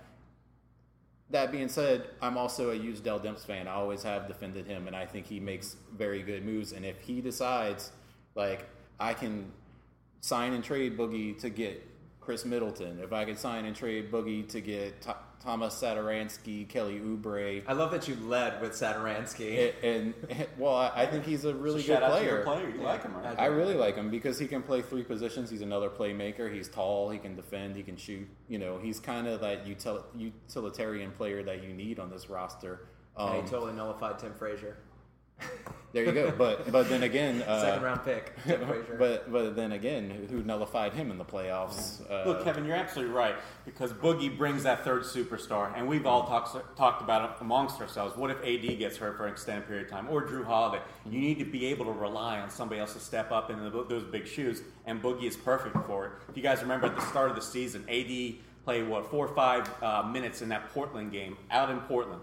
That 1.31 1.53
being 1.53 1.69
said, 1.69 2.09
I'm 2.21 2.37
also 2.37 2.71
a 2.71 2.75
huge 2.75 3.05
Dell 3.05 3.21
Demps 3.21 3.47
fan. 3.47 3.69
I 3.69 3.75
always 3.75 4.03
have 4.03 4.27
defended 4.27 4.67
him, 4.67 4.89
and 4.89 4.97
I 4.97 5.07
think 5.07 5.27
he 5.27 5.39
makes 5.39 5.77
very 5.97 6.23
good 6.23 6.45
moves. 6.45 6.73
And 6.73 6.85
if 6.85 7.01
he 7.01 7.21
decides, 7.21 7.93
like, 8.35 8.69
I 8.99 9.15
can 9.15 9.53
sign 10.21 10.53
and 10.55 10.65
trade 10.65 10.99
Boogie 10.99 11.39
to 11.41 11.49
get 11.49 11.87
Khris 12.31 12.45
Middleton, 12.45 13.01
if 13.03 13.13
I 13.13 13.25
could 13.25 13.41
sign 13.41 13.65
and 13.65 13.75
trade 13.75 14.13
Boogie 14.13 14.49
to 14.51 14.61
get 14.61 15.03
Th- 15.03 15.17
Tomas 15.43 15.75
Satoransky, 15.75 16.69
Kelly 16.69 17.01
Oubre, 17.01 17.61
I 17.67 17.73
love 17.73 17.91
that 17.91 18.07
you 18.07 18.15
led 18.23 18.61
with 18.63 18.71
Satoransky. 18.71 19.73
and, 19.83 20.15
and 20.31 20.47
well, 20.57 20.77
I, 20.77 20.93
I 20.95 21.07
think 21.07 21.25
he's 21.25 21.45
a 21.45 21.53
really 21.53 21.83
Shout 21.83 22.03
good 22.03 22.05
out 22.13 22.19
to 22.21 22.25
your 22.25 22.43
player. 22.45 22.67
player. 22.67 22.77
You 22.77 22.83
like 22.83 23.03
him, 23.03 23.17
right? 23.17 23.37
I 23.37 23.47
really 23.47 23.75
like 23.75 23.97
him 23.97 24.11
because 24.11 24.39
he 24.39 24.47
can 24.47 24.63
play 24.63 24.81
three 24.81 25.03
positions. 25.03 25.51
He's 25.51 25.61
another 25.63 25.91
playmaker. 25.91 26.55
He's 26.55 26.69
tall. 26.69 27.11
He 27.11 27.19
can 27.19 27.35
defend. 27.35 27.75
He 27.75 27.83
can 27.83 27.97
shoot. 27.97 28.29
You 28.49 28.61
know, 28.61 28.79
he's 28.79 29.01
kind 29.01 29.27
of 29.27 29.41
that 29.41 29.67
util- 29.67 30.05
utilitarian 30.17 31.11
player 31.11 31.43
that 31.43 31.65
you 31.65 31.75
need 31.75 31.99
on 31.99 32.11
this 32.11 32.31
roster. 32.31 32.87
and 33.19 33.39
Um, 33.39 33.45
he 33.45 33.51
totally 33.51 33.73
nullified 33.73 34.21
Tim 34.21 34.35
Frazier. 34.35 34.77
there 35.93 36.05
you 36.05 36.13
go. 36.13 36.31
But 36.31 36.71
but 36.71 36.89
then 36.89 37.03
again, 37.03 37.43
uh, 37.47 37.61
Second 37.61 37.83
round 37.83 38.05
pick, 38.05 38.35
But 38.99 39.31
but 39.31 39.57
then 39.57 39.73
again, 39.73 40.11
who, 40.11 40.37
who 40.37 40.43
nullified 40.43 40.93
him 40.93 41.11
in 41.11 41.19
the 41.19 41.25
playoffs? 41.25 42.01
Uh, 42.11 42.29
Look, 42.29 42.45
Kevin, 42.45 42.65
you're 42.65 42.77
absolutely 42.77 43.15
right 43.15 43.35
because 43.65 43.93
Boogie 43.93 44.37
brings 44.37 44.63
that 44.63 44.85
third 44.85 45.03
superstar, 45.03 45.73
and 45.77 45.89
we've 45.89 46.07
all 46.07 46.27
talked 46.27 46.77
talked 46.77 47.03
about 47.03 47.31
it 47.31 47.37
amongst 47.41 47.81
ourselves. 47.81 48.17
What 48.17 48.31
if 48.31 48.39
AD 48.39 48.79
gets 48.79 48.97
hurt 48.97 49.17
for 49.17 49.27
an 49.27 49.33
extended 49.33 49.67
period 49.67 49.87
of 49.87 49.91
time, 49.91 50.09
or 50.09 50.27
Jrue 50.27 50.45
Holiday? 50.45 50.83
You 51.09 51.21
need 51.21 51.39
to 51.39 51.45
be 51.45 51.67
able 51.67 51.87
to 51.87 51.93
rely 51.93 52.41
on 52.41 52.51
somebody 52.51 52.81
else 52.81 52.93
to 52.95 53.01
step 53.01 53.33
up 53.33 53.51
into 53.51 53.71
the, 53.71 53.85
those 53.85 54.05
big 54.05 54.27
shoes, 54.27 54.63
and 54.87 55.03
Boogie 55.03 55.25
is 55.25 55.37
perfect 55.37 55.77
for 55.87 56.07
it. 56.07 56.13
If 56.29 56.37
you 56.37 56.43
guys 56.43 56.63
remember 56.63 56.87
at 56.87 56.97
the 56.97 57.07
start 57.07 57.31
of 57.31 57.37
the 57.37 57.43
season, 57.43 57.85
AD 57.89 58.35
played 58.65 58.87
what 58.87 59.11
four 59.11 59.27
or 59.27 59.35
five 59.35 59.69
uh, 59.83 60.03
minutes 60.03 60.43
in 60.43 60.49
that 60.51 60.69
Portland 60.71 61.11
game 61.13 61.37
out 61.51 61.71
in 61.71 61.81
Portland. 61.81 62.21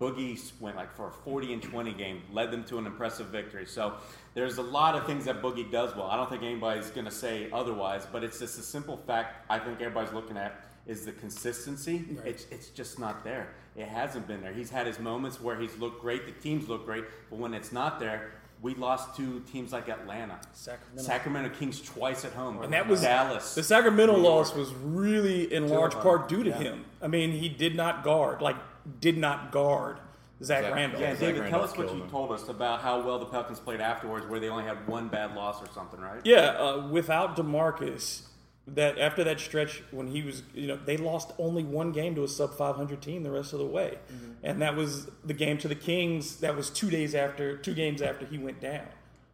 Boogie 0.00 0.40
went 0.60 0.76
like 0.76 0.94
for 0.96 1.08
a 1.08 1.10
40 1.10 1.52
and 1.52 1.62
20 1.62 1.92
game, 1.92 2.22
led 2.32 2.50
them 2.50 2.64
to 2.64 2.78
an 2.78 2.86
impressive 2.86 3.26
victory. 3.26 3.66
So 3.66 3.94
there's 4.32 4.56
a 4.56 4.62
lot 4.62 4.94
of 4.94 5.04
things 5.04 5.26
that 5.26 5.42
Boogie 5.42 5.70
does 5.70 5.94
well. 5.94 6.06
I 6.06 6.16
don't 6.16 6.30
think 6.30 6.42
anybody's 6.42 6.88
going 6.88 7.04
to 7.04 7.10
say 7.10 7.48
otherwise, 7.52 8.06
but 8.10 8.24
it's 8.24 8.38
just 8.38 8.58
a 8.58 8.62
simple 8.62 8.96
fact 8.96 9.44
I 9.50 9.58
think 9.58 9.80
everybody's 9.80 10.14
looking 10.14 10.38
at 10.38 10.64
is 10.86 11.04
the 11.04 11.12
consistency. 11.12 12.06
Right. 12.12 12.28
It's, 12.28 12.46
it's 12.50 12.68
just 12.70 12.98
not 12.98 13.22
there. 13.24 13.48
It 13.76 13.88
hasn't 13.88 14.26
been 14.26 14.40
there. 14.40 14.54
He's 14.54 14.70
had 14.70 14.86
his 14.86 14.98
moments 14.98 15.38
where 15.38 15.60
he's 15.60 15.76
looked 15.76 16.00
great, 16.00 16.24
the 16.24 16.32
teams 16.32 16.66
look 16.68 16.86
great, 16.86 17.04
but 17.28 17.38
when 17.38 17.52
it's 17.52 17.70
not 17.70 18.00
there, 18.00 18.32
we 18.62 18.74
lost 18.74 19.16
to 19.16 19.40
teams 19.40 19.72
like 19.72 19.88
Atlanta, 19.88 20.38
Sacramento. 20.52 21.02
Sacramento 21.02 21.48
Kings 21.58 21.80
twice 21.80 22.24
at 22.24 22.32
home, 22.32 22.62
And 22.62 22.72
that 22.72 22.86
was 22.86 23.02
Dallas. 23.02 23.54
The 23.54 23.62
Sacramento 23.62 24.16
loss 24.16 24.54
was 24.54 24.72
really 24.74 25.52
in 25.52 25.68
large 25.68 25.94
part 25.94 26.28
due 26.28 26.42
to 26.42 26.52
him. 26.52 26.84
I 27.00 27.06
mean, 27.06 27.32
he 27.32 27.48
did 27.48 27.74
not 27.74 28.04
guard, 28.04 28.42
like 28.42 28.56
did 29.00 29.16
not 29.18 29.52
guard 29.52 29.98
Zach 30.42 30.62
Zach- 30.64 30.74
Randolph. 30.74 31.02
Yeah, 31.02 31.10
Zach 31.14 31.20
David, 31.34 31.50
tell 31.50 31.62
us 31.62 31.76
what 31.76 31.94
you 31.94 32.02
him. 32.02 32.10
told 32.10 32.32
us 32.32 32.48
about 32.48 32.80
how 32.80 33.02
well 33.04 33.18
the 33.18 33.26
Pelicans 33.26 33.60
played 33.60 33.80
afterwards, 33.80 34.26
where 34.26 34.40
they 34.40 34.48
only 34.48 34.64
had 34.64 34.86
one 34.88 35.08
bad 35.08 35.34
loss 35.34 35.62
or 35.62 35.68
something, 35.74 36.00
right? 36.00 36.20
Yeah, 36.24 36.50
uh, 36.58 36.88
without 36.90 37.36
Demarcus, 37.36 38.22
that 38.66 38.98
after 38.98 39.24
that 39.24 39.38
stretch 39.40 39.82
when 39.90 40.06
he 40.06 40.22
was, 40.22 40.42
you 40.54 40.66
know, 40.66 40.78
they 40.84 40.96
lost 40.96 41.32
only 41.38 41.62
one 41.64 41.92
game 41.92 42.14
to 42.14 42.24
a 42.24 42.28
sub 42.28 42.54
500 42.56 43.02
team 43.02 43.22
the 43.22 43.30
rest 43.30 43.52
of 43.52 43.58
the 43.58 43.66
way, 43.66 43.98
Mm-hmm. 44.12 44.32
and 44.44 44.62
that 44.62 44.76
was 44.76 45.06
the 45.24 45.34
game 45.34 45.58
to 45.58 45.68
the 45.68 45.74
Kings. 45.74 46.36
That 46.36 46.56
was 46.56 46.70
two 46.70 46.88
days 46.88 47.14
after, 47.14 47.56
two 47.58 47.74
games 47.74 48.00
after 48.00 48.24
he 48.26 48.38
went 48.38 48.60
down. 48.60 48.86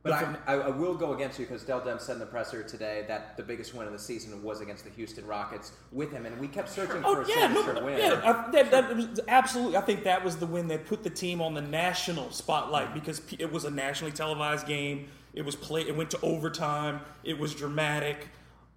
But 0.07 0.38
I, 0.47 0.55
I, 0.55 0.59
I 0.66 0.69
will 0.69 0.95
go 0.95 1.14
against 1.14 1.38
you 1.38 1.47
because 1.47 1.62
Dell 1.62 1.81
Dem 1.81 1.99
said 1.99 2.14
in 2.14 2.19
the 2.21 2.27
presser 2.27 2.62
today 2.62 3.05
that 3.09 3.37
the 3.37 3.42
biggest 3.42 3.75
win 3.75 3.87
of 3.87 3.92
the 3.92 3.99
season 3.99 4.42
was 4.42 4.61
against 4.61 4.85
the 4.85 4.90
Houston 4.90 5.27
Rockets 5.27 5.73
with 5.92 6.12
him, 6.12 6.27
and 6.27 6.38
we 6.38 6.49
kept 6.49 6.69
searching 6.69 7.03
oh, 7.05 7.14
for 7.14 7.21
Oh 7.21 7.25
a 7.25 7.29
yeah, 7.29 7.49
no, 7.49 7.62
signature 7.64 7.85
win. 7.85 7.99
yeah, 7.99 8.21
I, 8.25 8.51
that, 8.53 8.71
that 8.71 8.97
was 8.97 9.21
absolutely. 9.29 9.77
I 9.77 9.81
think 9.83 10.05
that 10.05 10.25
was 10.25 10.37
the 10.37 10.47
win 10.47 10.69
that 10.69 10.87
put 10.87 11.03
the 11.03 11.11
team 11.11 11.40
on 11.40 11.55
the 11.55 11.62
national 11.62 12.31
spotlight 12.31 12.95
because 12.95 13.21
it 13.38 13.53
was 13.53 13.64
a 13.64 13.71
nationally 13.71 14.12
televised 14.12 14.66
game. 14.66 15.09
It 15.35 15.45
was 15.45 15.55
play. 15.55 15.83
It 15.83 15.95
went 15.97 16.11
to 16.12 16.21
overtime. 16.23 17.01
It 17.23 17.38
was 17.38 17.55
dramatic. 17.55 18.29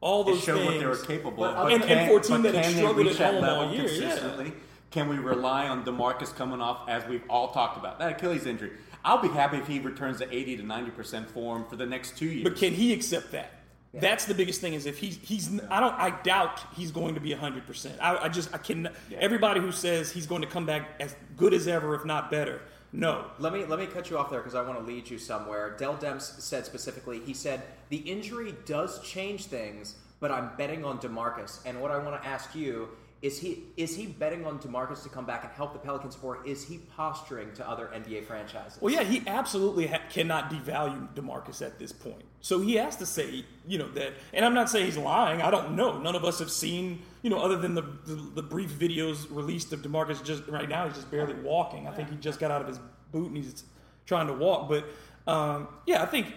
All 0.01 0.21
It 0.21 0.31
those 0.31 0.43
showed 0.43 0.57
things. 0.57 0.65
what 0.71 0.79
they 0.79 0.85
were 0.85 0.95
capable 1.19 1.43
of. 1.43 1.69
And- 1.71 1.83
can, 1.83 1.97
and 1.97 2.11
for 2.11 2.19
a 2.19 2.21
team 2.21 2.41
that 2.43 2.53
had 2.55 2.75
struggled 2.75 3.07
at 3.07 3.15
home 3.17 3.43
all 3.43 3.73
year, 3.73 3.85
yeah. 3.87 4.49
Consistently? 4.91 5.17
Can 5.17 5.23
we 5.23 5.29
rely 5.29 5.67
on 5.67 5.85
DeMarcus 5.85 6.35
coming 6.35 6.61
off, 6.61 6.87
as 6.89 7.05
we've 7.07 7.23
all 7.29 7.51
talked 7.51 7.77
about, 7.77 7.99
that 7.99 8.13
Achilles 8.13 8.45
injury? 8.45 8.71
I'll 9.03 9.21
be 9.21 9.29
happy 9.29 9.57
if 9.57 9.67
he 9.67 9.79
returns 9.79 10.19
to 10.19 10.33
80 10.33 10.57
to 10.57 10.63
90% 10.63 11.29
form 11.29 11.65
for 11.65 11.75
the 11.75 11.85
next 11.85 12.17
two 12.17 12.25
years. 12.25 12.43
But 12.43 12.57
can 12.57 12.73
he 12.73 12.93
accept 12.93 13.31
that? 13.31 13.51
That's 13.93 14.25
the 14.25 14.35
biggest 14.35 14.61
thing. 14.61 14.73
Is 14.75 14.85
if 14.85 14.99
he's 14.99 15.17
he's 15.17 15.59
I 15.69 15.79
don't 15.79 15.95
I 15.95 16.11
doubt 16.21 16.61
he's 16.75 16.91
going 16.91 17.15
to 17.15 17.19
be 17.19 17.33
hundred 17.33 17.65
percent. 17.65 17.95
I, 17.99 18.17
I 18.17 18.29
just 18.29 18.53
I 18.53 18.59
can. 18.59 18.89
Everybody 19.11 19.61
who 19.61 19.71
says 19.71 20.11
he's 20.11 20.27
going 20.27 20.43
to 20.43 20.47
come 20.47 20.65
back 20.67 20.89
as 20.99 21.15
good 21.37 21.55
as 21.55 21.67
ever, 21.67 21.95
if 21.95 22.05
not 22.05 22.29
better, 22.29 22.61
no. 22.91 23.25
Let 23.39 23.53
me 23.53 23.65
let 23.65 23.79
me 23.79 23.87
cut 23.87 24.09
you 24.09 24.17
off 24.17 24.29
there 24.29 24.39
because 24.39 24.55
I 24.55 24.61
want 24.61 24.79
to 24.79 24.85
lead 24.85 25.09
you 25.09 25.17
somewhere. 25.17 25.75
Dell 25.77 25.95
Demps 25.95 26.39
said 26.39 26.65
specifically, 26.65 27.19
he 27.19 27.33
said 27.33 27.63
the 27.89 27.97
injury 27.97 28.53
does 28.65 29.01
change 29.01 29.45
things, 29.45 29.95
but 30.19 30.31
I'm 30.31 30.51
betting 30.57 30.85
on 30.85 30.99
Demarcus. 30.99 31.59
And 31.65 31.81
what 31.81 31.91
I 31.91 31.97
want 31.97 32.21
to 32.21 32.27
ask 32.27 32.53
you 32.55 32.89
is 33.21 33.37
he 33.39 33.63
is 33.75 33.97
he 33.97 34.05
betting 34.05 34.45
on 34.45 34.59
Demarcus 34.59 35.03
to 35.03 35.09
come 35.09 35.25
back 35.25 35.43
and 35.43 35.51
help 35.51 35.73
the 35.73 35.79
Pelicans, 35.79 36.17
or 36.21 36.45
is 36.45 36.65
he 36.65 36.77
posturing 36.95 37.51
to 37.53 37.69
other 37.69 37.89
NBA 37.93 38.23
franchises? 38.23 38.77
Well, 38.81 38.93
yeah, 38.93 39.03
he 39.03 39.21
absolutely 39.27 39.87
ha- 39.87 40.01
cannot 40.09 40.49
devalue 40.49 41.13
Demarcus 41.15 41.61
at 41.61 41.77
this 41.79 41.91
point. 41.91 42.23
So 42.39 42.61
he 42.61 42.75
has 42.75 42.95
to 42.97 43.05
say, 43.05 43.43
you 43.67 43.77
know, 43.77 43.89
that. 43.89 44.13
And 44.31 44.45
I'm 44.45 44.53
not 44.53 44.69
saying 44.69 44.85
he's 44.85 44.97
lying. 44.97 45.41
I 45.41 45.51
don't 45.51 45.75
know. 45.75 45.99
None 45.99 46.15
of 46.15 46.23
us 46.23 46.39
have 46.39 46.49
seen, 46.49 47.01
you 47.21 47.29
know, 47.29 47.39
other 47.39 47.57
than 47.57 47.75
the 47.75 47.81
the, 47.81 48.15
the 48.35 48.43
brief 48.43 48.71
videos 48.71 49.27
released 49.29 49.73
of 49.73 49.81
Demarcus. 49.81 50.23
Just 50.23 50.47
right 50.47 50.69
now, 50.69 50.87
he's 50.87 50.95
just 50.95 51.11
barely 51.11 51.33
walking. 51.33 51.87
I 51.87 51.91
think 51.91 52.09
he 52.09 52.15
just 52.15 52.39
got 52.39 52.51
out 52.51 52.61
of 52.61 52.69
his 52.69 52.79
boot 53.11 53.27
and 53.27 53.35
he's 53.35 53.65
trying 54.05 54.27
to 54.27 54.33
walk. 54.33 54.69
But 54.69 54.85
um, 55.29 55.67
yeah, 55.85 56.01
I 56.01 56.05
think. 56.05 56.27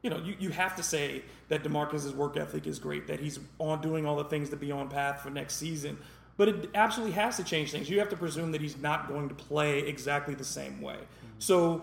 You 0.00 0.10
know, 0.10 0.18
you, 0.18 0.36
you 0.38 0.50
have 0.50 0.76
to 0.76 0.82
say 0.84 1.24
that 1.48 1.64
Demarcus's 1.64 2.12
work 2.12 2.36
ethic 2.36 2.68
is 2.68 2.78
great, 2.78 3.08
that 3.08 3.18
he's 3.18 3.40
on 3.58 3.82
doing 3.82 4.06
all 4.06 4.14
the 4.14 4.24
things 4.24 4.48
to 4.50 4.56
be 4.56 4.70
on 4.70 4.88
path 4.88 5.22
for 5.22 5.28
next 5.28 5.56
season. 5.56 5.98
But 6.38 6.48
it 6.48 6.70
absolutely 6.74 7.14
has 7.16 7.36
to 7.36 7.44
change 7.44 7.72
things. 7.72 7.90
You 7.90 7.98
have 7.98 8.08
to 8.08 8.16
presume 8.16 8.52
that 8.52 8.62
he's 8.62 8.78
not 8.78 9.08
going 9.08 9.28
to 9.28 9.34
play 9.34 9.80
exactly 9.80 10.34
the 10.34 10.44
same 10.44 10.80
way. 10.80 10.96
So 11.38 11.82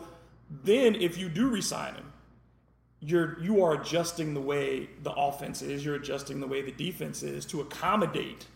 then 0.50 0.96
if 0.96 1.18
you 1.20 1.30
do 1.30 1.50
resign 1.50 1.94
him, 1.94 2.12
you're 3.02 3.40
you 3.44 3.64
are 3.64 3.74
adjusting 3.74 4.34
the 4.34 4.42
way 4.42 4.90
the 5.04 5.12
offense 5.12 5.62
is, 5.62 5.86
you're 5.86 5.96
adjusting 5.96 6.40
the 6.40 6.48
way 6.48 6.62
the 6.62 6.72
defense 6.72 7.22
is 7.22 7.46
to 7.48 7.62
accommodate 7.62 8.48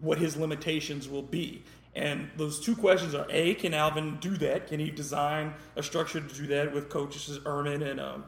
what 0.00 0.18
his 0.18 0.36
limitations 0.36 1.08
will 1.08 1.22
be. 1.22 1.62
And 1.94 2.30
those 2.36 2.58
two 2.58 2.74
questions 2.74 3.14
are: 3.14 3.26
A, 3.30 3.54
can 3.54 3.74
Alvin 3.74 4.16
do 4.20 4.36
that? 4.38 4.66
Can 4.68 4.80
he 4.80 4.90
design 4.90 5.54
a 5.76 5.82
structure 5.82 6.20
to 6.20 6.34
do 6.34 6.46
that 6.48 6.74
with 6.74 6.88
coaches 6.88 7.38
Erman 7.46 7.82
and 7.82 8.00
um, 8.00 8.24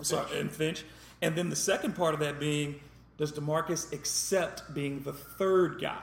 sorry, 0.00 0.40
and 0.40 0.50
Finch? 0.50 0.84
And 1.22 1.36
then 1.36 1.50
the 1.50 1.56
second 1.56 1.94
part 1.94 2.14
of 2.14 2.20
that 2.20 2.40
being, 2.40 2.80
does 3.16 3.32
Demarcus 3.32 3.92
accept 3.92 4.74
being 4.74 5.00
the 5.00 5.12
third 5.12 5.80
guy? 5.80 6.02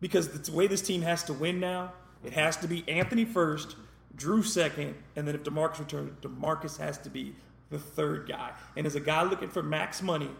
because 0.00 0.28
the 0.28 0.52
way 0.52 0.66
this 0.66 0.82
team 0.82 1.02
has 1.02 1.22
to 1.24 1.32
win 1.32 1.60
now, 1.60 1.92
it 2.24 2.32
has 2.32 2.56
to 2.58 2.68
be 2.68 2.88
Anthony 2.88 3.24
first, 3.24 3.76
Jrue 4.16 4.44
second, 4.44 4.94
and 5.16 5.26
then 5.26 5.34
if 5.34 5.44
DeMarcus 5.44 5.78
returns, 5.78 6.12
DeMarcus 6.22 6.78
has 6.78 6.98
to 6.98 7.10
be 7.10 7.34
the 7.70 7.78
third 7.78 8.28
guy. 8.28 8.52
And 8.76 8.86
as 8.86 8.94
a 8.94 9.00
guy 9.00 9.22
looking 9.22 9.48
for 9.48 9.62
max 9.62 10.02
money 10.02 10.30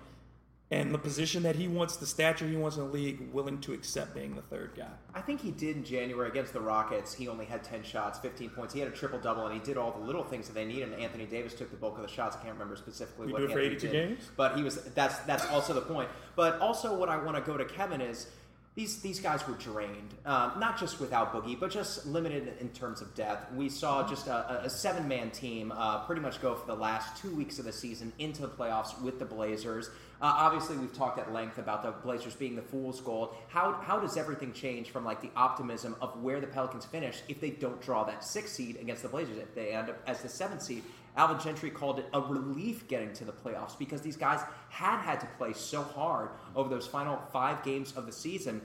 and 0.71 0.93
the 0.93 0.99
position 0.99 1.43
that 1.45 1.57
he 1.57 1.67
wants, 1.67 1.97
the 1.97 2.05
stature 2.07 2.47
he 2.47 2.57
wants 2.57 2.77
in 2.77 2.85
the 2.85 2.93
league, 2.93 3.33
willing 3.33 3.59
to 3.63 3.73
accept 3.73 4.15
being 4.15 4.37
the 4.37 4.43
third 4.43 4.73
guy. 4.77 4.91
I 5.15 5.23
think 5.23 5.41
he 5.41 5.51
did 5.51 5.77
in 5.79 5.85
January 5.85 6.29
against 6.29 6.53
the 6.53 6.61
Rockets. 6.61 7.15
He 7.15 7.27
only 7.27 7.47
had 7.47 7.65
10 7.65 7.83
shots, 7.83 8.19
15 8.19 8.51
points. 8.51 8.75
He 8.75 8.81
had 8.81 8.89
a 8.89 8.93
triple 8.93 9.19
double, 9.19 9.47
and 9.47 9.55
he 9.55 9.61
did 9.65 9.79
all 9.79 9.93
the 9.93 10.05
little 10.05 10.25
things 10.25 10.47
that 10.47 10.53
they 10.53 10.67
need. 10.67 10.83
And 10.83 10.93
Anthony 10.95 11.25
Davis 11.25 11.55
took 11.55 11.71
the 11.71 11.77
bulk 11.79 11.97
of 11.97 12.03
the 12.03 12.09
shots. 12.09 12.37
I 12.37 12.41
can't 12.41 12.53
remember 12.53 12.77
specifically 12.77 13.29
We 13.29 13.33
what 13.33 13.39
do 13.39 13.45
it 13.47 13.53
for 13.53 13.59
Anthony 13.61 13.77
82 13.77 13.89
did, 13.89 14.09
games? 14.11 14.31
but 14.37 14.57
he 14.57 14.63
was. 14.63 14.77
That's 14.95 15.19
that's 15.21 15.47
also 15.47 15.73
the 15.73 15.81
point. 15.81 16.11
But 16.37 16.61
also, 16.61 16.95
what 16.95 17.09
I 17.09 17.17
want 17.17 17.37
to 17.37 17.43
go 17.43 17.57
to 17.57 17.65
Kevin 17.65 18.01
is. 18.01 18.27
These, 18.75 19.01
these 19.03 19.19
guys 19.19 19.45
were 19.49 19.55
drained, 19.55 20.15
um, 20.25 20.53
not 20.61 20.79
just 20.79 21.01
without 21.01 21.33
Boogie, 21.35 21.59
but 21.59 21.73
just 21.73 22.07
limited 22.07 22.53
in 22.61 22.69
terms 22.69 23.01
of 23.01 23.13
depth. 23.17 23.53
We 23.53 23.69
saw 23.69 24.07
just 24.09 24.29
a, 24.29 24.61
a 24.63 24.71
seven 24.71 25.09
man 25.09 25.33
team 25.33 25.73
uh, 25.73 26.05
pretty 26.05 26.21
much 26.21 26.41
go 26.41 26.55
for 26.55 26.65
the 26.65 26.77
last 26.77 27.21
two 27.21 27.35
weeks 27.35 27.59
of 27.59 27.65
the 27.65 27.73
season 27.73 28.13
into 28.21 28.43
the 28.43 28.47
playoffs 28.49 29.01
with 29.03 29.19
the 29.19 29.25
Blazers. 29.25 29.91
Uh, 30.21 30.35
obviously, 30.37 30.77
we've 30.77 30.93
talked 30.93 31.19
at 31.19 31.33
length 31.33 31.59
about 31.59 31.83
the 31.83 31.93
Blazers 31.93 32.35
being 32.35 32.57
the 32.57 32.63
fool's 32.63 33.01
gold. 33.01 33.37
How, 33.47 33.75
how 33.75 34.01
does 34.01 34.17
everything 34.17 34.53
change 34.53 34.91
from 34.91 35.05
like 35.05 35.21
the 35.21 35.31
optimism 35.37 35.95
of 36.01 36.21
where 36.21 36.41
the 36.41 36.47
Pelicans 36.49 36.85
finish 36.85 37.23
if 37.29 37.41
they 37.41 37.51
don't 37.51 37.81
draw 37.81 38.03
that 38.05 38.25
six 38.25 38.51
seed 38.51 38.79
against 38.81 39.03
the 39.03 39.09
Blazers? 39.09 39.39
If 39.39 39.55
they 39.55 39.71
end 39.71 39.91
up 39.91 40.03
as 40.09 40.21
the 40.21 40.29
seventh 40.29 40.63
seed, 40.63 40.83
Alvin 41.17 41.39
Gentry 41.39 41.71
called 41.71 42.01
it 42.01 42.07
a 42.13 42.21
relief 42.21 42.89
getting 42.89 43.13
to 43.15 43.25
the 43.25 43.33
playoffs 43.33 43.79
because 43.79 44.01
these 44.01 44.17
guys 44.17 44.41
had 44.71 45.01
had 45.01 45.21
to 45.21 45.27
play 45.39 45.53
so 45.53 45.83
hard 45.83 46.31
over 46.57 46.69
those 46.69 46.87
final 46.87 47.21
five 47.33 47.63
games 47.63 47.93
of 47.97 48.07
the 48.07 48.13
season. 48.13 48.61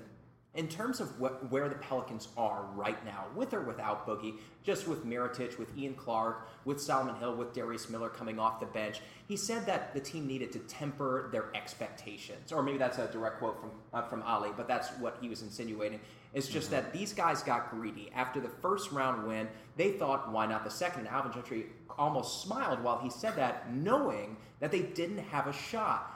In 0.55 0.67
terms 0.67 0.99
of 0.99 1.19
what, 1.19 1.49
where 1.49 1.67
the 1.67 1.73
Pelicans 1.75 2.27
are 2.37 2.65
right 2.75 3.03
now, 3.03 3.25
with 3.35 3.55
or 3.55 3.61
without 3.61 4.05
Boogie, 4.05 4.35
just 4.61 4.87
with 4.87 5.03
Mirotic, 5.03 5.57
with 5.57 5.75
Ian 5.75 5.95
Clark, 5.95 6.47
with 6.63 6.79
Solomon 6.79 7.15
Hill, 7.15 7.35
with 7.35 7.53
Darius 7.53 7.89
Miller 7.89 8.09
coming 8.09 8.37
off 8.37 8.59
the 8.59 8.67
bench, 8.67 9.01
he 9.27 9.35
said 9.35 9.65
that 9.65 9.95
the 9.95 9.99
team 9.99 10.27
needed 10.27 10.51
to 10.51 10.59
temper 10.59 11.29
their 11.31 11.45
expectations. 11.55 12.51
Or 12.51 12.61
maybe 12.61 12.77
that's 12.77 12.99
a 12.99 13.07
direct 13.07 13.39
quote 13.39 13.59
from 13.59 13.71
uh, 13.93 14.03
from 14.03 14.21
Oleh, 14.21 14.55
but 14.55 14.67
that's 14.67 14.89
what 14.99 15.17
he 15.19 15.27
was 15.27 15.41
insinuating. 15.41 15.99
It's 16.35 16.47
just 16.47 16.69
Mm-hmm. 16.69 16.83
that 16.83 16.93
these 16.93 17.13
guys 17.13 17.41
got 17.41 17.71
greedy. 17.71 18.11
After 18.15 18.39
the 18.39 18.49
first 18.49 18.91
round 18.91 19.27
win, 19.27 19.47
they 19.75 19.93
thought, 19.93 20.31
why 20.31 20.45
not 20.45 20.63
the 20.63 20.71
second? 20.71 21.01
And 21.01 21.09
Alvin 21.09 21.31
Gentry 21.31 21.65
almost 21.97 22.43
smiled 22.43 22.83
while 22.83 22.99
he 22.99 23.09
said 23.09 23.35
that, 23.37 23.73
knowing 23.73 24.37
that 24.59 24.71
they 24.71 24.83
didn't 24.83 25.17
have 25.17 25.47
a 25.47 25.53
shot. 25.53 26.11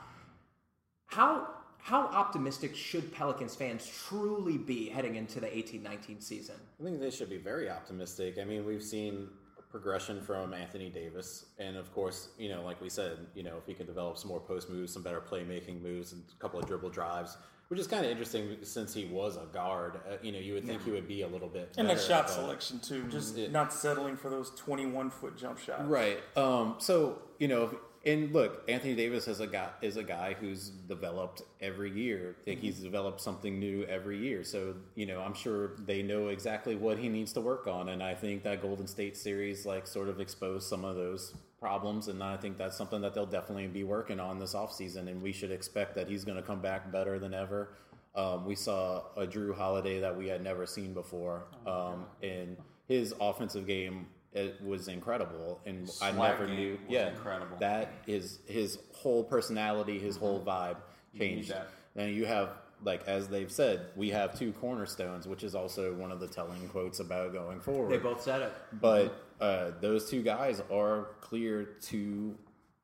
How 1.06 1.48
how 1.78 2.02
optimistic 2.08 2.74
should 2.76 3.12
Pelicans 3.12 3.54
fans 3.54 3.90
truly 4.08 4.58
be 4.58 4.88
heading 4.88 5.16
into 5.16 5.40
the 5.40 5.46
18-19 5.46 6.22
season? 6.22 6.56
I 6.80 6.84
think 6.84 7.00
they 7.00 7.10
should 7.10 7.30
be 7.30 7.38
very 7.38 7.70
optimistic. 7.70 8.38
I 8.40 8.44
mean, 8.44 8.66
we've 8.66 8.82
seen 8.82 9.28
progression 9.70 10.20
from 10.20 10.54
Anthony 10.54 10.90
Davis, 10.90 11.46
and 11.58 11.76
of 11.76 11.92
course, 11.94 12.28
you 12.38 12.48
know, 12.48 12.62
like 12.62 12.80
we 12.80 12.88
said, 12.88 13.18
you 13.34 13.42
know, 13.42 13.56
if 13.58 13.66
he 13.66 13.74
can 13.74 13.86
develop 13.86 14.16
some 14.18 14.28
more 14.28 14.40
post 14.40 14.70
moves, 14.70 14.92
some 14.92 15.02
better 15.02 15.20
playmaking 15.20 15.82
moves, 15.82 16.12
and 16.12 16.22
a 16.36 16.40
couple 16.40 16.58
of 16.58 16.66
dribble 16.66 16.90
drives, 16.90 17.36
which 17.68 17.78
is 17.78 17.86
kind 17.86 18.04
of 18.04 18.10
interesting 18.10 18.56
since 18.62 18.94
he 18.94 19.04
was 19.04 19.36
a 19.36 19.44
guard. 19.52 20.00
Uh, 20.10 20.16
you 20.22 20.32
know, 20.32 20.38
you 20.38 20.54
would 20.54 20.64
think 20.64 20.82
he 20.84 20.90
would 20.90 21.06
be 21.06 21.20
a 21.20 21.28
little 21.28 21.48
bit 21.48 21.74
And 21.76 21.86
that 21.88 21.96
better 21.96 22.06
shot 22.08 22.24
at 22.24 22.30
selection 22.30 22.80
too, 22.80 23.04
just 23.10 23.36
Yeah. 23.36 23.48
not 23.48 23.72
settling 23.72 24.16
for 24.16 24.30
those 24.30 24.50
twenty-one 24.56 25.10
foot 25.10 25.36
jump 25.36 25.58
shots. 25.58 25.82
Right. 25.84 26.18
Um, 26.34 26.76
so 26.78 27.20
you 27.38 27.46
know, 27.48 27.78
and 28.06 28.32
look, 28.32 28.62
Anthony 28.68 28.94
Davis 28.94 29.28
is 29.28 29.40
a 29.40 29.46
guy 29.46 29.70
is 29.82 29.96
a 29.96 30.02
guy 30.02 30.34
who's 30.38 30.68
developed 30.68 31.42
every 31.60 31.90
year. 31.90 32.36
I 32.40 32.44
think 32.44 32.60
he's 32.60 32.78
developed 32.78 33.20
something 33.20 33.58
new 33.58 33.84
every 33.84 34.18
year. 34.18 34.44
So 34.44 34.74
you 34.94 35.06
know, 35.06 35.20
I'm 35.20 35.34
sure 35.34 35.72
they 35.84 36.02
know 36.02 36.28
exactly 36.28 36.76
what 36.76 36.98
he 36.98 37.08
needs 37.08 37.32
to 37.34 37.40
work 37.40 37.66
on, 37.66 37.88
and 37.88 38.02
I 38.02 38.14
think 38.14 38.44
that 38.44 38.62
Golden 38.62 38.86
State 38.86 39.16
series 39.16 39.66
like 39.66 39.86
sort 39.86 40.08
of 40.08 40.20
exposed 40.20 40.68
some 40.68 40.84
of 40.84 40.96
those 40.96 41.34
problems, 41.60 42.08
and 42.08 42.22
I 42.22 42.36
think 42.36 42.56
that's 42.56 42.76
something 42.76 43.00
that 43.00 43.14
they'll 43.14 43.26
definitely 43.26 43.66
be 43.66 43.84
working 43.84 44.20
on 44.20 44.38
this 44.38 44.54
offseason, 44.54 45.08
and 45.08 45.20
we 45.20 45.32
should 45.32 45.50
expect 45.50 45.94
that 45.96 46.08
he's 46.08 46.24
going 46.24 46.36
to 46.36 46.42
come 46.42 46.60
back 46.60 46.92
better 46.92 47.18
than 47.18 47.34
ever. 47.34 47.70
Um, 48.14 48.44
we 48.44 48.54
saw 48.54 49.02
a 49.16 49.26
Jrue 49.26 49.54
Holiday 49.54 50.00
that 50.00 50.16
we 50.16 50.28
had 50.28 50.42
never 50.42 50.66
seen 50.66 50.94
before, 50.94 51.44
um, 51.66 52.06
and 52.22 52.56
his 52.88 53.12
offensive 53.20 53.66
game 53.66 54.06
it 54.38 54.62
was 54.64 54.88
incredible, 54.88 55.60
and 55.66 55.90
I 56.00 56.12
never 56.12 56.46
knew. 56.46 56.72
was 56.72 56.80
yeah, 56.88 57.10
incredible. 57.10 57.56
That 57.58 57.92
is 58.06 58.38
his 58.46 58.78
whole 58.94 59.24
personality, 59.24 59.98
his 59.98 60.16
whole 60.16 60.40
vibe 60.40 60.76
changed. 61.16 61.52
Then 61.94 62.14
you 62.14 62.26
have, 62.26 62.50
like 62.84 63.06
as 63.08 63.28
they've 63.28 63.50
said, 63.50 63.86
we 63.96 64.10
have 64.10 64.38
two 64.38 64.52
cornerstones, 64.52 65.26
which 65.26 65.42
is 65.42 65.54
also 65.54 65.92
one 65.94 66.12
of 66.12 66.20
the 66.20 66.28
telling 66.28 66.68
quotes 66.68 67.00
about 67.00 67.32
going 67.32 67.60
forward. 67.60 67.90
They 67.90 67.98
both 67.98 68.22
said 68.22 68.42
it. 68.42 68.52
But 68.80 69.24
uh, 69.40 69.72
those 69.80 70.08
two 70.08 70.22
guys 70.22 70.62
are 70.72 71.08
clear 71.20 71.64
two 71.80 72.36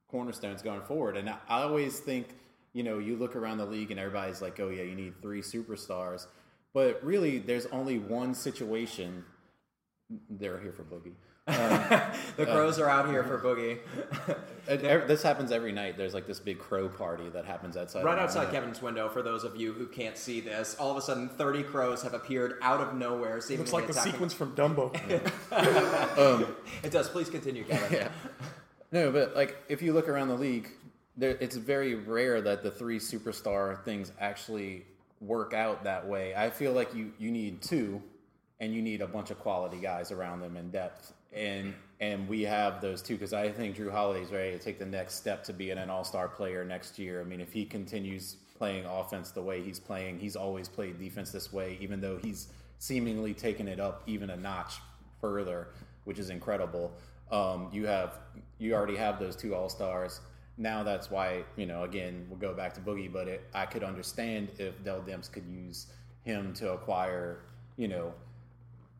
cornerstones 0.08 0.62
going 0.62 0.82
forward. 0.82 1.16
And 1.16 1.30
I, 1.30 1.36
I 1.48 1.62
always 1.62 2.00
think, 2.00 2.28
you 2.72 2.82
know, 2.82 2.98
you 2.98 3.16
look 3.16 3.36
around 3.36 3.58
the 3.58 3.66
league 3.66 3.90
and 3.90 4.00
everybody's 4.00 4.42
like, 4.42 4.58
oh, 4.58 4.70
yeah, 4.70 4.82
you 4.82 4.94
need 4.94 5.20
three 5.22 5.42
superstars. 5.42 6.26
But 6.72 7.04
really, 7.04 7.38
there's 7.38 7.66
only 7.66 7.98
one 7.98 8.34
situation. 8.34 9.24
They're 10.28 10.58
here 10.58 10.72
for 10.72 10.82
Boogie. 10.82 11.14
The 12.36 12.46
Crows 12.46 12.80
are 12.80 12.88
out 12.88 13.08
here 13.08 13.22
for 13.22 13.38
Boogie. 13.38 13.78
And 14.66 14.80
ev- 14.82 15.06
this 15.06 15.22
happens 15.22 15.52
every 15.52 15.72
night. 15.72 15.98
There's 15.98 16.14
like 16.14 16.26
this 16.26 16.40
big 16.40 16.58
crow 16.58 16.88
party 16.88 17.28
that 17.28 17.44
happens 17.44 17.76
outside. 17.76 18.02
Right 18.02 18.18
outside 18.18 18.44
window. 18.44 18.52
Kevin's 18.54 18.80
window, 18.80 19.08
for 19.10 19.20
those 19.20 19.44
of 19.44 19.56
you 19.56 19.74
who 19.74 19.86
can't 19.86 20.16
see 20.16 20.40
this, 20.40 20.74
all 20.80 20.90
of 20.90 20.96
a 20.96 21.02
sudden 21.02 21.28
30 21.28 21.64
crows 21.64 22.02
have 22.02 22.14
appeared 22.14 22.54
out 22.62 22.80
of 22.80 22.94
nowhere. 22.94 23.42
Looks 23.50 23.74
like 23.74 23.86
the 23.86 23.92
sequence 23.92 24.32
from 24.32 24.54
Dumbo. 24.56 24.90
Um, 26.18 26.46
it 26.82 26.90
does. 26.92 27.10
Please 27.10 27.28
continue, 27.28 27.62
Kevin. 27.64 27.92
Yeah. 27.92 28.08
No, 28.90 29.12
but 29.12 29.36
like 29.36 29.54
if 29.68 29.82
you 29.82 29.92
look 29.92 30.08
around 30.08 30.28
the 30.28 30.34
league, 30.36 30.70
there, 31.18 31.36
it's 31.40 31.56
very 31.56 31.94
rare 31.94 32.40
that 32.40 32.62
the 32.62 32.70
three 32.70 32.98
superstar 32.98 33.84
things 33.84 34.12
actually 34.18 34.86
work 35.20 35.52
out 35.52 35.84
that 35.84 36.06
way. 36.08 36.34
I 36.34 36.48
feel 36.48 36.72
like 36.72 36.94
you 36.94 37.12
you 37.18 37.30
need 37.30 37.60
two, 37.60 38.00
and 38.60 38.72
you 38.74 38.80
need 38.80 39.02
a 39.02 39.06
bunch 39.06 39.30
of 39.30 39.38
quality 39.40 39.76
guys 39.76 40.10
around 40.10 40.40
them 40.40 40.56
in 40.56 40.70
depth, 40.70 41.12
and 41.34 41.74
and 42.00 42.28
we 42.28 42.42
have 42.42 42.80
those 42.80 43.02
two 43.02 43.14
because 43.14 43.32
I 43.32 43.50
think 43.50 43.76
Jrue 43.76 43.90
Holiday's 43.90 44.30
ready 44.30 44.52
to 44.52 44.58
take 44.58 44.78
the 44.78 44.86
next 44.86 45.14
step 45.14 45.44
to 45.44 45.52
being 45.52 45.78
an 45.78 45.90
All 45.90 46.04
Star 46.04 46.28
player 46.28 46.64
next 46.64 46.98
year. 46.98 47.20
I 47.20 47.24
mean, 47.24 47.40
if 47.40 47.52
he 47.52 47.64
continues 47.64 48.36
playing 48.56 48.84
offense 48.84 49.30
the 49.30 49.42
way 49.42 49.62
he's 49.62 49.80
playing, 49.80 50.18
he's 50.18 50.36
always 50.36 50.68
played 50.68 50.98
defense 50.98 51.30
this 51.30 51.52
way, 51.52 51.78
even 51.80 52.00
though 52.00 52.18
he's 52.18 52.48
seemingly 52.78 53.32
taken 53.34 53.68
it 53.68 53.80
up 53.80 54.02
even 54.06 54.30
a 54.30 54.36
notch 54.36 54.74
further, 55.20 55.68
which 56.04 56.18
is 56.18 56.30
incredible. 56.30 56.92
Um, 57.30 57.68
you 57.72 57.86
have 57.86 58.18
you 58.58 58.74
already 58.74 58.96
have 58.96 59.18
those 59.18 59.36
two 59.36 59.54
all 59.54 59.68
stars. 59.68 60.20
Now 60.56 60.82
that's 60.82 61.10
why 61.10 61.44
you 61.56 61.66
know 61.66 61.84
again 61.84 62.26
we'll 62.28 62.38
go 62.38 62.54
back 62.54 62.74
to 62.74 62.80
Boogie, 62.80 63.12
but 63.12 63.28
it, 63.28 63.44
I 63.54 63.66
could 63.66 63.82
understand 63.82 64.50
if 64.58 64.82
Dell 64.84 65.00
Demps 65.00 65.30
could 65.30 65.46
use 65.46 65.86
him 66.22 66.52
to 66.54 66.72
acquire 66.72 67.40
you 67.76 67.88
know 67.88 68.12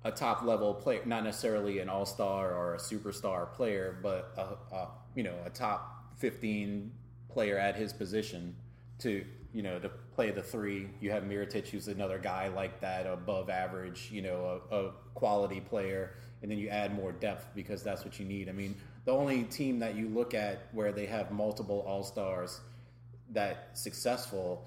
a 0.04 0.10
top 0.10 0.42
level 0.42 0.74
player, 0.74 1.00
not 1.06 1.24
necessarily 1.24 1.78
an 1.78 1.88
all 1.88 2.06
star 2.06 2.54
or 2.54 2.74
a 2.74 2.78
superstar 2.78 3.52
player, 3.52 3.98
but 4.02 4.32
a, 4.36 4.74
a 4.74 4.88
you 5.14 5.22
know 5.22 5.34
a 5.44 5.50
top 5.50 6.14
fifteen 6.16 6.92
player 7.28 7.58
at 7.58 7.74
his 7.74 7.92
position 7.92 8.54
to 8.98 9.24
you 9.52 9.62
know 9.62 9.78
to 9.78 9.88
play 10.14 10.30
the 10.30 10.42
three. 10.42 10.88
You 11.00 11.10
have 11.10 11.24
Mirotic, 11.24 11.68
who's 11.68 11.88
another 11.88 12.18
guy 12.18 12.48
like 12.48 12.80
that, 12.80 13.06
above 13.06 13.50
average, 13.50 14.10
you 14.12 14.22
know, 14.22 14.60
a, 14.70 14.76
a 14.76 14.92
quality 15.14 15.60
player, 15.60 16.14
and 16.42 16.50
then 16.50 16.58
you 16.58 16.68
add 16.68 16.94
more 16.94 17.12
depth 17.12 17.48
because 17.54 17.82
that's 17.82 18.04
what 18.04 18.20
you 18.20 18.24
need. 18.26 18.48
I 18.48 18.52
mean, 18.52 18.76
the 19.04 19.12
only 19.12 19.44
team 19.44 19.80
that 19.80 19.96
you 19.96 20.08
look 20.08 20.34
at 20.34 20.68
where 20.72 20.92
they 20.92 21.06
have 21.06 21.30
multiple 21.30 21.84
all 21.86 22.04
stars 22.04 22.60
that 23.32 23.70
successful 23.76 24.66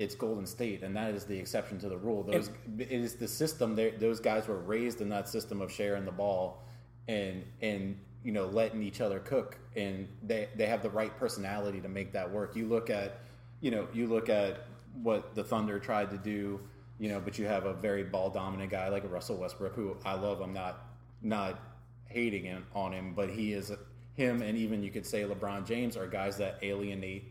it's 0.00 0.14
Golden 0.14 0.46
State, 0.46 0.82
and 0.82 0.96
that 0.96 1.14
is 1.14 1.24
the 1.24 1.38
exception 1.38 1.78
to 1.80 1.88
the 1.90 1.98
rule. 1.98 2.22
Those 2.22 2.50
it 2.78 2.90
is 2.90 3.16
the 3.16 3.28
system. 3.28 3.76
Those 3.76 4.18
guys 4.18 4.48
were 4.48 4.58
raised 4.58 5.02
in 5.02 5.10
that 5.10 5.28
system 5.28 5.60
of 5.60 5.70
sharing 5.70 6.06
the 6.06 6.10
ball, 6.10 6.64
and 7.06 7.44
and 7.60 8.00
you 8.24 8.32
know 8.32 8.46
letting 8.46 8.82
each 8.82 9.02
other 9.02 9.20
cook, 9.20 9.58
and 9.76 10.08
they 10.22 10.48
they 10.56 10.64
have 10.64 10.82
the 10.82 10.88
right 10.88 11.14
personality 11.18 11.82
to 11.82 11.88
make 11.88 12.12
that 12.12 12.28
work. 12.28 12.56
You 12.56 12.66
look 12.66 12.88
at, 12.88 13.20
you 13.60 13.70
know, 13.70 13.86
you 13.92 14.06
look 14.06 14.30
at 14.30 14.64
what 15.02 15.34
the 15.34 15.44
Thunder 15.44 15.78
tried 15.78 16.08
to 16.10 16.16
do, 16.16 16.58
you 16.98 17.10
know, 17.10 17.20
but 17.20 17.38
you 17.38 17.44
have 17.44 17.66
a 17.66 17.74
very 17.74 18.02
ball 18.02 18.30
dominant 18.30 18.70
guy 18.70 18.88
like 18.88 19.04
Russell 19.12 19.36
Westbrook, 19.36 19.74
who 19.74 19.98
I 20.02 20.14
love. 20.14 20.40
I'm 20.40 20.54
not 20.54 20.86
not 21.20 21.60
hating 22.06 22.44
him, 22.44 22.64
on 22.74 22.94
him, 22.94 23.12
but 23.14 23.28
he 23.28 23.52
is 23.52 23.70
him, 24.14 24.40
and 24.40 24.56
even 24.56 24.82
you 24.82 24.90
could 24.90 25.04
say 25.04 25.24
LeBron 25.24 25.66
James 25.66 25.94
are 25.94 26.06
guys 26.06 26.38
that 26.38 26.58
alienate 26.62 27.29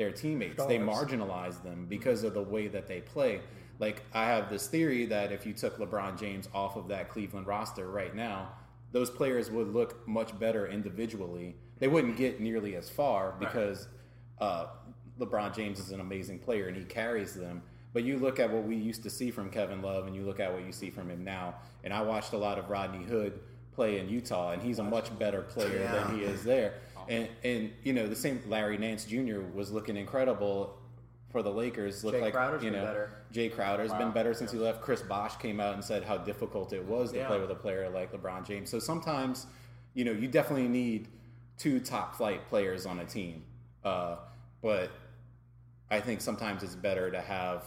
their 0.00 0.10
teammates. 0.10 0.64
They 0.64 0.78
marginalize 0.78 1.62
them 1.62 1.84
because 1.86 2.24
of 2.24 2.32
the 2.32 2.42
way 2.42 2.68
that 2.68 2.86
they 2.88 3.02
play. 3.02 3.42
Like 3.78 4.02
I 4.14 4.24
have 4.24 4.48
this 4.48 4.66
theory 4.66 5.04
that 5.06 5.30
if 5.30 5.44
you 5.44 5.52
took 5.52 5.78
LeBron 5.78 6.18
James 6.18 6.48
off 6.54 6.76
of 6.76 6.88
that 6.88 7.10
Cleveland 7.10 7.46
roster 7.46 7.86
right 7.90 8.14
now, 8.16 8.48
those 8.92 9.10
players 9.10 9.50
would 9.50 9.68
look 9.74 10.08
much 10.08 10.36
better 10.38 10.66
individually. 10.66 11.54
They 11.80 11.88
wouldn't 11.88 12.16
get 12.16 12.40
nearly 12.40 12.76
as 12.76 12.88
far 12.88 13.34
because 13.38 13.88
uh, 14.40 14.68
LeBron 15.18 15.54
James 15.54 15.78
is 15.78 15.90
an 15.92 16.00
amazing 16.00 16.38
player 16.38 16.68
and 16.68 16.76
he 16.78 16.84
carries 16.84 17.34
them. 17.34 17.60
But 17.92 18.02
you 18.04 18.18
look 18.18 18.40
at 18.40 18.50
what 18.50 18.64
we 18.64 18.76
used 18.76 19.02
to 19.02 19.10
see 19.10 19.30
from 19.30 19.50
Kevin 19.50 19.82
Love, 19.82 20.06
and 20.06 20.14
you 20.14 20.22
look 20.22 20.38
at 20.40 20.50
what 20.52 20.64
you 20.64 20.70
see 20.72 20.90
from 20.90 21.10
him 21.10 21.24
now. 21.24 21.56
And 21.82 21.92
I 21.92 22.00
watched 22.02 22.32
a 22.32 22.38
lot 22.38 22.56
of 22.56 22.70
Rodney 22.70 23.04
Hood 23.04 23.40
play 23.72 23.98
in 23.98 24.08
Utah, 24.08 24.52
and 24.52 24.62
he's 24.62 24.78
a 24.78 24.84
much 24.84 25.16
better 25.18 25.42
player 25.42 25.80
Yeah. 25.80 26.04
than 26.04 26.16
he 26.16 26.22
is 26.24 26.44
there. 26.44 26.74
And 27.10 27.28
and 27.44 27.72
you 27.82 27.92
know 27.92 28.06
the 28.06 28.16
same 28.16 28.40
Larry 28.48 28.78
Nance 28.78 29.04
Jr. 29.04 29.40
was 29.52 29.70
looking 29.72 29.96
incredible 29.96 30.78
for 31.30 31.42
the 31.42 31.50
Lakers. 31.50 32.04
Looked 32.04 32.16
Jay 32.18 32.22
like 32.22 32.32
Crowder's 32.32 32.62
you 32.62 32.70
been 32.70 32.80
know 32.80 32.86
better. 32.86 33.10
Jay 33.32 33.48
Crowder's 33.48 33.92
been 33.92 34.12
better 34.12 34.32
since 34.32 34.52
he 34.52 34.58
left. 34.58 34.80
Chris 34.80 35.02
Bosh 35.02 35.36
came 35.36 35.60
out 35.60 35.74
and 35.74 35.84
said 35.84 36.04
how 36.04 36.16
difficult 36.16 36.72
it 36.72 36.84
was 36.84 37.10
to 37.12 37.18
Yeah. 37.18 37.26
play 37.26 37.40
with 37.40 37.50
a 37.50 37.54
player 37.56 37.90
like 37.90 38.12
LeBron 38.12 38.46
James. 38.46 38.70
So 38.70 38.78
sometimes, 38.78 39.46
you 39.94 40.04
know, 40.04 40.12
you 40.12 40.28
definitely 40.28 40.68
need 40.68 41.08
two 41.58 41.80
top 41.80 42.14
flight 42.14 42.48
players 42.48 42.86
on 42.86 43.00
a 43.00 43.04
team. 43.04 43.44
Uh, 43.84 44.16
but 44.62 44.90
I 45.90 46.00
think 46.00 46.20
sometimes 46.20 46.62
it's 46.62 46.76
better 46.76 47.10
to 47.10 47.20
have, 47.20 47.64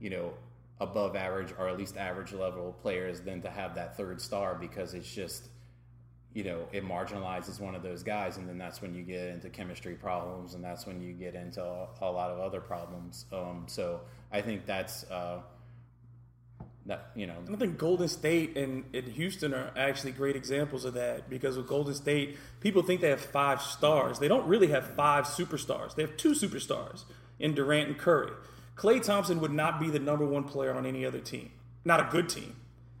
you 0.00 0.10
know, 0.10 0.34
above 0.80 1.16
average 1.16 1.52
or 1.58 1.68
at 1.68 1.78
least 1.78 1.96
average 1.96 2.32
level 2.32 2.76
players 2.82 3.20
than 3.22 3.40
to 3.42 3.50
have 3.50 3.74
that 3.74 3.96
third 3.96 4.20
star 4.20 4.54
because 4.54 4.94
it's 4.94 5.12
just, 5.12 5.48
you 6.34 6.44
know, 6.44 6.66
it 6.72 6.84
marginalizes 6.84 7.60
one 7.60 7.74
of 7.74 7.82
those 7.82 8.02
guys, 8.02 8.38
and 8.38 8.48
then 8.48 8.56
that's 8.56 8.80
when 8.80 8.94
you 8.94 9.02
get 9.02 9.28
into 9.28 9.50
chemistry 9.50 9.94
problems, 9.94 10.54
and 10.54 10.64
that's 10.64 10.86
when 10.86 11.00
you 11.02 11.12
get 11.12 11.34
into 11.34 11.62
a, 11.62 11.88
a 12.00 12.10
lot 12.10 12.30
of 12.30 12.38
other 12.38 12.60
problems. 12.60 13.26
Um, 13.32 13.64
so 13.66 14.00
I 14.30 14.40
think 14.40 14.64
that's, 14.64 15.04
uh, 15.10 15.40
that 16.86 17.10
you 17.14 17.26
know, 17.26 17.36
I 17.52 17.56
think 17.56 17.76
Golden 17.76 18.08
State 18.08 18.56
and, 18.56 18.84
and 18.94 19.08
Houston 19.08 19.52
are 19.52 19.70
actually 19.76 20.12
great 20.12 20.34
examples 20.34 20.84
of 20.84 20.94
that 20.94 21.28
because 21.28 21.56
with 21.56 21.68
Golden 21.68 21.94
State, 21.94 22.38
people 22.60 22.82
think 22.82 23.02
they 23.02 23.10
have 23.10 23.20
five 23.20 23.60
stars. 23.60 24.18
They 24.18 24.28
don't 24.28 24.46
really 24.46 24.68
have 24.68 24.94
five 24.94 25.26
superstars. 25.26 25.94
They 25.94 26.02
have 26.02 26.16
two 26.16 26.32
superstars 26.32 27.04
in 27.38 27.54
Durant 27.54 27.88
and 27.88 27.98
Curry. 27.98 28.32
Klay 28.74 29.02
Thompson 29.02 29.38
would 29.40 29.52
not 29.52 29.78
be 29.80 29.90
the 29.90 29.98
number 29.98 30.24
one 30.24 30.44
player 30.44 30.74
on 30.74 30.86
any 30.86 31.04
other 31.04 31.20
team, 31.20 31.50
not 31.84 32.00
a 32.00 32.08
good 32.10 32.28
team. 32.28 32.56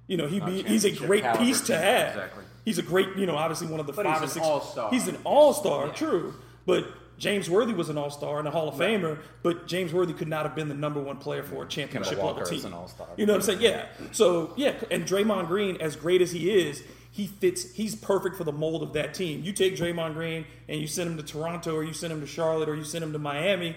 You 0.06 0.18
know, 0.18 0.26
he'd 0.26 0.44
be, 0.44 0.62
he's 0.62 0.84
a 0.84 0.90
great 0.92 1.24
piece 1.38 1.62
to 1.62 1.78
have. 1.78 2.08
exactly. 2.10 2.44
He's 2.64 2.78
a 2.78 2.82
great, 2.82 3.08
you 3.16 3.26
know, 3.26 3.36
obviously 3.36 3.66
one 3.66 3.80
of 3.80 3.86
the 3.86 3.92
But 3.92 4.06
five 4.06 4.20
he's 4.20 4.30
or 4.30 4.34
six. 4.34 4.46
all-star. 4.46 4.90
He's 4.90 5.08
an 5.08 5.18
all 5.24 5.52
star, 5.52 5.88
true. 5.90 6.34
But 6.64 6.86
James 7.18 7.50
Worthy 7.50 7.72
was 7.72 7.88
an 7.88 7.98
all 7.98 8.10
star 8.10 8.38
and 8.38 8.46
a 8.48 8.50
Hall 8.50 8.68
of 8.68 8.74
Famer, 8.76 9.18
but 9.42 9.66
James 9.66 9.92
Worthy 9.92 10.12
could 10.12 10.28
not 10.28 10.44
have 10.46 10.54
been 10.54 10.68
the 10.68 10.74
number 10.74 11.00
one 11.00 11.16
player 11.16 11.42
for 11.42 11.64
a 11.64 11.68
championship 11.68 12.22
level 12.22 12.42
team. 12.44 12.64
an 12.64 12.72
all-star. 12.72 13.08
You 13.16 13.26
know 13.26 13.32
what 13.34 13.38
I'm 13.40 13.42
saying? 13.42 13.60
Yeah. 13.60 13.86
So 14.12 14.52
yeah, 14.56 14.74
and 14.90 15.04
Draymond 15.06 15.48
Green, 15.48 15.76
as 15.80 15.96
great 15.96 16.22
as 16.22 16.32
he 16.32 16.50
is, 16.52 16.82
he 17.10 17.26
fits. 17.26 17.72
He's 17.74 17.94
perfect 17.94 18.36
for 18.36 18.44
the 18.44 18.52
mold 18.52 18.82
of 18.82 18.92
that 18.94 19.12
team. 19.14 19.42
You 19.42 19.52
take 19.52 19.76
Draymond 19.76 20.14
Green 20.14 20.46
and 20.68 20.80
you 20.80 20.86
send 20.86 21.10
him 21.10 21.16
to 21.18 21.22
Toronto, 21.22 21.74
or 21.76 21.84
you 21.84 21.92
send 21.92 22.12
him 22.12 22.20
to 22.20 22.26
Charlotte, 22.26 22.68
or 22.68 22.74
you 22.74 22.84
send 22.84 23.04
him 23.04 23.12
to 23.12 23.18
Miami. 23.18 23.76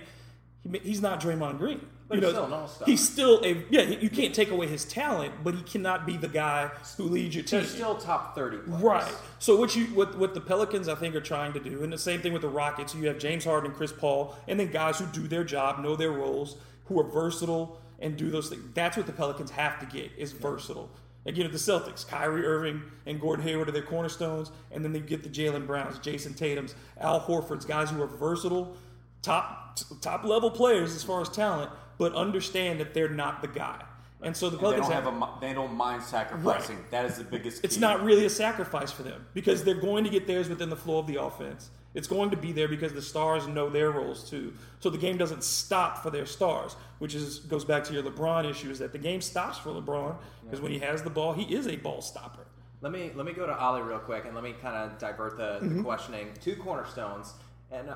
He, 0.72 0.80
he's 0.80 1.02
not 1.02 1.20
Draymond 1.22 1.58
Green. 1.58 1.86
But 2.08 2.20
you 2.20 2.26
he's 2.26 2.34
know, 2.36 2.68
still. 2.68 2.86
He's 2.86 3.10
still 3.10 3.43
a 3.43 3.66
yeah. 3.72 3.82
You 3.82 4.10
can't 4.12 4.34
take 4.34 4.51
away 4.51 4.68
his 4.68 4.86
talent, 4.86 5.34
but 5.43 5.56
he 5.56 5.64
cannot 5.64 6.06
be 6.06 6.18
the 6.18 6.28
guy 6.28 6.70
who 6.97 7.06
leads 7.06 7.34
your 7.34 7.43
team. 7.43 7.62
They're 7.62 7.70
still 7.70 7.95
top 7.95 8.36
30 8.36 8.58
players. 8.58 8.82
Right. 8.82 9.14
So 9.39 9.56
what 9.56 9.76
you 9.76 9.86
what 9.88 10.16
what 10.18 10.36
the 10.36 10.41
Pelicans 10.41 10.88
I 10.88 10.95
think 10.95 11.16
are 11.16 11.22
trying 11.22 11.53
to 11.53 11.60
do, 11.60 11.84
and 11.84 11.91
the 11.91 11.97
same 11.97 12.22
thing 12.22 12.32
with 12.32 12.43
the 12.43 12.49
Rockets. 12.49 12.93
You 12.93 13.08
have 13.08 13.18
James 13.18 13.43
Harden 13.43 13.72
and 13.72 13.76
Chris 13.76 13.91
Paul, 13.91 14.36
and 14.47 14.60
then 14.60 14.72
guys 14.72 14.99
who 14.99 15.06
do 15.08 15.28
their 15.28 15.43
job, 15.43 15.80
know 15.80 15.95
their 15.95 16.12
roles, 16.12 16.58
who 16.86 16.99
are 16.99 17.10
versatile 17.10 17.82
and 17.99 18.18
do 18.18 18.30
those 18.30 18.49
things. 18.49 18.64
That's 18.74 18.97
what 18.97 19.08
the 19.08 19.14
Pelicans 19.14 19.51
have 19.51 19.80
to 19.80 19.86
get 19.86 20.12
is 20.18 20.32
versatile. 20.32 20.89
Again, 21.26 21.51
the 21.51 21.58
Celtics, 21.58 22.08
Kyrie 22.08 22.45
Irving 22.45 22.84
and 23.08 23.20
Gordon 23.20 23.43
Hayward 23.45 23.70
are 23.70 23.72
their 23.72 23.82
cornerstones, 23.82 24.51
and 24.72 24.84
then 24.86 24.93
they 24.93 24.99
get 24.99 25.24
the 25.24 25.30
Jalen 25.30 25.66
Browns, 25.66 25.97
Jayson 25.97 26.36
Tatum's, 26.36 26.76
Al 26.99 27.20
Horford's, 27.20 27.66
guys 27.66 27.89
who 27.89 27.99
are 28.01 28.08
versatile, 28.08 28.78
top 29.24 29.80
top 30.01 30.24
level 30.24 30.51
players 30.51 30.95
as 30.95 31.03
far 31.03 31.22
as 31.22 31.30
talent, 31.30 31.72
but 31.98 32.14
understand 32.14 32.80
that 32.80 32.93
they're 32.93 33.10
not 33.10 33.41
the 33.41 33.48
guy. 33.48 33.82
And 34.22 34.36
so 34.36 34.50
the 34.50 34.58
They 34.58 34.62
Pelicans 34.62 34.88
don't 34.88 35.04
have 35.04 35.08
a. 35.08 35.30
They 35.41 35.54
don't 35.54 35.76
mind 35.76 36.02
sacrificing. 36.02 36.78
Right. 36.78 36.91
That 36.91 37.06
is 37.06 37.18
the 37.18 37.24
biggest. 37.26 37.64
it's 37.64 37.78
not 37.78 38.04
really 38.04 38.26
a 38.26 38.30
sacrifice 38.30 38.91
for 38.91 39.04
them 39.04 39.26
because 39.34 39.64
they're 39.64 39.76
going 39.76 40.04
to 40.06 40.10
get 40.10 40.26
theirs 40.26 40.50
within 40.50 40.70
the 40.70 40.76
flow 40.76 40.98
of 41.00 41.06
the 41.08 41.22
offense. 41.22 41.70
It's 41.93 42.08
going 42.08 42.30
to 42.32 42.38
be 42.38 42.52
there 42.52 42.68
because 42.68 42.91
the 42.93 43.02
stars 43.02 43.48
know 43.48 43.70
their 43.70 43.91
roles 43.91 44.30
too. 44.30 44.54
So 44.80 44.89
the 44.89 44.98
game 44.98 45.18
doesn't 45.18 45.43
stop 45.43 46.02
for 46.04 46.10
their 46.10 46.26
stars, 46.26 46.76
which 47.00 47.14
is 47.14 47.39
goes 47.39 47.64
back 47.66 47.84
to 47.86 47.93
your 47.93 48.04
LeBron 48.04 48.50
issue 48.50 48.70
is 48.72 48.80
that 48.80 48.91
the 48.93 48.98
game 48.98 49.22
stops 49.22 49.58
for 49.60 49.70
LeBron 49.70 50.16
because 50.43 50.60
when 50.60 50.72
he 50.72 50.80
has 50.80 51.04
the 51.04 51.10
ball, 51.10 51.34
he 51.34 51.43
is 51.54 51.68
a 51.68 51.76
ball 51.76 52.02
stopper. 52.02 52.48
Let 52.82 52.91
me 52.91 53.12
let 53.16 53.26
me 53.26 53.34
go 53.34 53.46
to 53.46 53.54
Oleh 53.54 53.86
real 53.88 54.00
quick 54.00 54.26
and 54.26 54.34
let 54.34 54.43
me 54.43 54.54
kind 54.62 54.76
of 54.76 54.98
divert 54.98 55.38
the, 55.38 55.60
Mm-hmm. 55.62 55.78
the 55.78 55.84
questioning. 55.84 56.28
Two 56.41 56.56
cornerstones, 56.56 57.34
and 57.72 57.89
uh, 57.89 57.96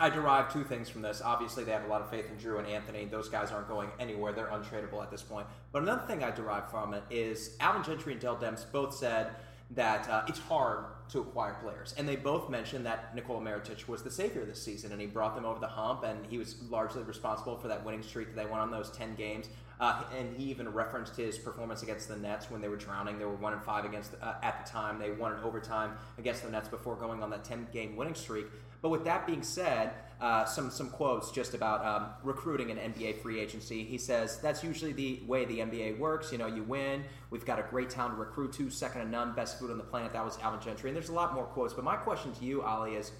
I 0.00 0.08
derive 0.08 0.50
two 0.50 0.64
things 0.64 0.88
from 0.88 1.02
this. 1.02 1.20
Obviously, 1.22 1.62
they 1.62 1.72
have 1.72 1.84
a 1.84 1.88
lot 1.88 2.00
of 2.00 2.08
faith 2.08 2.24
in 2.30 2.36
Jrue 2.38 2.58
and 2.58 2.66
Anthony. 2.66 3.04
Those 3.04 3.28
guys 3.28 3.52
aren't 3.52 3.68
going 3.68 3.90
anywhere; 4.00 4.32
they're 4.32 4.46
untradeable 4.46 5.02
at 5.02 5.10
this 5.10 5.22
point. 5.22 5.46
But 5.72 5.82
another 5.82 6.02
thing 6.06 6.24
I 6.24 6.30
derive 6.30 6.70
from 6.70 6.94
it 6.94 7.02
is 7.10 7.54
Alvin 7.60 7.82
Gentry 7.82 8.12
and 8.12 8.20
Dell 8.20 8.36
Demps 8.36 8.64
both 8.72 8.94
said 8.94 9.32
that 9.72 10.08
uh, 10.08 10.24
it's 10.26 10.38
hard 10.38 10.86
to 11.10 11.20
acquire 11.20 11.54
players, 11.62 11.94
and 11.98 12.08
they 12.08 12.16
both 12.16 12.48
mentioned 12.48 12.86
that 12.86 13.14
Nikola 13.14 13.40
Mirotic 13.40 13.86
was 13.88 14.02
the 14.02 14.10
savior 14.10 14.44
this 14.46 14.62
season, 14.62 14.90
and 14.90 15.00
he 15.00 15.06
brought 15.06 15.34
them 15.34 15.44
over 15.44 15.60
the 15.60 15.66
hump, 15.66 16.02
and 16.02 16.24
he 16.26 16.38
was 16.38 16.56
largely 16.70 17.02
responsible 17.02 17.58
for 17.58 17.68
that 17.68 17.84
winning 17.84 18.02
streak 18.02 18.28
that 18.28 18.36
they 18.36 18.50
went 18.50 18.62
on 18.62 18.70
those 18.70 18.90
ten 18.90 19.14
games. 19.14 19.48
Uh, 19.80 20.02
and 20.18 20.36
he 20.36 20.44
even 20.44 20.68
referenced 20.68 21.16
his 21.16 21.38
performance 21.38 21.82
against 21.82 22.06
the 22.06 22.16
Nets 22.16 22.50
when 22.50 22.60
they 22.60 22.68
were 22.68 22.76
drowning. 22.76 23.18
They 23.18 23.24
were 23.24 23.34
one 23.34 23.54
and 23.54 23.62
five 23.62 23.86
against 23.86 24.14
uh, 24.22 24.34
at 24.42 24.64
the 24.64 24.70
time. 24.70 24.98
They 24.98 25.10
won 25.10 25.32
in 25.32 25.38
overtime 25.38 25.92
against 26.18 26.42
the 26.42 26.50
Nets 26.50 26.68
before 26.68 26.96
going 26.96 27.22
on 27.22 27.30
that 27.30 27.44
ten 27.44 27.66
game 27.72 27.96
winning 27.96 28.14
streak. 28.14 28.46
But 28.82 28.90
with 28.90 29.04
that 29.04 29.26
being 29.26 29.42
said, 29.42 29.92
uh, 30.20 30.44
some 30.44 30.70
some 30.70 30.90
quotes 30.90 31.30
just 31.30 31.54
about 31.54 31.84
um, 31.84 32.08
recruiting 32.22 32.70
an 32.70 32.76
NBA 32.76 33.22
free 33.22 33.40
agency. 33.40 33.84
He 33.84 33.96
says 33.96 34.38
that's 34.38 34.62
usually 34.62 34.92
the 34.92 35.20
way 35.26 35.46
the 35.46 35.58
NBA 35.60 35.98
works. 35.98 36.30
You 36.30 36.38
know, 36.38 36.46
you 36.46 36.62
win. 36.62 37.04
We've 37.30 37.44
got 37.44 37.58
a 37.58 37.62
great 37.62 37.88
town 37.88 38.10
to 38.10 38.16
recruit 38.16 38.52
to, 38.54 38.68
second 38.68 39.00
to 39.02 39.08
none, 39.08 39.34
best 39.34 39.58
food 39.58 39.70
on 39.70 39.78
the 39.78 39.84
planet. 39.84 40.12
That 40.12 40.24
was 40.24 40.38
Alvin 40.42 40.60
Gentry. 40.60 40.90
And 40.90 40.96
there's 40.96 41.08
a 41.08 41.14
lot 41.14 41.34
more 41.34 41.44
quotes. 41.44 41.72
But 41.72 41.84
my 41.84 41.96
question 41.96 42.34
to 42.34 42.44
you, 42.44 42.60
Oleh, 42.60 42.98
is 42.98 43.12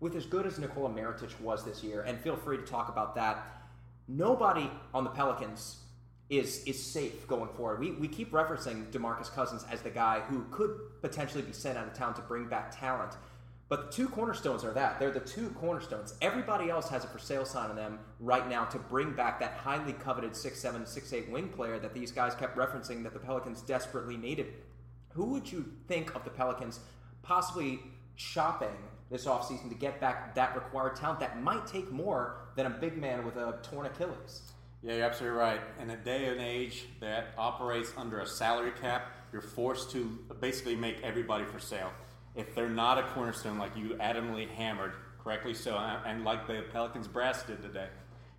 with 0.00 0.14
as 0.16 0.26
good 0.26 0.46
as 0.46 0.58
Nikola 0.58 0.90
Mirotic 0.90 1.40
was 1.40 1.64
this 1.64 1.82
year, 1.82 2.02
and 2.02 2.20
feel 2.20 2.36
free 2.36 2.58
to 2.58 2.62
talk 2.62 2.90
about 2.90 3.14
that. 3.14 3.62
Nobody 4.06 4.70
on 4.92 5.04
the 5.04 5.10
Pelicans 5.10 5.78
is 6.28 6.62
is 6.64 6.82
safe 6.82 7.26
going 7.26 7.48
forward. 7.50 7.80
We, 7.80 7.92
we 7.92 8.08
keep 8.08 8.32
referencing 8.32 8.90
DeMarcus 8.90 9.32
Cousins 9.32 9.64
as 9.70 9.80
the 9.80 9.90
guy 9.90 10.20
who 10.20 10.44
could 10.50 10.76
potentially 11.00 11.42
be 11.42 11.52
sent 11.52 11.78
out 11.78 11.86
of 11.86 11.94
town 11.94 12.14
to 12.14 12.22
bring 12.22 12.48
back 12.48 12.78
talent. 12.78 13.12
But 13.68 13.90
the 13.90 13.96
two 13.96 14.08
cornerstones 14.08 14.62
are 14.62 14.72
that. 14.74 14.98
They're 14.98 15.10
the 15.10 15.20
two 15.20 15.48
cornerstones. 15.58 16.14
Everybody 16.20 16.68
else 16.68 16.88
has 16.90 17.04
a 17.04 17.06
for 17.06 17.18
sale 17.18 17.46
sign 17.46 17.70
on 17.70 17.76
them 17.76 17.98
right 18.20 18.48
now 18.48 18.64
to 18.66 18.78
bring 18.78 19.12
back 19.12 19.40
that 19.40 19.54
highly 19.54 19.94
coveted 19.94 20.32
6'7, 20.32 20.82
6'8 20.82 21.30
wing 21.30 21.48
player 21.48 21.78
that 21.78 21.94
these 21.94 22.12
guys 22.12 22.34
kept 22.34 22.56
referencing 22.56 23.02
that 23.02 23.14
the 23.14 23.18
Pelicans 23.18 23.62
desperately 23.62 24.16
needed. 24.16 24.52
Who 25.10 25.26
would 25.26 25.50
you 25.50 25.64
think 25.88 26.14
of 26.14 26.24
the 26.24 26.30
Pelicans 26.30 26.80
possibly 27.22 27.80
shopping 28.16 28.76
this 29.10 29.24
offseason 29.24 29.68
to 29.70 29.74
get 29.74 30.00
back 30.00 30.34
that 30.34 30.54
required 30.54 30.96
talent 30.96 31.20
that 31.20 31.40
might 31.40 31.66
take 31.66 31.90
more 31.90 32.36
than 32.56 32.66
a 32.66 32.70
big 32.70 32.98
man 32.98 33.24
with 33.24 33.36
a 33.36 33.58
torn 33.62 33.86
Achilles? 33.86 34.42
Yeah, 34.82 34.96
you're 34.96 35.04
absolutely 35.04 35.38
right. 35.38 35.60
In 35.80 35.88
a 35.88 35.96
day 35.96 36.26
and 36.26 36.40
age 36.40 36.84
that 37.00 37.28
operates 37.38 37.92
under 37.96 38.20
a 38.20 38.26
salary 38.26 38.72
cap, 38.80 39.12
you're 39.32 39.40
forced 39.40 39.90
to 39.92 40.18
basically 40.40 40.76
make 40.76 41.02
everybody 41.02 41.46
for 41.46 41.58
sale. 41.58 41.90
If 42.34 42.54
they're 42.54 42.68
not 42.68 42.98
a 42.98 43.02
cornerstone, 43.02 43.58
like 43.58 43.76
you 43.76 43.90
adamantly 44.00 44.48
hammered, 44.48 44.94
correctly 45.22 45.54
so, 45.54 45.76
and 45.76 46.24
like 46.24 46.46
the 46.46 46.64
Pelicans 46.72 47.08
brass 47.08 47.42
did 47.44 47.62
today, 47.62 47.88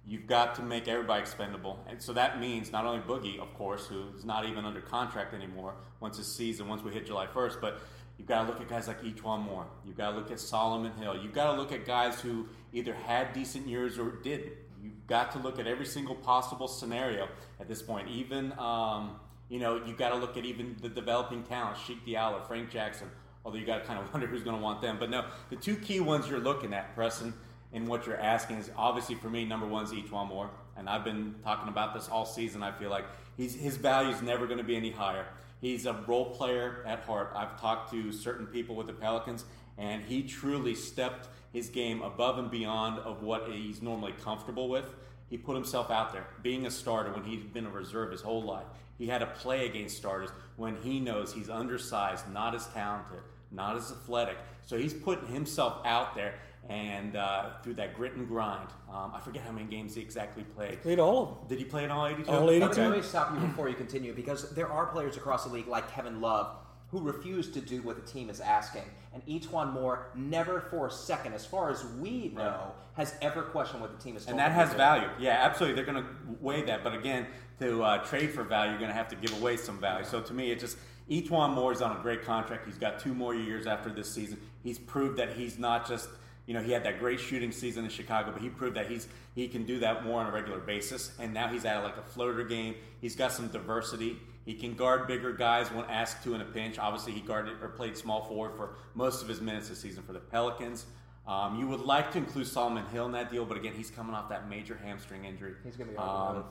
you've 0.06 0.28
got 0.28 0.56
to 0.56 0.62
make 0.62 0.88
everybody 0.88 1.22
expendable. 1.22 1.80
And 1.88 2.02
so 2.02 2.14
that 2.14 2.40
means 2.40 2.72
not 2.72 2.86
only 2.86 3.02
Boogie, 3.02 3.40
of 3.40 3.54
course, 3.54 3.88
who's 3.88 4.26
not 4.26 4.46
even 4.46 4.66
under 4.66 4.82
contract 4.82 5.34
anymore 5.34 5.76
once 6.00 6.18
his 6.18 6.28
season, 6.28 6.68
once 6.68 6.84
we 6.84 6.92
hit 6.92 7.06
July 7.08 7.26
1st, 7.28 7.62
but 7.62 7.82
You've 8.18 8.28
got 8.28 8.44
to 8.44 8.48
look 8.48 8.62
at 8.62 8.70
guys 8.70 8.88
like 8.88 9.02
E'Twaun 9.04 9.44
Moore. 9.44 9.68
You've 9.86 9.98
got 9.98 10.12
to 10.12 10.18
look 10.18 10.32
at 10.32 10.40
Solomon 10.40 10.94
Hill. 10.94 11.18
You've 11.22 11.34
got 11.34 11.52
to 11.54 11.62
look 11.62 11.72
at 11.72 11.86
guys 11.86 12.22
who 12.22 12.48
either 12.72 12.94
had 12.94 13.34
decent 13.34 13.68
years 13.68 14.00
or 14.00 14.12
didn't. 14.24 14.54
You've 14.82 15.06
got 15.08 15.32
to 15.34 15.40
look 15.40 15.60
at 15.60 15.68
every 15.68 15.86
single 15.86 16.16
possible 16.16 16.68
scenario 16.68 17.28
at 17.60 17.68
this 17.68 17.82
point. 17.82 18.08
Even, 18.08 18.54
um, 18.58 19.20
you 19.50 19.60
know, 19.60 19.84
you've 19.86 19.98
got 19.98 20.10
to 20.10 20.16
look 20.16 20.38
at 20.38 20.46
even 20.46 20.78
the 20.82 20.90
developing 20.90 21.44
talent, 21.44 21.78
Cheick 21.78 22.06
Diallo, 22.08 22.48
Frank 22.48 22.70
Jackson. 22.70 23.10
Although 23.46 23.60
you 23.60 23.66
got 23.66 23.78
to 23.78 23.86
kind 23.86 24.00
of 24.00 24.12
wonder 24.14 24.28
who's 24.28 24.44
going 24.44 24.58
to 24.58 24.62
want 24.62 24.82
them. 24.82 24.98
But 25.00 25.10
no, 25.10 25.26
the 25.50 25.56
two 25.56 25.76
key 25.76 26.00
ones 26.02 26.28
you're 26.28 26.40
looking 26.40 26.74
at, 26.74 26.94
Preston, 26.96 27.34
and 27.72 27.88
what 27.88 28.06
you're 28.08 28.20
asking 28.20 28.58
is 28.58 28.72
obviously 28.76 29.16
for 29.16 29.30
me, 29.30 29.46
number 29.46 29.68
one 29.68 29.84
is 29.86 29.92
E'Twaun 29.92 30.28
Moore. 30.28 30.50
And 30.78 30.90
I've 30.90 31.04
been 31.04 31.36
talking 31.44 31.70
about 31.70 31.94
this 31.94 32.10
all 32.10 32.26
season. 32.26 32.64
I 32.64 32.72
feel 32.72 32.90
like 32.90 33.06
he's, 33.38 33.56
his 33.56 33.78
value 33.78 34.10
is 34.10 34.22
never 34.22 34.48
going 34.48 34.58
to 34.58 34.64
be 34.64 34.76
any 34.76 34.92
higher. 34.92 35.26
He's 35.62 35.86
a 35.86 35.94
role 36.06 36.26
player 36.32 36.84
at 36.86 37.02
heart. 37.02 37.32
I've 37.36 37.60
talked 37.60 37.92
to 37.92 38.12
certain 38.12 38.46
people 38.46 38.76
with 38.76 38.88
the 38.88 38.94
Pelicans, 38.94 39.46
and 39.78 40.04
he 40.04 40.24
truly 40.24 40.76
stepped 40.76 41.28
his 41.54 41.70
game 41.70 42.02
above 42.02 42.38
and 42.38 42.52
beyond 42.52 43.00
of 43.00 43.24
what 43.24 43.50
he's 43.50 43.82
normally 43.82 44.14
comfortable 44.24 44.68
with. 44.68 44.86
He 45.30 45.38
put 45.38 45.56
himself 45.56 45.90
out 45.90 46.14
there, 46.14 46.28
being 46.44 46.66
a 46.66 46.72
starter 46.72 47.12
when 47.12 47.24
he'd 47.24 47.54
been 47.54 47.66
a 47.66 47.70
reserve 47.70 48.12
his 48.12 48.22
whole 48.22 48.44
life. 48.44 48.68
He 48.98 49.08
had 49.08 49.20
to 49.20 49.26
play 49.26 49.66
against 49.66 49.98
starters 49.98 50.30
when 50.56 50.76
he 50.78 51.00
knows 51.00 51.34
he's 51.34 51.50
undersized, 51.50 52.32
not 52.32 52.56
as 52.56 52.68
talented, 52.68 53.20
not 53.52 53.76
as 53.76 53.92
athletic. 53.92 54.38
So 54.66 54.78
he's 54.78 54.94
putting 54.94 55.28
himself 55.28 55.86
out 55.86 56.16
there, 56.16 56.36
and 56.70 57.16
uh, 57.16 57.52
through 57.64 57.76
that 57.76 57.96
grit 57.96 58.14
and 58.14 58.28
grind. 58.28 58.70
Um, 58.92 59.12
I 59.14 59.20
forget 59.20 59.44
how 59.44 59.52
many 59.52 59.68
games 59.68 59.96
he 59.96 60.02
exactly 60.02 60.44
played. 60.44 60.82
Played 60.82 61.00
all 61.00 61.22
of 61.24 61.30
them. 61.30 61.38
Did 61.48 61.60
he 61.60 61.66
play 61.66 61.84
in 61.84 61.92
all 61.92 62.08
82? 62.08 62.32
All 62.32 62.50
82. 62.50 62.66
Let 62.66 62.78
me, 62.78 62.84
let 62.88 62.98
me 62.98 63.04
stop 63.04 63.34
you 63.34 63.40
before 63.46 63.70
you 63.70 63.76
continue 63.76 64.14
because 64.14 64.50
there 64.52 64.72
are 64.72 64.88
players 64.88 65.16
across 65.18 65.46
the 65.46 65.54
league 65.54 65.68
like 65.68 65.92
Kevin 65.92 66.22
Love 66.22 66.56
who 66.90 67.02
refuse 67.02 67.50
to 67.50 67.60
do 67.60 67.82
what 67.82 67.96
the 67.96 68.12
team 68.12 68.30
is 68.30 68.40
asking. 68.40 68.84
And 69.14 69.26
E'Twaun 69.26 69.74
Moore 69.74 70.12
never 70.16 70.62
for 70.62 70.88
a 70.88 70.92
second, 70.92 71.34
as 71.34 71.46
far 71.46 71.70
as 71.70 71.84
we 72.00 72.30
know, 72.30 72.44
Right. 72.44 72.62
has 72.94 73.16
ever 73.22 73.42
questioned 73.42 73.82
what 73.82 73.96
the 73.98 74.02
team 74.04 74.16
is 74.16 74.24
asking. 74.24 74.32
And 74.32 74.40
that 74.40 74.52
has 74.52 74.74
value. 74.74 75.10
Yeah, 75.20 75.40
absolutely. 75.42 75.76
They're 75.76 75.92
going 75.92 76.04
to 76.04 76.10
weigh 76.40 76.62
that. 76.64 76.84
But 76.84 76.94
again, 76.94 77.28
to 77.60 77.84
uh, 77.84 77.98
trade 78.06 78.32
for 78.32 78.44
value, 78.44 78.72
you're 78.72 78.80
going 78.80 78.92
to 78.92 78.96
have 78.96 79.08
to 79.10 79.16
give 79.16 79.38
away 79.42 79.58
some 79.58 79.80
value. 79.80 80.06
So 80.06 80.22
to 80.22 80.34
me, 80.34 80.52
it 80.52 80.60
just 80.60 80.78
E'Twaun 81.10 81.54
Moore 81.54 81.72
is 81.72 81.82
on 81.82 81.96
a 81.96 82.02
great 82.02 82.24
contract. 82.24 82.66
He's 82.66 82.78
got 82.78 83.00
two 83.00 83.14
more 83.14 83.36
years 83.36 83.68
after 83.68 83.90
this 83.90 84.12
season. 84.12 84.40
He's 84.64 84.80
proved 84.80 85.18
that 85.18 85.34
he's 85.34 85.60
not 85.60 85.88
just 85.88 86.10
you 86.48 86.54
know 86.54 86.62
he 86.62 86.72
had 86.72 86.84
that 86.84 87.00
great 87.00 87.20
shooting 87.20 87.52
season 87.52 87.86
in 87.86 87.92
Chicago, 87.92 88.32
but 88.32 88.42
he 88.42 88.50
proved 88.50 88.76
that 88.76 88.88
he's 88.88 89.08
he 89.36 89.48
can 89.48 89.66
do 89.66 89.80
that 89.80 90.04
more 90.04 90.22
on 90.22 90.28
a 90.28 90.32
regular 90.32 90.60
basis. 90.60 91.12
And 91.20 91.34
now 91.34 91.48
he's 91.48 91.66
at 91.66 91.84
like 91.84 91.98
a 91.98 92.02
floater 92.02 92.44
game. 92.44 92.76
He's 93.02 93.16
got 93.16 93.32
some 93.32 93.48
diversity. 93.48 94.18
He 94.46 94.54
can 94.54 94.76
guard 94.76 95.08
bigger 95.08 95.34
guys 95.34 95.72
when 95.72 95.86
asked 95.86 96.24
to 96.24 96.36
in 96.36 96.42
a 96.42 96.46
pinch. 96.46 96.78
Obviously, 96.78 97.14
he 97.14 97.20
guarded 97.20 97.62
or 97.62 97.70
played 97.70 97.98
small 97.98 98.24
forward 98.26 98.56
for 98.56 98.76
most 98.94 99.24
of 99.24 99.28
his 99.28 99.42
minutes 99.42 99.70
this 99.70 99.80
season 99.80 100.04
for 100.04 100.14
the 100.14 100.20
Pelicans. 100.20 100.86
Um, 101.28 101.60
you 101.60 101.68
would 101.68 101.80
like 101.80 102.12
to 102.12 102.20
include 102.20 102.46
Solomon 102.46 102.86
Hill 102.88 103.08
in 103.08 103.12
that 103.14 103.32
deal, 103.32 103.46
but 103.46 103.58
again, 103.58 103.74
he's 103.76 103.90
coming 103.90 104.14
off 104.14 104.30
that 104.30 104.48
major 104.48 104.80
hamstring 104.84 105.26
injury. 105.26 105.56
He's 105.64 105.76
gonna 105.76 105.92
be 105.92 105.98
on 105.98 106.36
the 106.36 106.42
um. 106.42 106.46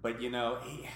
But 0.00 0.22
you 0.22 0.30
know, 0.30 0.58
he, 0.64 0.88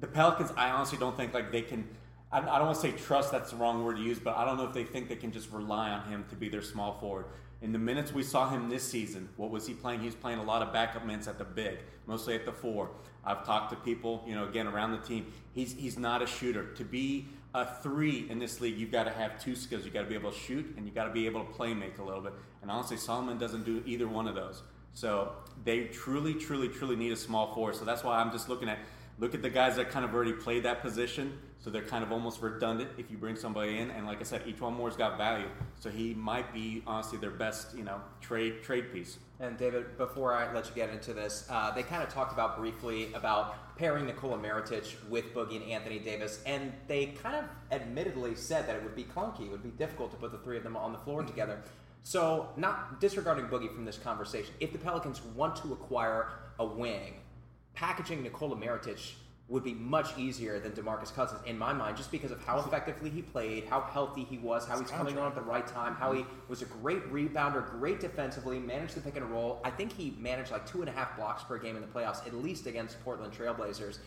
the 0.00 0.06
Pelicans, 0.06 0.52
I 0.56 0.70
honestly 0.70 0.98
don't 0.98 1.16
think 1.16 1.32
like 1.32 1.50
they 1.50 1.62
can. 1.62 1.88
I, 2.32 2.40
don't 2.40 2.66
want 2.66 2.76
to 2.76 2.80
say 2.80 2.92
trust. 2.92 3.30
That's 3.30 3.50
the 3.50 3.56
wrong 3.56 3.84
word 3.84 3.96
to 3.96 4.02
use, 4.02 4.18
but 4.18 4.36
I 4.36 4.44
don't 4.44 4.56
know 4.56 4.64
if 4.64 4.72
they 4.72 4.84
think 4.84 5.08
they 5.08 5.16
can 5.16 5.32
just 5.32 5.50
rely 5.50 5.90
on 5.90 6.08
him 6.08 6.24
to 6.30 6.36
be 6.36 6.48
their 6.48 6.62
small 6.62 6.98
forward. 6.98 7.26
In 7.60 7.72
the 7.72 7.78
minutes 7.78 8.12
we 8.12 8.22
saw 8.22 8.48
him 8.48 8.68
this 8.68 8.82
season, 8.82 9.28
what 9.36 9.50
was 9.50 9.66
he 9.66 9.74
playing? 9.74 10.00
He 10.00 10.06
was 10.06 10.14
playing 10.14 10.38
a 10.38 10.42
lot 10.42 10.62
of 10.62 10.72
backup 10.72 11.04
minutes 11.04 11.28
at 11.28 11.38
the 11.38 11.44
big, 11.44 11.78
mostly 12.06 12.34
at 12.34 12.44
the 12.44 12.52
four. 12.52 12.90
I've 13.24 13.44
talked 13.44 13.70
to 13.70 13.76
people, 13.76 14.24
you 14.26 14.34
know, 14.34 14.48
again 14.48 14.66
around 14.66 14.92
the 14.92 14.98
team. 14.98 15.32
He's 15.52 15.74
he's 15.74 15.98
not 15.98 16.22
a 16.22 16.26
shooter. 16.26 16.72
To 16.74 16.84
be 16.84 17.26
a 17.54 17.66
three 17.66 18.26
in 18.30 18.38
this 18.38 18.60
league, 18.60 18.76
you've 18.78 18.90
got 18.90 19.04
to 19.04 19.10
have 19.10 19.38
two 19.40 19.54
skills. 19.54 19.84
You've 19.84 19.94
got 19.94 20.02
to 20.02 20.08
be 20.08 20.14
able 20.14 20.32
to 20.32 20.38
shoot, 20.38 20.74
and 20.76 20.86
you've 20.86 20.94
got 20.94 21.04
to 21.04 21.12
be 21.12 21.26
able 21.26 21.44
to 21.44 21.52
play 21.52 21.72
make 21.74 21.98
a 21.98 22.02
little 22.02 22.22
bit. 22.22 22.32
And 22.62 22.70
honestly, 22.70 22.96
Solomon 22.96 23.38
doesn't 23.38 23.64
do 23.64 23.82
either 23.86 24.08
one 24.08 24.26
of 24.26 24.34
those. 24.34 24.62
So 24.94 25.32
they 25.64 25.84
truly, 25.84 26.34
truly, 26.34 26.68
truly 26.68 26.96
need 26.96 27.12
a 27.12 27.16
small 27.16 27.54
forward. 27.54 27.76
So 27.76 27.84
that's 27.84 28.02
why 28.02 28.18
I'm 28.18 28.32
just 28.32 28.48
looking 28.48 28.68
at 28.68 28.78
look 29.18 29.34
at 29.34 29.42
the 29.42 29.50
guys 29.50 29.76
that 29.76 29.90
kind 29.90 30.04
of 30.04 30.14
already 30.14 30.32
played 30.32 30.64
that 30.64 30.82
position. 30.82 31.38
So 31.62 31.70
they're 31.70 31.82
kind 31.82 32.02
of 32.02 32.10
almost 32.10 32.42
redundant 32.42 32.90
if 32.98 33.08
you 33.08 33.16
bring 33.16 33.36
somebody 33.36 33.78
in. 33.78 33.90
And 33.90 34.04
like 34.04 34.20
I 34.20 34.24
said, 34.24 34.44
E'Twaun 34.46 34.76
Moore's 34.76 34.96
got 34.96 35.16
value. 35.16 35.46
So 35.78 35.90
he 35.90 36.12
might 36.12 36.52
be 36.52 36.82
honestly 36.88 37.18
their 37.18 37.30
best, 37.30 37.76
you 37.76 37.84
know, 37.84 38.00
trade 38.20 38.64
trade 38.64 38.92
piece. 38.92 39.18
And 39.38 39.56
David, 39.56 39.96
before 39.96 40.34
I 40.34 40.52
let 40.52 40.68
you 40.68 40.74
get 40.74 40.90
into 40.90 41.14
this, 41.14 41.46
uh, 41.48 41.70
they 41.70 41.84
kind 41.84 42.02
of 42.02 42.08
talked 42.08 42.32
about 42.32 42.56
briefly 42.56 43.12
about 43.14 43.76
pairing 43.76 44.06
Nikola 44.06 44.38
Mirotic 44.38 44.94
with 45.08 45.32
Boogie 45.34 45.60
and 45.62 45.70
Anthony 45.70 45.98
Davis, 45.98 46.40
and 46.46 46.72
they 46.86 47.06
kind 47.06 47.36
of 47.36 47.44
admittedly 47.70 48.34
said 48.34 48.68
that 48.68 48.76
it 48.76 48.82
would 48.82 48.94
be 48.94 49.04
clunky, 49.04 49.46
it 49.46 49.50
would 49.50 49.62
be 49.62 49.70
difficult 49.70 50.10
to 50.12 50.16
put 50.16 50.30
the 50.30 50.38
three 50.38 50.56
of 50.56 50.62
them 50.62 50.76
on 50.76 50.92
the 50.92 50.98
floor 50.98 51.22
together. 51.24 51.60
So, 52.04 52.50
not 52.56 53.00
disregarding 53.00 53.46
Boogie 53.46 53.72
from 53.72 53.84
this 53.84 53.98
conversation, 53.98 54.54
if 54.60 54.72
the 54.72 54.78
Pelicans 54.78 55.22
want 55.34 55.56
to 55.56 55.72
acquire 55.72 56.28
a 56.58 56.64
wing, 56.64 57.14
packaging 57.74 58.22
Nikola 58.22 58.56
Mirotic 58.56 59.12
would 59.52 59.62
be 59.62 59.74
much 59.74 60.16
easier 60.16 60.58
than 60.58 60.72
DeMarcus 60.72 61.14
Cousins 61.14 61.40
in 61.44 61.58
my 61.58 61.74
mind, 61.74 61.94
just 61.94 62.10
because 62.10 62.30
of 62.30 62.42
how 62.42 62.58
effectively 62.58 63.10
he 63.10 63.20
played, 63.20 63.64
how 63.66 63.82
healthy 63.82 64.24
he 64.24 64.38
was, 64.38 64.66
how 64.66 64.78
he's 64.80 64.90
coming 64.90 65.18
on 65.18 65.28
at 65.28 65.34
the 65.34 65.42
right 65.42 65.66
time, 65.66 65.94
how 65.94 66.12
he 66.12 66.24
was 66.48 66.62
a 66.62 66.64
great 66.64 67.12
rebounder, 67.12 67.70
great 67.78 68.00
defensively, 68.00 68.58
managed 68.58 68.94
the 68.94 69.00
pick 69.02 69.14
and 69.16 69.30
roll. 69.30 69.60
I 69.62 69.68
think 69.68 69.92
he 69.92 70.16
managed 70.18 70.50
like 70.50 70.66
two 70.66 70.80
and 70.80 70.88
a 70.88 70.92
half 70.92 71.16
blocks 71.16 71.44
per 71.44 71.58
game 71.58 71.76
in 71.76 71.82
the 71.82 71.88
playoffs, 71.88 72.26
at 72.26 72.34
least 72.34 72.66
against 72.66 72.98
Portland 73.04 73.34
Trailblazers. 73.34 73.98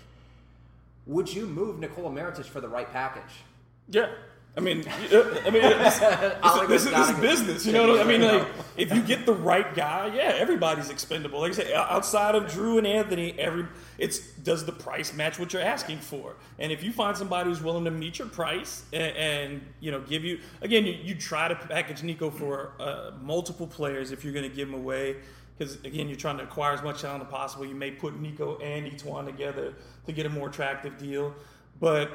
Would 1.05 1.31
you 1.31 1.45
move 1.45 1.77
Nikola 1.77 2.09
Mirotic 2.09 2.45
for 2.45 2.59
the 2.59 2.67
right 2.67 2.91
package? 2.91 3.43
Yeah. 3.87 4.09
I 4.57 4.61
mean, 4.61 4.87
uh, 4.87 5.41
I 5.45 5.49
mean, 5.49 5.63
it's, 5.63 5.99
Oleh 5.99 6.67
this, 6.67 6.85
is, 6.85 6.91
this 6.91 7.09
is 7.09 7.19
business. 7.19 7.65
You 7.65 7.73
know 7.73 7.89
what 7.89 7.99
I 7.99 8.03
mean? 8.05 8.21
Like, 8.21 8.47
if 8.77 8.93
you 8.93 9.01
get 9.01 9.25
the 9.25 9.33
right 9.33 9.73
guy, 9.75 10.13
yeah, 10.15 10.33
everybody's 10.37 10.89
expendable. 10.89 11.41
Like 11.41 11.51
I 11.51 11.55
say, 11.55 11.73
outside 11.73 12.35
of 12.35 12.45
Jrue 12.45 12.77
and 12.77 12.87
Anthony, 12.87 13.37
every 13.37 13.67
it's 13.97 14.19
does 14.19 14.65
the 14.65 14.71
price 14.71 15.13
match 15.13 15.39
what 15.39 15.51
you're 15.51 15.61
asking 15.61 15.99
for? 15.99 16.35
And 16.57 16.71
if 16.71 16.83
you 16.83 16.93
find 16.93 17.17
somebody 17.17 17.49
who's 17.49 17.61
willing 17.61 17.83
to 17.83 17.91
meet 17.91 18.19
your 18.19 18.29
price 18.29 18.83
and, 18.93 19.15
and 19.17 19.61
you 19.81 19.91
know 19.91 19.99
give 19.99 20.23
you 20.23 20.39
again, 20.61 20.85
you, 20.85 20.93
you 20.93 21.15
try 21.15 21.49
to 21.49 21.55
package 21.55 22.03
Nico 22.03 22.29
for 22.29 22.71
uh, 22.79 23.11
multiple 23.21 23.67
players 23.67 24.11
if 24.11 24.23
you're 24.23 24.33
going 24.33 24.49
to 24.49 24.55
give 24.55 24.69
them 24.69 24.79
away. 24.79 25.17
Because 25.57 25.75
again, 25.83 26.07
you're 26.07 26.17
trying 26.17 26.37
to 26.37 26.43
acquire 26.43 26.73
as 26.73 26.81
much 26.81 27.01
talent 27.01 27.23
as 27.23 27.29
possible. 27.29 27.65
You 27.65 27.75
may 27.75 27.91
put 27.91 28.19
Nico 28.19 28.57
and 28.57 28.87
E'Twaun 28.87 29.25
together 29.25 29.73
to 30.05 30.11
get 30.11 30.25
a 30.25 30.29
more 30.29 30.49
attractive 30.49 30.97
deal, 30.97 31.33
but 31.79 32.11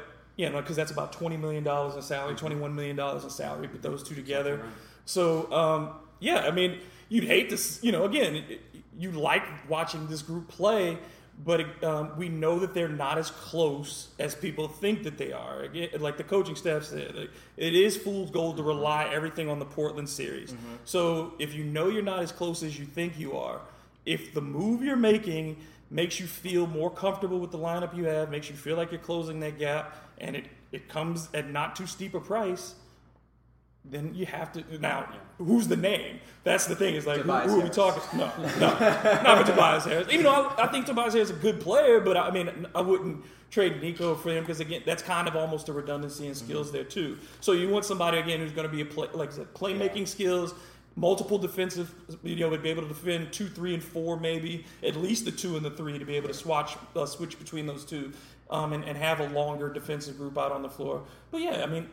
know, 0.49 0.61
because 0.62 0.76
that's 0.76 0.93
about 0.93 1.12
twenty 1.12 1.36
million 1.36 1.64
dollars 1.64 1.95
in 1.97 2.03
salary, 2.03 2.34
twenty-one 2.36 2.74
million 2.74 2.97
dollars 2.97 3.24
in 3.24 3.30
salary. 3.30 3.68
Put 3.68 3.82
those 3.82 4.03
two 4.03 4.14
together. 4.14 4.62
So 5.05 5.53
um, 5.53 5.91
yeah, 6.20 6.47
I 6.47 6.51
mean, 6.53 6.78
you'd 7.09 7.24
hate 7.24 7.51
to, 7.51 7.59
you 7.84 7.93
know, 7.93 8.05
again, 8.05 8.36
it- 8.36 8.61
you 8.99 9.11
like 9.12 9.43
watching 9.68 10.07
this 10.09 10.20
group 10.20 10.49
play, 10.49 10.99
but 11.43 11.82
um, 11.82 12.11
we 12.18 12.28
know 12.28 12.59
that 12.59 12.74
they're 12.74 12.86
not 12.88 13.16
as 13.16 13.30
close 13.30 14.09
as 14.18 14.34
people 14.34 14.68
think 14.68 15.05
that 15.05 15.16
they 15.16 15.32
are. 15.32 15.68
Like 15.99 16.18
the 16.18 16.24
coaching 16.24 16.55
staff 16.55 16.84
said, 16.84 17.14
like, 17.14 17.30
it 17.57 17.74
is 17.74 17.97
fool's 17.97 18.30
gold 18.30 18.59
to 18.59 18.62
rely 18.62 19.09
everything 19.11 19.49
on 19.49 19.59
the 19.59 19.64
Portland 19.64 20.09
series. 20.09 20.55
So 20.84 21.32
if 21.38 21.55
you 21.55 21.64
know 21.64 21.88
you're 21.88 22.03
not 22.03 22.18
as 22.18 22.30
close 22.30 22.62
as 22.62 22.78
you 22.78 22.84
think 22.84 23.18
you 23.18 23.38
are, 23.38 23.61
if 24.05 24.34
the 24.34 24.43
move 24.43 24.82
you're 24.82 24.97
making 24.97 25.57
makes 25.91 26.20
you 26.20 26.26
feel 26.26 26.66
more 26.66 26.91
comfortable 26.91 27.41
with 27.41 27.51
the 27.51 27.59
lineup 27.59 27.97
you 27.97 28.05
have, 28.05 28.30
makes 28.30 28.49
you 28.49 28.57
feel 28.57 28.76
like 28.76 28.93
you're 28.93 29.01
closing 29.01 29.41
that 29.41 29.59
gap, 29.59 29.97
and 30.18 30.36
it, 30.36 30.47
it 30.72 30.88
comes 30.88 31.28
at 31.34 31.51
not 31.51 31.74
too 31.74 31.86
steep 31.86 32.14
a 32.14 32.20
price, 32.20 32.74
then 33.84 34.14
you 34.14 34.26
have 34.26 34.53
to 34.53 34.78
now. 34.78 35.09
Who's 35.38 35.66
the 35.66 35.76
name? 35.76 36.20
That's 36.45 36.66
the 36.66 36.76
thing. 36.76 36.95
Is 36.95 37.07
like 37.07 37.22
who, 37.22 37.32
who 37.32 37.61
are 37.61 37.64
we 37.64 37.70
talking? 37.70 38.03
No, 38.18 38.30
no, 38.38 38.78
not 38.78 39.38
for 39.38 39.53
Tobias 39.53 39.84
Harris. 39.84 40.09
Even 40.11 40.24
though 40.24 40.32
I, 40.32 40.64
I 40.64 40.66
think 40.66 40.84
Tobias 40.84 41.14
Harris 41.14 41.30
is 41.30 41.36
a 41.36 41.41
good 41.41 41.61
player, 41.61 41.99
but 41.99 42.16
I 42.16 42.30
mean 42.30 42.66
I 42.74 42.82
wouldn't 42.82 43.24
trade 43.51 43.80
Nico 43.80 44.14
for 44.14 44.30
him 44.30 44.45
because 44.45 44.61
again 44.61 44.82
that's 44.84 45.03
kind 45.03 45.26
of 45.26 45.34
almost 45.34 45.68
a 45.70 45.72
redundancy 45.72 46.26
in 46.26 46.34
skills 46.34 46.66
mm-hmm. 46.66 46.76
there 46.76 46.84
too. 46.84 47.16
So 47.41 47.53
you 47.53 47.70
want 47.70 47.86
somebody 47.86 48.18
again 48.18 48.41
who's 48.41 48.53
going 48.53 48.68
to 48.68 48.72
be 48.72 48.82
a 48.82 48.84
play, 48.84 49.09
like 49.14 49.30
I 49.32 49.36
said, 49.36 49.55
playmaking 49.55 50.07
skills. 50.07 50.55
Multiple 51.01 51.38
defensive, 51.38 51.94
you 52.22 52.36
know, 52.36 52.51
would 52.51 52.62
be 52.62 52.68
able 52.68 52.82
to 52.82 52.88
defend 52.88 53.32
two, 53.32 53.48
three, 53.48 53.72
and 53.72 53.82
four, 53.82 54.20
maybe 54.20 54.66
at 54.82 54.96
least 54.96 55.24
the 55.24 55.30
two 55.30 55.57
and 55.57 55.64
the 55.64 55.70
three 55.70 55.98
to 55.98 56.05
be 56.05 56.14
able 56.16 56.28
to 56.28 56.34
swatch, 56.34 56.76
uh, 56.94 57.07
switch 57.07 57.38
between 57.38 57.64
those 57.66 57.86
two, 57.86 58.12
um, 58.51 58.74
and, 58.74 58.84
and 58.84 58.98
have 58.98 59.18
a 59.20 59.28
longer 59.30 59.72
defensive 59.72 60.18
group 60.18 60.36
out 60.36 60.53
on 60.53 60.61
the 60.61 60.68
floor. 60.68 61.03
But 61.30 61.40
yeah, 61.40 61.62
I 61.62 61.66
mean, 61.66 61.88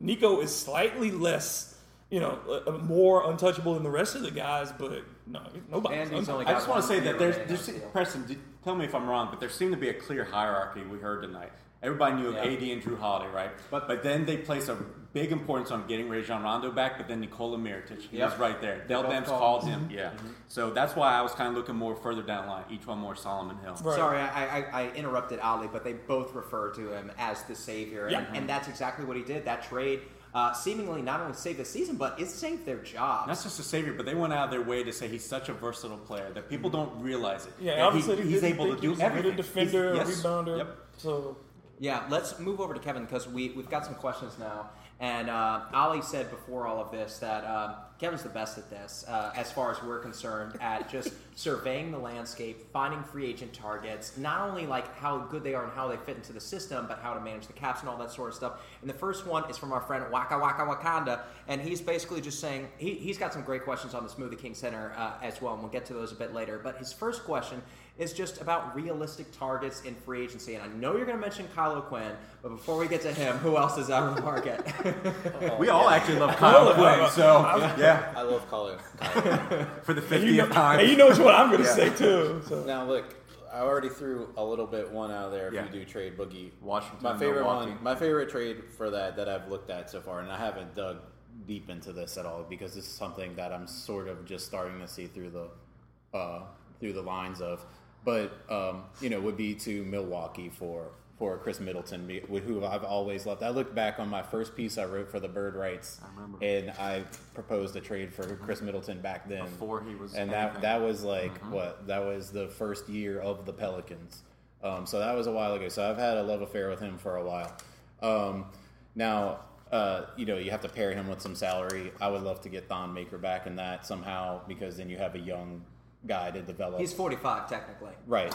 Nico 0.00 0.40
is 0.40 0.54
slightly 0.56 1.10
less, 1.10 1.76
you 2.08 2.20
know, 2.20 2.38
uh, 2.48 2.70
uh, 2.70 2.78
more 2.78 3.30
untouchable 3.30 3.74
than 3.74 3.82
the 3.82 3.90
rest 3.90 4.14
of 4.14 4.22
the 4.22 4.30
guys, 4.30 4.72
but 4.72 5.02
no, 5.26 5.42
nobody. 5.70 5.96
And 5.96 6.10
I 6.16 6.52
just 6.54 6.68
want 6.68 6.80
to 6.80 6.88
say 6.88 7.00
that 7.00 7.18
there's, 7.18 7.36
there's 7.48 7.68
on 7.68 7.74
the. 7.74 7.80
Preston. 7.88 8.26
Did, 8.26 8.38
tell 8.64 8.74
me 8.74 8.86
if 8.86 8.94
I'm 8.94 9.06
wrong, 9.06 9.28
but 9.30 9.40
there 9.40 9.50
seemed 9.50 9.72
to 9.72 9.78
be 9.78 9.90
a 9.90 9.94
clear 9.94 10.24
hierarchy 10.24 10.82
we 10.84 10.96
heard 10.96 11.20
tonight. 11.20 11.52
Everybody 11.82 12.16
knew 12.16 12.28
of 12.28 12.34
Yeah. 12.36 12.44
AD 12.44 12.62
and 12.62 12.82
Jrue 12.82 12.98
Holiday, 12.98 13.30
right? 13.30 13.50
But- 13.70 13.86
But 13.86 14.02
then 14.02 14.24
they 14.24 14.38
placed 14.38 14.70
a 14.70 14.78
big 15.12 15.32
importance 15.32 15.70
on 15.70 15.86
getting 15.86 16.08
Rajon 16.08 16.42
Rondo 16.42 16.70
back. 16.70 16.98
But 16.98 17.08
then 17.08 17.20
Nikola 17.20 17.58
Mirotic, 17.58 18.02
he 18.02 18.18
Yep. 18.18 18.30
was 18.30 18.38
right 18.38 18.60
there. 18.60 18.84
Dell 18.86 19.02
both 19.02 19.12
Demps 19.12 19.24
called. 19.26 19.40
called 19.40 19.64
him, 19.64 19.80
mm-hmm. 19.82 19.90
yeah. 19.90 20.10
Mm-hmm. 20.10 20.28
So 20.48 20.70
that's 20.70 20.94
why 20.94 21.12
I 21.12 21.22
was 21.22 21.32
kind 21.32 21.48
of 21.48 21.54
looking 21.54 21.76
more 21.76 21.96
further 21.96 22.22
down 22.22 22.46
the 22.46 22.50
line. 22.52 22.64
E'Twaun 22.70 22.98
Moore 22.98 23.16
Solomon 23.16 23.56
Hill. 23.58 23.76
Right. 23.82 23.96
Sorry, 23.96 24.18
I, 24.18 24.58
I, 24.58 24.82
I 24.82 24.90
interrupted 24.92 25.40
Oleh, 25.40 25.72
but 25.72 25.84
they 25.84 25.94
both 25.94 26.34
refer 26.34 26.72
to 26.74 26.92
him 26.92 27.10
as 27.18 27.42
the 27.44 27.54
savior, 27.54 28.08
Yeah. 28.10 28.20
and, 28.28 28.36
and 28.38 28.48
that's 28.48 28.68
exactly 28.68 29.04
what 29.04 29.16
he 29.16 29.22
did. 29.22 29.44
That 29.44 29.62
trade 29.62 30.00
uh, 30.34 30.52
seemingly 30.52 31.00
not 31.02 31.20
only 31.20 31.34
saved 31.34 31.58
the 31.58 31.64
season, 31.64 31.96
but 31.96 32.20
it 32.20 32.28
saved 32.28 32.66
their 32.66 32.78
job. 32.78 33.28
Not 33.28 33.42
just 33.42 33.58
a 33.58 33.62
savior, 33.62 33.94
but 33.94 34.04
they 34.04 34.14
went 34.14 34.32
out 34.32 34.44
of 34.44 34.50
their 34.50 34.62
way 34.62 34.84
to 34.84 34.92
say 34.92 35.08
he's 35.08 35.24
such 35.24 35.48
a 35.48 35.54
versatile 35.54 35.96
player 35.98 36.30
that 36.34 36.50
people 36.50 36.70
mm-hmm. 36.70 36.90
don't 36.90 37.02
realize 37.02 37.46
it. 37.46 37.52
Yeah, 37.60 37.76
That 37.76 37.84
obviously 37.84 38.16
he, 38.16 38.22
he 38.24 38.28
he's 38.32 38.44
able 38.44 38.66
to 38.68 38.74
he 38.74 38.80
do 38.80 38.90
was 38.90 39.00
a 39.00 39.04
everything. 39.04 39.36
defender, 39.36 39.94
He's- 39.94 40.06
a 40.06 40.10
yes. 40.10 40.22
rebounder. 40.22 40.58
Yep. 40.58 40.76
So 40.98 41.36
Yeah, 41.80 42.04
let's 42.10 42.38
move 42.38 42.60
over 42.60 42.74
to 42.74 42.80
Kevin 42.80 43.04
because 43.04 43.26
we, 43.26 43.50
we've 43.50 43.70
got 43.70 43.84
some 43.86 43.94
questions 43.94 44.38
now. 44.38 44.70
And 45.00 45.30
uh, 45.30 45.60
Oleh 45.72 46.02
said 46.02 46.28
before 46.30 46.66
all 46.66 46.80
of 46.80 46.90
this 46.90 47.18
that 47.18 47.44
um, 47.44 47.76
Kevin's 48.00 48.24
the 48.24 48.28
best 48.28 48.58
at 48.58 48.68
this, 48.68 49.04
uh, 49.08 49.32
as 49.36 49.50
far 49.52 49.70
as 49.70 49.80
we're 49.82 50.00
concerned, 50.00 50.56
at 50.60 50.88
just 50.88 51.12
surveying 51.36 51.92
the 51.92 51.98
landscape, 51.98 52.72
finding 52.72 53.02
free 53.04 53.26
agent 53.26 53.52
targets, 53.52 54.16
not 54.16 54.48
only 54.48 54.66
like 54.66 54.96
how 54.96 55.18
good 55.18 55.44
they 55.44 55.54
are 55.54 55.64
and 55.64 55.72
how 55.72 55.86
they 55.86 55.96
fit 55.98 56.16
into 56.16 56.32
the 56.32 56.40
system, 56.40 56.86
but 56.88 56.98
how 57.00 57.14
to 57.14 57.20
manage 57.20 57.46
the 57.46 57.52
caps 57.52 57.80
and 57.80 57.88
all 57.88 57.96
that 57.96 58.10
sort 58.10 58.30
of 58.30 58.34
stuff. 58.34 58.60
And 58.80 58.90
the 58.90 58.94
first 58.94 59.24
one 59.24 59.48
is 59.48 59.56
from 59.56 59.72
our 59.72 59.80
friend 59.80 60.04
Waka 60.10 60.36
Waka 60.36 60.62
Wakanda, 60.62 61.20
and 61.46 61.60
he's 61.60 61.80
basically 61.80 62.20
just 62.20 62.40
saying 62.40 62.68
he, 62.76 62.94
he's 62.94 63.18
got 63.18 63.32
some 63.32 63.42
great 63.42 63.62
questions 63.64 63.94
on 63.94 64.02
the 64.04 64.10
Smoothie 64.10 64.38
King 64.38 64.54
Center 64.54 64.92
uh, 64.96 65.14
as 65.22 65.40
well, 65.40 65.54
and 65.54 65.62
we'll 65.62 65.72
get 65.72 65.86
to 65.86 65.94
those 65.94 66.10
a 66.10 66.16
bit 66.16 66.34
later. 66.34 66.60
But 66.62 66.78
his 66.78 66.92
first 66.92 67.24
question 67.24 67.62
is 67.98 68.12
just 68.12 68.40
about 68.40 68.74
realistic 68.76 69.26
targets 69.36 69.82
in 69.82 69.94
free 69.94 70.22
agency. 70.22 70.54
And 70.54 70.62
I 70.62 70.68
know 70.76 70.96
you're 70.96 71.04
going 71.04 71.18
to 71.18 71.20
mention 71.20 71.46
Kylo 71.56 71.78
O'Quinn, 71.78 72.12
but 72.42 72.50
before 72.50 72.78
we 72.78 72.86
get 72.86 73.00
to 73.02 73.12
him, 73.12 73.36
who 73.38 73.56
else 73.56 73.76
is 73.76 73.90
out 73.90 74.04
on 74.04 74.14
the 74.14 74.22
market? 74.22 74.60
We 75.58 75.68
all 75.70 75.88
actually 75.88 76.18
love 76.18 76.36
Kyle 76.36 76.72
Quinn, 76.74 77.10
so 77.10 77.40
yeah, 77.78 78.12
I 78.16 78.22
love 78.22 78.48
Kylo 78.48 78.78
for 79.82 79.92
the 79.94 80.02
And 80.14 80.24
you, 80.24 80.34
50th 80.42 80.48
know, 80.48 80.54
time. 80.54 80.80
and 80.80 80.88
you 80.88 80.96
know 80.96 81.08
what 81.08 81.34
I'm 81.34 81.50
going 81.50 81.62
to 81.62 81.68
say 81.68 81.90
too. 81.90 82.40
So. 82.46 82.62
Now 82.64 82.84
look, 82.84 83.14
I 83.52 83.60
already 83.60 83.88
threw 83.88 84.28
a 84.36 84.44
little 84.44 84.66
bit 84.66 84.90
one 84.90 85.10
out 85.10 85.32
there. 85.32 85.48
If 85.48 85.54
Yeah. 85.54 85.64
you 85.66 85.70
do 85.80 85.84
trade 85.84 86.16
Boogie, 86.16 86.50
Washington 86.62 87.02
My 87.02 87.16
favorite 87.18 87.40
Milwaukee. 87.42 87.70
one, 87.72 87.82
my 87.82 87.94
favorite 87.96 88.30
trade 88.30 88.62
for 88.76 88.90
that 88.90 89.16
that 89.16 89.28
I've 89.28 89.48
looked 89.48 89.70
at 89.70 89.90
so 89.90 90.00
far, 90.00 90.20
and 90.20 90.30
I 90.30 90.38
haven't 90.38 90.76
dug 90.76 90.98
deep 91.46 91.68
into 91.70 91.92
this 91.92 92.16
at 92.16 92.26
all 92.26 92.44
because 92.48 92.74
this 92.74 92.84
is 92.84 92.90
something 92.92 93.34
that 93.36 93.52
I'm 93.52 93.66
sort 93.66 94.06
of 94.08 94.24
just 94.24 94.46
starting 94.46 94.78
to 94.80 94.86
see 94.88 95.06
through 95.06 95.30
the 95.30 96.16
uh, 96.16 96.42
through 96.78 96.92
the 96.92 97.02
lines 97.02 97.40
of. 97.40 97.64
But 98.08 98.32
um, 98.48 98.84
you 99.02 99.10
know, 99.10 99.20
would 99.20 99.36
be 99.36 99.54
to 99.56 99.84
Milwaukee 99.84 100.48
for 100.48 100.92
for 101.18 101.36
Khris 101.36 101.60
Middleton, 101.60 102.08
who 102.26 102.64
I've 102.64 102.82
always 102.82 103.26
loved. 103.26 103.42
I 103.42 103.50
looked 103.50 103.74
back 103.74 104.00
on 104.00 104.08
my 104.08 104.22
first 104.22 104.56
piece 104.56 104.78
I 104.78 104.86
wrote 104.86 105.10
for 105.10 105.20
the 105.20 105.28
Bird 105.28 105.54
Writes, 105.54 106.00
and 106.40 106.70
I 106.70 107.04
proposed 107.34 107.76
a 107.76 107.82
trade 107.82 108.14
for 108.14 108.24
Khris 108.36 108.62
Middleton 108.62 109.02
back 109.02 109.28
then 109.28 109.44
Before 109.44 109.82
he 109.82 109.94
was 109.94 110.14
and 110.14 110.32
anything. 110.32 110.54
that 110.54 110.62
that 110.62 110.80
was 110.80 111.04
like 111.04 111.36
what 111.52 111.86
that 111.86 112.02
was 112.02 112.30
the 112.30 112.48
first 112.48 112.88
year 112.88 113.20
of 113.20 113.44
the 113.44 113.52
Pelicans. 113.52 114.22
Um, 114.62 114.86
so 114.86 115.00
that 115.00 115.14
was 115.14 115.26
a 115.26 115.32
while 115.32 115.52
ago. 115.52 115.68
So 115.68 115.90
I've 115.90 115.98
had 115.98 116.16
a 116.16 116.22
love 116.22 116.40
affair 116.40 116.70
with 116.70 116.80
him 116.80 116.96
for 116.96 117.16
a 117.16 117.24
while. 117.24 117.52
Um, 118.00 118.46
now, 118.94 119.40
uh, 119.70 120.06
you 120.16 120.24
know, 120.24 120.38
you 120.38 120.50
have 120.50 120.62
to 120.62 120.68
pair 120.70 120.94
him 120.94 121.08
with 121.08 121.20
some 121.20 121.34
salary. 121.34 121.92
I 122.00 122.08
would 122.08 122.22
love 122.22 122.40
to 122.40 122.48
get 122.48 122.70
Thon 122.70 122.94
Maker 122.94 123.18
back 123.18 123.46
in 123.46 123.56
that 123.56 123.84
somehow 123.84 124.40
because 124.48 124.78
then 124.78 124.88
you 124.88 124.96
have 124.96 125.14
a 125.14 125.20
young 125.20 125.62
guy 126.06 126.30
to 126.30 126.42
develop. 126.42 126.80
He's 126.80 126.92
45 126.92 127.48
technically. 127.48 127.92
right. 128.06 128.34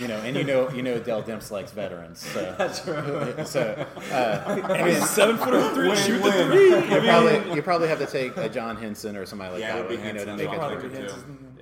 You 0.00 0.06
know, 0.06 0.18
and 0.18 0.36
you 0.36 0.44
know, 0.44 0.70
you 0.70 0.82
know, 0.84 1.00
Dell 1.00 1.24
Demps 1.24 1.50
likes 1.50 1.72
veterans. 1.72 2.20
So 2.20 2.54
that's 2.58 2.86
right. 2.86 3.44
So 3.48 3.84
uh, 4.12 4.68
And 4.72 4.88
he's 4.90 5.10
seven 5.10 5.36
foot 5.36 5.54
of 5.54 5.72
three, 5.74 5.96
shoot 5.96 6.22
the 6.22 6.30
three. 6.30 6.72
I 6.74 6.78
you 6.78 7.00
mean, 7.00 7.02
probably 7.02 7.54
you 7.56 7.62
probably 7.62 7.88
have 7.88 7.98
to 7.98 8.06
take 8.06 8.36
a 8.36 8.48
John 8.48 8.76
Henson 8.76 9.16
or 9.16 9.26
somebody 9.26 9.54
like 9.54 9.60
Yeah, 9.60 9.74
that, 9.74 9.88
would 9.88 10.00
be 10.00 10.06
you 10.06 10.12
know, 10.12 10.24
to 10.24 10.36
make 10.36 10.48
I'd 10.48 10.54
it 10.54 10.58
probably 10.60 10.88
through. 10.88 11.08
do 11.08 11.14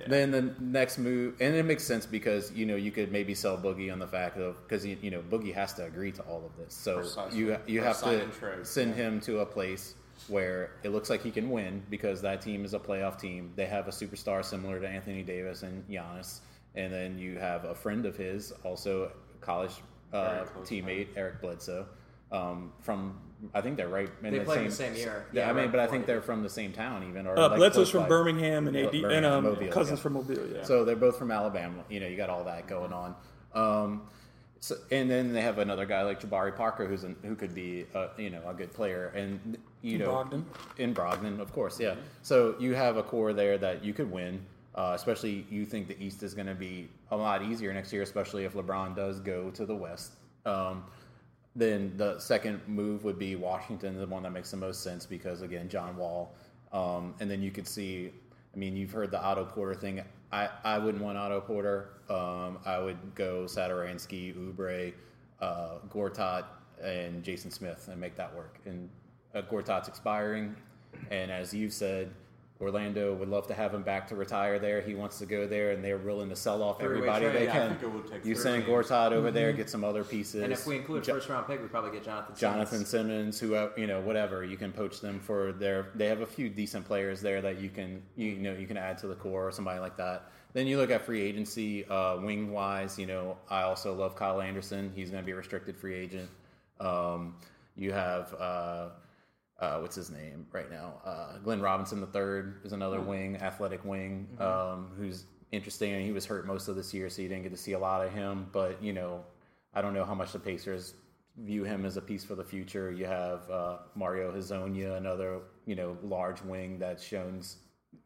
Then 0.07 0.29
the 0.29 0.53
next 0.59 0.99
move, 0.99 1.33
and 1.41 1.55
it 1.55 1.65
makes 1.65 1.83
sense 1.83 2.05
because 2.05 2.51
you 2.51 2.67
know 2.67 2.75
you 2.75 2.91
could 2.91 3.11
maybe 3.11 3.33
sell 3.33 3.57
Boogie 3.57 3.91
on 3.91 3.97
the 3.97 4.05
fact 4.07 4.37
of 4.37 4.61
because 4.67 4.85
you, 4.85 4.97
you 5.01 5.09
know 5.09 5.21
Boogie 5.31 5.53
has 5.55 5.73
to 5.73 5.85
agree 5.85 6.11
to 6.11 6.21
all 6.23 6.45
of 6.45 6.55
this, 6.63 6.75
so 6.75 6.97
Precisely. 6.97 7.39
you 7.39 7.57
you 7.65 7.79
For 7.79 7.87
have 7.87 7.95
sign 7.95 8.17
to 8.19 8.23
and 8.23 8.33
trade. 8.33 8.67
send 8.67 8.93
him 8.93 9.19
to 9.21 9.39
a 9.39 9.45
place 9.47 9.95
where 10.27 10.71
it 10.83 10.89
looks 10.89 11.09
like 11.09 11.21
he 11.23 11.31
can 11.31 11.49
win 11.49 11.81
because 11.89 12.21
that 12.21 12.41
team 12.41 12.65
is 12.65 12.73
a 12.73 12.79
playoff 12.79 13.19
team. 13.19 13.51
They 13.55 13.65
have 13.65 13.87
a 13.87 13.91
superstar 13.91 14.43
similar 14.43 14.79
to 14.79 14.87
Anthony 14.87 15.23
Davis 15.23 15.63
and 15.63 15.87
Giannis, 15.87 16.39
and 16.75 16.91
then 16.91 17.17
you 17.17 17.37
have 17.37 17.63
a 17.65 17.75
friend 17.75 18.05
of 18.05 18.15
his, 18.17 18.51
also 18.63 19.11
college 19.41 19.73
uh, 20.13 20.45
Very 20.45 20.65
teammate 20.65 21.07
Eric 21.15 21.41
Bledsoe, 21.41 21.85
um, 22.31 22.73
from 22.81 23.19
I 23.53 23.61
think 23.61 23.77
they're 23.77 23.87
right 23.87 24.09
in 24.23 24.31
They 24.31 24.39
the 24.39 24.45
played 24.45 24.55
same, 24.55 24.63
in 24.63 24.69
the 24.69 24.75
same 24.75 24.95
year. 24.95 25.25
Yeah, 25.31 25.43
Yeah, 25.43 25.49
I 25.49 25.53
mean, 25.53 25.63
right 25.65 25.71
but 25.71 25.79
I 25.79 25.87
think 25.87 26.05
they 26.05 26.13
they're 26.13 26.21
from 26.21 26.41
the 26.41 26.49
same 26.49 26.73
town 26.73 27.05
even. 27.07 27.27
Or 27.27 27.37
Uh, 27.37 27.49
like 27.49 27.57
Bledsoe's 27.57 27.89
from 27.89 28.03
by. 28.03 28.09
Birmingham 28.09 28.67
and 28.67 28.75
AD, 28.75 28.91
Birmingham, 28.91 29.11
and 29.11 29.25
um, 29.25 29.43
Mobile, 29.43 29.67
cousins 29.67 29.99
yeah. 29.99 30.03
from 30.03 30.13
Mobile. 30.13 30.47
Yeah. 30.47 30.63
So 30.63 30.83
they're 30.83 30.95
both 30.95 31.17
from 31.19 31.31
Alabama. 31.31 31.83
You 31.89 31.99
know, 31.99 32.07
you 32.07 32.17
got 32.17 32.29
all 32.29 32.43
that 32.45 32.67
going 32.67 32.91
on. 32.91 33.15
Um, 33.53 34.07
so, 34.59 34.75
and 34.91 35.09
then 35.09 35.33
they 35.33 35.41
have 35.41 35.59
another 35.59 35.85
guy 35.85 36.01
like 36.03 36.21
Jabari 36.21 36.55
Parker, 36.55 36.87
who's 36.87 37.03
an, 37.03 37.15
who 37.23 37.35
could 37.35 37.53
be, 37.53 37.85
a, 37.93 38.09
you 38.17 38.29
know, 38.29 38.41
a 38.47 38.53
good 38.53 38.73
player, 38.73 39.11
and 39.15 39.57
you 39.81 39.97
know, 39.97 40.09
Brogdon. 40.09 40.43
in 40.77 40.93
Brogdon, 40.93 41.39
of 41.39 41.53
course, 41.53 41.79
yeah. 41.79 41.95
So 42.21 42.55
you 42.59 42.73
have 42.73 42.97
a 42.97 43.03
core 43.03 43.33
there 43.33 43.57
that 43.57 43.83
you 43.83 43.93
could 43.93 44.11
win. 44.11 44.45
Uh, 44.75 44.93
especially, 44.93 45.45
you 45.49 45.65
think 45.65 45.87
the 45.87 45.99
East 46.03 46.21
is 46.21 46.35
going 46.35 46.45
to 46.45 46.53
be 46.53 46.87
a 47.09 47.17
lot 47.17 47.41
easier 47.41 47.73
next 47.73 47.91
year, 47.91 48.03
especially 48.03 48.45
if 48.45 48.53
LeBron 48.53 48.95
does 48.95 49.19
go 49.19 49.49
to 49.51 49.65
the 49.65 49.75
West. 49.75 50.13
Um, 50.45 50.83
then 51.55 51.93
the 51.97 52.19
second 52.19 52.61
move 52.67 53.03
would 53.03 53.17
be 53.17 53.35
Washington, 53.35 53.97
the 53.97 54.05
one 54.05 54.21
that 54.23 54.31
makes 54.31 54.51
the 54.51 54.57
most 54.57 54.83
sense 54.83 55.05
because 55.07 55.41
again, 55.41 55.67
John 55.67 55.97
Wall. 55.97 56.35
Um, 56.71 57.15
and 57.19 57.29
then 57.29 57.41
you 57.41 57.49
could 57.49 57.67
see, 57.67 58.11
I 58.53 58.57
mean, 58.57 58.75
you've 58.75 58.91
heard 58.91 59.09
the 59.09 59.19
Otto 59.21 59.45
Porter 59.45 59.73
thing. 59.73 60.03
I, 60.31 60.49
I 60.63 60.77
wouldn't 60.77 61.03
want 61.03 61.17
Otto 61.17 61.41
Porter. 61.41 61.89
Um, 62.09 62.59
I 62.65 62.79
would 62.79 62.97
go 63.15 63.45
Satoransky, 63.45 64.35
Oubre, 64.35 64.93
uh, 65.41 65.79
Gortat, 65.89 66.45
and 66.81 67.23
Jason 67.23 67.51
Smith 67.51 67.87
and 67.91 67.99
make 67.99 68.15
that 68.17 68.35
work. 68.35 68.59
And 68.65 68.89
uh, 69.33 69.41
Gortat's 69.43 69.87
expiring, 69.87 70.55
and 71.11 71.31
as 71.31 71.53
you've 71.53 71.73
said, 71.73 72.11
Orlando 72.59 73.13
would 73.13 73.29
love 73.29 73.45
to 73.47 73.53
have 73.53 73.73
him 73.73 73.83
back 73.83 74.07
to 74.07 74.15
retire 74.15 74.57
there. 74.57 74.81
He 74.81 74.95
wants 74.95 75.19
to 75.19 75.25
go 75.27 75.45
there, 75.45 75.71
and 75.71 75.83
they're 75.83 75.97
willing 75.99 76.29
to 76.29 76.35
sell 76.35 76.63
off 76.63 76.79
Three-way 76.79 76.95
everybody 76.95 77.25
trade. 77.25 77.35
they 77.35 77.45
Yeah, 77.45 77.51
I 77.51 77.57
can. 77.59 77.69
think 77.69 77.83
it 77.83 77.91
would 77.91 78.07
take 78.11 78.25
you 78.25 78.33
send 78.35 78.65
teams. 78.65 78.87
Gortat 78.87 79.11
over 79.11 79.29
there, 79.29 79.53
get 79.53 79.69
some 79.69 79.83
other 79.83 80.03
pieces. 80.03 80.41
And 80.41 80.51
if 80.51 80.65
we 80.65 80.75
include 80.75 81.03
Jo- 81.03 81.13
first 81.13 81.29
round 81.29 81.45
pick, 81.45 81.61
we 81.61 81.67
probably 81.67 81.91
get 81.91 82.03
Jonathan. 82.03 82.35
Jonathan 82.35 82.83
Simmons. 82.85 83.37
Simmons, 83.37 83.75
who 83.75 83.81
you 83.81 83.85
know, 83.87 84.01
whatever 84.01 84.43
you 84.43 84.57
can 84.57 84.71
poach 84.71 85.01
them 85.01 85.19
for 85.19 85.51
their. 85.51 85.89
They 85.93 86.07
have 86.07 86.21
a 86.21 86.25
few 86.25 86.49
decent 86.49 86.85
players 86.85 87.21
there 87.21 87.41
that 87.41 87.61
you 87.61 87.69
can 87.69 88.01
you 88.15 88.35
know 88.37 88.53
you 88.53 88.65
can 88.65 88.77
add 88.77 88.97
to 88.99 89.07
the 89.07 89.15
core 89.15 89.47
or 89.47 89.51
somebody 89.51 89.79
like 89.79 89.95
that. 89.97 90.31
Then 90.53 90.65
you 90.65 90.77
look 90.77 90.89
at 90.89 91.05
free 91.05 91.21
agency, 91.21 91.85
uh, 91.85 92.17
wing 92.19 92.51
wise. 92.51 92.97
You 92.97 93.05
know, 93.05 93.37
I 93.49 93.61
also 93.61 93.93
love 93.93 94.15
Kyle 94.15 94.41
Anderson. 94.41 94.91
He's 94.95 95.11
going 95.11 95.21
to 95.21 95.25
be 95.25 95.33
a 95.33 95.35
restricted 95.35 95.77
free 95.77 95.93
agent. 95.93 96.29
Um, 96.79 97.35
you 97.75 97.91
have 97.91 98.33
uh, 98.33 98.87
uh, 99.59 99.79
what's 99.79 99.95
his 99.95 100.09
name 100.09 100.45
right 100.51 100.69
now? 100.69 101.01
Uh, 101.03 101.37
Glenn 101.39 101.61
Robinson 101.61 101.99
the 101.99 102.07
third 102.07 102.61
is 102.63 102.73
another 102.73 103.01
wing, 103.01 103.37
athletic 103.37 103.83
wing, 103.83 104.27
um, 104.39 104.91
who's 104.97 105.25
interesting. 105.51 105.93
And 105.93 106.05
he 106.05 106.11
was 106.11 106.25
hurt 106.25 106.45
most 106.45 106.67
of 106.67 106.75
this 106.75 106.93
year, 106.93 107.09
so 107.09 107.21
you 107.21 107.29
didn't 107.29 107.43
get 107.43 107.51
to 107.51 107.57
see 107.57 107.73
a 107.73 107.79
lot 107.79 108.05
of 108.05 108.13
him. 108.13 108.47
But 108.51 108.81
you 108.83 108.93
know, 108.93 109.23
I 109.73 109.81
don't 109.81 109.93
know 109.93 110.05
how 110.05 110.13
much 110.13 110.31
the 110.31 110.39
Pacers 110.39 110.93
view 111.37 111.63
him 111.63 111.85
as 111.85 111.97
a 111.97 112.01
piece 112.01 112.23
for 112.23 112.35
the 112.35 112.43
future. 112.43 112.91
You 112.91 113.05
have 113.05 113.49
uh, 113.49 113.77
Mario 113.95 114.31
Hezonja, 114.31 114.97
another 114.97 115.39
you 115.65 115.75
know 115.75 115.97
large 116.03 116.41
wing 116.43 116.77
that's 116.77 117.03
shown 117.03 117.41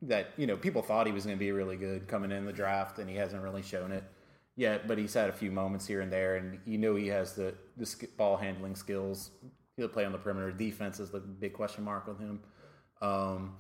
that 0.03 0.27
you 0.37 0.47
know 0.47 0.55
people 0.55 0.81
thought 0.81 1.05
he 1.05 1.13
was 1.13 1.25
going 1.25 1.37
to 1.37 1.39
be 1.39 1.51
really 1.51 1.75
good 1.77 2.07
coming 2.07 2.31
in 2.31 2.45
the 2.45 2.53
draft, 2.53 2.99
and 2.99 3.09
he 3.09 3.15
hasn't 3.17 3.41
really 3.43 3.61
shown 3.61 3.91
it 3.91 4.05
yet. 4.55 4.87
But 4.87 4.97
he's 4.97 5.13
had 5.13 5.29
a 5.29 5.33
few 5.33 5.51
moments 5.51 5.85
here 5.85 5.99
and 5.99 6.11
there, 6.11 6.37
and 6.37 6.59
you 6.65 6.77
know 6.77 6.95
he 6.95 7.07
has 7.07 7.33
the 7.33 7.53
the 7.75 8.07
ball 8.17 8.37
handling 8.37 8.75
skills. 8.75 9.31
He'll 9.81 9.89
play 9.89 10.05
on 10.05 10.11
the 10.11 10.17
perimeter. 10.19 10.51
Defense 10.51 10.99
is 10.99 11.09
the 11.09 11.19
big 11.19 11.53
question 11.53 11.83
mark 11.83 12.07
with 12.07 12.19
him. 12.19 12.39
Um, 13.01 13.55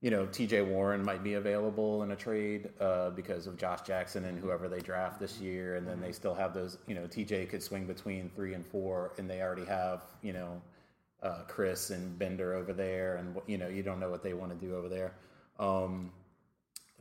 you 0.00 0.10
know, 0.12 0.26
TJ 0.26 0.64
Warren 0.64 1.04
might 1.04 1.24
be 1.24 1.34
available 1.34 2.04
in 2.04 2.12
a 2.12 2.16
trade 2.16 2.70
uh, 2.80 3.10
because 3.10 3.48
of 3.48 3.56
Josh 3.56 3.80
Jackson 3.80 4.26
and 4.26 4.38
whoever 4.38 4.68
they 4.68 4.78
draft 4.78 5.18
this 5.18 5.40
year. 5.40 5.74
And 5.74 5.88
then 5.88 6.00
they 6.00 6.12
still 6.12 6.34
have 6.34 6.54
those, 6.54 6.78
you 6.86 6.94
know, 6.94 7.02
TJ 7.02 7.48
could 7.48 7.60
swing 7.60 7.84
between 7.84 8.30
three 8.36 8.54
and 8.54 8.64
four, 8.64 9.12
and 9.18 9.28
they 9.28 9.40
already 9.42 9.64
have, 9.64 10.04
you 10.22 10.32
know, 10.32 10.62
uh, 11.24 11.42
Chriss 11.48 11.90
and 11.90 12.16
Bender 12.16 12.54
over 12.54 12.72
there. 12.72 13.16
And, 13.16 13.36
you 13.48 13.58
know, 13.58 13.66
you 13.66 13.82
don't 13.82 13.98
know 13.98 14.08
what 14.08 14.22
they 14.22 14.34
want 14.34 14.52
to 14.52 14.66
do 14.66 14.76
over 14.76 14.88
there. 14.88 15.14
Um, 15.58 16.12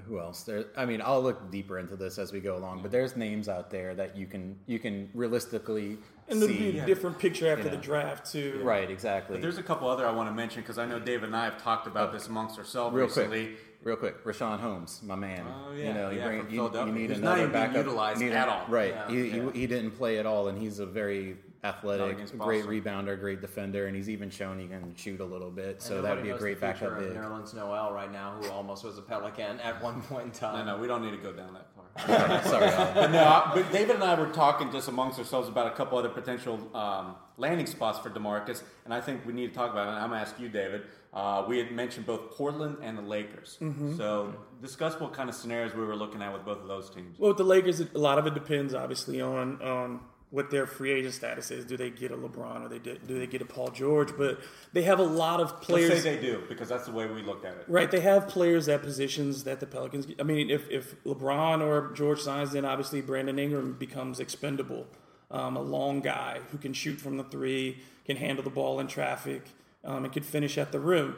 who 0.03 0.19
else 0.19 0.43
there 0.43 0.65
i 0.75 0.85
mean 0.85 1.01
i'll 1.01 1.21
look 1.21 1.49
deeper 1.49 1.79
into 1.79 1.95
this 1.95 2.17
as 2.17 2.33
we 2.33 2.41
go 2.41 2.57
along 2.57 2.81
but 2.81 2.91
there's 2.91 3.15
names 3.15 3.47
out 3.47 3.71
there 3.71 3.95
that 3.95 4.15
you 4.15 4.25
can 4.25 4.57
you 4.67 4.77
can 4.77 5.09
realistically 5.13 5.97
And 6.27 6.41
it'll 6.41 6.47
see 6.55 6.71
be 6.71 6.79
a 6.79 6.85
different 6.85 7.19
picture 7.19 7.47
after 7.51 7.65
You 7.65 7.69
the 7.71 7.77
draft 7.77 8.31
too. 8.31 8.59
right 8.63 8.89
exactly 8.89 9.39
There's 9.39 9.57
a 9.59 9.63
couple 9.63 9.87
other 9.89 10.07
I 10.07 10.11
want 10.11 10.29
to 10.29 10.33
mention 10.35 10.61
because 10.61 10.77
I 10.79 10.85
know 10.85 10.99
David 10.99 11.25
and 11.25 11.35
I 11.35 11.45
have 11.45 11.61
talked 11.61 11.85
about 11.87 12.11
this 12.13 12.27
amongst 12.27 12.57
ourselves 12.57 12.95
real 12.95 13.05
recently. 13.05 13.45
quick 13.47 13.59
real 13.83 13.95
quick 13.95 14.23
Richaun 14.23 14.59
Holmes 14.59 15.01
my 15.03 15.13
man 15.15 15.45
Oh, 15.47 15.71
you 15.71 15.83
yeah, 15.83 16.09
you 16.09 16.17
yeah, 16.17 16.25
bring 16.25 16.41
from 16.43 16.49
you, 16.49 16.57
Philadelphia. 16.61 16.93
you 16.93 16.99
need 16.99 17.09
He's 17.11 17.19
not 17.21 17.37
another 17.37 17.41
even 17.41 17.51
being 17.51 17.63
backup 17.67 17.77
utilized 17.85 18.19
need 18.21 18.31
a- 18.31 18.37
at 18.37 18.49
all. 18.49 18.65
right 18.67 18.89
Yeah, 18.95 19.09
he, 19.11 19.27
yeah. 19.27 19.51
He, 19.53 19.59
he 19.61 19.67
didn't 19.67 19.91
play 19.91 20.17
at 20.17 20.25
all 20.25 20.47
and 20.47 20.57
he's 20.59 20.79
a 20.79 20.85
very 20.87 21.37
athletic 21.63 22.37
great 22.37 22.65
rebounder 22.65 23.19
great 23.19 23.41
defender 23.41 23.87
and 23.87 23.95
he's 23.95 24.07
even 24.09 24.29
shown 24.29 24.59
he 24.59 24.67
can 24.67 24.93
shoot 24.95 25.19
a 25.19 25.25
little 25.25 25.49
bit 25.49 25.81
so 25.81 25.99
that'd 26.01 26.23
be 26.23 26.29
a 26.29 26.37
great 26.37 26.59
the 26.59 26.67
future 26.67 26.89
backup 26.91 26.99
of 27.03 27.09
big 27.13 27.17
Nerlens 27.17 27.55
Noel 27.55 27.91
right 27.91 28.11
now, 28.11 28.35
who 28.39 28.49
almost 28.49 28.83
was 28.83 28.97
a 28.99 29.01
Pelican 29.01 29.59
at 29.61 29.81
one 29.81 30.01
point 30.03 30.25
in 30.25 30.31
time. 30.31 30.53
No, 30.53 30.57
time. 30.59 30.65
no, 30.67 30.77
we 30.77 30.87
don't 30.87 31.01
need 31.03 31.11
to 31.11 31.17
go 31.17 31.31
down 31.31 31.53
that 31.55 31.74
far. 31.97 32.43
sorry 32.43 32.69
but 32.93 33.11
no, 33.11 33.23
I- 33.23 33.51
but 33.53 33.71
David 33.71 33.95
and 33.95 34.03
I 34.03 34.19
were 34.19 34.27
talking 34.31 34.71
just 34.71 34.87
amongst 34.87 35.17
ourselves 35.19 35.47
about 35.49 35.67
a 35.67 35.71
couple 35.75 35.97
other 35.97 36.09
potential 36.09 36.59
um, 36.75 37.15
landing 37.37 37.67
spots 37.67 37.99
for 37.99 38.09
Demarcus, 38.09 38.63
and 38.85 38.93
I 38.93 39.01
think 39.01 39.25
we 39.25 39.33
need 39.33 39.47
to 39.49 39.53
talk 39.53 39.71
about 39.71 39.87
it. 39.87 39.91
And 39.91 39.99
I'm 39.99 40.09
going 40.09 40.21
to 40.23 40.27
ask 40.29 40.39
you, 40.39 40.49
David. 40.49 40.83
Uh, 41.13 41.45
we 41.47 41.57
had 41.57 41.71
mentioned 41.71 42.05
both 42.05 42.31
Portland 42.31 42.77
and 42.81 42.97
the 42.97 43.01
Lakers. 43.01 43.57
So 43.95 44.35
discuss 44.61 44.99
what 44.99 45.13
kind 45.13 45.29
of 45.29 45.35
scenarios 45.35 45.73
we 45.73 45.85
were 45.85 45.95
looking 45.95 46.21
at 46.21 46.33
with 46.33 46.43
both 46.43 46.59
of 46.61 46.67
those 46.67 46.89
teams. 46.89 47.17
Well, 47.17 47.29
with 47.29 47.37
the 47.37 47.45
Lakers, 47.45 47.79
a 47.79 47.87
lot 47.97 48.17
of 48.19 48.27
it 48.27 48.33
depends 48.33 48.73
obviously 48.73 49.21
on 49.21 49.61
on 49.61 50.01
what 50.31 50.49
their 50.49 50.65
free 50.65 50.91
agent 50.91 51.13
status 51.13 51.51
is. 51.51 51.65
Do 51.65 51.77
they 51.77 51.89
get 51.89 52.11
a 52.11 52.17
LeBron 52.17 52.65
or 52.65 52.67
they 52.67 52.79
do, 52.79 52.97
do 53.07 53.19
they 53.19 53.27
get 53.27 53.41
a 53.41 53.45
Paul 53.45 53.69
George? 53.69 54.09
But 54.17 54.39
they 54.73 54.81
have 54.83 54.99
a 54.99 55.03
lot 55.03 55.39
of 55.39 55.51
Let's 55.51 55.65
players. 55.65 56.03
say 56.03 56.15
they 56.15 56.21
do, 56.21 56.43
because 56.49 56.67
that's 56.67 56.85
the 56.85 56.91
way 56.91 57.05
we 57.07 57.21
looked 57.21 57.45
at 57.45 57.55
it. 57.55 57.65
Right, 57.67 57.89
they 57.89 58.01
have 58.01 58.27
players 58.27 58.67
at 58.67 58.81
positions 58.81 59.43
that 59.45 59.59
the 59.59 59.65
Pelicans. 59.67 60.07
I 60.19 60.23
mean, 60.23 60.49
if 60.49 60.69
if 60.69 61.01
LeBron 61.03 61.61
or 61.61 61.93
George 61.93 62.19
signs, 62.21 62.51
then 62.51 62.65
obviously 62.65 63.01
Brandon 63.01 63.39
Ingram 63.39 63.73
becomes 63.73 64.19
expendable. 64.19 64.87
Um, 65.31 65.57
a 65.57 65.61
long 65.61 66.01
guy 66.01 66.39
who 66.51 66.57
can 66.57 66.71
shoot 66.73 67.01
from 67.01 67.17
the 67.17 67.23
three, 67.23 67.79
can 68.05 68.17
handle 68.17 68.43
the 68.43 68.49
ball 68.51 68.79
in 68.79 68.87
traffic, 68.87 69.41
um, 69.83 70.03
and 70.05 70.13
can 70.13 70.23
finish 70.23 70.57
at 70.57 70.71
the 70.71 70.79
rim. 70.79 71.15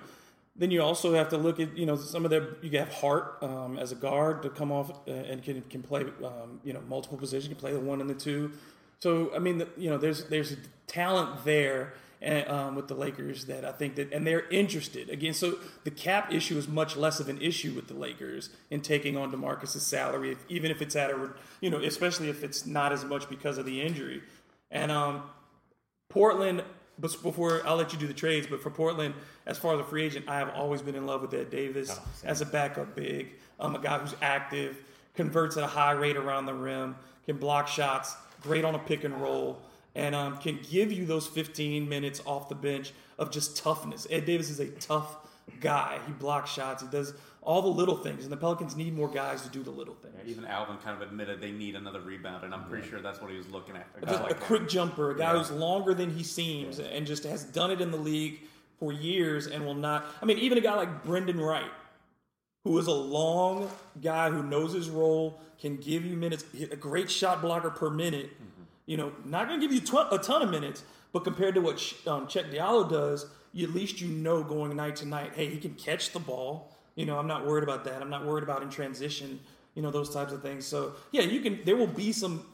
then 0.56 0.72
you 0.72 0.82
also 0.82 1.14
have 1.14 1.30
to 1.30 1.38
look 1.38 1.60
at 1.60 1.78
you 1.78 1.86
know 1.86 1.96
some 1.96 2.26
of 2.26 2.32
their 2.32 2.56
you 2.62 2.78
have 2.80 2.92
Hart 2.94 3.38
um, 3.42 3.78
as 3.78 3.92
a 3.92 3.96
guard 3.96 4.42
to 4.44 4.50
come 4.50 4.72
off 4.72 4.92
uh, 5.08 5.12
and 5.12 5.44
can 5.44 5.62
can 5.70 5.84
play 5.84 6.02
um, 6.24 6.60
you 6.64 6.74
know 6.74 6.82
multiple 6.88 7.18
positions, 7.18 7.48
can 7.48 7.58
play 7.58 7.74
the 7.74 7.80
one 7.80 8.02
and 8.02 8.10
the 8.10 8.16
two. 8.16 8.52
So 9.00 9.32
I 9.36 9.40
mean, 9.40 9.60
the, 9.60 9.68
you 9.78 9.90
know, 9.90 9.98
there's 9.98 10.26
there's 10.26 10.56
talent 10.88 11.44
there 11.46 11.94
and, 12.22 12.48
um, 12.50 12.76
with 12.76 12.88
the 12.88 12.96
Lakers 12.96 13.46
that 13.46 13.64
I 13.64 13.72
think 13.72 13.96
that 13.96 14.12
and 14.12 14.26
they're 14.26 14.48
interested 14.50 15.10
again. 15.10 15.34
So 15.34 15.56
the 15.84 15.92
cap 15.92 16.34
issue 16.34 16.58
is 16.58 16.68
much 16.68 16.96
less 16.98 17.20
of 17.20 17.30
an 17.30 17.42
issue 17.42 17.74
with 17.74 17.88
the 17.88 17.94
Lakers 17.94 18.50
in 18.70 18.82
taking 18.82 19.16
on 19.16 19.32
Demarcus's 19.32 19.86
salary, 19.86 20.32
if, 20.32 20.40
even 20.50 20.72
if 20.72 20.82
it's 20.82 20.96
at 20.96 21.12
a 21.12 21.30
you 21.62 21.70
know, 21.70 21.78
especially 21.78 22.30
if 22.30 22.44
it's 22.44 22.66
not 22.66 22.92
as 22.92 23.06
much 23.06 23.30
because 23.30 23.58
of 23.58 23.66
the 23.66 23.82
injury. 23.82 24.22
And 24.72 24.92
um, 24.92 25.24
Portland, 26.10 26.64
before 27.00 27.62
I'll 27.66 27.76
let 27.76 27.94
you 27.94 28.00
do 28.00 28.08
the 28.08 28.14
trades, 28.14 28.48
but 28.48 28.62
for 28.62 28.72
Portland, 28.72 29.14
as 29.46 29.58
far 29.58 29.76
as 29.76 29.80
a 29.80 29.84
free 29.84 30.04
agent, 30.04 30.26
I 30.28 30.40
have 30.40 30.50
always 30.50 30.82
been 30.82 30.96
in 30.96 31.06
love 31.06 31.22
with 31.22 31.34
Ed 31.34 31.52
Davis 31.52 31.92
Oh, 31.92 32.04
as 32.24 32.42
a 32.42 32.46
backup 32.46 32.96
big, 32.96 33.34
um, 33.60 33.76
a 33.76 33.80
guy 33.80 34.00
who's 34.00 34.16
active, 34.22 34.78
converts 35.14 35.58
at 35.58 35.64
a 35.64 35.68
high 35.68 35.92
rate 35.92 36.18
around 36.18 36.48
the 36.48 36.54
rim, 36.54 36.96
can 37.26 37.38
block 37.38 37.68
shots, 37.68 38.16
great 38.42 38.66
on 38.66 38.76
a 38.76 38.80
pick 38.80 39.04
and 39.04 39.20
roll, 39.22 39.62
and 39.96 40.14
um, 40.16 40.38
can 40.38 40.60
give 40.70 40.92
you 40.92 41.06
those 41.06 41.28
15 41.28 41.88
minutes 41.88 42.22
off 42.26 42.50
the 42.50 42.56
bench 42.56 42.92
of 43.18 43.32
just 43.32 43.58
toughness. 43.58 44.06
Ed 44.10 44.26
Davis 44.26 44.50
is 44.50 44.60
a 44.60 44.68
tough 44.68 45.16
guy. 45.60 46.00
He 46.06 46.14
blocks 46.14 46.52
shots. 46.52 46.84
He 46.84 46.90
does 46.90 47.14
all 47.42 47.62
the 47.62 47.68
little 47.70 47.96
things, 47.96 48.24
and 48.24 48.32
the 48.32 48.38
Pelicans 48.38 48.76
need 48.76 48.94
more 48.94 49.08
guys 49.08 49.42
to 49.44 49.50
do 49.50 49.64
the 49.64 49.72
little 49.72 49.96
things. 49.96 50.16
Even 50.26 50.44
Alvin 50.46 50.76
kind 50.84 51.02
of 51.02 51.08
admitted 51.08 51.40
they 51.40 51.52
need 51.52 51.76
another 51.76 52.02
rebound, 52.02 52.44
and 52.44 52.54
I'm 52.54 52.66
pretty 52.66 52.88
sure 52.90 53.00
that's 53.02 53.22
what 53.22 53.32
he 53.32 53.38
was 53.38 53.48
looking 53.50 53.76
at. 53.78 53.88
A 54.02 54.06
guy 54.06 54.12
just 54.12 54.24
like 54.24 54.32
a 54.32 54.34
that. 54.36 54.44
quick 54.44 54.68
jumper, 54.68 55.12
a 55.12 55.18
guy 55.18 55.32
Yeah. 55.32 55.38
who's 55.38 55.52
longer 55.52 55.94
than 55.94 56.10
he 56.14 56.24
seems, 56.24 56.80
and 56.80 57.08
just 57.08 57.24
has 57.24 57.46
done 57.46 57.72
it 57.72 57.80
in 57.80 57.90
the 57.92 57.98
league 57.98 58.42
for 58.80 58.92
years 58.92 59.48
and 59.48 59.66
will 59.66 59.74
not. 59.74 60.06
I 60.22 60.26
mean, 60.26 60.38
even 60.40 60.58
a 60.58 60.62
guy 60.62 60.76
like 60.76 61.04
Brendan 61.06 61.40
Wright, 61.40 61.72
who 62.68 62.78
is 62.78 62.88
a 62.88 62.92
long 62.92 63.70
guy 64.02 64.30
who 64.30 64.44
knows 64.44 64.74
his 64.74 64.90
role, 64.90 65.40
can 65.60 65.78
give 65.78 66.06
you 66.06 66.16
minutes, 66.16 66.46
a 66.72 66.76
great 66.76 67.10
shot 67.10 67.42
blocker 67.42 67.70
per 67.70 67.90
minute. 67.90 68.30
You 68.86 68.98
know, 68.98 69.12
not 69.26 69.48
going 69.48 69.60
to 69.60 69.68
give 69.68 69.74
you 69.74 69.82
tw- 69.82 70.12
a 70.12 70.18
ton 70.18 70.42
of 70.42 70.50
minutes, 70.50 70.84
but 71.12 71.24
compared 71.24 71.56
to 71.56 71.62
what 71.62 71.76
um, 72.06 72.28
Cheick 72.28 72.54
Diallo 72.54 72.90
does, 72.90 73.26
you, 73.54 73.68
at 73.68 73.74
least 73.74 74.00
you 74.00 74.08
know 74.08 74.44
going 74.44 74.76
night 74.76 74.96
to 74.98 75.08
night, 75.08 75.32
hey, 75.36 75.48
he 75.48 75.58
can 75.58 75.74
catch 75.74 76.12
the 76.12 76.20
ball. 76.20 76.74
You 76.96 77.06
know, 77.06 77.18
I'm 77.18 77.28
not 77.28 77.46
worried 77.46 77.64
about 77.64 77.84
that. 77.86 78.02
I'm 78.02 78.10
not 78.10 78.26
worried 78.26 78.44
about 78.44 78.62
in 78.64 78.70
transition. 78.70 79.40
You 79.76 79.82
know, 79.82 79.92
those 79.92 80.14
types 80.14 80.32
of 80.32 80.42
things. 80.42 80.66
So 80.66 80.94
yeah, 81.12 81.22
you 81.22 81.42
can. 81.42 81.60
There 81.66 81.76
will 81.76 81.88
be 81.88 82.12
some 82.12 82.46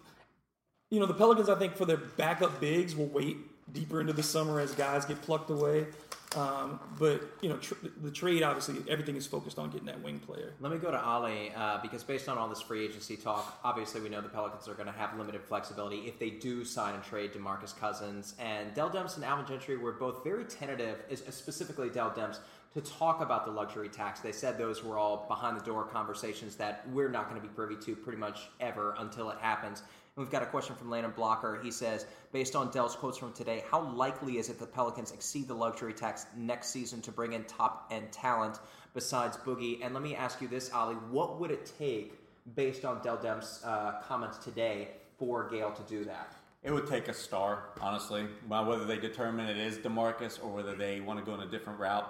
you 0.94 1.00
know, 1.00 1.08
the 1.08 1.14
Pelicans, 1.16 1.50
I 1.50 1.56
think, 1.56 1.76
for 1.76 1.86
their 1.86 1.98
backup 1.98 2.62
bigs 2.62 2.96
will 2.96 3.08
wait 3.08 3.38
deeper 3.74 4.00
into 4.00 4.14
the 4.14 4.22
summer 4.22 4.60
as 4.60 4.76
guys 4.76 5.06
get 5.06 5.24
plucked 5.24 5.50
away. 5.50 5.88
Um, 6.36 6.80
but, 6.98 7.22
you 7.42 7.50
know, 7.50 7.58
tr- 7.58 7.74
the 8.02 8.12
trade, 8.12 8.44
obviously, 8.44 8.76
everything 8.90 9.16
is 9.16 9.28
focused 9.28 9.60
on 9.60 9.70
getting 9.70 9.86
that 9.88 10.02
wing 10.02 10.20
player. 10.20 10.54
Let 10.60 10.72
me 10.72 10.78
go 10.78 10.92
to 10.92 10.98
Oleh 10.98 11.56
uh, 11.58 11.82
because 11.82 12.04
based 12.04 12.28
on 12.28 12.38
all 12.38 12.48
this 12.50 12.62
free 12.62 12.84
agency 12.86 13.16
talk, 13.16 13.60
obviously 13.64 14.02
we 14.02 14.10
know 14.10 14.22
the 14.22 14.30
Pelicans 14.30 14.68
are 14.68 14.74
going 14.74 14.88
to 14.88 14.94
have 14.94 15.18
limited 15.18 15.42
flexibility 15.44 16.08
if 16.08 16.18
they 16.20 16.30
do 16.30 16.66
sign 16.66 16.96
and 16.96 17.04
trade 17.04 17.34
DeMarcus 17.34 17.78
Cousins. 17.80 18.36
And 18.40 18.74
Dell 18.74 18.90
Demps 18.90 19.16
and 19.16 19.26
Alvin 19.26 19.46
Gentry 19.46 19.78
were 19.78 19.92
both 19.92 20.24
very 20.24 20.46
tentative, 20.46 21.04
is- 21.10 21.24
specifically 21.30 21.90
Dell 21.90 22.12
Demps, 22.12 22.40
to 22.74 22.82
talk 22.82 23.22
about 23.22 23.46
the 23.46 23.52
luxury 23.52 23.88
tax. 23.88 24.20
They 24.20 24.32
said 24.32 24.58
those 24.58 24.84
were 24.84 24.98
all 24.98 25.26
behind 25.28 25.56
the 25.60 25.64
door 25.64 25.84
conversations 25.84 26.56
that 26.56 26.84
we're 26.92 27.10
not 27.10 27.30
going 27.30 27.40
to 27.40 27.48
be 27.48 27.54
privy 27.54 27.76
to 27.86 27.96
pretty 27.96 28.18
much 28.18 28.50
ever 28.60 28.96
until 28.98 29.30
it 29.30 29.38
happens. 29.40 29.84
And 30.16 30.24
we've 30.24 30.32
got 30.32 30.44
a 30.44 30.48
question 30.48 30.76
from 30.76 30.92
Landon 30.92 31.12
Blocker. 31.16 31.60
He 31.64 31.72
says, 31.72 32.06
based 32.32 32.56
on 32.56 32.70
Dell's 32.70 32.96
quotes 32.96 33.18
from 33.18 33.34
today, 33.34 33.64
how 33.72 33.82
likely 33.82 34.38
is 34.38 34.50
it 34.50 34.60
the 34.60 34.66
Pelicans 34.68 35.12
exceed 35.12 35.48
the 35.48 35.56
luxury 35.56 35.94
tax 35.94 36.28
next 36.38 36.70
season 36.70 37.02
to 37.02 37.12
bring 37.12 37.34
in 37.34 37.44
top 37.46 37.88
end 37.90 38.12
talent 38.12 38.60
besides 38.94 39.38
Boogie? 39.38 39.84
And 39.84 39.92
let 39.92 40.04
me 40.04 40.16
ask 40.16 40.40
you 40.40 40.48
this, 40.48 40.70
Oleh, 40.70 41.02
what 41.10 41.40
would 41.40 41.50
it 41.50 41.72
take, 41.80 42.14
based 42.56 42.86
on 42.86 43.02
Dell 43.02 43.18
Dem's 43.18 43.62
uh, 43.66 44.02
comments 44.08 44.38
today, 44.38 44.90
for 45.18 45.50
Gayle 45.50 45.72
to 45.72 45.82
do 45.84 46.06
that? 46.06 46.36
It 46.62 46.72
would 46.72 46.86
take 46.86 47.08
a 47.08 47.14
star, 47.14 47.70
honestly. 47.82 48.28
Well, 48.48 48.66
Whether 48.66 48.86
they 48.86 49.00
determine 49.00 49.48
it 49.48 49.58
is 49.58 49.80
Demarcus 49.80 50.42
or 50.44 50.52
whether 50.52 50.76
they 50.76 51.02
want 51.02 51.18
to 51.18 51.26
go 51.26 51.34
in 51.34 51.42
a 51.42 51.50
different 51.50 51.80
route. 51.80 52.08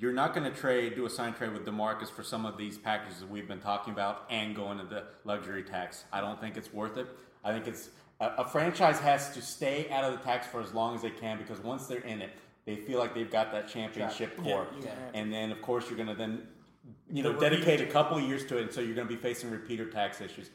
You're 0.00 0.12
not 0.12 0.34
going 0.34 0.50
to 0.52 0.58
trade, 0.58 0.96
do 0.96 1.06
a 1.06 1.10
sign 1.10 1.34
trade 1.34 1.52
with 1.52 1.64
Demarcus 1.64 2.10
for 2.10 2.24
some 2.24 2.44
of 2.46 2.58
these 2.58 2.76
packages 2.76 3.20
that 3.20 3.30
we've 3.30 3.46
been 3.46 3.60
talking 3.60 3.92
about 3.92 4.24
and 4.28 4.56
go 4.56 4.72
into 4.72 4.82
the 4.82 5.04
luxury 5.22 5.62
tax. 5.62 6.02
I 6.12 6.20
don't 6.20 6.40
think 6.40 6.56
it's 6.56 6.72
worth 6.72 6.96
it. 6.96 7.06
I 7.44 7.52
think 7.52 7.66
it's 7.66 7.90
a, 8.20 8.26
a 8.38 8.44
franchise 8.44 8.98
has 9.00 9.32
to 9.34 9.42
stay 9.42 9.88
out 9.90 10.04
of 10.04 10.12
the 10.12 10.24
tax 10.24 10.46
for 10.46 10.60
as 10.60 10.72
long 10.72 10.94
as 10.94 11.02
they 11.02 11.10
can 11.10 11.38
because 11.38 11.60
once 11.60 11.86
they're 11.86 11.98
in 11.98 12.22
it, 12.22 12.30
they 12.64 12.76
feel 12.76 12.98
like 12.98 13.14
they've 13.14 13.30
got 13.30 13.52
that 13.52 13.68
championship 13.68 14.36
core. 14.36 14.66
Yeah, 14.78 14.86
yeah. 14.86 15.20
And 15.20 15.32
then, 15.32 15.50
of 15.52 15.60
course, 15.60 15.88
you're 15.88 15.96
going 15.96 16.08
to 16.08 16.14
then, 16.14 16.46
you 17.10 17.22
know, 17.22 17.32
The 17.32 17.50
dedicate 17.50 17.80
a 17.80 17.86
couple 17.86 18.16
of 18.16 18.24
years 18.24 18.46
to 18.46 18.58
it, 18.58 18.62
and 18.62 18.72
so 18.72 18.80
you're 18.80 18.94
going 18.94 19.06
to 19.06 19.14
be 19.14 19.20
facing 19.20 19.50
repeater 19.50 19.86
tax 19.90 20.20
issues. 20.20 20.50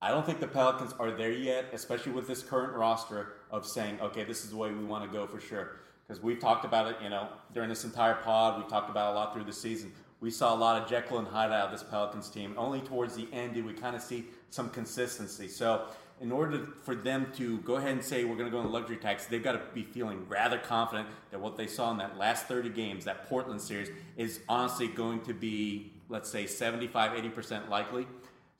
I 0.00 0.10
don't 0.10 0.24
think 0.24 0.38
the 0.38 0.46
Pelicans 0.46 0.94
are 1.00 1.10
there 1.10 1.32
yet, 1.32 1.66
especially 1.72 2.12
with 2.12 2.28
this 2.28 2.42
current 2.42 2.74
roster 2.74 3.32
of 3.50 3.66
saying, 3.66 3.98
okay, 4.00 4.22
this 4.22 4.44
is 4.44 4.50
the 4.50 4.56
way 4.56 4.70
we 4.70 4.84
want 4.84 5.04
to 5.04 5.10
go 5.10 5.26
for 5.26 5.40
sure. 5.40 5.72
Because 6.06 6.22
we've 6.22 6.38
talked 6.38 6.64
about 6.64 6.86
it, 6.86 6.96
you 7.02 7.10
know, 7.10 7.28
during 7.52 7.68
this 7.68 7.84
entire 7.84 8.14
pod, 8.14 8.58
we've 8.58 8.68
talked 8.68 8.88
about 8.88 9.10
it 9.10 9.16
a 9.16 9.18
lot 9.18 9.34
through 9.34 9.44
the 9.44 9.52
season. 9.52 9.92
We 10.20 10.30
saw 10.30 10.54
a 10.54 10.56
lot 10.56 10.80
of 10.80 10.88
Jekyll 10.88 11.18
and 11.18 11.26
Hyde 11.26 11.50
out 11.50 11.66
of 11.66 11.72
this 11.72 11.82
Pelicans 11.82 12.28
team. 12.28 12.54
Only 12.56 12.80
towards 12.80 13.16
the 13.16 13.28
end 13.32 13.54
did 13.54 13.64
we 13.64 13.72
kind 13.72 13.94
of 13.94 14.02
see 14.02 14.26
some 14.50 14.70
consistency. 14.70 15.48
So, 15.48 15.86
in 16.20 16.32
order 16.32 16.66
for 16.84 16.94
them 16.94 17.26
to 17.36 17.58
go 17.58 17.76
ahead 17.76 17.92
and 17.92 18.02
say 18.04 18.24
we're 18.24 18.36
going 18.36 18.50
to 18.50 18.56
go 18.56 18.60
in 18.60 18.70
luxury 18.72 18.96
tax, 18.96 19.26
they've 19.26 19.42
got 19.42 19.52
to 19.52 19.60
be 19.74 19.82
feeling 19.84 20.26
rather 20.28 20.58
confident 20.58 21.08
that 21.30 21.40
what 21.40 21.56
they 21.56 21.66
saw 21.66 21.90
in 21.92 21.98
that 21.98 22.18
last 22.18 22.46
30 22.46 22.70
games, 22.70 23.04
that 23.04 23.28
Portland 23.28 23.60
series, 23.60 23.88
is 24.16 24.40
honestly 24.48 24.88
going 24.88 25.20
to 25.22 25.34
be, 25.34 25.92
let's 26.08 26.28
say, 26.30 26.46
75, 26.46 27.12
80% 27.12 27.68
likely. 27.68 28.06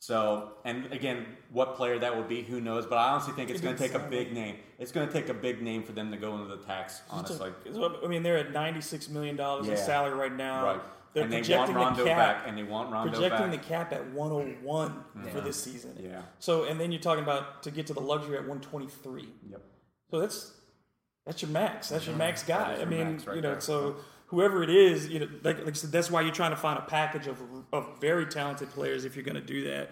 So, 0.00 0.52
and 0.64 0.92
again, 0.92 1.26
what 1.50 1.74
player 1.74 1.98
that 1.98 2.16
would 2.16 2.28
be, 2.28 2.42
who 2.42 2.60
knows? 2.60 2.86
But 2.86 2.98
I 2.98 3.08
honestly 3.10 3.32
think 3.32 3.50
it's 3.50 3.60
going 3.60 3.74
to 3.76 3.82
take 3.82 3.94
a 3.94 3.98
big 3.98 4.32
name. 4.32 4.56
It's 4.78 4.92
going 4.92 5.08
to 5.08 5.12
take 5.12 5.28
a 5.28 5.34
big 5.34 5.60
name 5.60 5.82
for 5.82 5.90
them 5.90 6.12
to 6.12 6.16
go 6.16 6.36
into 6.36 6.46
the 6.46 6.62
tax. 6.62 7.02
Honestly, 7.10 7.50
I 8.04 8.06
mean, 8.06 8.22
they're 8.22 8.38
at 8.38 8.52
$96 8.52 9.08
million 9.10 9.36
Yeah. 9.36 9.58
in 9.72 9.76
salary 9.76 10.14
right 10.14 10.32
now. 10.32 10.64
right? 10.64 10.80
They're 11.14 11.24
and 11.24 11.32
they 11.32 11.36
want 11.36 11.46
projecting 11.46 11.74
Rondo 11.74 12.04
the 12.04 12.08
cap, 12.10 12.36
back, 12.38 12.48
and 12.48 12.58
they 12.58 12.62
want 12.62 12.92
Rondo 12.92 13.12
projecting 13.12 13.50
back. 13.50 13.62
the 13.62 13.68
cap 13.68 13.92
at 13.92 14.12
101 14.12 15.04
for 15.32 15.40
this 15.40 15.62
season. 15.62 15.96
Yeah. 16.00 16.22
So, 16.38 16.64
and 16.64 16.78
then 16.78 16.92
you're 16.92 17.00
talking 17.00 17.24
about 17.24 17.62
to 17.62 17.70
get 17.70 17.86
to 17.88 17.94
the 17.94 18.00
luxury 18.00 18.36
at 18.36 18.42
123. 18.42 19.28
Yep. 19.50 19.62
So 20.10 20.20
that's 20.20 20.52
that's 21.26 21.42
your 21.42 21.50
max. 21.50 21.88
That's 21.88 22.06
your 22.06 22.16
max 22.16 22.42
guy. 22.42 22.74
is 22.74 22.82
I 22.82 22.84
mean, 22.84 23.20
right 23.26 23.36
you 23.36 23.42
know, 23.42 23.52
there. 23.52 23.60
so 23.60 23.96
whoever 24.26 24.62
it 24.62 24.70
is, 24.70 25.08
you 25.08 25.20
know, 25.20 25.28
like, 25.42 25.58
like 25.58 25.68
I 25.68 25.72
said, 25.72 25.92
that's 25.92 26.10
why 26.10 26.22
you're 26.22 26.32
trying 26.32 26.50
to 26.50 26.56
find 26.56 26.78
a 26.78 26.82
package 26.82 27.26
of 27.26 27.38
of 27.72 28.00
very 28.00 28.26
talented 28.26 28.70
players 28.70 29.04
if 29.04 29.16
you're 29.16 29.24
going 29.24 29.34
to 29.34 29.40
do 29.40 29.64
that. 29.64 29.90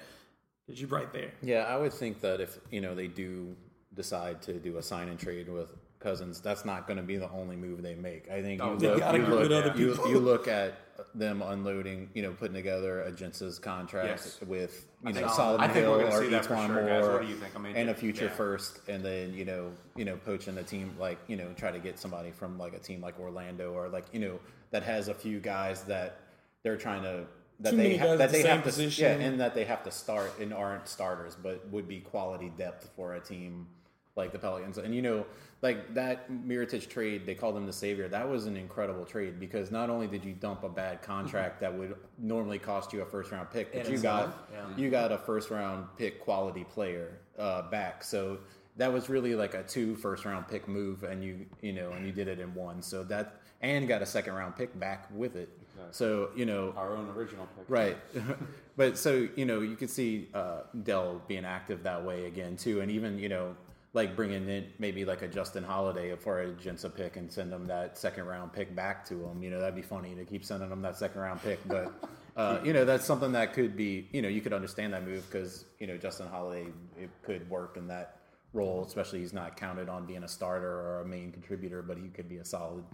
Because 0.67 0.81
you're 0.81 0.91
right 0.91 1.13
there. 1.13 1.33
Yeah, 1.43 1.61
I 1.61 1.77
would 1.77 1.93
think 1.93 2.21
that 2.23 2.41
if 2.41 2.59
you 2.71 2.81
know 2.81 2.95
they 2.95 3.07
do 3.07 3.55
decide 3.95 4.43
to 4.43 4.55
do 4.55 4.79
a 4.79 4.83
sign 4.83 5.09
and 5.09 5.19
trade 5.19 5.49
with 5.49 5.71
Cousins, 6.01 6.41
that's 6.41 6.65
not 6.65 6.87
going 6.87 6.97
to 6.97 7.03
be 7.03 7.17
the 7.17 7.31
only 7.31 7.57
move 7.57 7.83
they 7.83 7.95
make. 7.95 8.31
I 8.31 8.43
think 8.43 8.61
oh, 8.63 8.73
you 8.73 8.79
They 8.79 8.89
look, 8.89 8.99
gotta 8.99 9.19
you, 9.19 9.27
look 9.27 9.41
rid 9.41 9.53
other 9.53 9.79
you, 9.79 9.93
people. 9.93 10.11
you 10.11 10.19
look 10.19 10.49
at 10.49 10.75
them 11.15 11.43
unloading, 11.43 12.11
you 12.15 12.23
know, 12.23 12.33
putting 12.33 12.55
together 12.55 13.03
a 13.03 13.13
Jensen's 13.13 13.59
contract 13.59 14.09
Yes. 14.09 14.41
with 14.47 14.87
you 15.05 15.13
think 15.13 15.27
know 15.27 15.33
so. 15.33 15.37
Solomon 15.37 15.71
I 15.71 15.73
think 15.73 15.85
Hill 15.85 16.01
or 16.01 16.21
see 16.23 16.29
that 16.29 16.45
for 16.47 16.57
sure. 16.57 16.83
Moore 16.83 17.13
What 17.13 17.23
do 17.23 17.29
you 17.29 17.37
think? 17.37 17.55
I 17.55 17.59
mean, 17.59 17.77
and 17.77 17.91
a 17.91 17.95
future 17.95 18.27
yeah. 18.27 18.31
first, 18.31 18.81
and 18.89 19.05
then 19.05 19.35
you 19.35 19.45
know, 19.45 19.73
you 19.97 20.05
know, 20.05 20.17
poaching 20.17 20.57
a 20.59 20.63
team 20.63 20.95
like 20.99 21.19
you 21.27 21.37
know, 21.37 21.53
try 21.57 21.71
to 21.71 21.79
get 21.79 21.99
somebody 21.99 22.31
from 22.31 22.59
like 22.59 22.75
a 22.75 22.79
team 22.79 23.01
like 23.01 23.19
Orlando 23.21 23.73
or 23.73 23.89
like 23.89 24.07
you 24.13 24.21
know 24.21 24.39
that 24.71 24.83
has 24.83 25.09
a 25.09 25.15
few 25.15 25.41
guys 25.41 25.83
that 25.85 26.21
they're 26.63 26.77
trying 26.77 27.03
to. 27.03 27.25
That 27.61 27.71
Too 27.71 27.77
they 27.79 27.97
ha- 27.97 28.17
that 28.17 28.31
the 28.31 28.37
they 28.37 28.43
same 28.43 28.61
have 28.61 28.75
to 28.75 28.85
yeah, 28.85 29.13
and 29.13 29.41
that 29.41 29.55
they 29.55 29.65
have 29.65 29.83
to 29.85 29.91
start 29.91 30.39
and 30.41 30.53
aren't 30.53 30.89
starters, 30.89 31.37
but 31.43 31.67
would 31.71 31.89
be 31.89 32.01
quality 32.01 32.53
depth 32.59 32.91
for 32.95 33.15
a 33.15 33.21
team 33.21 33.67
like 34.15 34.33
the 34.33 34.39
Pelicans. 34.39 34.79
And 34.79 34.95
you 34.95 35.03
know, 35.03 35.25
like 35.63 35.95
that 35.95 36.31
Mirotic 36.31 36.89
trade, 36.89 37.25
they 37.27 37.35
called 37.35 37.57
him 37.57 37.67
the 37.67 37.73
savior. 37.73 38.09
That 38.09 38.29
was 38.29 38.47
an 38.47 38.57
incredible 38.57 39.05
trade 39.05 39.41
because 39.41 39.71
not 39.71 39.89
only 39.91 40.07
did 40.07 40.25
you 40.25 40.33
dump 40.33 40.65
a 40.65 40.69
bad 40.69 41.03
contract 41.03 41.61
that 41.61 41.77
would 41.77 41.97
normally 42.19 42.59
cost 42.59 42.93
you 42.93 43.03
a 43.03 43.07
first 43.07 43.33
round 43.33 43.51
pick, 43.51 43.73
but 43.73 43.87
In 43.87 43.93
you 43.93 43.99
got 43.99 44.49
yeah. 44.53 44.65
you 44.77 44.91
got 44.91 45.13
a 45.13 45.19
first 45.19 45.51
round 45.51 45.87
pick 45.97 46.21
quality 46.21 46.65
player 46.65 47.19
uh, 47.39 47.63
back. 47.71 48.05
So 48.05 48.39
that 48.77 48.93
was 48.93 49.09
really 49.09 49.35
like 49.35 49.55
a 49.55 49.63
two 49.63 49.97
first 49.97 50.25
round 50.25 50.47
pick 50.47 50.69
move, 50.69 51.05
and 51.05 51.25
you 51.25 51.47
you 51.63 51.73
know, 51.73 51.93
and 51.93 52.07
you 52.07 52.13
did 52.13 52.29
it 52.29 52.39
in 52.39 52.55
one. 52.55 52.83
So 52.83 53.03
that 53.05 53.41
and 53.63 53.89
got 53.89 54.03
a 54.03 54.07
second 54.07 54.35
round 54.35 54.57
pick 54.57 54.79
back 54.79 55.09
with 55.15 55.37
it. 55.37 55.49
So 55.91 56.31
you 56.37 56.47
know, 56.47 56.75
Our 56.77 56.97
own 56.97 57.09
original 57.11 57.49
pick. 57.57 57.65
Right. 57.69 57.97
but 58.77 58.99
so, 58.99 59.29
you 59.37 59.45
know, 59.45 59.61
you 59.61 59.77
could 59.77 59.91
see 59.91 60.29
uh, 60.35 60.63
Dell 60.83 61.23
being 61.29 61.45
active 61.45 61.83
that 61.85 62.05
way 62.05 62.27
again, 62.27 62.57
too. 62.57 62.81
And 62.81 62.91
even, 62.91 63.19
you 63.19 63.29
know, 63.29 63.55
like 63.97 64.15
bringing 64.15 64.47
in 64.49 64.67
maybe 64.79 65.07
like 65.07 65.23
a 65.23 65.27
Justin 65.27 65.65
Holiday 65.65 66.15
for 66.17 66.43
a 66.43 66.49
Jensa 66.49 66.95
pick 66.95 67.17
and 67.17 67.33
send 67.33 67.51
them 67.51 67.67
that 67.67 67.97
second 67.97 68.27
round 68.27 68.53
pick 68.53 68.77
back 68.77 69.07
to 69.07 69.15
him. 69.25 69.43
You 69.43 69.51
know, 69.51 69.59
that'd 69.59 69.75
be 69.75 69.81
funny 69.81 70.15
to 70.15 70.25
keep 70.27 70.45
sending 70.45 70.69
them 70.69 70.83
that 70.83 70.99
second 70.99 71.19
round 71.19 71.43
pick. 71.43 71.67
But, 71.67 71.91
uh, 72.37 72.61
you 72.63 72.75
know, 72.75 72.85
that's 72.85 73.07
something 73.07 73.33
that 73.33 73.55
could 73.55 73.75
be, 73.75 74.07
you 74.13 74.21
know, 74.21 74.29
you 74.29 74.43
could 74.43 74.53
understand 74.53 74.93
that 74.93 75.07
move 75.07 75.25
because, 75.31 75.65
you 75.81 75.87
know, 75.87 75.97
Justin 75.97 76.29
Holiday, 76.29 76.67
it 77.01 77.09
could 77.23 77.49
work 77.49 77.79
in 77.79 77.89
that 77.89 78.19
role, 78.53 78.85
especially 78.87 79.21
he's 79.21 79.33
not 79.33 79.57
counted 79.57 79.89
on 79.89 80.05
being 80.05 80.25
a 80.25 80.29
starter 80.29 80.71
or 80.71 81.01
a 81.01 81.07
main 81.07 81.33
contributor, 81.33 81.81
but 81.81 81.97
he 81.97 82.09
could 82.09 82.29
be 82.29 82.37
a 82.37 82.45
solid 82.45 82.85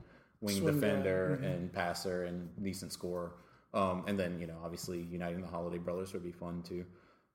wing 0.40 0.58
Swing 0.58 0.74
defender 0.74 1.40
and 1.42 1.72
passer 1.72 2.24
and 2.26 2.48
decent 2.62 2.92
scorer. 2.92 3.32
Um, 3.74 4.04
and 4.06 4.16
then 4.16 4.38
you 4.38 4.46
know, 4.46 4.58
obviously, 4.62 5.00
uniting 5.10 5.40
the 5.40 5.48
Holiday 5.48 5.78
brothers 5.78 6.12
would 6.12 6.22
be 6.22 6.32
fun 6.32 6.62
too. 6.62 6.84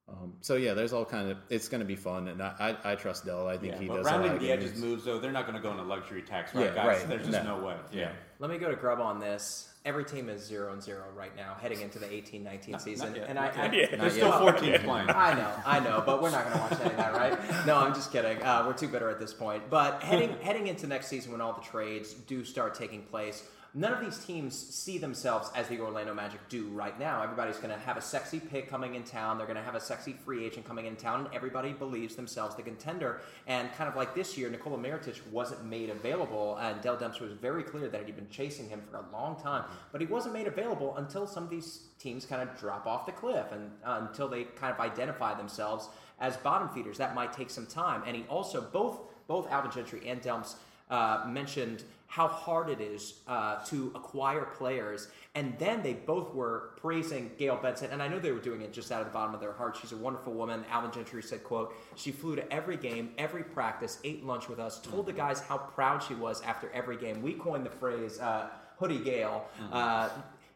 Um, 0.10 0.34
so 0.40 0.56
yeah, 0.56 0.74
there's 0.74 0.94
all 0.94 1.04
kind 1.04 1.30
of. 1.30 1.38
It's 1.50 1.68
going 1.68 1.80
to 1.82 1.86
be 1.86 1.98
fun, 1.98 2.30
and 2.30 2.42
I, 2.42 2.78
I, 2.84 2.92
I 2.94 2.96
trust 2.96 3.26
Dell. 3.26 3.48
I 3.48 3.58
think 3.58 3.74
Yeah, 3.74 3.80
he 3.80 3.88
but 3.88 3.98
does 3.98 4.06
a 4.08 4.10
lot 4.10 4.16
rounding 4.20 4.34
of 4.34 4.40
the 4.40 4.52
edges 4.52 4.72
moves. 4.72 4.82
moves 4.82 5.06
though, 5.06 5.20
they're 5.20 5.34
not 5.34 5.46
going 5.46 5.58
to 5.58 5.62
go 5.62 5.72
into 5.72 5.84
luxury 5.84 6.22
tax, 6.22 6.56
right, 6.56 6.66
Yeah, 6.68 6.76
guys? 6.76 6.86
right. 7.00 7.10
There's 7.10 7.28
just 7.28 7.44
no, 7.44 7.58
No. 7.60 7.66
way. 7.66 7.76
Yeah. 7.92 8.12
Let 8.40 8.50
me 8.50 8.58
go 8.58 8.70
to 8.70 8.76
Grubb 8.78 9.02
on 9.02 9.20
this. 9.20 9.68
Every 9.84 10.06
team 10.06 10.30
is 10.30 10.42
zero 10.46 10.72
and 10.74 10.82
zero 10.82 11.04
right 11.16 11.36
now, 11.36 11.56
heading 11.62 11.82
into 11.82 11.98
the 12.00 12.06
18-19 12.08 12.80
season, 12.82 13.16
yet, 13.16 13.26
and 13.30 13.38
I, 13.40 13.48
not 13.48 13.58
I, 13.58 13.72
yet. 13.74 13.92
There's 13.92 14.02
Not 14.02 14.12
still 14.12 14.30
yet. 14.30 14.60
14 14.60 14.80
playing. 14.80 15.10
I 15.10 15.34
know, 15.34 15.54
I 15.66 15.80
know, 15.80 16.04
but 16.06 16.22
we're 16.22 16.30
not 16.32 16.44
going 16.46 16.56
to 16.56 16.62
watch 16.62 16.80
any 16.82 16.90
of 16.92 16.98
that, 16.98 17.14
right? 17.14 17.66
No, 17.66 17.78
I'm 17.78 17.94
just 17.94 18.12
kidding. 18.12 18.42
Uh, 18.44 18.64
we're 18.68 18.74
too 18.74 18.88
bitter 18.90 19.10
at 19.10 19.18
this 19.20 19.34
point. 19.34 19.70
But 19.70 20.04
heading 20.04 20.36
heading 20.42 20.68
into 20.68 20.88
next 20.88 21.08
season, 21.08 21.32
when 21.32 21.40
all 21.42 21.54
the 21.54 21.62
trades 21.62 22.14
do 22.14 22.44
start 22.44 22.76
taking 22.76 23.02
place, 23.04 23.44
none 23.74 23.94
of 23.94 24.00
these 24.00 24.18
teams 24.20 24.56
see 24.56 24.98
themselves 24.98 25.50
as 25.56 25.68
the 25.68 25.80
Orlando 25.80 26.14
Magic 26.14 26.40
do 26.50 26.68
right 26.70 26.98
now. 27.00 27.22
Everybody's 27.22 27.58
going 27.58 27.70
to 27.70 27.80
have 27.80 27.98
a 27.98 28.02
sexy 28.02 28.40
pick 28.40 28.70
coming 28.70 28.96
in 28.96 29.04
town. 29.04 29.38
They're 29.38 29.48
going 29.48 29.58
to 29.58 29.64
have 29.64 29.76
a 29.76 29.80
sexy 29.80 30.14
free 30.14 30.46
agent 30.46 30.68
coming 30.68 30.86
in 30.86 30.96
town, 30.96 31.26
and 31.26 31.36
everybody 31.36 31.74
believes 31.74 32.16
themselves 32.16 32.56
the 32.56 32.64
contender. 32.64 33.22
And 33.46 33.72
kind 33.74 33.90
of 33.90 33.96
like 33.96 34.16
this 34.16 34.38
year, 34.38 34.50
Nikola 34.50 34.78
Mirotic 34.78 35.20
wasn't 35.32 35.66
made 35.66 35.90
available, 35.90 36.58
and 36.58 36.82
Dell 36.82 36.98
Demps 36.98 37.20
was 37.20 37.34
very 37.34 37.64
clear 37.64 37.88
that 37.90 38.06
he'd 38.06 38.16
been 38.16 38.30
chasing 38.30 38.70
him 38.70 38.82
for 38.90 38.98
a 38.98 39.06
long 39.12 39.40
time, 39.42 39.64
but 39.92 40.02
he 40.02 40.08
wasn't 40.08 40.34
made 40.34 40.48
available 40.48 40.96
until 40.98 41.28
some 41.28 41.44
of 41.44 41.50
these 41.50 41.82
teams 42.00 42.26
kind 42.26 42.42
of 42.42 42.58
drop 42.60 42.86
off 42.86 43.06
the 43.06 43.12
cliff 43.12 43.52
and 43.52 43.72
uh, 43.84 44.00
until 44.08 44.28
they 44.28 44.44
kind 44.44 44.74
of 44.74 44.80
identify 44.80 45.34
themselves 45.34 45.90
as 46.20 46.38
bottom 46.38 46.70
feeders. 46.70 46.98
That 46.98 47.16
might 47.16 47.34
take 47.34 47.50
some 47.50 47.66
time. 47.66 48.04
And 48.06 48.16
he 48.16 48.24
also 48.30 48.62
both 48.62 49.00
both 49.28 49.52
Alvin 49.52 49.72
Gentry 49.72 50.02
and 50.08 50.22
Delms 50.22 50.56
uh, 50.90 51.26
mentioned 51.28 51.84
how 52.08 52.28
hard 52.28 52.70
it 52.70 52.82
is 52.82 53.16
uh, 53.28 53.64
to 53.66 53.92
acquire 53.94 54.46
players. 54.46 55.10
And 55.36 55.54
then 55.60 55.84
they 55.84 55.94
both 55.94 56.34
were 56.34 56.72
praising 56.78 57.32
Gayle 57.38 57.58
Benson, 57.58 57.92
and 57.92 58.02
I 58.02 58.08
know 58.08 58.18
they 58.18 58.32
were 58.32 58.40
doing 58.40 58.62
it 58.62 58.74
just 58.74 58.92
out 58.92 59.02
of 59.02 59.08
the 59.08 59.14
bottom 59.14 59.36
of 59.36 59.42
their 59.42 59.54
heart. 59.54 59.78
She's 59.80 59.92
a 59.92 59.98
wonderful 59.98 60.34
woman. 60.34 60.66
Alvin 60.70 60.92
Gentry 60.92 61.22
said, 61.22 61.44
"quote 61.44 61.76
She 61.96 62.12
flew 62.12 62.36
to 62.36 62.52
every 62.52 62.78
game, 62.78 63.12
every 63.18 63.44
practice, 63.44 64.00
ate 64.04 64.26
lunch 64.26 64.50
with 64.50 64.60
us, 64.60 64.80
told 64.80 65.06
the 65.06 65.14
guys 65.14 65.42
how 65.42 65.58
proud 65.58 66.02
she 66.02 66.16
was 66.16 66.42
after 66.42 66.72
every 66.74 66.98
game. 66.98 67.22
We 67.22 67.34
coined 67.34 67.66
the 67.66 67.70
phrase 67.70 68.20
uh, 68.20 68.48
"Hoodie 68.80 69.04
Gayle." 69.04 69.46
Uh, 69.72 70.10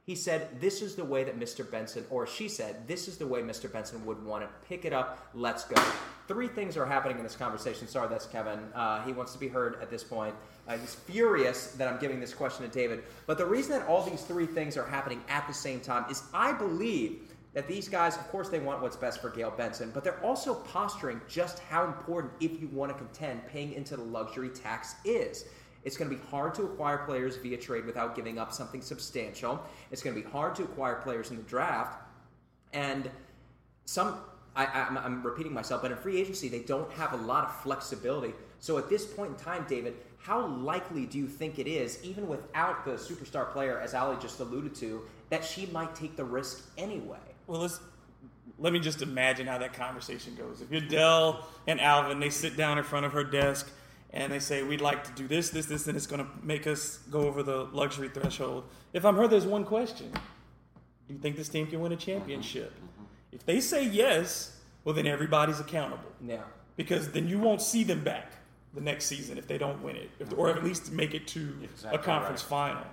he 0.03 0.15
said, 0.15 0.59
This 0.59 0.81
is 0.81 0.95
the 0.95 1.05
way 1.05 1.23
that 1.23 1.39
Mr. 1.39 1.69
Benson, 1.69 2.05
or 2.09 2.25
she 2.25 2.49
said, 2.49 2.87
This 2.87 3.07
is 3.07 3.17
the 3.17 3.27
way 3.27 3.41
Mr. 3.41 3.71
Benson 3.71 4.03
would 4.05 4.23
want 4.25 4.43
it. 4.43 4.49
Pick 4.67 4.83
it 4.85 4.93
up, 4.93 5.29
let's 5.33 5.63
go. 5.63 5.81
Three 6.27 6.47
things 6.47 6.75
are 6.75 6.85
happening 6.85 7.17
in 7.17 7.23
this 7.23 7.35
conversation. 7.35 7.87
Sorry, 7.87 8.07
that's 8.07 8.25
Kevin. 8.25 8.59
Uh, 8.73 9.03
he 9.03 9.13
wants 9.13 9.33
to 9.33 9.39
be 9.39 9.47
heard 9.47 9.77
at 9.81 9.89
this 9.89 10.03
point. 10.03 10.33
Uh, 10.67 10.77
he's 10.77 10.95
furious 10.95 11.71
that 11.73 11.87
I'm 11.87 11.99
giving 11.99 12.19
this 12.19 12.33
question 12.33 12.67
to 12.67 12.71
David. 12.71 13.03
But 13.25 13.37
the 13.37 13.45
reason 13.45 13.71
that 13.77 13.87
all 13.87 14.03
these 14.03 14.21
three 14.21 14.45
things 14.45 14.77
are 14.77 14.85
happening 14.85 15.21
at 15.27 15.47
the 15.47 15.53
same 15.53 15.79
time 15.79 16.09
is 16.09 16.23
I 16.33 16.53
believe 16.53 17.31
that 17.53 17.67
these 17.67 17.89
guys, 17.89 18.15
of 18.15 18.27
course, 18.29 18.47
they 18.49 18.59
want 18.59 18.81
what's 18.81 18.95
best 18.95 19.21
for 19.21 19.29
Gayle 19.29 19.51
Benson, 19.51 19.91
but 19.93 20.03
they're 20.03 20.23
also 20.23 20.55
posturing 20.55 21.19
just 21.27 21.59
how 21.59 21.85
important, 21.85 22.31
if 22.39 22.61
you 22.61 22.69
want 22.69 22.91
to 22.91 22.97
contend, 22.97 23.45
paying 23.47 23.73
into 23.73 23.97
the 23.97 24.03
luxury 24.03 24.49
tax 24.49 24.95
is. 25.03 25.45
It's 25.83 25.97
going 25.97 26.09
to 26.09 26.15
be 26.15 26.21
hard 26.29 26.53
to 26.55 26.63
acquire 26.63 26.99
players 26.99 27.37
via 27.37 27.57
trade 27.57 27.85
without 27.85 28.15
giving 28.15 28.37
up 28.37 28.53
something 28.53 28.81
substantial. 28.81 29.61
It's 29.89 30.01
going 30.01 30.15
to 30.15 30.21
be 30.21 30.29
hard 30.29 30.55
to 30.55 30.63
acquire 30.63 30.95
players 30.95 31.31
in 31.31 31.37
the 31.37 31.43
draft. 31.43 31.99
And 32.71 33.09
some, 33.85 34.19
I, 34.55 34.65
I'm 34.65 35.23
repeating 35.23 35.53
myself, 35.53 35.81
but 35.81 35.91
in 35.91 35.97
free 35.97 36.21
agency, 36.21 36.47
they 36.47 36.59
don't 36.59 36.91
have 36.93 37.13
a 37.13 37.17
lot 37.17 37.45
of 37.45 37.55
flexibility. 37.61 38.33
So 38.59 38.77
at 38.77 38.89
this 38.89 39.05
point 39.05 39.31
in 39.31 39.35
time, 39.37 39.65
David, 39.67 39.95
how 40.21 40.45
likely 40.47 41.05
do 41.05 41.17
you 41.17 41.27
think 41.27 41.57
it 41.57 41.67
is, 41.67 41.99
even 42.03 42.27
without 42.27 42.85
the 42.85 42.91
superstar 42.91 43.51
player, 43.51 43.79
as 43.79 43.93
Oleh 43.93 44.21
just 44.21 44.39
alluded 44.39 44.75
to, 44.75 45.01
that 45.29 45.43
she 45.43 45.65
might 45.67 45.95
take 45.95 46.15
the 46.15 46.23
risk 46.23 46.69
anyway? 46.77 47.17
Well, 47.47 47.61
let's 47.61 47.79
let 48.59 48.73
me 48.73 48.79
just 48.79 49.01
imagine 49.01 49.47
how 49.47 49.57
that 49.57 49.73
conversation 49.73 50.35
goes. 50.35 50.61
If 50.61 50.71
you're 50.71 50.81
Dell 50.81 51.47
and 51.65 51.81
Alvin, 51.81 52.19
they 52.19 52.29
sit 52.29 52.55
down 52.55 52.77
in 52.77 52.83
front 52.83 53.05
of 53.07 53.13
her 53.13 53.23
desk 53.23 53.71
and 54.11 54.31
they 54.31 54.39
say, 54.39 54.61
"We'd 54.61 54.81
like 54.81 55.03
to 55.05 55.11
do 55.13 55.27
this, 55.27 55.49
this, 55.49 55.65
this, 55.65 55.87
and 55.87 55.97
it's 55.97 56.05
going 56.05 56.23
to 56.23 56.29
make 56.43 56.67
us 56.67 56.97
go 57.09 57.21
over 57.21 57.41
the 57.41 57.63
luxury 57.71 58.09
threshold." 58.09 58.65
If 58.93 59.05
I'm 59.05 59.15
her, 59.15 59.27
there's 59.27 59.45
one 59.47 59.63
question: 59.63 60.11
Do 61.07 61.13
you 61.13 61.19
think 61.19 61.35
this 61.35 61.49
team 61.49 61.65
can 61.65 61.79
win 61.79 61.91
a 61.93 61.95
championship? 61.97 62.73
If 63.31 63.45
they 63.45 63.59
say 63.59 63.83
yes, 63.85 64.59
well, 64.83 64.93
then 64.93 65.07
everybody's 65.07 65.59
accountable 65.59 66.11
Yeah. 66.23 66.43
because 66.75 67.09
then 67.11 67.27
you 67.27 67.39
won't 67.39 67.61
see 67.61 67.83
them 67.83 68.03
back 68.03 68.33
the 68.73 68.81
next 68.81 69.05
season 69.05 69.37
if 69.37 69.47
they 69.47 69.57
don't 69.57 69.81
win 69.83 69.95
it, 69.95 70.09
if, 70.19 70.37
or 70.37 70.49
at 70.49 70.63
least 70.63 70.91
make 70.91 71.13
it 71.13 71.27
to 71.27 71.53
Exactly 71.63 71.99
a 71.99 72.01
conference 72.01 72.41
right. 72.43 72.49
final, 72.49 72.87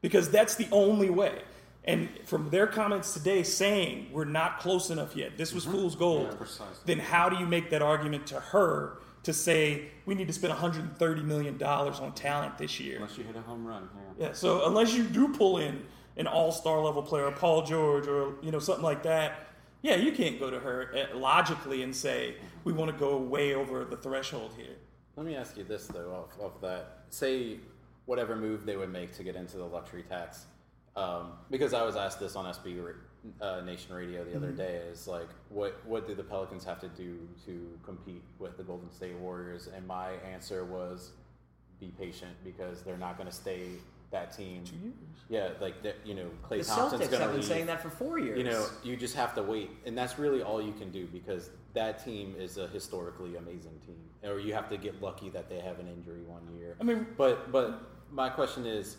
because 0.00 0.30
that's 0.30 0.54
the 0.54 0.68
only 0.70 1.10
way. 1.10 1.42
And 1.84 2.08
from 2.24 2.50
their 2.50 2.66
comments 2.66 3.14
today 3.14 3.42
saying 3.42 4.08
we're 4.12 4.24
not 4.26 4.60
close 4.60 4.90
enough 4.90 5.16
yet, 5.16 5.38
this 5.38 5.52
was 5.54 5.64
fool's 5.64 5.96
gold. 5.96 6.36
precisely. 6.36 6.66
then 6.84 6.98
how 6.98 7.28
do 7.28 7.36
you 7.36 7.46
make 7.46 7.70
that 7.70 7.80
argument 7.82 8.26
to 8.28 8.38
her 8.40 8.98
to 9.22 9.32
say 9.32 9.88
we 10.04 10.14
need 10.14 10.26
to 10.26 10.32
spend 10.32 10.50
130 10.50 11.22
million 11.22 11.56
dollars 11.56 11.98
on 11.98 12.12
talent 12.12 12.58
this 12.58 12.78
year? 12.78 12.96
Unless 12.96 13.18
you 13.18 13.24
hit 13.24 13.36
a 13.36 13.40
home 13.40 13.66
run. 13.66 13.88
Yeah. 14.18 14.26
Yeah, 14.28 14.32
so 14.34 14.66
unless 14.66 14.94
you 14.94 15.04
do 15.04 15.28
pull 15.32 15.58
in 15.58 15.84
an 16.16 16.26
all-star 16.26 16.80
level 16.80 17.02
player, 17.02 17.30
Paul 17.30 17.62
George, 17.62 18.06
or 18.06 18.34
you 18.42 18.50
know 18.50 18.58
something 18.58 18.84
like 18.84 19.02
that, 19.04 19.48
yeah, 19.82 19.94
you 19.94 20.12
can't 20.12 20.38
go 20.38 20.50
to 20.50 20.58
her 20.58 20.92
uh, 20.94 21.16
logically 21.16 21.82
and 21.82 21.94
say 21.94 22.34
we 22.64 22.72
want 22.72 22.90
to 22.90 22.96
go 22.98 23.16
way 23.16 23.54
over 23.54 23.84
the 23.84 23.96
threshold 23.96 24.52
here. 24.56 24.76
Let 25.18 25.26
me 25.26 25.34
ask 25.34 25.56
you 25.56 25.64
this 25.64 25.88
though, 25.88 26.28
of, 26.38 26.40
off 26.40 26.60
that. 26.60 26.98
Say 27.10 27.56
whatever 28.06 28.36
move 28.36 28.64
they 28.64 28.76
would 28.76 28.92
make 28.92 29.12
to 29.16 29.24
get 29.24 29.34
into 29.34 29.56
the 29.56 29.64
luxury 29.64 30.04
tax, 30.04 30.46
um, 30.94 31.32
because 31.50 31.74
I 31.74 31.82
was 31.82 31.96
asked 31.96 32.20
this 32.20 32.36
on 32.36 32.44
SB 32.44 32.94
uh, 33.40 33.60
Nation 33.62 33.96
Radio 33.96 34.22
the 34.22 34.36
other 34.36 34.52
day. 34.52 34.76
Is 34.92 35.08
like, 35.08 35.28
what 35.48 35.84
what 35.84 36.06
do 36.06 36.14
the 36.14 36.22
Pelicans 36.22 36.62
have 36.62 36.78
to 36.82 36.88
do 36.90 37.18
to 37.46 37.68
compete 37.82 38.22
with 38.38 38.56
the 38.56 38.62
Golden 38.62 38.92
State 38.92 39.16
Warriors? 39.16 39.68
And 39.74 39.84
my 39.88 40.10
answer 40.32 40.64
was, 40.64 41.10
be 41.80 41.92
patient 41.98 42.36
because 42.44 42.82
they're 42.82 42.96
not 42.96 43.16
going 43.16 43.28
to 43.28 43.34
stay 43.34 43.62
that 44.10 44.36
team. 44.36 44.64
Two 44.64 44.76
years. 44.76 44.94
Yeah, 45.28 45.50
like 45.60 45.82
that. 45.82 45.96
You 46.04 46.14
know, 46.14 46.30
Klay 46.48 46.58
The 46.58 46.64
Thompson's 46.64 47.02
Celtics 47.02 47.18
have 47.18 47.28
been 47.30 47.36
leave. 47.40 47.44
saying 47.44 47.66
that 47.66 47.82
for 47.82 47.90
four 47.90 48.18
years. 48.18 48.38
You 48.38 48.44
know, 48.44 48.66
you 48.82 48.96
just 48.96 49.14
have 49.16 49.34
to 49.34 49.42
wait, 49.42 49.70
and 49.84 49.96
that's 49.96 50.18
really 50.18 50.42
all 50.42 50.62
you 50.62 50.72
can 50.72 50.90
do 50.90 51.06
because 51.06 51.50
that 51.74 52.02
team 52.04 52.34
is 52.38 52.56
a 52.56 52.66
historically 52.68 53.36
amazing 53.36 53.78
team. 53.86 53.98
Or 54.30 54.40
you 54.40 54.54
have 54.54 54.68
to 54.70 54.76
get 54.76 55.00
lucky 55.02 55.28
that 55.30 55.48
they 55.48 55.60
have 55.60 55.78
an 55.78 55.86
injury 55.88 56.22
one 56.22 56.42
year. 56.58 56.76
I 56.80 56.84
mean- 56.84 57.06
but 57.16 57.52
but 57.52 57.82
my 58.10 58.30
question 58.30 58.64
is, 58.66 58.96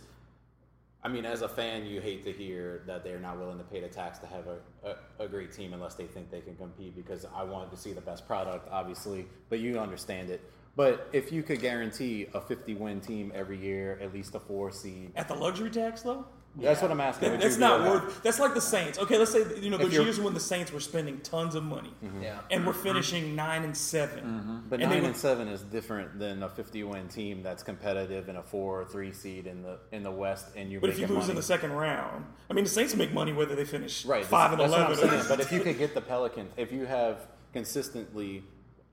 I 1.03 1.07
mean, 1.07 1.25
as 1.25 1.41
a 1.41 1.49
fan, 1.49 1.85
you 1.85 1.99
hate 2.01 2.23
to 2.25 2.31
hear 2.31 2.83
that 2.85 3.03
they're 3.03 3.19
not 3.19 3.39
willing 3.39 3.57
to 3.57 3.63
pay 3.63 3.79
the 3.79 3.87
tax 3.87 4.19
to 4.19 4.27
have 4.27 4.45
a, 4.47 4.87
a, 5.19 5.23
a 5.25 5.27
great 5.27 5.51
team 5.51 5.73
unless 5.73 5.95
they 5.95 6.05
think 6.05 6.29
they 6.29 6.41
can 6.41 6.55
compete. 6.55 6.95
Because 6.95 7.25
I 7.35 7.43
wanted 7.43 7.71
to 7.71 7.77
see 7.77 7.93
the 7.93 8.01
best 8.01 8.27
product, 8.27 8.67
obviously, 8.71 9.25
but 9.49 9.59
you 9.59 9.79
understand 9.79 10.29
it. 10.29 10.41
But 10.79 11.09
if 11.11 11.33
you 11.33 11.43
could 11.43 11.59
guarantee 11.59 12.27
a 12.33 12.39
50 12.39 12.75
win 12.75 13.01
team 13.01 13.33
every 13.35 13.57
year, 13.57 13.99
at 14.01 14.13
least 14.13 14.33
a 14.35 14.39
four 14.39 14.71
seed, 14.71 15.11
At 15.13 15.27
the 15.27 15.35
luxury 15.35 15.69
tax, 15.69 16.03
though, 16.03 16.25
that's 16.55 16.81
what 16.81 16.89
I'm 16.89 17.01
asking. 17.01 17.31
Would 17.31 17.41
that's 17.41 17.57
not 17.57 17.81
okay? 17.81 17.89
worth. 17.89 18.23
That's 18.23 18.39
like 18.39 18.53
the 18.53 18.61
Saints. 18.61 18.97
Okay, 18.97 19.17
let's 19.17 19.33
say 19.33 19.43
you 19.59 19.69
know 19.69 19.75
If 19.75 19.91
those 19.91 19.93
years 19.93 20.21
when 20.21 20.33
the 20.33 20.39
Saints 20.39 20.71
were 20.71 20.79
spending 20.79 21.19
tons 21.19 21.55
of 21.55 21.65
money, 21.65 21.91
mm-hmm. 22.01 22.23
Yeah. 22.23 22.39
and 22.49 22.65
we're 22.65 22.71
finishing 22.71 23.35
nine 23.35 23.65
and 23.65 23.75
7 23.75 24.23
mm-hmm. 24.23 24.69
But 24.69 24.79
And 24.79 24.89
nine 24.89 25.01
would- 25.01 25.07
and 25.07 25.17
seven 25.17 25.49
is 25.49 25.63
different 25.63 26.17
than 26.17 26.43
a 26.43 26.49
fifty-win 26.49 27.09
team 27.09 27.43
that's 27.43 27.61
competitive 27.61 28.29
in 28.29 28.37
a 28.37 28.41
four 28.41 28.79
or 28.79 28.85
three 28.85 29.11
seed 29.11 29.47
in 29.47 29.61
the 29.61 29.79
in 29.91 30.03
the 30.03 30.11
West, 30.11 30.45
and 30.55 30.71
you're 30.71 30.79
But 30.79 30.91
if 30.91 30.95
you 30.97 31.07
making 31.07 31.17
lose 31.17 31.27
in 31.27 31.35
the 31.35 31.43
second 31.43 31.73
round, 31.73 32.23
I 32.49 32.53
mean, 32.53 32.63
the 32.63 32.69
Saints 32.69 32.95
make 32.95 33.11
money 33.11 33.33
whether 33.33 33.53
they 33.53 33.65
finish 33.65 34.05
right, 34.05 34.23
five 34.23 34.53
and 34.53 34.61
that's 34.61 34.71
what 34.71 34.79
I'm 34.79 34.93
eleven. 34.93 35.09
saying. 35.09 35.25
But 35.27 35.41
if 35.41 35.51
you 35.51 35.59
could 35.59 35.77
get 35.77 35.93
the 35.93 35.99
Pelicans, 36.01 36.53
if 36.55 36.71
you 36.71 36.85
have 36.85 37.27
consistently 37.51 38.43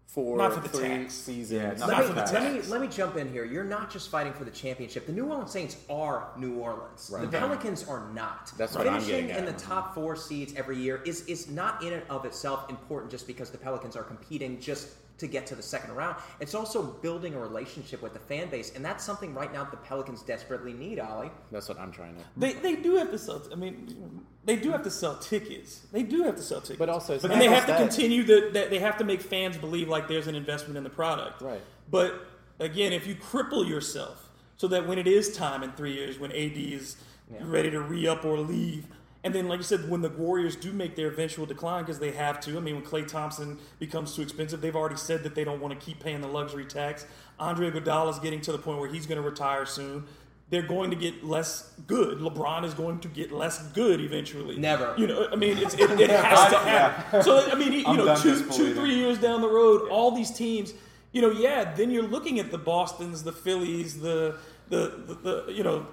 four, 0.07 0.39
Not 0.39 0.55
for 0.55 0.61
the 0.61 0.69
three 0.69 0.89
tax. 0.89 1.15
seasons, 1.15 1.81
not 1.81 1.89
Let 1.89 1.99
Not 1.99 2.01
me, 2.01 2.07
for 2.07 2.13
the 2.15 2.41
let, 2.41 2.55
me, 2.55 2.63
let 2.71 2.81
me 2.81 2.89
jump 2.89 3.17
in 3.17 3.31
here. 3.31 3.45
You're 3.45 3.65
not 3.65 3.91
just 3.91 4.09
fighting 4.11 4.33
for 4.33 4.45
the 4.45 4.51
championship. 4.51 5.07
The 5.07 5.13
New 5.13 5.27
Orleans 5.27 5.51
Saints 5.51 5.77
are 5.91 6.29
New 6.39 6.55
Orleans. 6.55 7.09
The 7.09 7.29
Pelicans 7.29 7.87
are 7.87 8.09
not. 8.15 8.53
That's 8.57 8.75
what 8.75 8.87
I'm 8.87 9.01
Finishing 9.01 9.27
getting 9.27 9.45
in 9.47 9.53
the 9.53 9.59
top 9.61 9.95
four 9.95 10.17
seeds 10.17 10.55
every 10.57 10.79
year 10.79 11.03
is, 11.05 11.27
is 11.27 11.51
not 11.51 11.83
in 11.83 11.93
and 11.93 12.03
of 12.09 12.25
itself 12.25 12.71
important 12.71 13.11
just 13.11 13.27
because 13.27 13.51
the 13.51 13.59
Pelicans 13.59 13.95
are 13.97 14.05
competing 14.05 14.59
just 14.61 14.89
to 15.19 15.27
get 15.27 15.47
to 15.47 15.55
the 15.55 15.63
second 15.63 15.95
round. 15.95 16.17
It's 16.41 16.55
also 16.55 16.83
building 16.83 17.35
a 17.35 17.39
relationship 17.39 18.03
with 18.03 18.13
the 18.13 18.19
fan 18.19 18.49
base, 18.51 18.75
and 18.75 18.85
that's 18.85 19.05
something 19.05 19.35
right 19.35 19.53
now 19.53 19.65
the 19.65 19.77
Pelicans 19.77 20.23
desperately 20.23 20.73
need, 20.73 20.99
Ollie. 20.99 21.31
that's 21.51 21.69
what 21.69 21.79
I'm 21.79 21.93
trying 21.93 22.17
to. 22.17 22.23
They, 22.37 22.53
they 22.55 22.77
do 22.77 22.97
have 22.97 23.11
to 23.11 23.19
sell. 23.19 23.43
I 23.51 23.55
mean, 23.55 24.25
they 24.45 24.57
do 24.57 24.71
have 24.71 24.83
to 24.85 24.91
sell 24.91 25.17
tickets. 25.19 25.87
They 25.93 26.03
do 26.03 26.23
have 26.25 26.37
to 26.37 26.43
sell 26.43 26.61
tickets. 26.61 26.79
But 26.79 26.89
also, 26.89 27.15
it's 27.15 27.25
and 27.25 27.33
they 27.41 27.47
just 27.47 27.55
have 27.55 27.67
to 27.67 27.73
that. 27.73 27.79
continue 27.79 28.23
the. 28.23 28.51
That 28.53 28.71
they 28.71 28.79
have 28.79 28.99
to 28.99 29.05
make 29.05 29.23
fans 29.23 29.57
believe 29.57 29.89
like 29.89 30.09
there's 30.09 30.27
an 30.27 30.35
investment 30.35 30.77
in 30.77 30.85
the 30.85 30.91
product. 30.91 31.41
Right. 31.41 31.63
But 31.91 32.27
again, 32.59 32.93
if 32.93 33.07
you 33.07 33.15
cripple 33.15 33.67
yourself 33.67 34.31
so 34.57 34.69
that 34.69 34.87
when 34.87 34.99
it 34.99 35.07
is 35.07 35.37
time 35.37 35.63
in 35.63 35.73
three 35.73 35.93
years, 35.93 36.19
when 36.19 36.33
AD 36.33 36.57
is 36.57 36.97
ready 37.41 37.71
to 37.71 37.81
re 37.81 38.07
up 38.07 38.25
or 38.25 38.39
leave, 38.39 38.87
and 39.25 39.35
then 39.35 39.49
like 39.49 39.59
you 39.59 39.65
said, 39.65 39.89
when 39.91 40.03
the 40.03 40.09
Warriors 40.11 40.55
do 40.57 40.73
make 40.73 40.95
their 40.97 41.09
eventual 41.09 41.47
decline 41.47 41.83
because 41.83 41.99
they 41.99 42.13
have 42.13 42.41
to. 42.41 42.57
I 42.57 42.61
mean, 42.61 42.77
when 42.77 42.85
Klay 42.85 43.07
Thompson 43.07 43.59
becomes 43.79 44.15
too 44.15 44.23
expensive, 44.23 44.61
they've 44.61 44.77
already 44.77 44.97
said 44.97 45.25
that 45.25 45.35
they 45.35 45.45
don't 45.45 45.61
want 45.61 45.79
to 45.79 45.85
keep 45.85 45.99
paying 46.01 46.21
the 46.21 46.29
luxury 46.29 46.65
tax. 46.65 47.07
Andre 47.39 47.71
Iguodala 47.71 48.11
is 48.13 48.19
getting 48.21 48.41
to 48.43 48.53
the 48.53 48.59
point 48.59 48.79
where 48.79 48.89
he's 48.89 49.07
going 49.07 49.21
to 49.21 49.29
retire 49.29 49.67
soon. 49.67 50.05
they're 50.49 50.63
going 50.63 50.91
to 50.91 50.97
get 50.97 51.25
less 51.25 51.73
good. 51.87 52.19
LeBron 52.19 52.65
is 52.65 52.73
going 52.75 53.01
to 53.01 53.09
get 53.09 53.33
less 53.33 53.63
good 53.73 54.01
eventually. 54.01 54.57
Never. 54.57 54.95
You 54.97 55.09
know, 55.09 55.29
I 55.33 55.37
mean, 55.37 55.59
it's, 55.59 55.75
it, 55.75 55.91
it 56.01 56.11
has 56.11 56.51
to 56.53 56.59
happen. 56.71 57.23
So, 57.23 57.51
I 57.51 57.55
mean, 57.57 57.73
you 57.73 57.85
I'm 57.87 57.97
know, 57.97 58.05
done 58.07 58.21
two, 58.23 58.49
two, 58.51 58.75
three 58.75 58.95
years 58.95 59.19
down 59.19 59.41
the 59.41 59.49
road, 59.49 59.89
all 59.91 60.13
these 60.13 60.31
teams, 60.31 60.73
you 61.13 61.21
know, 61.23 61.31
yeah, 61.31 61.75
then 61.75 61.91
you're 61.91 62.05
looking 62.05 62.39
at 62.39 62.51
the 62.51 62.59
Boston's, 62.59 63.25
the 63.25 63.33
Phillies, 63.33 64.01
the, 64.01 64.39
the, 64.69 65.03
the, 65.07 65.15
the 65.47 65.53
you 65.53 65.65
know, 65.65 65.87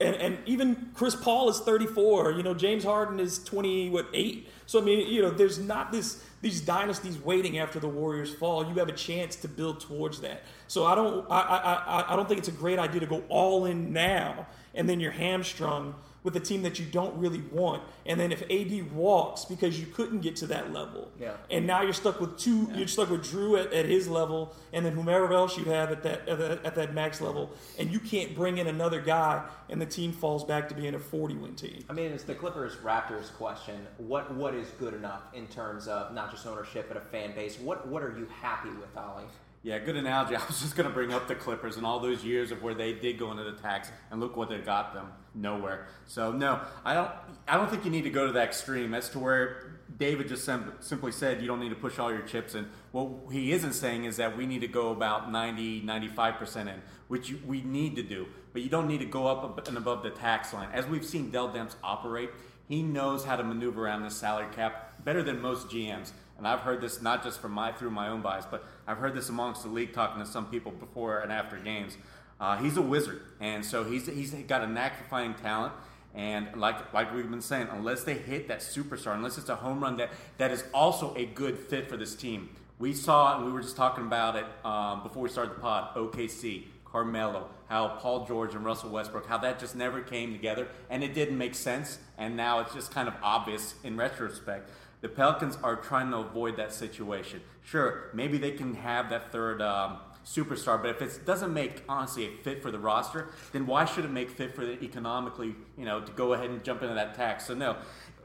and, 0.00 0.16
and 0.16 0.38
even 0.46 0.90
Chris 0.94 1.14
Paul 1.14 1.48
is 1.48 1.60
34. 1.60 2.32
You 2.32 2.42
know, 2.42 2.54
James 2.54 2.84
Harden 2.84 3.20
is 3.20 3.42
20, 3.44 3.90
what, 3.90 4.08
eight? 4.12 4.48
So, 4.66 4.80
I 4.80 4.84
mean, 4.84 5.06
you 5.12 5.22
know, 5.22 5.30
there's 5.30 5.58
not 5.58 5.92
this 5.92 6.22
these 6.40 6.60
dynasties 6.60 7.18
waiting 7.18 7.58
after 7.58 7.80
the 7.80 7.88
Warriors 7.88 8.34
fall. 8.34 8.68
You 8.68 8.74
have 8.74 8.90
a 8.90 8.92
chance 8.92 9.34
to 9.36 9.48
build 9.48 9.80
towards 9.80 10.20
that. 10.20 10.42
So 10.68 10.84
I 10.84 10.94
don't 10.94 11.26
I, 11.30 11.40
I, 11.40 11.72
I, 11.72 12.12
I 12.12 12.16
don't 12.16 12.28
think 12.28 12.38
it's 12.38 12.48
a 12.48 12.52
great 12.52 12.78
idea 12.78 13.00
to 13.00 13.06
go 13.06 13.22
all 13.30 13.64
in 13.64 13.94
now 13.94 14.46
and 14.74 14.88
then 14.88 15.00
you're 15.00 15.12
hamstrung 15.12 15.94
with 16.24 16.34
a 16.36 16.40
team 16.40 16.62
that 16.62 16.78
you 16.78 16.86
don't 16.86 17.16
really 17.18 17.42
want. 17.52 17.82
And 18.06 18.18
then 18.18 18.32
if 18.32 18.42
AD 18.50 18.90
walks 18.92 19.44
because 19.44 19.78
you 19.78 19.86
couldn't 19.86 20.20
get 20.20 20.36
to 20.36 20.46
that 20.46 20.72
level, 20.72 21.12
Yeah. 21.20 21.34
and 21.50 21.66
now 21.66 21.82
you're 21.82 21.92
stuck 21.92 22.18
with 22.18 22.38
two, 22.38 22.68
you're 22.74 22.88
stuck 22.88 23.10
with 23.10 23.22
Jrue 23.22 23.60
at, 23.62 23.72
at 23.72 23.84
his 23.84 24.08
level, 24.08 24.54
and 24.72 24.84
then 24.84 24.94
whomever 24.94 25.32
else 25.34 25.56
you 25.58 25.64
have 25.66 25.92
at 25.92 26.02
that, 26.02 26.26
at 26.26 26.38
that 26.38 26.64
at 26.64 26.74
that 26.74 26.94
max 26.94 27.20
level, 27.20 27.52
and 27.78 27.92
you 27.92 28.00
can't 28.00 28.34
bring 28.34 28.56
in 28.58 28.66
another 28.66 29.00
guy, 29.00 29.44
and 29.68 29.80
the 29.80 29.86
team 29.86 30.12
falls 30.12 30.44
back 30.44 30.68
to 30.70 30.74
being 30.74 30.94
a 30.94 30.98
40 30.98 31.34
win 31.34 31.54
team. 31.54 31.84
I 31.90 31.92
mean, 31.92 32.10
it's 32.10 32.24
the 32.24 32.34
Clippers 32.34 32.76
Raptors 32.76 33.30
question. 33.36 33.86
What 33.98 34.34
what 34.34 34.54
is 34.54 34.68
good 34.80 34.94
enough 34.94 35.22
in 35.34 35.46
terms 35.48 35.86
of 35.88 36.14
not 36.14 36.30
just 36.30 36.46
ownership 36.46 36.88
but 36.88 36.96
a 36.96 37.00
fan 37.02 37.34
base? 37.34 37.58
What 37.60 37.86
what 37.86 38.02
are 38.02 38.14
you 38.18 38.26
happy 38.40 38.70
with, 38.70 38.96
Ollie? 38.96 39.24
Yeah, 39.64 39.78
good 39.78 39.96
analogy. 39.96 40.36
I 40.36 40.46
was 40.46 40.60
just 40.60 40.76
going 40.76 40.86
to 40.86 40.92
bring 40.92 41.12
up 41.12 41.26
the 41.26 41.34
Clippers 41.34 41.78
and 41.78 41.86
all 41.86 41.98
those 41.98 42.22
years 42.22 42.52
of 42.52 42.62
where 42.62 42.74
they 42.74 42.92
did 42.92 43.18
go 43.18 43.30
into 43.30 43.44
the 43.44 43.54
tax, 43.54 43.90
and 44.10 44.20
look 44.20 44.36
what 44.36 44.50
they 44.50 44.58
got 44.58 44.92
them 44.92 45.10
nowhere. 45.34 45.88
So 46.06 46.30
no, 46.30 46.60
I 46.84 46.94
don't. 46.94 47.10
I 47.48 47.56
don't 47.56 47.70
think 47.70 47.84
you 47.84 47.90
need 47.90 48.04
to 48.04 48.10
go 48.10 48.26
to 48.26 48.32
that 48.34 48.44
extreme. 48.44 48.92
As 48.92 49.08
to 49.10 49.18
where 49.18 49.80
David 49.96 50.28
just 50.28 50.44
sim- 50.44 50.74
simply 50.80 51.12
said 51.12 51.40
you 51.40 51.48
don't 51.48 51.60
need 51.60 51.70
to 51.70 51.76
push 51.76 51.98
all 51.98 52.12
your 52.12 52.22
chips 52.22 52.54
in. 52.54 52.68
What 52.92 53.32
he 53.32 53.52
isn't 53.52 53.72
saying 53.72 54.04
is 54.04 54.18
that 54.18 54.36
we 54.36 54.46
need 54.46 54.60
to 54.60 54.68
go 54.68 54.90
about 54.90 55.32
90, 55.32 55.80
95 55.80 56.34
percent 56.34 56.68
in, 56.68 56.82
which 57.08 57.30
you, 57.30 57.40
we 57.46 57.62
need 57.62 57.96
to 57.96 58.02
do. 58.02 58.26
But 58.52 58.60
you 58.60 58.68
don't 58.68 58.86
need 58.86 59.00
to 59.00 59.06
go 59.06 59.26
up 59.26 59.66
and 59.66 59.78
above 59.78 60.02
the 60.02 60.10
tax 60.10 60.52
line. 60.52 60.68
As 60.74 60.86
we've 60.86 61.06
seen 61.06 61.30
Dell 61.30 61.48
Demps 61.48 61.74
operate, 61.82 62.30
he 62.68 62.82
knows 62.82 63.24
how 63.24 63.36
to 63.36 63.42
maneuver 63.42 63.86
around 63.86 64.02
the 64.02 64.10
salary 64.10 64.52
cap 64.54 65.02
better 65.04 65.22
than 65.22 65.40
most 65.40 65.68
GMs. 65.68 66.12
And 66.36 66.48
I've 66.48 66.60
heard 66.60 66.80
this 66.80 67.00
not 67.00 67.22
just 67.22 67.40
from 67.40 67.52
my 67.52 67.72
through 67.72 67.90
my 67.90 68.08
own 68.08 68.20
bias, 68.20 68.44
but 68.50 68.64
I've 68.86 68.98
heard 68.98 69.14
this 69.14 69.28
amongst 69.28 69.62
the 69.62 69.68
league 69.68 69.92
talking 69.92 70.22
to 70.22 70.28
some 70.28 70.46
people 70.46 70.72
before 70.72 71.20
and 71.20 71.32
after 71.32 71.56
games. 71.58 71.96
Uh, 72.40 72.56
he's 72.56 72.76
a 72.76 72.82
wizard, 72.82 73.22
and 73.40 73.64
so 73.64 73.84
he's 73.84 74.06
he's 74.06 74.32
got 74.32 74.62
a 74.62 74.66
knack 74.66 74.98
for 74.98 75.04
finding 75.04 75.34
talent. 75.40 75.72
And 76.14 76.48
like 76.56 76.92
like 76.92 77.14
we've 77.14 77.30
been 77.30 77.40
saying, 77.40 77.68
unless 77.70 78.04
they 78.04 78.14
hit 78.14 78.48
that 78.48 78.60
superstar, 78.60 79.14
unless 79.14 79.38
it's 79.38 79.48
a 79.48 79.56
home 79.56 79.80
run 79.80 79.96
that 79.98 80.10
that 80.38 80.50
is 80.50 80.64
also 80.74 81.14
a 81.14 81.26
good 81.26 81.58
fit 81.58 81.88
for 81.88 81.96
this 81.96 82.14
team. 82.14 82.50
We 82.78 82.92
saw, 82.92 83.36
and 83.36 83.46
we 83.46 83.52
were 83.52 83.62
just 83.62 83.76
talking 83.76 84.04
about 84.04 84.34
it 84.34 84.44
um, 84.64 85.04
before 85.04 85.22
we 85.22 85.28
started 85.28 85.54
the 85.54 85.60
pod. 85.60 85.94
OKC, 85.94 86.64
Carmelo, 86.84 87.48
how 87.68 87.88
Paul 88.00 88.26
George 88.26 88.54
and 88.54 88.64
Russell 88.64 88.90
Westbrook, 88.90 89.26
how 89.26 89.38
that 89.38 89.60
just 89.60 89.76
never 89.76 90.00
came 90.00 90.32
together, 90.32 90.68
and 90.90 91.02
it 91.04 91.14
didn't 91.14 91.38
make 91.38 91.54
sense. 91.54 91.98
And 92.18 92.36
now 92.36 92.60
it's 92.60 92.74
just 92.74 92.92
kind 92.92 93.08
of 93.08 93.14
obvious 93.22 93.74
in 93.84 93.96
retrospect. 93.96 94.70
The 95.04 95.10
Pelicans 95.10 95.58
are 95.62 95.76
trying 95.76 96.10
to 96.12 96.16
avoid 96.16 96.56
that 96.56 96.72
situation. 96.72 97.42
Sure, 97.62 98.08
maybe 98.14 98.38
they 98.38 98.52
can 98.52 98.72
have 98.76 99.10
that 99.10 99.30
third 99.30 99.60
um, 99.60 99.98
superstar, 100.24 100.80
but 100.80 100.88
if 100.88 101.02
it 101.02 101.26
doesn't 101.26 101.52
make 101.52 101.82
honestly 101.90 102.24
a 102.24 102.30
fit 102.42 102.62
for 102.62 102.70
the 102.70 102.78
roster, 102.78 103.28
then 103.52 103.66
why 103.66 103.84
should 103.84 104.06
it 104.06 104.10
make 104.10 104.30
fit 104.30 104.54
for 104.54 104.64
the 104.64 104.82
economically, 104.82 105.56
you 105.76 105.84
know, 105.84 106.00
to 106.00 106.10
go 106.12 106.32
ahead 106.32 106.48
and 106.48 106.64
jump 106.64 106.80
into 106.80 106.94
that 106.94 107.14
tax? 107.14 107.46
So 107.46 107.52
no, 107.52 107.76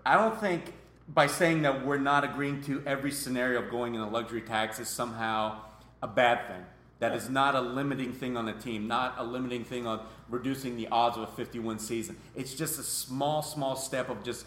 I 0.06 0.16
don't 0.16 0.40
think 0.40 0.74
by 1.10 1.28
saying 1.28 1.64
that 1.64 1.86
we're 1.86 1.98
not 1.98 2.24
agreeing 2.24 2.62
to 2.62 2.82
every 2.86 3.12
scenario 3.12 3.62
of 3.62 3.70
going 3.70 3.94
in 3.94 4.00
a 4.00 4.10
luxury 4.10 4.42
tax 4.42 4.80
is 4.80 4.88
somehow 4.88 5.60
a 6.02 6.08
bad 6.08 6.48
thing. 6.48 6.64
That 7.00 7.14
is 7.14 7.30
not 7.30 7.56
a 7.56 7.62
limiting 7.62 8.14
thing 8.14 8.38
on 8.38 8.46
the 8.46 8.54
team, 8.54 8.88
not 8.88 9.16
a 9.18 9.24
limiting 9.26 9.66
thing 9.66 9.86
on 9.86 10.06
reducing 10.30 10.78
the 10.78 10.88
odds 10.90 11.18
of 11.18 11.24
a 11.24 11.28
51 11.28 11.80
season. 11.80 12.16
It's 12.36 12.54
just 12.54 12.80
a 12.80 12.84
small, 12.84 13.42
small 13.42 13.76
step 13.76 14.10
of 14.10 14.24
just 14.24 14.46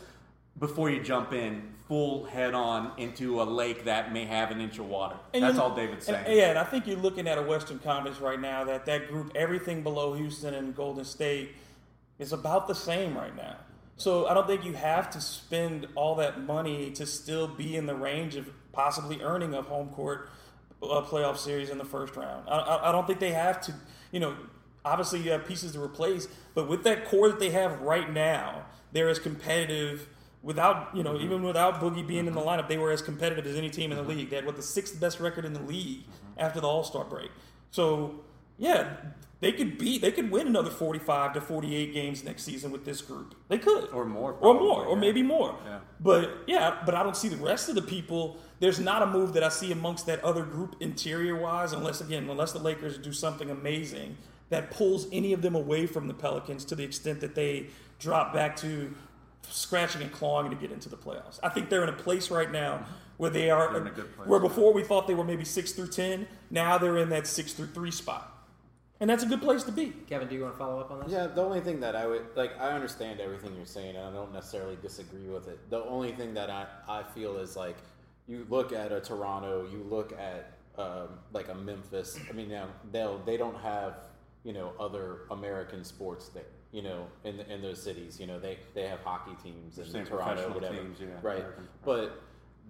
before 0.59 0.91
you 0.91 1.03
jump 1.03 1.33
in 1.33 1.73
full 1.89 2.25
head 2.25 2.55
on 2.55 2.93
into 2.97 3.43
a 3.43 3.45
lake 3.45 3.85
that 3.85 4.13
may 4.13 4.25
have 4.25 4.51
an 4.51 4.61
inch 4.61 4.79
of 4.79 4.87
water. 4.87 5.17
And 5.35 5.43
That's 5.43 5.57
you- 5.57 5.63
all 5.63 5.75
David's 5.75 6.07
saying. 6.07 6.25
And, 6.27 6.37
yeah, 6.37 6.51
and 6.51 6.59
I 6.59 6.65
think 6.65 6.87
you're 6.87 6.97
looking 6.97 7.27
at 7.27 7.39
a 7.39 7.43
Western 7.43 7.79
Conference 7.81 8.21
right 8.21 8.41
now 8.41 8.65
that 8.65 8.87
that 8.87 9.09
group, 9.09 9.33
everything 9.35 9.83
below 9.83 10.15
Houston 10.15 10.55
and 10.55 10.75
Golden 10.75 11.05
State, 11.05 11.55
is 12.19 12.33
about 12.33 12.69
the 12.69 12.75
same 12.75 13.17
right 13.17 13.35
now. 13.37 13.57
So 13.97 14.27
I 14.27 14.35
don't 14.35 14.47
think 14.47 14.65
you 14.65 14.73
have 14.73 15.11
to 15.11 15.21
spend 15.21 15.87
all 15.95 16.15
that 16.17 16.41
money 16.41 16.91
to 16.93 17.07
still 17.07 17.47
be 17.47 17.77
in 17.77 17.87
the 17.87 17.95
range 17.95 18.37
of 18.37 18.49
possibly 18.73 19.21
earning 19.21 19.55
a 19.55 19.63
home 19.63 19.89
court 19.89 20.31
uh, 20.83 21.03
playoff 21.03 21.37
series 21.37 21.71
in 21.71 21.79
the 21.79 21.85
first 21.85 22.17
round. 22.17 22.49
I, 22.49 22.59
I, 22.59 22.89
I 22.89 22.93
don't 22.93 23.07
think 23.07 23.21
they 23.21 23.33
have 23.33 23.61
to. 23.63 23.75
You 24.11 24.21
know, 24.21 24.37
obviously 24.85 25.21
you 25.21 25.31
have 25.33 25.47
pieces 25.47 25.73
to 25.73 25.83
replace, 25.83 26.27
but 26.55 26.69
with 26.69 26.85
that 26.85 27.07
core 27.07 27.29
that 27.29 27.39
they 27.39 27.51
have 27.51 27.81
right 27.81 28.11
now, 28.13 28.65
they're 28.93 29.09
as 29.09 29.19
competitive. 29.19 30.09
Without 30.43 30.95
you 30.95 31.03
know, 31.03 31.15
mm-hmm. 31.15 31.25
even 31.25 31.43
without 31.43 31.81
Boogie 31.81 32.07
being 32.07 32.27
in 32.27 32.35
the 32.35 32.41
mm-hmm. 32.41 32.49
lineup, 32.49 32.69
they 32.69 32.79
were 32.79 32.91
as 32.91 33.01
competitive 33.01 33.47
as 33.47 33.57
any 33.57 33.71
team 33.71 33.93
in 33.93 33.97
the 33.97 34.03
mm-hmm. 34.03 34.19
league. 34.19 34.31
They 34.31 34.37
had 34.37 34.47
what 34.47 34.57
the 34.57 34.63
sixth 34.63 35.01
best 35.01 35.21
record 35.21 35.45
in 35.45 35.53
the 35.53 35.63
league 35.63 36.05
after 36.37 36.61
the 36.61 36.67
All 36.67 36.83
Star 36.83 37.05
break. 37.05 37.31
So 37.71 38.21
yeah, 38.59 38.97
they 39.41 39.53
could 39.53 39.79
beat, 39.79 40.03
they 40.03 40.13
could 40.13 40.31
win 40.31 40.47
another 40.47 40.71
forty-five 40.71 41.33
to 41.35 41.41
forty-eight 41.41 41.93
games 41.93 42.25
next 42.25 42.43
season 42.43 42.71
with 42.71 42.85
this 42.85 43.01
group. 43.01 43.35
They 43.49 43.59
could, 43.59 43.91
Or 43.91 44.05
more, 44.05 44.33
or 44.41 44.55
more, 44.55 44.75
probably, 44.75 44.87
or 44.87 44.97
maybe 44.97 45.23
more. 45.23 45.57
Yeah. 45.65 45.79
But 46.01 46.31
yeah, 46.47 46.83
but 46.85 46.95
I 46.95 47.03
don't 47.03 47.17
see 47.17 47.29
the 47.29 47.37
rest 47.37 47.69
of 47.69 47.75
the 47.75 47.83
people. 47.83 48.37
There's 48.61 48.79
not 48.79 49.03
a 49.03 49.07
move 49.07 49.33
that 49.35 49.43
I 49.43 49.49
see 49.49 49.73
amongst 49.73 50.07
that 50.07 50.23
other 50.23 50.45
group 50.45 50.77
interior 50.81 51.37
wise, 51.37 51.73
unless 51.73 52.01
again, 52.01 52.29
unless 52.29 52.53
the 52.53 52.61
Lakers 52.61 52.99
do 52.99 53.13
something 53.13 53.51
amazing 53.51 54.17
that 54.51 54.71
pulls 54.71 55.07
any 55.13 55.33
of 55.33 55.41
them 55.41 55.55
away 55.55 55.87
from 55.87 56.09
the 56.09 56.15
Pelicans 56.15 56.65
to 56.67 56.75
the 56.75 56.85
extent 56.85 57.21
that 57.21 57.35
they 57.35 57.69
drop 57.99 58.35
back 58.35 58.55
to 58.57 58.95
scratching 59.49 60.03
and 60.03 60.13
clawing 60.13 60.51
to 60.51 60.57
get 60.57 60.73
into 60.73 60.89
the 60.89 60.97
playoffs. 60.97 61.39
I 61.43 61.49
think 61.49 61.69
they're 61.69 61.83
in 61.83 61.89
a 61.89 61.95
place 61.95 62.31
right 62.31 62.51
now 62.51 62.85
where 63.17 63.31
they 63.31 63.51
are 63.51 63.77
in 63.77 63.87
a 63.87 63.91
good 63.91 64.15
place, 64.17 64.29
where 64.29 64.41
before 64.41 64.73
we 64.73 64.83
thought 64.83 65.07
they 65.07 65.15
were 65.15 65.25
maybe 65.25 65.45
six 65.45 65.73
through 65.73 65.89
ten, 65.89 66.27
now 66.51 66.79
they're 66.79 66.99
in 66.99 67.09
that 67.11 67.27
six 67.27 67.53
through 67.53 67.69
three 67.69 67.91
spot. 67.91 68.29
And 69.01 69.11
that's 69.11 69.25
a 69.25 69.27
good 69.27 69.43
place 69.43 69.65
to 69.65 69.73
be. 69.73 69.93
Kevin, 70.09 70.29
do 70.29 70.37
you 70.37 70.43
want 70.43 70.55
to 70.55 70.59
follow 70.59 70.79
up 70.79 70.93
on 70.93 71.01
this? 71.01 71.11
Yeah, 71.11 71.27
the 71.27 71.43
only 71.43 71.61
thing 71.61 71.81
that 71.81 71.97
I 71.97 72.07
would 72.07 72.25
like, 72.37 72.53
I 72.61 72.71
understand 72.71 73.21
everything 73.21 73.55
you're 73.57 73.67
saying, 73.67 73.97
and 73.97 74.07
I 74.07 74.13
don't 74.13 74.33
necessarily 74.33 74.77
disagree 74.81 75.27
with 75.27 75.49
it. 75.49 75.59
The 75.71 75.83
only 75.85 76.13
thing 76.13 76.35
that 76.35 76.51
I, 76.51 76.67
I 76.89 77.03
feel 77.03 77.37
is 77.39 77.57
like, 77.57 77.77
you 78.29 78.47
look 78.49 78.73
at 78.73 78.93
a 78.93 79.01
Toronto, 79.01 79.67
you 79.71 79.85
look 79.91 80.13
at 80.13 80.53
um, 80.79 81.19
like 81.33 81.49
a 81.49 81.55
Memphis. 81.55 82.19
I 82.29 82.33
mean, 82.33 82.49
now 82.49 82.69
they'll 82.93 83.19
they 83.19 83.37
don't 83.37 83.57
have 83.59 83.95
you 84.45 84.53
know 84.53 84.73
other 84.79 85.23
American 85.31 85.85
sports 85.85 86.29
that 86.31 86.49
you 86.73 86.83
know 86.83 87.07
in 87.25 87.41
in 87.41 87.63
those 87.63 87.81
cities. 87.83 88.19
You 88.19 88.27
know, 88.27 88.39
they 88.41 88.59
they 88.75 88.87
have 88.89 89.01
hockey 89.01 89.37
teams 89.43 89.79
in 89.79 89.85
Toronto, 90.05 90.17
professional 90.17 90.51
whatever. 90.55 90.77
teams, 90.77 90.99
yeah, 91.01 91.07
right? 91.23 91.39
American. 91.39 91.69
But 91.85 92.21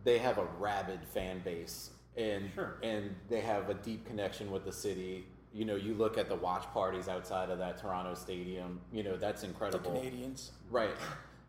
they 0.04 0.18
have 0.18 0.38
a 0.38 0.44
rabid 0.58 1.00
fan 1.14 1.40
base, 1.44 1.90
and 2.16 2.50
Sure. 2.54 2.74
and 2.82 3.14
they 3.28 3.40
have 3.40 3.70
a 3.70 3.74
deep 3.74 4.06
connection 4.06 4.50
with 4.50 4.64
the 4.64 4.72
city. 4.72 5.24
You 5.54 5.64
know, 5.66 5.76
you 5.76 5.94
look 5.94 6.16
at 6.18 6.28
the 6.28 6.34
watch 6.34 6.64
parties 6.72 7.08
outside 7.08 7.50
of 7.50 7.58
that 7.58 7.78
Toronto 7.78 8.14
stadium. 8.14 8.80
You 8.90 9.02
know, 9.02 9.16
that's 9.16 9.42
The 9.42 9.48
incredible. 9.48 9.92
Canadians. 9.92 10.52
Right. 10.70 10.94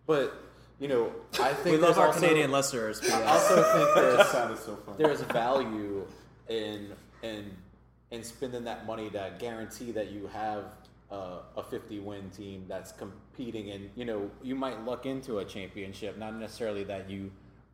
But, 0.06 0.34
you 0.78 0.90
know, 0.90 1.14
I 1.42 1.54
think 1.54 1.66
We 1.66 1.72
love 1.78 1.82
there's 1.82 1.98
our 1.98 2.08
also, 2.08 2.20
Canadian 2.20 2.52
listeners. 2.52 3.02
I 3.10 3.24
also 3.24 3.56
think 3.64 3.96
there's, 3.96 4.60
so 4.60 4.78
there's 4.98 5.22
value 5.22 6.06
in 6.50 6.92
in 7.22 7.56
in 8.12 8.24
spending 8.24 8.66
that 8.66 8.86
money 8.86 9.10
to 9.12 9.32
guarantee 9.40 9.92
that 9.94 10.12
you 10.12 10.28
have 10.28 10.66
uh, 11.14 11.40
a 11.58 11.64
50 11.64 12.00
win 12.00 12.30
team 12.32 12.66
that's 12.68 12.92
competing 12.92 13.70
and 13.72 13.90
you 13.96 14.04
know 14.06 14.30
you 14.42 14.56
might 14.56 14.84
luck 14.84 15.06
into 15.06 15.38
a 15.40 15.46
championship 15.46 16.18
not 16.18 16.36
necessarily 16.36 16.84
that 16.84 17.10
you 17.10 17.30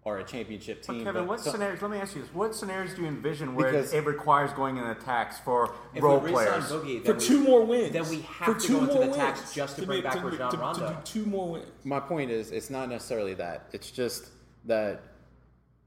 are 0.06 0.20
a 0.20 0.24
championship 0.24 0.84
But 0.86 0.94
team 0.94 1.04
Kevin, 1.04 1.22
but 1.24 1.28
what 1.30 1.40
some- 1.42 1.52
scenarios? 1.54 1.82
Let 1.82 1.92
me 1.92 1.98
ask 1.98 2.16
you 2.16 2.22
this: 2.22 2.34
What 2.34 2.56
scenarios 2.56 2.94
do 2.96 3.02
you 3.02 3.08
envision 3.10 3.54
where 3.56 3.72
Because- 3.72 3.94
it 3.94 4.06
requires 4.06 4.52
going 4.54 4.78
in 4.78 4.84
a 4.86 4.96
tax 4.96 5.40
for 5.40 5.76
If 5.94 6.02
role 6.02 6.20
we 6.20 6.32
players? 6.32 6.64
Boogie, 6.72 7.06
For 7.06 7.14
we- 7.14 7.20
two 7.20 7.44
more 7.44 7.66
wins. 7.66 7.92
then 7.92 8.08
we 8.10 8.18
For 8.20 8.24
have 8.46 8.58
to 8.62 8.68
two 8.68 8.74
go 8.78 8.80
into 8.84 8.94
more 8.96 9.06
the 9.08 9.14
tax 9.14 9.54
just 9.54 9.76
to 9.76 9.82
be- 9.82 9.88
bring 9.88 10.04
back 10.04 10.24
Rajon 10.24 10.52
to, 10.52 10.58
Rondo. 10.58 10.88
To 10.88 10.94
do 10.94 11.00
two 11.04 11.26
more 11.26 11.52
wins. 11.52 11.68
my 11.84 12.00
point 12.00 12.32
is 12.32 12.52
it's 12.52 12.70
not 12.70 12.88
necessarily 12.90 13.34
that 13.36 13.68
it's 13.74 13.92
just 13.92 14.30
that 14.66 15.02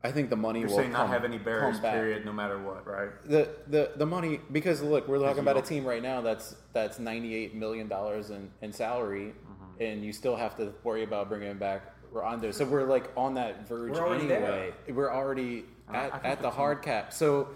I 0.04 0.10
think 0.10 0.30
the 0.30 0.36
money 0.36 0.60
You're 0.60 0.68
will 0.68 0.76
saying 0.76 0.92
come, 0.92 1.06
not 1.08 1.10
have 1.14 1.24
any 1.24 1.38
barriers, 1.38 1.78
period, 1.78 2.24
no 2.24 2.32
matter 2.32 2.58
what, 2.58 2.86
right? 2.86 3.10
the 3.24 3.48
the 3.68 3.92
the 3.96 4.06
money 4.06 4.40
because 4.50 4.82
look, 4.82 5.06
we're 5.06 5.20
talking 5.20 5.42
about 5.42 5.56
a 5.56 5.62
team 5.62 5.84
right 5.84 6.02
now 6.02 6.20
that's 6.20 6.56
that's 6.72 6.98
ninety 6.98 7.34
eight 7.34 7.54
million 7.54 7.86
dollars 7.88 8.30
in 8.30 8.50
in 8.62 8.72
salary, 8.72 9.32
Mm-hmm. 9.32 9.82
and 9.82 10.04
you 10.04 10.12
still 10.12 10.34
have 10.36 10.56
to 10.56 10.72
worry 10.82 11.04
about 11.04 11.28
bringing 11.28 11.56
back 11.56 11.82
Rondo. 12.10 12.50
So 12.50 12.64
we're 12.64 12.84
like 12.84 13.10
on 13.16 13.34
that 13.34 13.68
verge 13.68 13.92
We're 13.92 14.14
anyway. 14.14 14.72
We're 14.88 15.12
already 15.12 15.64
at, 15.92 16.12
at 16.24 16.38
the 16.38 16.42
that's 16.44 16.56
hard 16.56 16.82
cap. 16.82 17.12
So 17.12 17.48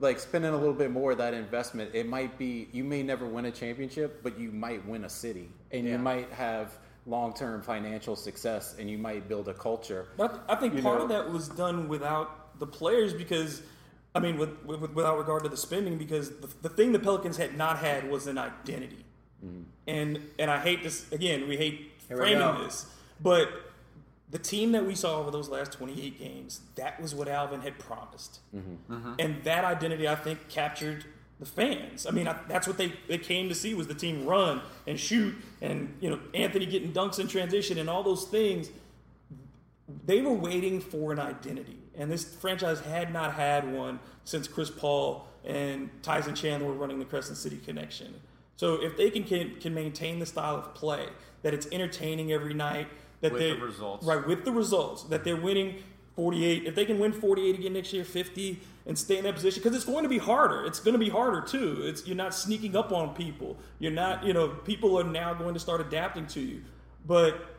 like 0.00 0.18
spending 0.18 0.52
a 0.52 0.56
little 0.56 0.72
bit 0.74 0.90
more 0.90 1.12
of 1.12 1.18
that 1.18 1.34
investment, 1.34 1.90
it 1.94 2.08
might 2.08 2.38
be 2.38 2.68
you 2.72 2.82
may 2.82 3.02
never 3.02 3.26
win 3.26 3.44
a 3.44 3.50
championship, 3.50 4.22
but 4.22 4.38
you 4.38 4.50
might 4.50 4.84
win 4.86 5.04
a 5.04 5.08
city, 5.10 5.50
and 5.70 5.84
Yeah. 5.86 5.92
you 5.92 5.98
might 5.98 6.32
have 6.32 6.78
long-term 7.06 7.62
financial 7.62 8.16
success, 8.16 8.76
and 8.78 8.90
you 8.90 8.98
might 8.98 9.28
build 9.28 9.48
a 9.48 9.54
culture. 9.54 10.08
But 10.16 10.44
I 10.48 10.54
think 10.54 10.74
You 10.74 10.82
part 10.82 10.98
know- 10.98 11.04
of 11.04 11.08
that 11.10 11.30
was 11.30 11.48
done 11.48 11.88
without 11.88 12.58
the 12.58 12.66
players 12.66 13.14
because, 13.14 13.62
I 14.14 14.20
mean, 14.20 14.36
with, 14.38 14.50
with, 14.64 14.80
without 14.94 15.18
regard 15.18 15.42
to 15.44 15.48
the 15.48 15.56
spending, 15.56 15.96
because 15.98 16.30
the, 16.30 16.48
the 16.62 16.68
thing 16.68 16.92
the 16.92 16.98
Pelicans 16.98 17.36
had 17.36 17.56
not 17.56 17.78
had 17.78 18.10
was 18.10 18.26
an 18.26 18.38
identity. 18.38 19.04
Mm-hmm. 19.44 19.62
And 19.86 20.20
and 20.38 20.50
I 20.50 20.58
hate 20.60 20.82
this 20.82 21.10
again. 21.12 21.48
We 21.48 21.56
hate 21.56 21.90
Here 22.08 22.16
we 22.18 22.22
framing 22.24 22.38
go. 22.40 22.62
this, 22.62 22.84
but 23.22 23.48
the 24.30 24.38
team 24.38 24.72
that 24.72 24.84
we 24.86 24.94
saw 24.94 25.18
over 25.18 25.30
those 25.30 25.48
last 25.48 25.72
28 25.72 26.18
games, 26.18 26.60
that 26.76 27.00
was 27.00 27.14
what 27.14 27.26
Alvin 27.26 27.62
had 27.62 27.78
promised, 27.78 28.40
mm-hmm. 28.54 28.92
Mm-hmm. 28.92 29.14
and 29.18 29.42
that 29.44 29.64
identity 29.64 30.06
I 30.06 30.14
think 30.14 30.48
captured 30.50 31.06
the 31.40 31.46
fans. 31.46 32.06
I 32.06 32.10
mean, 32.10 32.28
I, 32.28 32.36
that's 32.46 32.68
what 32.68 32.78
they, 32.78 32.92
they 33.08 33.18
came 33.18 33.48
to 33.48 33.54
see 33.54 33.74
was 33.74 33.88
the 33.88 33.94
team 33.94 34.24
run 34.26 34.60
and 34.86 35.00
shoot, 35.00 35.34
and 35.60 35.92
you 36.00 36.10
know 36.10 36.20
Anthony 36.34 36.66
getting 36.66 36.92
dunks 36.92 37.18
in 37.18 37.26
transition 37.26 37.78
and 37.78 37.90
all 37.90 38.02
those 38.04 38.24
things 38.24 38.70
they 40.06 40.20
were 40.20 40.32
waiting 40.32 40.80
for 40.80 41.12
an 41.12 41.18
identity, 41.18 41.78
and 41.96 42.10
this 42.10 42.24
franchise 42.24 42.80
had 42.80 43.12
not 43.12 43.34
had 43.34 43.72
one 43.72 43.98
since 44.24 44.46
Chris 44.46 44.70
Paul 44.70 45.26
and 45.44 45.90
Tyson 46.02 46.34
Chandler 46.34 46.68
were 46.68 46.74
running 46.74 46.98
the 46.98 47.04
Crescent 47.04 47.38
City 47.38 47.58
Connection. 47.58 48.14
So 48.56 48.74
if 48.82 48.96
they 48.96 49.10
can 49.10 49.24
can, 49.24 49.56
can 49.56 49.74
maintain 49.74 50.18
the 50.18 50.26
style 50.26 50.56
of 50.56 50.74
play 50.74 51.06
that 51.42 51.54
it's 51.54 51.66
entertaining 51.72 52.32
every 52.32 52.54
night, 52.54 52.88
that 53.20 53.32
With 53.32 53.40
they 53.40 53.52
the 53.52 53.60
results. 53.60 54.06
right 54.06 54.26
with 54.26 54.44
the 54.44 54.52
results 54.52 55.04
that 55.04 55.24
they're 55.24 55.36
winning 55.36 55.82
48 56.20 56.66
if 56.66 56.74
they 56.74 56.84
can 56.84 56.98
win 56.98 57.12
48 57.12 57.58
again 57.58 57.72
next 57.72 57.94
year 57.94 58.04
50 58.04 58.60
and 58.84 58.98
stay 58.98 59.16
in 59.16 59.24
that 59.24 59.34
position 59.34 59.62
because 59.62 59.74
it's 59.74 59.86
going 59.86 60.02
to 60.02 60.08
be 60.08 60.18
harder. 60.18 60.66
It's 60.66 60.78
going 60.78 60.92
to 60.92 60.98
be 60.98 61.08
harder 61.08 61.40
too. 61.40 61.80
It's 61.84 62.06
you're 62.06 62.14
not 62.14 62.34
sneaking 62.34 62.76
up 62.76 62.92
on 62.92 63.14
people. 63.14 63.56
You're 63.78 63.92
not 63.92 64.22
you 64.22 64.34
know 64.34 64.48
people 64.48 65.00
are 65.00 65.04
now 65.04 65.32
going 65.32 65.54
to 65.54 65.60
start 65.60 65.80
adapting 65.80 66.26
to 66.26 66.40
you. 66.40 66.62
But 67.06 67.56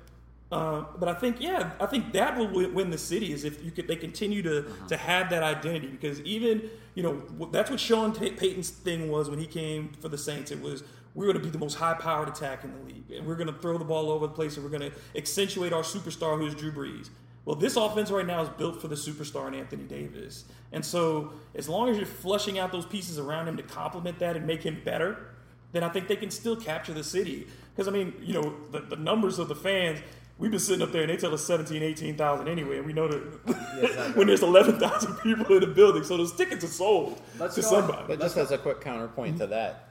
uh, 0.51 0.83
but 0.99 1.09
I 1.09 1.13
think, 1.15 1.37
yeah, 1.39 1.71
I 1.79 1.87
think 1.87 2.11
that 2.13 2.37
will 2.37 2.69
win, 2.71 2.89
the 2.91 2.97
city 2.97 3.31
is 3.31 3.45
if 3.45 3.63
you 3.63 3.71
could, 3.71 3.87
they 3.87 3.95
continue 3.95 4.43
to 4.43 4.65
to 4.89 4.97
have 4.97 5.31
that 5.31 5.41
identity. 5.41 5.87
Because 5.87 6.19
even 6.21 6.69
you 6.93 7.01
know 7.01 7.47
that's 7.51 7.71
what 7.71 7.79
Sean 7.79 8.13
Pay- 8.13 8.31
Payton's 8.31 8.69
thing 8.69 9.09
was 9.09 9.27
when 9.27 9.39
he 9.39 9.47
came 9.47 9.93
for 10.01 10.09
the 10.09 10.19
Saints. 10.19 10.51
It 10.51 10.61
was 10.61 10.83
we're 11.15 11.25
going 11.25 11.37
to 11.37 11.43
be 11.43 11.49
the 11.49 11.57
most 11.57 11.75
high 11.75 11.95
powered 11.95 12.27
attack 12.27 12.63
in 12.63 12.73
the 12.73 12.85
league, 12.85 13.09
and 13.11 13.25
we're 13.25 13.37
going 13.37 13.51
to 13.51 13.59
throw 13.59 13.79
the 13.79 13.85
ball 13.85 14.09
all 14.09 14.11
over 14.11 14.27
the 14.27 14.33
place, 14.33 14.55
and 14.55 14.63
we're 14.63 14.77
going 14.77 14.91
to 14.91 14.97
accentuate 15.15 15.73
our 15.73 15.83
superstar 15.83 16.37
who 16.37 16.45
is 16.45 16.53
Drew 16.53 16.71
Brees. 16.71 17.09
Well, 17.45 17.55
this 17.55 17.75
offense 17.75 18.11
right 18.11 18.25
now 18.25 18.41
is 18.43 18.49
built 18.49 18.81
for 18.81 18.87
the 18.87 18.95
superstar 18.95 19.47
in 19.47 19.55
Anthony 19.55 19.83
Davis, 19.83 20.45
and 20.71 20.85
so 20.85 21.33
as 21.55 21.67
long 21.67 21.89
as 21.89 21.97
you're 21.97 22.05
flushing 22.05 22.59
out 22.59 22.71
those 22.71 22.85
pieces 22.85 23.17
around 23.17 23.47
him 23.47 23.57
to 23.57 23.63
complement 23.63 24.19
that 24.19 24.37
and 24.37 24.45
make 24.45 24.63
him 24.63 24.81
better, 24.85 25.31
then 25.71 25.83
I 25.83 25.89
think 25.89 26.07
they 26.07 26.15
can 26.15 26.31
still 26.31 26.55
capture 26.55 26.93
the 26.93 27.03
city. 27.03 27.47
Because, 27.73 27.87
I 27.87 27.91
mean, 27.91 28.13
you 28.21 28.33
know, 28.33 28.55
the, 28.71 28.81
the 28.81 28.95
numbers 28.95 29.39
of 29.39 29.47
the 29.47 29.55
fans, 29.55 29.99
we've 30.37 30.51
been 30.51 30.59
sitting 30.59 30.81
up 30.81 30.91
there 30.91 31.01
and 31.01 31.09
they 31.09 31.17
tell 31.17 31.33
us 31.33 31.43
17, 31.45 31.81
18,000 31.81 32.47
anyway. 32.47 32.77
And 32.77 32.85
we 32.85 32.93
know 32.93 33.07
that 33.07 34.11
when 34.15 34.27
there's 34.27 34.43
11,000 34.43 35.15
people 35.17 35.45
in 35.55 35.61
the 35.61 35.67
building. 35.67 36.03
So 36.03 36.17
those 36.17 36.33
tickets 36.33 36.63
are 36.63 36.67
sold 36.67 37.21
Let's 37.39 37.55
to 37.55 37.61
go- 37.61 37.67
somebody. 37.67 38.03
But 38.07 38.19
just 38.19 38.37
as 38.37 38.51
a 38.51 38.57
quick 38.57 38.81
counterpoint 38.81 39.37
to 39.37 39.43
mm-hmm. 39.43 39.51
that, 39.51 39.89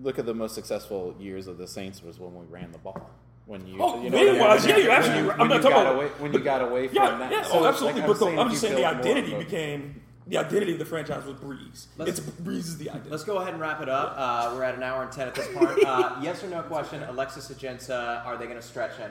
look 0.00 0.18
at 0.18 0.26
the 0.26 0.34
most 0.34 0.54
successful 0.54 1.14
years 1.20 1.46
of 1.46 1.58
the 1.58 1.68
Saints 1.68 2.02
was 2.02 2.18
when 2.18 2.34
we 2.34 2.46
ran 2.46 2.72
the 2.72 2.78
ball. 2.78 3.10
When 3.46 3.66
you, 3.66 3.76
Oh, 3.78 4.02
you 4.02 4.08
know, 4.08 4.16
man, 4.24 4.38
what 4.38 4.50
I 4.50 4.56
mean? 4.58 4.68
yeah, 4.68 4.76
you're 4.78 4.88
When 4.88 4.96
absolutely 4.98 5.22
right. 5.28 5.32
I'm 5.34 5.38
when 5.40 5.48
not 5.48 5.56
you 5.56 5.62
talking 5.62 5.76
got 5.76 5.82
about- 5.86 5.94
away 5.96 6.06
when 6.18 6.32
you 6.32 6.38
got 6.40 6.62
away 6.62 6.88
from 6.88 6.96
yeah, 6.96 7.18
that. 7.18 7.30
yeah, 7.32 7.42
So, 7.42 7.50
oh, 7.60 7.66
absolutely. 7.66 8.00
like, 8.00 8.08
but 8.08 8.18
the, 8.18 8.24
saying 8.26 8.38
I'm 8.38 8.48
just 8.48 8.60
saying 8.62 8.74
the 8.74 8.80
build 8.80 8.94
more 8.94 9.00
identity 9.04 9.34
became, 9.36 10.02
the 10.26 10.38
identity 10.38 10.72
of 10.72 10.78
the 10.78 10.84
franchise 10.86 11.24
was 11.26 11.34
Brees. 11.36 11.86
Let's- 11.98 12.18
it's 12.18 12.20
Brees 12.20 12.58
is 12.60 12.78
the 12.78 12.88
identity. 12.88 13.10
Let's 13.10 13.24
go 13.24 13.36
ahead 13.36 13.52
and 13.52 13.60
wrap 13.60 13.82
it 13.82 13.88
up. 13.90 14.14
Uh, 14.16 14.52
we're 14.54 14.62
at 14.62 14.74
an 14.76 14.82
hour 14.82 15.02
and 15.02 15.12
ten 15.12 15.28
at 15.28 15.34
this 15.34 15.46
point. 15.54 15.84
Uh, 15.84 16.16
yes 16.22 16.42
or 16.42 16.48
no 16.48 16.62
question? 16.62 17.02
Alexis 17.02 17.50
Ajinça, 17.52 18.24
are 18.24 18.38
they 18.38 18.46
going 18.46 18.56
to 18.56 18.62
stretch 18.62 18.96
him? 18.96 19.10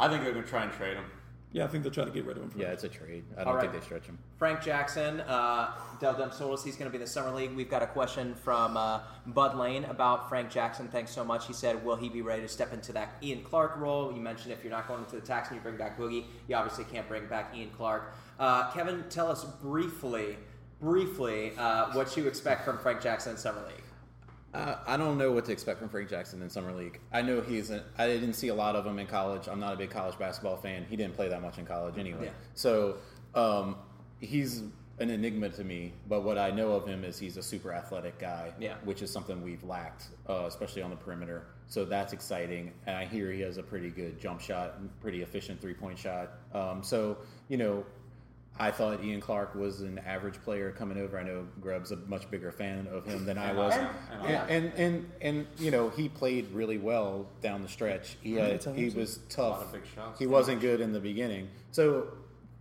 I 0.00 0.08
think 0.08 0.24
they're 0.24 0.32
going 0.32 0.44
to 0.44 0.50
try 0.50 0.64
and 0.64 0.72
trade 0.72 0.96
him. 0.96 1.04
Yeah, 1.50 1.64
I 1.64 1.66
think 1.66 1.82
they're 1.82 1.92
trying 1.92 2.08
to 2.08 2.12
get 2.12 2.26
rid 2.26 2.36
of 2.36 2.42
him. 2.42 2.52
Yeah, 2.56 2.68
it's 2.68 2.84
a 2.84 2.88
trade. 2.88 3.24
I 3.36 3.44
don't 3.44 3.54
right. 3.54 3.62
think 3.62 3.72
they 3.72 3.80
stretch 3.80 4.04
him. 4.04 4.18
Frank 4.36 4.60
Jackson, 4.60 5.20
uh, 5.22 5.70
Del 5.98 6.14
Dem 6.14 6.30
Solis, 6.30 6.62
he's 6.62 6.76
going 6.76 6.90
to 6.90 6.90
be 6.90 6.96
in 6.96 7.00
the 7.00 7.10
Summer 7.10 7.30
League. 7.34 7.54
We've 7.54 7.70
got 7.70 7.82
a 7.82 7.86
question 7.86 8.34
from 8.34 8.76
uh, 8.76 9.00
Bud 9.26 9.56
Lane 9.56 9.84
about 9.86 10.28
Frank 10.28 10.50
Jackson. 10.50 10.88
Thanks 10.88 11.10
so 11.10 11.24
much. 11.24 11.46
He 11.46 11.54
said, 11.54 11.82
Will 11.84 11.96
he 11.96 12.10
be 12.10 12.20
ready 12.20 12.42
to 12.42 12.48
step 12.48 12.74
into 12.74 12.92
that 12.92 13.14
Ian 13.22 13.42
Clark 13.44 13.78
role? 13.78 14.12
You 14.12 14.20
mentioned 14.20 14.52
if 14.52 14.62
you're 14.62 14.72
not 14.72 14.86
going 14.86 15.04
into 15.04 15.16
the 15.16 15.22
tax 15.22 15.48
and 15.48 15.56
you 15.56 15.62
bring 15.62 15.78
back 15.78 15.98
Boogie, 15.98 16.24
you 16.48 16.54
obviously 16.54 16.84
can't 16.84 17.08
bring 17.08 17.26
back 17.26 17.54
Ian 17.56 17.70
Clark. 17.70 18.14
Uh, 18.38 18.70
Kevin, 18.72 19.04
tell 19.08 19.30
us 19.30 19.44
briefly, 19.44 20.36
briefly, 20.82 21.52
uh, 21.56 21.92
what 21.92 22.14
you 22.14 22.26
expect 22.28 22.66
from 22.66 22.78
Frank 22.78 23.00
Jackson 23.00 23.32
in 23.32 23.38
Summer 23.38 23.62
League. 23.66 23.82
Uh, 24.54 24.76
I 24.86 24.96
don't 24.96 25.18
know 25.18 25.30
what 25.32 25.44
to 25.46 25.52
expect 25.52 25.78
from 25.78 25.88
Frank 25.90 26.08
Jackson 26.08 26.40
in 26.40 26.48
summer 26.48 26.72
league. 26.72 27.00
I 27.12 27.20
know 27.20 27.40
he's—I 27.42 28.06
didn't 28.06 28.32
see 28.32 28.48
a 28.48 28.54
lot 28.54 28.76
of 28.76 28.86
him 28.86 28.98
in 28.98 29.06
college. 29.06 29.46
I'm 29.46 29.60
not 29.60 29.74
a 29.74 29.76
big 29.76 29.90
college 29.90 30.18
basketball 30.18 30.56
fan. 30.56 30.86
He 30.88 30.96
didn't 30.96 31.14
play 31.14 31.28
that 31.28 31.42
much 31.42 31.58
in 31.58 31.66
college 31.66 31.98
anyway. 31.98 32.26
Yeah. 32.26 32.30
So 32.54 32.96
um, 33.34 33.76
he's 34.20 34.62
an 35.00 35.10
enigma 35.10 35.50
to 35.50 35.64
me. 35.64 35.92
But 36.08 36.22
what 36.24 36.38
I 36.38 36.50
know 36.50 36.72
of 36.72 36.86
him 36.86 37.04
is 37.04 37.18
he's 37.18 37.36
a 37.36 37.42
super 37.42 37.72
athletic 37.72 38.18
guy. 38.18 38.52
Yeah. 38.58 38.76
Which 38.84 39.02
is 39.02 39.10
something 39.10 39.42
we've 39.42 39.62
lacked, 39.64 40.08
uh, 40.28 40.44
especially 40.46 40.82
on 40.82 40.90
the 40.90 40.96
perimeter. 40.96 41.44
So 41.66 41.84
that's 41.84 42.14
exciting. 42.14 42.72
And 42.86 42.96
I 42.96 43.04
hear 43.04 43.30
he 43.30 43.42
has 43.42 43.58
a 43.58 43.62
pretty 43.62 43.90
good 43.90 44.18
jump 44.18 44.40
shot, 44.40 44.76
and 44.78 44.88
pretty 45.00 45.22
efficient 45.22 45.60
three 45.60 45.74
point 45.74 45.98
shot. 45.98 46.30
Um, 46.54 46.82
so 46.82 47.18
you 47.48 47.58
know, 47.58 47.84
I 48.60 48.70
thought 48.70 49.02
Ian 49.04 49.20
Clark 49.20 49.54
was 49.54 49.80
an 49.82 49.98
average 50.00 50.42
player 50.42 50.72
coming 50.72 50.98
over. 50.98 51.18
I 51.18 51.22
know 51.22 51.46
Grubb's 51.60 51.92
a 51.92 51.96
much 51.96 52.28
bigger 52.30 52.50
fan 52.50 52.88
of 52.92 53.04
him 53.04 53.24
than 53.24 53.38
I 53.38 53.52
was, 53.52 53.74
And- 53.74 53.88
and 54.26 54.50
and, 54.50 54.72
and 54.76 55.06
and 55.22 55.46
you 55.58 55.70
know 55.70 55.90
he 55.90 56.08
played 56.08 56.50
really 56.52 56.78
well 56.78 57.26
down 57.40 57.62
the 57.62 57.68
stretch. 57.68 58.16
He 58.20 58.34
had, 58.34 58.66
uh, 58.66 58.72
he 58.72 58.88
was 58.90 59.20
tough. 59.28 59.62
of 59.62 59.72
big 59.72 59.82
shots. 59.94 60.18
He 60.18 60.26
wasn't 60.26 60.60
good 60.60 60.80
in 60.80 60.92
the 60.92 61.00
beginning. 61.00 61.48
So 61.70 62.08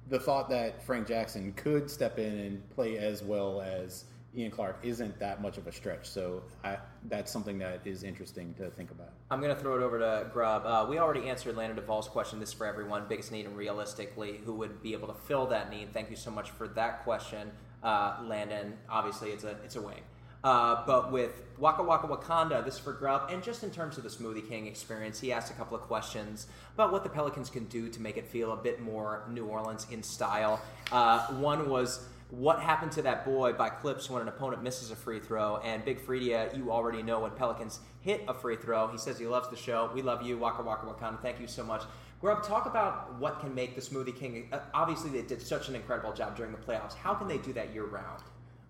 the 0.10 0.20
thought 0.20 0.50
that 0.50 0.84
Frank 0.84 1.08
Jackson 1.08 1.52
could 1.54 1.90
step 1.90 2.18
in 2.20 2.38
and 2.40 2.70
play 2.70 2.98
as 2.98 3.24
well 3.24 3.62
as 3.62 4.06
Ian 4.38 4.52
Clark 4.52 4.78
isn't 4.84 5.18
that 5.20 5.42
much 5.42 5.58
of 5.58 5.66
a 5.66 5.72
stretch. 5.72 6.08
So 6.08 6.44
I, 6.64 6.78
that's 7.06 7.32
something 7.32 7.58
that 7.58 7.82
is 7.86 8.04
interesting 8.04 8.54
to 8.56 8.70
think 8.70 8.92
about. 8.92 9.10
I'm 9.32 9.42
going 9.42 9.54
to 9.54 9.60
throw 9.60 9.76
it 9.76 9.84
over 9.84 9.98
to 9.98 10.30
Grubb. 10.32 10.66
Uh, 10.66 10.86
we 10.88 11.00
already 11.00 11.28
answered 11.28 11.58
Landon 11.58 11.76
Duvall's 11.76 12.08
question. 12.08 12.40
This 12.40 12.50
is 12.50 12.56
for 12.56 12.68
everyone. 12.68 13.06
Biggest 13.10 13.32
need 13.32 13.48
and 13.48 13.58
realistically, 13.58 14.40
who 14.46 14.54
would 14.54 14.84
be 14.84 14.94
able 14.94 15.08
to 15.08 15.16
fill 15.16 15.48
that 15.48 15.72
need? 15.72 15.92
Thank 15.92 16.12
you 16.12 16.16
so 16.16 16.30
much 16.30 16.52
for 16.52 16.68
that 16.70 17.04
question, 17.04 17.52
uh, 17.82 18.18
Landon. 18.24 18.78
Obviously, 18.90 19.32
it's 19.32 19.44
a 19.44 19.56
it's 19.64 19.76
a 19.76 19.82
wing. 19.82 20.02
Uh, 20.44 20.86
but 20.86 21.12
with 21.12 21.42
Waka 21.58 21.82
Waka 21.82 22.08
Wakanda, 22.08 22.64
this 22.64 22.76
is 22.76 22.80
for 22.80 22.94
Grubb, 22.94 23.30
And 23.32 23.44
just 23.44 23.64
in 23.64 23.72
terms 23.72 23.98
of 23.98 24.04
the 24.04 24.10
Smoothie 24.10 24.48
King 24.48 24.68
experience, 24.68 25.20
he 25.20 25.34
asked 25.34 25.52
a 25.52 25.56
couple 25.56 25.76
of 25.76 25.82
questions 25.84 26.46
about 26.76 26.92
what 26.92 27.04
the 27.04 27.10
Pelicans 27.10 27.50
can 27.50 27.66
do 27.66 27.90
to 27.90 28.00
make 28.00 28.18
it 28.18 28.28
feel 28.28 28.52
a 28.52 28.56
bit 28.56 28.80
more 28.80 29.24
New 29.32 29.46
Orleans 29.48 29.88
in 29.90 30.04
style. 30.04 30.62
Uh, 30.92 31.26
one 31.34 31.68
was 31.68 32.08
what 32.30 32.60
happened 32.60 32.92
to 32.92 33.02
that 33.04 33.24
boy 33.24 33.54
by 33.54 33.70
clips 33.70 34.10
when 34.10 34.22
an 34.22 34.28
opponent 34.28 34.62
misses 34.62 34.92
a 34.92 34.96
free 34.96 35.20
throw. 35.20 35.58
And 35.58 35.86
Big 35.86 36.06
Freedia, 36.06 36.56
you 36.56 36.72
already 36.72 37.02
know 37.02 37.22
when 37.22 37.32
Pelicans 37.32 37.80
hit 38.02 38.24
a 38.28 38.34
free 38.34 38.58
throw. 38.58 38.88
He 38.88 38.98
says 38.98 39.18
he 39.18 39.28
loves 39.28 39.50
the 39.50 39.56
show. 39.56 39.90
We 39.94 40.02
love 40.02 40.22
you, 40.22 40.38
Waka 40.38 40.62
Waka 40.62 40.86
Wakanda. 40.86 41.22
Thank 41.22 41.40
you 41.40 41.48
so 41.48 41.64
much. 41.64 41.84
Grubb, 42.20 42.44
talk 42.44 42.66
about 42.66 43.20
what 43.20 43.40
can 43.40 43.54
make 43.54 43.76
the 43.76 43.82
Smoothie 43.82 44.18
King. 44.18 44.50
Uh, 44.52 44.60
obviously, 44.74 45.10
they 45.12 45.22
did 45.22 45.42
such 45.42 45.70
an 45.70 45.76
incredible 45.76 46.14
job 46.14 46.36
during 46.36 46.52
the 46.52 46.58
playoffs. 46.58 46.96
How 46.96 47.14
can 47.14 47.28
they 47.28 47.38
do 47.38 47.54
that 47.54 47.74
year 47.74 47.86
round? 47.86 48.24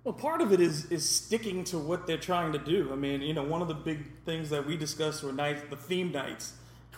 Well, 0.04 0.14
part 0.14 0.42
of 0.42 0.54
it 0.54 0.60
is 0.60 0.86
is 0.92 1.08
sticking 1.08 1.64
to 1.66 1.78
what 1.78 2.08
they're 2.08 2.18
trying 2.18 2.54
to 2.54 2.60
do. 2.60 2.90
I 2.92 2.96
mean, 2.96 3.22
you 3.22 3.34
know, 3.34 3.44
one 3.44 3.62
of 3.62 3.68
the 3.68 3.74
big 3.74 4.06
things 4.26 4.50
that 4.52 4.66
we 4.66 4.78
discussed 4.78 5.24
were 5.24 5.34
nights, 5.34 5.64
the 5.70 5.76
theme 5.76 6.12
nights, 6.12 6.54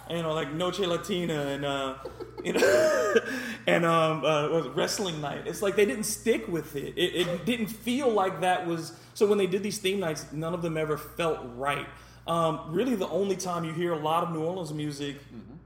you 0.10 0.22
know, 0.22 0.34
like 0.34 0.54
Noche 0.54 0.80
Latina 0.80 1.48
and 1.48 1.66
uh, 1.66 1.96
you 2.44 2.54
know, 2.54 3.16
and 3.68 3.86
um, 3.86 4.24
uh, 4.26 4.70
wrestling 4.70 5.22
night. 5.22 5.46
It's 5.46 5.62
like 5.62 5.76
they 5.76 5.86
didn't 5.86 6.06
stick 6.06 6.48
with 6.48 6.76
it. 6.76 6.98
it. 6.98 7.28
It 7.28 7.46
didn't 7.46 7.68
feel 7.68 8.10
like 8.10 8.42
that 8.42 8.66
was. 8.66 8.94
So 9.14 9.26
when 9.28 9.38
they 9.38 9.48
did 9.48 9.64
these 9.64 9.78
theme 9.78 10.00
nights, 10.00 10.26
none 10.32 10.54
of 10.54 10.62
them 10.62 10.78
ever 10.78 10.98
felt 10.98 11.40
right. 11.56 11.88
Um, 12.28 12.62
really, 12.70 12.96
the 12.96 13.10
only 13.10 13.36
time 13.36 13.66
you 13.66 13.74
hear 13.74 13.94
a 13.94 14.00
lot 14.00 14.24
of 14.24 14.32
New 14.32 14.44
Orleans 14.44 14.74
music 14.74 15.18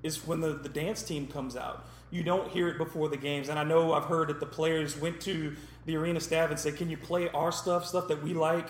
is 0.02 0.26
when 0.28 0.41
the, 0.41 0.53
the 0.53 0.70
dance 0.70 1.02
team 1.03 1.28
comes 1.28 1.56
out. 1.56 1.86
You 2.11 2.24
don't 2.24 2.49
hear 2.49 2.68
it 2.68 2.78
before 2.78 3.10
the 3.10 3.18
games. 3.18 3.49
And 3.49 3.57
I 3.57 3.64
know 3.64 3.94
I've 3.94 4.06
heard 4.06 4.30
that 4.30 4.40
the 4.40 4.45
players 4.45 4.99
went 4.99 5.20
to 5.22 5.56
the 5.86 5.95
arena 5.95 6.20
staff 6.20 6.52
and 6.52 6.60
said, 6.60 6.78
Can 6.78 6.90
you 6.90 6.98
play 6.98 7.30
our 7.30 7.52
stuff, 7.52 7.86
stuff 7.86 8.07
that 8.10 8.22
we 8.24 8.34
like? 8.34 8.68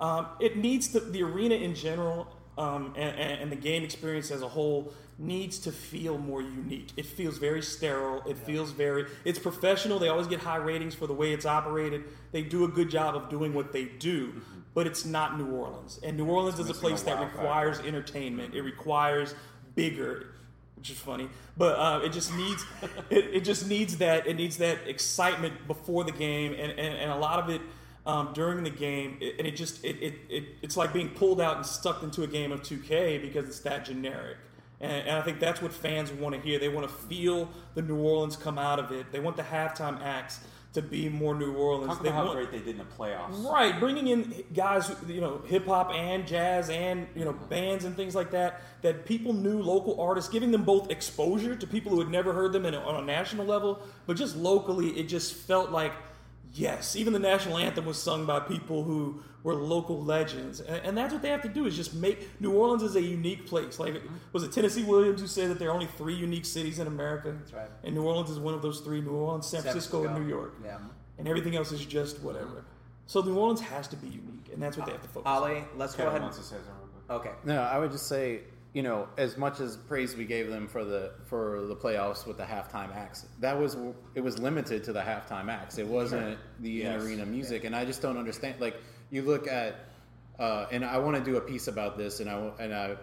Um, 0.00 0.26
it 0.40 0.56
needs 0.56 0.88
to, 0.88 1.00
the 1.00 1.22
arena 1.22 1.54
in 1.54 1.74
general 1.74 2.28
um, 2.56 2.94
and, 2.96 3.18
and 3.18 3.52
the 3.52 3.56
game 3.56 3.82
experience 3.82 4.30
as 4.30 4.42
a 4.42 4.48
whole 4.48 4.92
needs 5.18 5.58
to 5.60 5.72
feel 5.72 6.18
more 6.18 6.42
unique. 6.42 6.88
It 6.96 7.06
feels 7.06 7.38
very 7.38 7.62
sterile. 7.62 8.22
It 8.26 8.36
feels 8.38 8.72
very, 8.72 9.06
it's 9.24 9.38
professional. 9.38 9.98
They 9.98 10.08
always 10.08 10.26
get 10.26 10.40
high 10.40 10.56
ratings 10.56 10.94
for 10.94 11.06
the 11.06 11.14
way 11.14 11.32
it's 11.32 11.46
operated. 11.46 12.04
They 12.32 12.42
do 12.42 12.64
a 12.64 12.68
good 12.68 12.90
job 12.90 13.14
of 13.14 13.28
doing 13.28 13.54
what 13.54 13.72
they 13.72 13.84
do, 13.84 14.42
but 14.74 14.86
it's 14.86 15.04
not 15.04 15.38
New 15.38 15.50
Orleans. 15.52 16.00
And 16.02 16.16
New 16.16 16.26
Orleans 16.26 16.58
is 16.58 16.68
a 16.68 16.74
place 16.74 17.02
a 17.02 17.06
that 17.06 17.20
requires 17.20 17.78
entertainment. 17.80 18.54
It 18.54 18.62
requires 18.62 19.34
bigger, 19.74 20.34
which 20.76 20.90
is 20.90 20.98
funny, 20.98 21.28
but 21.56 21.78
uh, 21.78 22.00
it 22.04 22.10
just 22.12 22.34
needs 22.34 22.64
it, 23.10 23.26
it 23.36 23.40
just 23.44 23.68
needs 23.68 23.98
that 23.98 24.26
it 24.26 24.34
needs 24.34 24.56
that 24.58 24.78
excitement 24.86 25.66
before 25.68 26.04
the 26.04 26.12
game, 26.12 26.52
and, 26.52 26.72
and, 26.72 26.96
and 26.96 27.10
a 27.10 27.16
lot 27.16 27.38
of 27.38 27.48
it. 27.50 27.60
um, 28.06 28.32
during 28.34 28.64
the 28.64 28.70
game, 28.70 29.16
it, 29.20 29.36
and 29.38 29.46
it 29.46 29.56
just 29.56 29.82
it, 29.84 29.96
it, 30.02 30.14
it 30.28 30.44
it's 30.62 30.76
like 30.76 30.92
being 30.92 31.08
pulled 31.10 31.40
out 31.40 31.56
and 31.56 31.64
stuck 31.64 32.02
into 32.02 32.22
a 32.22 32.26
game 32.26 32.52
of 32.52 32.62
2K 32.62 33.20
because 33.22 33.46
it's 33.46 33.60
that 33.60 33.84
generic. 33.84 34.36
And, 34.80 35.08
and 35.08 35.16
I 35.16 35.22
think 35.22 35.40
that's 35.40 35.62
what 35.62 35.72
fans 35.72 36.12
want 36.12 36.34
to 36.34 36.40
hear. 36.40 36.58
They 36.58 36.68
want 36.68 36.88
to 36.88 36.94
feel 36.94 37.48
the 37.74 37.82
New 37.82 37.96
Orleans 37.96 38.36
come 38.36 38.58
out 38.58 38.78
of 38.78 38.92
it. 38.92 39.12
They 39.12 39.20
want 39.20 39.36
the 39.36 39.42
halftime 39.42 40.02
acts 40.02 40.40
to 40.74 40.82
be 40.82 41.08
more 41.08 41.34
New 41.34 41.54
Orleans. 41.54 41.94
Talk 41.94 42.02
they 42.02 42.08
about 42.08 42.18
how 42.18 42.24
want, 42.26 42.36
great 42.36 42.50
they 42.50 42.58
did 42.58 42.78
in 42.78 42.78
the 42.78 42.84
playoffs. 42.84 43.44
Right, 43.44 43.78
bringing 43.78 44.08
in 44.08 44.44
guys, 44.52 44.90
you 45.06 45.20
know, 45.20 45.40
hip 45.46 45.66
hop 45.66 45.92
and 45.92 46.26
jazz 46.26 46.68
and 46.68 47.06
you 47.14 47.24
know 47.24 47.32
bands 47.32 47.84
and 47.84 47.96
things 47.96 48.14
like 48.14 48.32
that. 48.32 48.60
That 48.82 49.06
people 49.06 49.32
knew, 49.32 49.62
local 49.62 50.00
artists, 50.00 50.30
giving 50.30 50.50
them 50.50 50.64
both 50.64 50.90
exposure 50.90 51.54
to 51.54 51.66
people 51.66 51.92
who 51.92 52.00
had 52.00 52.10
never 52.10 52.32
heard 52.32 52.52
them 52.52 52.66
in 52.66 52.74
a, 52.74 52.80
on 52.80 53.02
a 53.02 53.06
national 53.06 53.46
level, 53.46 53.80
but 54.06 54.16
just 54.16 54.36
locally, 54.36 54.88
it 54.98 55.04
just 55.04 55.32
felt 55.34 55.70
like 55.70 55.92
yes. 56.54 56.96
Even 56.96 57.12
the 57.12 57.18
national 57.18 57.58
anthem 57.58 57.84
was 57.84 58.00
sung 58.00 58.26
by 58.26 58.40
people 58.40 58.84
who 58.84 59.22
were 59.42 59.54
local 59.54 60.02
legends, 60.02 60.60
and, 60.60 60.84
and 60.86 60.98
that's 60.98 61.12
what 61.12 61.22
they 61.22 61.28
have 61.28 61.42
to 61.42 61.48
do 61.48 61.66
is 61.66 61.76
just 61.76 61.94
make 61.94 62.40
New 62.40 62.52
Orleans 62.52 62.82
is 62.82 62.96
a 62.96 63.02
unique 63.02 63.46
place. 63.46 63.78
Like 63.78 63.94
mm-hmm. 63.94 64.14
was 64.32 64.42
it 64.42 64.52
Tennessee 64.52 64.84
Williams 64.84 65.20
who 65.20 65.26
said 65.26 65.50
that 65.50 65.58
there 65.58 65.68
are 65.68 65.74
only 65.74 65.86
three 65.86 66.14
unique 66.14 66.46
cities 66.46 66.78
in 66.78 66.86
America? 66.86 67.32
That's 67.32 67.52
right. 67.52 67.68
And 67.82 67.94
New 67.94 68.02
Orleans 68.02 68.30
is 68.30 68.38
one 68.38 68.54
of 68.54 68.62
those 68.62 68.80
three: 68.80 69.00
New 69.00 69.10
Orleans, 69.10 69.46
San, 69.46 69.62
San 69.62 69.72
Francisco, 69.72 70.04
and 70.04 70.14
New 70.14 70.28
York 70.28 70.54
Yeah. 70.64 70.78
and 71.18 71.28
everything 71.28 71.56
else 71.56 71.72
is 71.72 71.84
just 71.84 72.20
whatever. 72.20 72.64
So 73.06 73.20
New 73.20 73.36
Orleans 73.36 73.60
has 73.60 73.86
to 73.88 73.96
be 73.96 74.08
unique, 74.08 74.48
and 74.52 74.62
that's 74.62 74.76
what 74.76 74.86
they 74.86 74.92
have 74.92 75.02
to 75.02 75.08
focus 75.08 75.26
on. 75.26 75.42
Oleh, 75.42 75.64
let's 75.76 75.94
go 75.94 76.06
ahead. 76.06 76.22
wants 76.22 76.38
to 76.38 76.42
say 76.42 76.56
something. 76.56 76.84
Okay. 77.10 77.32
No, 77.44 77.60
I 77.60 77.78
would 77.78 77.92
just 77.92 78.06
say, 78.06 78.40
you 78.74 78.82
know, 78.82 79.08
as 79.16 79.38
much 79.38 79.60
as 79.60 79.76
praise 79.76 80.16
we 80.16 80.24
gave 80.24 80.50
them 80.50 80.66
for 80.66 80.84
the 80.84 81.12
for 81.26 81.62
the 81.62 81.76
playoffs 81.76 82.26
with 82.26 82.36
the 82.36 82.42
halftime 82.42 82.94
acts, 82.94 83.24
that 83.40 83.58
was 83.58 83.76
it 84.16 84.20
was 84.20 84.38
limited 84.38 84.82
to 84.84 84.92
the 84.92 85.00
halftime 85.00 85.48
acts. 85.48 85.78
It 85.78 85.86
wasn't 85.86 86.38
the 86.60 86.70
Yes. 86.70 87.02
arena 87.02 87.24
music, 87.24 87.64
and 87.64 87.74
I 87.74 87.84
just 87.84 88.02
don't 88.02 88.18
understand. 88.18 88.60
Like 88.60 88.76
you 89.10 89.22
look 89.22 89.46
at, 89.46 89.76
uh, 90.40 90.66
and 90.72 90.84
I 90.84 90.98
want 90.98 91.16
to 91.16 91.22
do 91.22 91.36
a 91.36 91.40
piece 91.40 91.68
about 91.68 91.96
this, 91.96 92.18
and 92.18 92.28
I 92.28 92.50
and 92.58 92.74
I, 92.74 92.96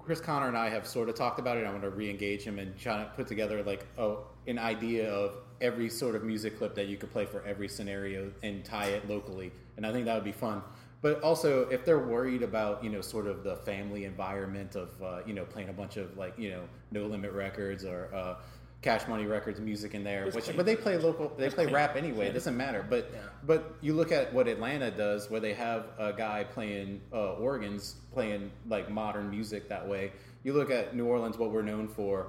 Chris 0.00 0.20
Connor 0.20 0.48
and 0.48 0.56
I 0.56 0.68
have 0.70 0.86
sort 0.88 1.08
of 1.08 1.14
talked 1.14 1.38
about 1.38 1.56
it. 1.56 1.64
I 1.66 1.70
want 1.70 1.82
to 1.84 1.90
re-engage 1.90 2.42
him 2.42 2.58
and 2.58 2.76
try 2.76 2.98
to 2.98 3.08
put 3.14 3.28
together 3.28 3.62
like 3.62 3.86
oh 3.96 4.26
an 4.48 4.58
idea 4.58 5.08
of 5.08 5.36
every 5.60 5.88
sort 5.88 6.16
of 6.16 6.24
music 6.24 6.58
clip 6.58 6.74
that 6.74 6.88
you 6.88 6.96
could 6.96 7.12
play 7.12 7.24
for 7.26 7.44
every 7.46 7.68
scenario 7.68 8.32
and 8.42 8.64
tie 8.64 8.86
it 8.88 9.08
locally, 9.08 9.52
and 9.76 9.86
I 9.86 9.92
think 9.92 10.06
that 10.06 10.14
would 10.16 10.24
be 10.24 10.32
fun. 10.32 10.62
But 11.02 11.20
also, 11.22 11.68
if 11.68 11.84
they're 11.84 11.98
worried 11.98 12.42
about 12.42 12.82
you 12.82 12.88
know 12.88 13.00
sort 13.00 13.26
of 13.26 13.42
the 13.42 13.56
family 13.56 14.04
environment 14.04 14.76
of 14.76 14.90
uh, 15.02 15.20
you 15.26 15.34
know 15.34 15.44
playing 15.44 15.68
a 15.68 15.72
bunch 15.72 15.96
of 15.96 16.16
like 16.16 16.38
you 16.38 16.50
know 16.50 16.62
No 16.92 17.06
Limit 17.06 17.32
Records 17.32 17.84
or 17.84 18.08
uh, 18.14 18.36
Cash 18.82 19.08
Money 19.08 19.26
Records 19.26 19.60
music 19.60 19.94
in 19.94 20.04
there, 20.04 20.30
which 20.30 20.56
but 20.56 20.64
they 20.64 20.76
play 20.76 20.96
local, 20.96 21.32
they 21.36 21.50
play 21.50 21.66
rap 21.66 21.96
anyway. 21.96 22.26
It 22.26 22.34
doesn't 22.34 22.56
matter. 22.56 22.86
But 22.88 23.12
but 23.44 23.74
you 23.80 23.94
look 23.94 24.12
at 24.12 24.32
what 24.32 24.46
Atlanta 24.46 24.92
does, 24.92 25.28
where 25.28 25.40
they 25.40 25.54
have 25.54 25.86
a 25.98 26.12
guy 26.12 26.44
playing 26.44 27.00
uh, 27.12 27.34
organs, 27.34 27.96
playing 28.12 28.52
like 28.68 28.88
modern 28.88 29.28
music 29.28 29.68
that 29.68 29.86
way. 29.86 30.12
You 30.44 30.52
look 30.52 30.70
at 30.70 30.94
New 30.94 31.06
Orleans, 31.06 31.36
what 31.36 31.50
we're 31.50 31.62
known 31.62 31.88
for. 31.88 32.28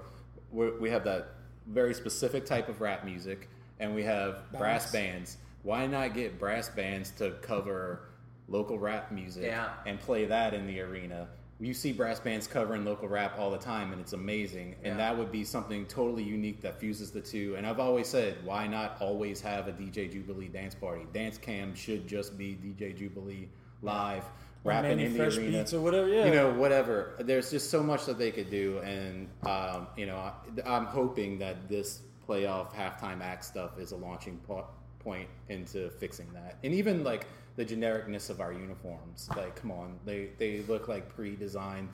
We're, 0.51 0.79
we 0.79 0.89
have 0.89 1.03
that 1.05 1.29
very 1.67 1.93
specific 1.93 2.45
type 2.45 2.69
of 2.69 2.81
rap 2.81 3.05
music, 3.05 3.49
and 3.79 3.93
we 3.93 4.03
have 4.03 4.51
brass 4.51 4.91
bands. 4.91 5.37
Why 5.63 5.87
not 5.87 6.13
get 6.13 6.39
brass 6.39 6.69
bands 6.69 7.11
to 7.17 7.31
cover 7.41 8.09
local 8.47 8.77
rap 8.79 9.11
music 9.11 9.43
Yeah. 9.45 9.69
and 9.85 9.99
play 9.99 10.25
that 10.25 10.53
in 10.53 10.67
the 10.67 10.79
arena? 10.81 11.27
You 11.59 11.73
see 11.73 11.93
brass 11.93 12.19
bands 12.19 12.45
covering 12.45 12.83
local 12.83 13.07
rap 13.07 13.37
all 13.39 13.49
the 13.49 13.57
time, 13.57 13.91
and 13.93 14.01
it's 14.01 14.11
amazing. 14.13 14.75
And 14.83 14.99
that 14.99 15.17
would 15.17 15.31
be 15.31 15.43
something 15.45 15.85
totally 15.85 16.23
unique 16.23 16.61
that 16.61 16.77
fuses 16.79 17.11
the 17.11 17.21
two. 17.21 17.55
And 17.55 17.65
I've 17.65 17.79
always 17.79 18.07
said, 18.07 18.37
why 18.43 18.67
not 18.67 18.97
always 18.99 19.39
have 19.41 19.67
a 19.67 19.71
DJ 19.71 20.11
Jubilee 20.11 20.49
dance 20.49 20.75
party? 20.75 21.05
Dance 21.13 21.37
Cam 21.37 21.73
should 21.73 22.05
just 22.07 22.37
be 22.37 22.55
DJ 22.55 22.97
Jubilee 22.97 23.47
live, 23.81 24.23
rapping 24.65 24.99
in 24.99 25.13
the 25.13 25.17
Fresh 25.19 25.37
arena, 25.37 25.59
Beats 25.59 25.73
or 25.73 25.79
whatever, 25.81 26.07
yeah. 26.09 26.25
You 26.25 26.31
know, 26.31 26.51
whatever. 26.53 27.15
There's 27.19 27.49
just 27.51 27.69
so 27.69 27.81
much 27.81 28.05
that 28.07 28.17
they 28.17 28.31
could 28.31 28.49
do, 28.49 28.79
and 28.79 29.29
um, 29.45 29.87
you 29.95 30.05
know, 30.05 30.17
I, 30.17 30.33
I'm 30.65 30.85
hoping 30.85 31.37
that 31.39 31.69
this 31.69 32.01
playoff 32.27 32.73
halftime 32.73 33.21
act 33.21 33.45
stuff 33.45 33.77
is 33.77 33.91
a 33.91 33.97
launching 33.97 34.37
po- 34.47 34.67
point 34.99 35.29
into 35.49 35.89
fixing 35.91 36.27
that, 36.33 36.57
and 36.63 36.73
even 36.73 37.03
like 37.03 37.27
the 37.55 37.65
genericness 37.65 38.29
of 38.29 38.41
our 38.41 38.51
uniforms. 38.51 39.29
Like, 39.35 39.55
come 39.55 39.71
on, 39.71 39.99
they 40.05 40.29
they 40.37 40.63
look 40.67 40.87
like 40.87 41.13
pre-designed. 41.15 41.89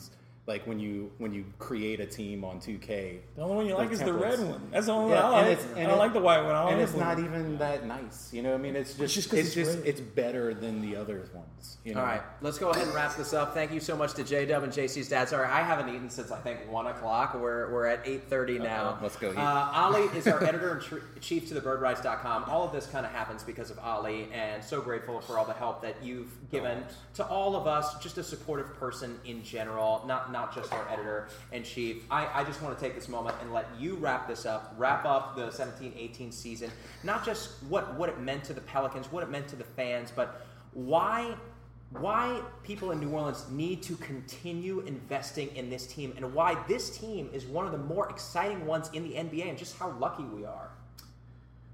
Like 0.50 0.66
when 0.66 0.80
you 0.80 1.12
when 1.20 1.32
you 1.32 1.46
create 1.60 2.00
a 2.00 2.08
team 2.08 2.44
on 2.44 2.60
2K, 2.60 3.20
The 3.36 3.42
only 3.44 3.56
one 3.56 3.66
you 3.68 3.76
like 3.76 3.92
is 3.92 4.00
the 4.02 4.12
red 4.12 4.40
one. 4.40 4.60
That's 4.72 4.88
the 4.88 4.94
only 4.94 5.12
Yeah, 5.14 5.24
one 5.26 5.34
I 5.36 5.40
and 5.42 5.48
like. 5.50 5.58
it's- 5.60 5.78
I 5.78 5.82
don't 5.84 5.92
it- 5.92 5.98
like 5.98 6.14
the 6.14 6.20
white 6.22 6.42
one. 6.42 6.56
I 6.56 6.64
don't 6.64 6.74
and 6.74 6.82
it's 6.82 6.92
the 6.94 6.98
not 6.98 7.18
blue. 7.18 7.26
even 7.26 7.58
that 7.60 7.86
nice. 7.86 8.34
You 8.34 8.42
know, 8.42 8.50
what 8.50 8.60
I 8.60 8.64
mean, 8.64 8.76
it's 8.76 8.96
just 8.96 9.14
just 9.14 9.30
'cause 9.30 9.38
it's, 9.38 9.56
it's 9.56 9.74
just 9.76 9.86
it's 9.86 10.02
better 10.02 10.56
than 10.56 10.82
the 10.82 10.96
other 10.96 11.20
ones. 11.36 11.78
You 11.86 11.94
know? 11.94 12.00
All 12.02 12.08
right, 12.08 12.22
let's 12.42 12.58
go 12.58 12.72
ahead 12.72 12.86
and 12.88 12.96
wrap 12.96 13.16
this 13.16 13.32
up. 13.32 13.54
Thank 13.54 13.72
you 13.72 13.80
so 13.80 13.96
much 13.96 14.14
to 14.16 14.24
J 14.24 14.48
Dub 14.48 14.64
and 14.64 14.74
JC's 14.74 15.08
dad. 15.08 15.30
Sorry, 15.30 15.46
I 15.46 15.62
haven't 15.62 15.90
eaten 15.94 16.10
since 16.10 16.32
I 16.32 16.40
think 16.40 16.60
one 16.72 16.88
o'clock. 16.88 17.36
We're, 17.36 17.72
we're 17.72 17.86
at 17.86 18.00
eight 18.06 18.24
thirty 18.28 18.58
now. 18.58 18.98
let's 19.04 19.18
go 19.18 19.30
eat. 19.32 19.38
Uh, 19.38 19.72
Oleh 19.92 20.16
is 20.16 20.26
our 20.28 20.44
editor 20.50 20.78
in 20.78 20.82
tr- 20.82 21.06
chief 21.22 21.48
to 21.50 21.54
thebirdwrites.com. 21.62 22.46
All 22.46 22.64
of 22.66 22.72
this 22.72 22.88
kind 22.88 23.06
of 23.06 23.12
happens 23.12 23.44
because 23.44 23.70
of 23.70 23.78
Oleh, 23.78 24.26
and 24.34 24.64
so 24.64 24.82
grateful 24.82 25.22
for 25.22 25.38
all 25.38 25.46
the 25.46 25.54
help 25.54 25.84
that 25.84 25.96
you've 26.04 26.32
given 26.50 26.84
to 27.16 27.26
all 27.28 27.56
of 27.56 27.68
us. 27.68 28.00
Just 28.02 28.18
a 28.18 28.24
supportive 28.24 28.74
person 28.80 29.20
in 29.26 29.44
general, 29.44 30.04
not 30.08 30.32
not 30.32 30.39
just 30.48 30.74
our 30.74 30.88
editor 30.90 31.28
in 31.52 31.64
chief. 31.64 32.04
I, 32.10 32.28
I 32.42 32.44
just 32.44 32.62
want 32.62 32.78
to 32.78 32.84
take 32.84 32.96
this 32.96 33.08
moment 33.08 33.36
and 33.42 33.54
let 33.54 33.68
you 33.78 33.96
wrap 33.96 34.28
this 34.28 34.46
up. 34.46 34.74
Wrap 34.78 35.06
up 35.06 35.36
the 35.36 35.48
17-18 35.48 36.34
season. 36.34 36.72
Not 37.04 37.26
just 37.26 37.64
what 37.70 37.94
what 37.96 38.10
it 38.10 38.20
meant 38.20 38.44
to 38.46 38.54
the 38.54 38.62
Pelicans, 38.62 39.12
what 39.12 39.24
it 39.24 39.30
meant 39.30 39.48
to 39.50 39.56
the 39.56 39.64
fans, 39.64 40.12
but 40.16 40.46
why 40.74 41.36
why 41.92 42.42
people 42.64 42.92
in 42.92 43.00
New 43.00 43.10
Orleans 43.10 43.46
need 43.50 43.82
to 43.84 43.96
continue 43.96 44.82
investing 44.82 45.56
in 45.56 45.70
this 45.70 45.88
team 45.88 46.14
and 46.18 46.34
why 46.34 46.56
this 46.68 46.96
team 46.96 47.30
is 47.34 47.46
one 47.46 47.66
of 47.66 47.72
the 47.72 47.80
more 47.80 48.10
exciting 48.10 48.66
ones 48.66 48.90
in 48.94 49.04
the 49.04 49.16
NBA 49.16 49.50
and 49.50 49.58
just 49.58 49.78
how 49.78 49.90
lucky 50.00 50.24
we 50.24 50.46
are. 50.46 50.70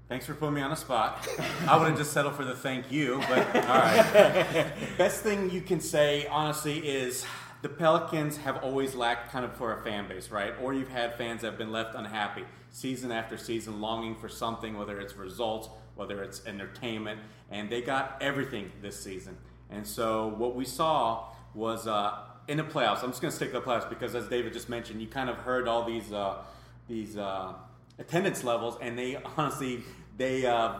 Thanks 0.08 0.24
for 0.24 0.34
putting 0.34 0.54
me 0.54 0.60
on 0.62 0.70
the 0.70 0.76
spot. 0.76 1.28
I 1.68 1.76
would 1.76 1.88
have 1.88 1.98
just 1.98 2.12
settled 2.12 2.36
for 2.36 2.44
the 2.44 2.54
thank 2.54 2.92
you, 2.92 3.20
but 3.28 3.56
all 3.56 3.62
right. 3.62 4.72
Best 4.98 5.22
thing 5.22 5.50
you 5.50 5.60
can 5.60 5.80
say, 5.80 6.26
honestly, 6.28 6.78
is 6.78 7.26
the 7.66 7.74
Pelicans 7.74 8.36
have 8.36 8.62
always 8.62 8.94
lacked 8.94 9.32
kind 9.32 9.44
of 9.44 9.52
for 9.56 9.76
a 9.76 9.82
fan 9.82 10.06
base, 10.06 10.30
right? 10.30 10.54
Or 10.62 10.72
you've 10.72 10.88
had 10.88 11.16
fans 11.16 11.40
that 11.40 11.48
have 11.48 11.58
been 11.58 11.72
left 11.72 11.96
unhappy 11.96 12.44
season 12.70 13.10
after 13.10 13.36
season, 13.36 13.80
longing 13.80 14.14
for 14.14 14.28
something, 14.28 14.78
whether 14.78 15.00
it's 15.00 15.16
results, 15.16 15.68
whether 15.96 16.22
it's 16.22 16.46
entertainment, 16.46 17.18
and 17.50 17.68
they 17.68 17.82
got 17.82 18.18
everything 18.20 18.70
this 18.82 19.02
season. 19.02 19.36
And 19.68 19.84
so 19.84 20.28
what 20.28 20.54
we 20.54 20.64
saw 20.64 21.24
was 21.54 21.88
uh, 21.88 22.18
in 22.46 22.58
the 22.58 22.62
playoffs. 22.62 23.02
I'm 23.02 23.10
just 23.10 23.20
going 23.20 23.32
to 23.32 23.36
stick 23.36 23.50
to 23.50 23.58
the 23.58 23.66
playoffs 23.66 23.88
because, 23.88 24.14
as 24.14 24.28
David 24.28 24.52
just 24.52 24.68
mentioned, 24.68 25.00
you 25.00 25.08
kind 25.08 25.28
of 25.28 25.36
heard 25.38 25.66
all 25.66 25.84
these 25.84 26.12
uh, 26.12 26.44
these. 26.86 27.16
Uh, 27.16 27.54
attendance 27.98 28.44
levels, 28.44 28.76
and 28.80 28.98
they 28.98 29.16
honestly 29.36 29.82
they 30.16 30.46
uh, 30.46 30.74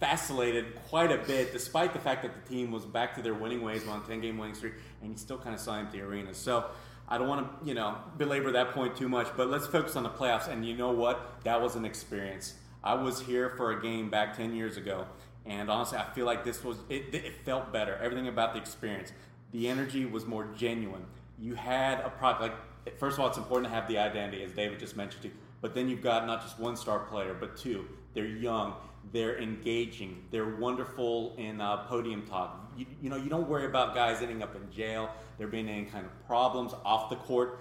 vacillated 0.00 0.74
quite 0.88 1.12
a 1.12 1.18
bit, 1.18 1.52
despite 1.52 1.92
the 1.92 1.98
fact 1.98 2.22
that 2.22 2.32
the 2.34 2.48
team 2.48 2.70
was 2.70 2.84
back 2.84 3.14
to 3.14 3.22
their 3.22 3.34
winning 3.34 3.62
ways, 3.62 3.86
on 3.86 4.00
a 4.00 4.06
ten 4.06 4.20
game 4.20 4.38
winning 4.38 4.54
streak, 4.54 4.74
and 5.04 5.12
you 5.12 5.18
still 5.18 5.38
kind 5.38 5.54
of 5.54 5.60
saw 5.60 5.76
empty 5.78 6.00
arenas. 6.00 6.36
So. 6.36 6.64
I 7.06 7.18
don't 7.18 7.28
want 7.28 7.60
to, 7.60 7.68
you 7.68 7.74
know, 7.74 7.98
belabor 8.16 8.50
that 8.52 8.70
point 8.70 8.96
too 8.96 9.10
much, 9.10 9.28
but 9.36 9.50
let's 9.50 9.66
focus 9.66 9.94
on 9.94 10.04
the 10.04 10.08
playoffs. 10.08 10.48
And 10.48 10.64
you 10.64 10.74
know 10.74 10.90
what? 10.90 11.44
That 11.44 11.60
was 11.60 11.76
an 11.76 11.84
experience. 11.84 12.54
I 12.82 12.94
was 12.94 13.20
here 13.20 13.50
for 13.50 13.72
a 13.72 13.82
game 13.82 14.08
back 14.08 14.34
ten 14.34 14.54
years 14.54 14.78
ago, 14.78 15.06
and 15.44 15.70
honestly, 15.70 15.98
I 15.98 16.04
feel 16.14 16.24
like 16.24 16.44
this 16.44 16.64
was 16.64 16.78
it. 16.88 17.14
It 17.14 17.34
felt 17.44 17.72
better. 17.74 17.96
Everything 18.02 18.28
about 18.28 18.54
the 18.54 18.58
experience, 18.58 19.12
the 19.52 19.68
energy 19.68 20.06
was 20.06 20.24
more 20.24 20.48
genuine. 20.56 21.04
You 21.38 21.54
had 21.54 22.00
a 22.00 22.08
product. 22.08 22.40
Like 22.40 22.98
first 22.98 23.18
of 23.18 23.20
all, 23.20 23.28
it's 23.28 23.38
important 23.38 23.70
to 23.70 23.78
have 23.78 23.86
the 23.86 23.98
identity, 23.98 24.42
as 24.42 24.52
David 24.52 24.80
just 24.80 24.96
mentioned. 24.96 25.24
Too. 25.24 25.30
But 25.60 25.74
then 25.74 25.90
you've 25.90 26.02
got 26.02 26.26
not 26.26 26.40
just 26.40 26.58
one 26.58 26.74
star 26.74 27.00
player, 27.00 27.36
but 27.38 27.56
two. 27.56 27.86
They're 28.14 28.24
young, 28.24 28.74
they're 29.12 29.38
engaging, 29.38 30.24
they're 30.30 30.56
wonderful 30.56 31.34
in 31.36 31.60
uh, 31.60 31.84
podium 31.86 32.26
talk. 32.26 32.72
You, 32.76 32.86
you 33.02 33.10
know, 33.10 33.16
you 33.16 33.28
don't 33.28 33.48
worry 33.48 33.66
about 33.66 33.94
guys 33.94 34.22
ending 34.22 34.42
up 34.42 34.56
in 34.56 34.70
jail, 34.70 35.10
there 35.38 35.46
being 35.46 35.68
any 35.68 35.84
kind 35.84 36.04
of 36.04 36.26
problems 36.26 36.72
off 36.84 37.10
the 37.10 37.16
court, 37.16 37.60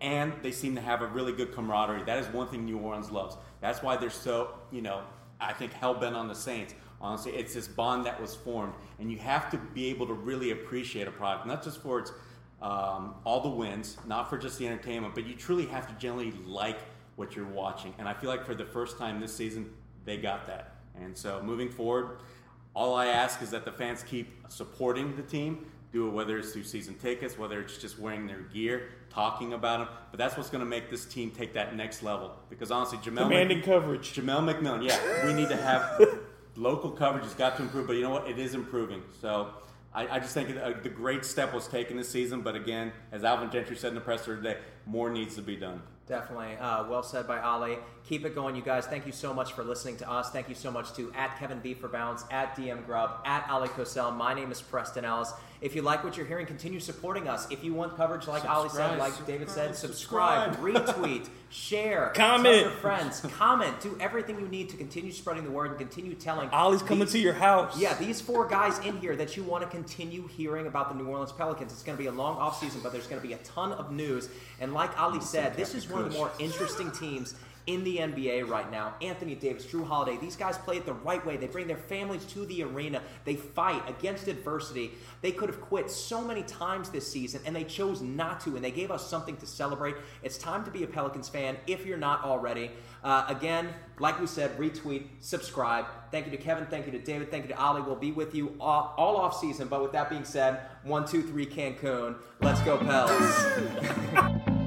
and 0.00 0.32
they 0.42 0.52
seem 0.52 0.74
to 0.74 0.80
have 0.80 1.02
a 1.02 1.06
really 1.06 1.32
good 1.32 1.52
camaraderie. 1.54 2.04
That 2.04 2.18
is 2.18 2.26
one 2.28 2.48
thing 2.48 2.64
New 2.64 2.78
Orleans 2.78 3.10
loves. 3.10 3.36
That's 3.60 3.82
why 3.82 3.96
they're 3.96 4.10
so, 4.10 4.54
you 4.70 4.82
know, 4.82 5.02
I 5.40 5.52
think 5.52 5.72
hell 5.72 5.94
bent 5.94 6.14
on 6.14 6.28
the 6.28 6.34
Saints. 6.34 6.74
Honestly, 7.00 7.32
it's 7.32 7.54
this 7.54 7.66
bond 7.66 8.06
that 8.06 8.20
was 8.20 8.34
formed, 8.34 8.74
and 9.00 9.10
you 9.10 9.18
have 9.18 9.50
to 9.50 9.58
be 9.58 9.86
able 9.86 10.06
to 10.06 10.14
really 10.14 10.52
appreciate 10.52 11.08
a 11.08 11.10
product, 11.10 11.46
not 11.46 11.64
just 11.64 11.82
for 11.82 11.98
its 11.98 12.12
um, 12.60 13.16
all 13.24 13.40
the 13.40 13.48
wins, 13.48 13.96
not 14.06 14.30
for 14.30 14.38
just 14.38 14.58
the 14.58 14.66
entertainment, 14.66 15.14
but 15.14 15.26
you 15.26 15.34
truly 15.34 15.66
have 15.66 15.88
to 15.88 15.94
generally 15.94 16.32
like 16.46 16.78
what 17.16 17.34
you're 17.34 17.44
watching. 17.44 17.92
And 17.98 18.08
I 18.08 18.14
feel 18.14 18.30
like 18.30 18.46
for 18.46 18.54
the 18.54 18.64
first 18.64 18.98
time 18.98 19.20
this 19.20 19.34
season, 19.34 19.70
they 20.04 20.16
got 20.16 20.46
that. 20.46 20.71
And 21.00 21.16
so 21.16 21.42
moving 21.42 21.70
forward, 21.70 22.18
all 22.74 22.94
I 22.94 23.06
ask 23.06 23.42
is 23.42 23.50
that 23.50 23.64
the 23.64 23.72
fans 23.72 24.02
keep 24.02 24.28
supporting 24.48 25.16
the 25.16 25.22
team. 25.22 25.66
Do 25.92 26.08
it 26.08 26.12
whether 26.12 26.38
it's 26.38 26.52
through 26.52 26.64
season 26.64 26.94
tickets, 26.94 27.36
whether 27.36 27.60
it's 27.60 27.76
just 27.76 27.98
wearing 27.98 28.26
their 28.26 28.40
gear, 28.40 28.88
talking 29.10 29.52
about 29.52 29.80
them. 29.80 29.88
But 30.10 30.18
that's 30.18 30.38
what's 30.38 30.48
going 30.48 30.64
to 30.64 30.68
make 30.68 30.88
this 30.90 31.04
team 31.04 31.30
take 31.30 31.52
that 31.52 31.76
next 31.76 32.02
level. 32.02 32.32
Because 32.48 32.70
honestly, 32.70 32.96
Jamel 32.98 33.28
Demanding 33.28 33.58
Mc- 33.58 33.66
coverage. 33.66 34.14
Jamel 34.14 34.40
McMillan, 34.50 34.86
yeah, 34.88 35.26
we 35.26 35.34
need 35.34 35.50
to 35.50 35.56
have 35.56 36.00
local 36.56 36.90
coverage 36.90 37.24
has 37.24 37.34
got 37.34 37.56
to 37.56 37.62
improve, 37.62 37.86
but 37.86 37.96
you 37.96 38.02
know 38.02 38.10
what? 38.10 38.28
It 38.28 38.38
is 38.38 38.54
improving. 38.54 39.02
So 39.20 39.50
I, 39.94 40.16
I 40.16 40.18
just 40.18 40.32
think 40.32 40.56
uh, 40.56 40.72
the 40.82 40.88
great 40.88 41.26
step 41.26 41.52
was 41.52 41.68
taken 41.68 41.98
this 41.98 42.08
season. 42.08 42.40
But 42.40 42.56
again, 42.56 42.92
as 43.10 43.22
Alvin 43.24 43.50
Gentry 43.50 43.76
said 43.76 43.88
in 43.88 43.94
the 43.94 44.00
presser 44.00 44.36
today, 44.36 44.56
more 44.86 45.10
needs 45.10 45.34
to 45.36 45.42
be 45.42 45.56
done. 45.56 45.82
Definitely. 46.06 46.56
Uh, 46.56 46.88
well 46.88 47.02
said 47.02 47.26
by 47.26 47.38
Oleh. 47.38 47.78
Keep 48.08 48.26
it 48.26 48.34
going, 48.34 48.56
you 48.56 48.62
guys. 48.62 48.84
Thank 48.86 49.06
you 49.06 49.12
so 49.12 49.32
much 49.32 49.52
for 49.52 49.62
listening 49.62 49.96
to 49.98 50.10
us. 50.10 50.30
Thank 50.30 50.48
you 50.48 50.56
so 50.56 50.72
much 50.72 50.92
to 50.94 51.12
at 51.14 51.38
Kevin 51.38 51.60
B 51.60 51.72
for 51.72 51.86
Bounce, 51.86 52.24
at 52.32 52.56
DM 52.56 52.84
Grubb, 52.84 53.20
at 53.24 53.46
Oleh 53.46 53.68
Kosel. 53.68 54.14
My 54.16 54.34
name 54.34 54.50
is 54.50 54.60
Preston 54.60 55.04
Ellis. 55.04 55.32
If 55.60 55.76
you 55.76 55.82
like 55.82 56.02
what 56.02 56.16
you're 56.16 56.26
hearing, 56.26 56.44
continue 56.44 56.80
supporting 56.80 57.28
us. 57.28 57.46
If 57.48 57.62
you 57.62 57.72
want 57.72 57.96
coverage, 57.96 58.26
like 58.26 58.42
Oleh 58.42 58.68
said, 58.68 58.98
like 58.98 59.24
David 59.24 59.48
said, 59.48 59.76
subscribe, 59.76 60.56
retweet, 60.60 61.28
share, 61.50 62.10
Comment. 62.16 62.44
tell 62.44 62.62
your 62.62 62.70
friends, 62.72 63.20
comment, 63.20 63.80
do 63.80 63.96
everything 64.00 64.40
you 64.40 64.48
need 64.48 64.68
to 64.70 64.76
continue 64.76 65.12
spreading 65.12 65.44
the 65.44 65.52
word 65.52 65.70
and 65.70 65.78
continue 65.78 66.14
telling. 66.14 66.48
Ollie's 66.48 66.82
coming 66.82 67.06
to 67.06 67.18
your 67.20 67.34
house. 67.34 67.78
Yeah, 67.78 67.94
these 67.94 68.20
four 68.20 68.48
guys 68.48 68.80
in 68.80 68.96
here 68.96 69.14
that 69.14 69.36
you 69.36 69.44
want 69.44 69.62
to 69.62 69.70
continue 69.70 70.26
hearing 70.26 70.66
about 70.66 70.88
the 70.88 70.96
New 70.96 71.06
Orleans 71.06 71.30
Pelicans. 71.30 71.70
It's 71.70 71.84
going 71.84 71.96
to 71.96 72.02
be 72.02 72.08
a 72.08 72.12
long 72.12 72.36
offseason, 72.36 72.82
but 72.82 72.90
there's 72.90 73.06
going 73.06 73.22
to 73.22 73.26
be 73.26 73.34
a 73.34 73.38
ton 73.38 73.70
of 73.72 73.92
news. 73.92 74.28
And 74.60 74.74
like 74.74 74.92
Oleh 74.96 75.22
said, 75.22 75.56
this 75.56 75.76
is 75.76 75.88
one 75.88 76.02
of 76.02 76.10
the 76.12 76.18
more 76.18 76.32
interesting 76.40 76.90
teams 76.90 77.36
in 77.66 77.84
the 77.84 77.98
NBA 77.98 78.48
right 78.48 78.70
now. 78.70 78.94
Anthony 79.00 79.34
Davis, 79.34 79.66
Jrue 79.66 79.86
Holiday, 79.86 80.18
these 80.20 80.36
guys 80.36 80.58
play 80.58 80.76
it 80.76 80.86
the 80.86 80.94
right 80.94 81.24
way. 81.24 81.36
They 81.36 81.46
bring 81.46 81.66
their 81.66 81.76
families 81.76 82.24
to 82.26 82.44
the 82.46 82.62
arena. 82.64 83.02
They 83.24 83.36
fight 83.36 83.88
against 83.88 84.28
adversity. 84.28 84.92
They 85.20 85.32
could 85.32 85.48
have 85.48 85.60
quit 85.60 85.90
so 85.90 86.22
many 86.22 86.42
times 86.42 86.90
this 86.90 87.10
season, 87.10 87.40
and 87.46 87.54
they 87.54 87.64
chose 87.64 88.00
not 88.00 88.40
to, 88.40 88.56
and 88.56 88.64
they 88.64 88.70
gave 88.70 88.90
us 88.90 89.06
something 89.08 89.36
to 89.36 89.46
celebrate. 89.46 89.94
It's 90.22 90.38
time 90.38 90.64
to 90.64 90.70
be 90.70 90.82
a 90.82 90.86
Pelicans 90.86 91.28
fan 91.28 91.56
if 91.66 91.86
you're 91.86 91.98
not 91.98 92.24
already. 92.24 92.70
Uh, 93.04 93.24
again, 93.28 93.68
like 93.98 94.20
we 94.20 94.26
said, 94.26 94.56
retweet, 94.58 95.06
subscribe. 95.20 95.86
Thank 96.10 96.26
you 96.26 96.32
to 96.32 96.36
Kevin. 96.36 96.66
Thank 96.66 96.86
you 96.86 96.92
to 96.92 96.98
David. 96.98 97.30
Thank 97.30 97.48
you 97.48 97.54
to 97.54 97.60
Oleh. 97.60 97.84
We'll 97.84 97.96
be 97.96 98.12
with 98.12 98.34
you 98.34 98.54
all, 98.60 98.94
all 98.96 99.16
off 99.16 99.38
season. 99.38 99.68
But 99.68 99.82
with 99.82 99.92
that 99.92 100.08
being 100.08 100.24
said, 100.24 100.60
one, 100.84 101.06
two, 101.06 101.22
three, 101.22 101.46
Cancun. 101.46 102.16
Let's 102.40 102.60
go, 102.62 102.78
Pels. 102.78 104.58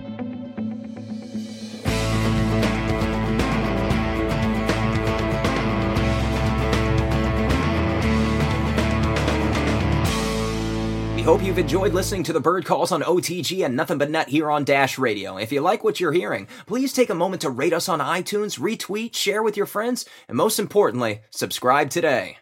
hope 11.25 11.41
you've 11.41 11.57
enjoyed 11.57 11.91
listening 11.91 12.21
to 12.21 12.33
the 12.33 12.39
Bird 12.39 12.65
Calls 12.65 12.91
on 12.91 13.01
OTG 13.01 13.65
and 13.65 13.75
Nothing 13.75 13.97
But 13.97 14.11
Net 14.11 14.29
here 14.29 14.51
on 14.51 14.63
Dash 14.63 14.99
Radio. 14.99 15.37
If 15.37 15.51
you 15.51 15.59
like 15.59 15.83
what 15.83 15.99
you're 15.99 16.11
hearing, 16.11 16.47
please 16.67 16.93
take 16.93 17.09
a 17.09 17.15
moment 17.15 17.41
to 17.41 17.49
rate 17.49 17.73
us 17.73 17.89
on 17.89 17.97
iTunes, 17.99 18.59
retweet, 18.59 19.15
share 19.15 19.41
with 19.41 19.57
your 19.57 19.65
friends, 19.65 20.05
and 20.27 20.37
most 20.37 20.59
importantly, 20.59 21.21
subscribe 21.31 21.89
today. 21.89 22.37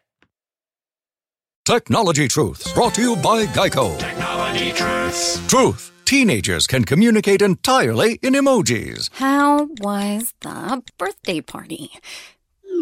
Technology 1.63 2.27
Truths, 2.27 2.73
brought 2.73 2.93
to 2.95 3.01
you 3.01 3.15
by 3.15 3.45
Geico. 3.45 3.97
Technology 3.97 4.73
Truths. 4.73 5.47
Truth. 5.47 5.91
Teenagers 6.03 6.67
can 6.67 6.83
communicate 6.83 7.41
entirely 7.41 8.19
in 8.21 8.33
emojis. 8.33 9.09
How 9.13 9.69
was 9.79 10.33
the 10.41 10.83
birthday 10.97 11.39
party? 11.39 11.89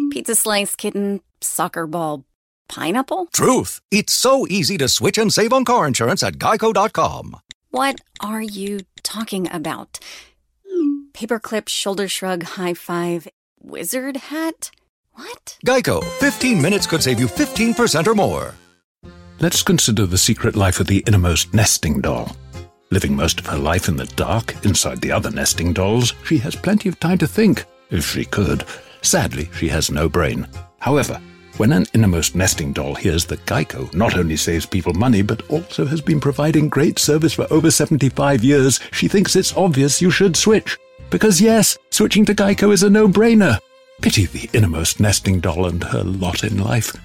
Pizza 0.09 0.35
slice, 0.35 0.75
kitten, 0.75 1.21
soccer 1.41 1.85
ball, 1.85 2.25
pineapple? 2.71 3.27
Truth. 3.33 3.81
It's 3.91 4.13
so 4.13 4.47
easy 4.47 4.77
to 4.77 4.87
switch 4.87 5.17
and 5.17 5.31
save 5.31 5.53
on 5.53 5.65
car 5.65 5.85
insurance 5.85 6.23
at 6.23 6.35
geico.com. 6.35 7.37
What 7.69 7.99
are 8.19 8.41
you 8.41 8.79
talking 9.03 9.47
about? 9.51 9.99
Paperclip, 11.13 11.67
shoulder 11.69 12.07
shrug, 12.07 12.43
high 12.43 12.73
five, 12.73 13.27
wizard 13.61 14.17
hat? 14.17 14.71
What? 15.13 15.57
Geico. 15.65 16.03
15 16.19 16.61
minutes 16.61 16.87
could 16.87 17.03
save 17.03 17.19
you 17.19 17.27
15% 17.27 18.07
or 18.07 18.15
more. 18.15 18.55
Let's 19.39 19.63
consider 19.63 20.05
the 20.05 20.17
secret 20.17 20.55
life 20.55 20.79
of 20.79 20.87
the 20.87 21.03
innermost 21.07 21.53
nesting 21.53 21.99
doll. 21.99 22.35
Living 22.91 23.15
most 23.15 23.39
of 23.39 23.45
her 23.47 23.57
life 23.57 23.87
in 23.87 23.95
the 23.95 24.05
dark, 24.15 24.53
inside 24.65 25.01
the 25.01 25.11
other 25.11 25.31
nesting 25.31 25.73
dolls, 25.73 26.13
she 26.25 26.37
has 26.39 26.55
plenty 26.55 26.89
of 26.89 26.99
time 26.99 27.17
to 27.17 27.27
think, 27.27 27.65
if 27.89 28.05
she 28.05 28.25
could. 28.25 28.65
Sadly, 29.01 29.49
she 29.57 29.67
has 29.69 29.89
no 29.89 30.07
brain. 30.07 30.47
However, 30.79 31.19
when 31.61 31.73
an 31.73 31.85
innermost 31.93 32.33
nesting 32.33 32.73
doll 32.73 32.95
hears 32.95 33.23
that 33.25 33.45
Geico 33.45 33.93
not 33.93 34.17
only 34.17 34.35
saves 34.35 34.65
people 34.65 34.93
money, 34.93 35.21
but 35.21 35.47
also 35.47 35.85
has 35.85 36.01
been 36.01 36.19
providing 36.19 36.67
great 36.67 36.97
service 36.97 37.35
for 37.35 37.45
over 37.53 37.69
75 37.69 38.43
years, 38.43 38.79
she 38.91 39.07
thinks 39.07 39.35
it's 39.35 39.55
obvious 39.55 40.01
you 40.01 40.09
should 40.09 40.35
switch. 40.35 40.75
Because 41.11 41.39
yes, 41.39 41.77
switching 41.91 42.25
to 42.25 42.33
Geico 42.33 42.73
is 42.73 42.81
a 42.81 42.89
no-brainer. 42.89 43.59
Pity 44.01 44.25
the 44.25 44.49
innermost 44.53 44.99
nesting 44.99 45.39
doll 45.39 45.67
and 45.67 45.83
her 45.83 46.01
lot 46.01 46.43
in 46.43 46.57
life. 46.57 46.95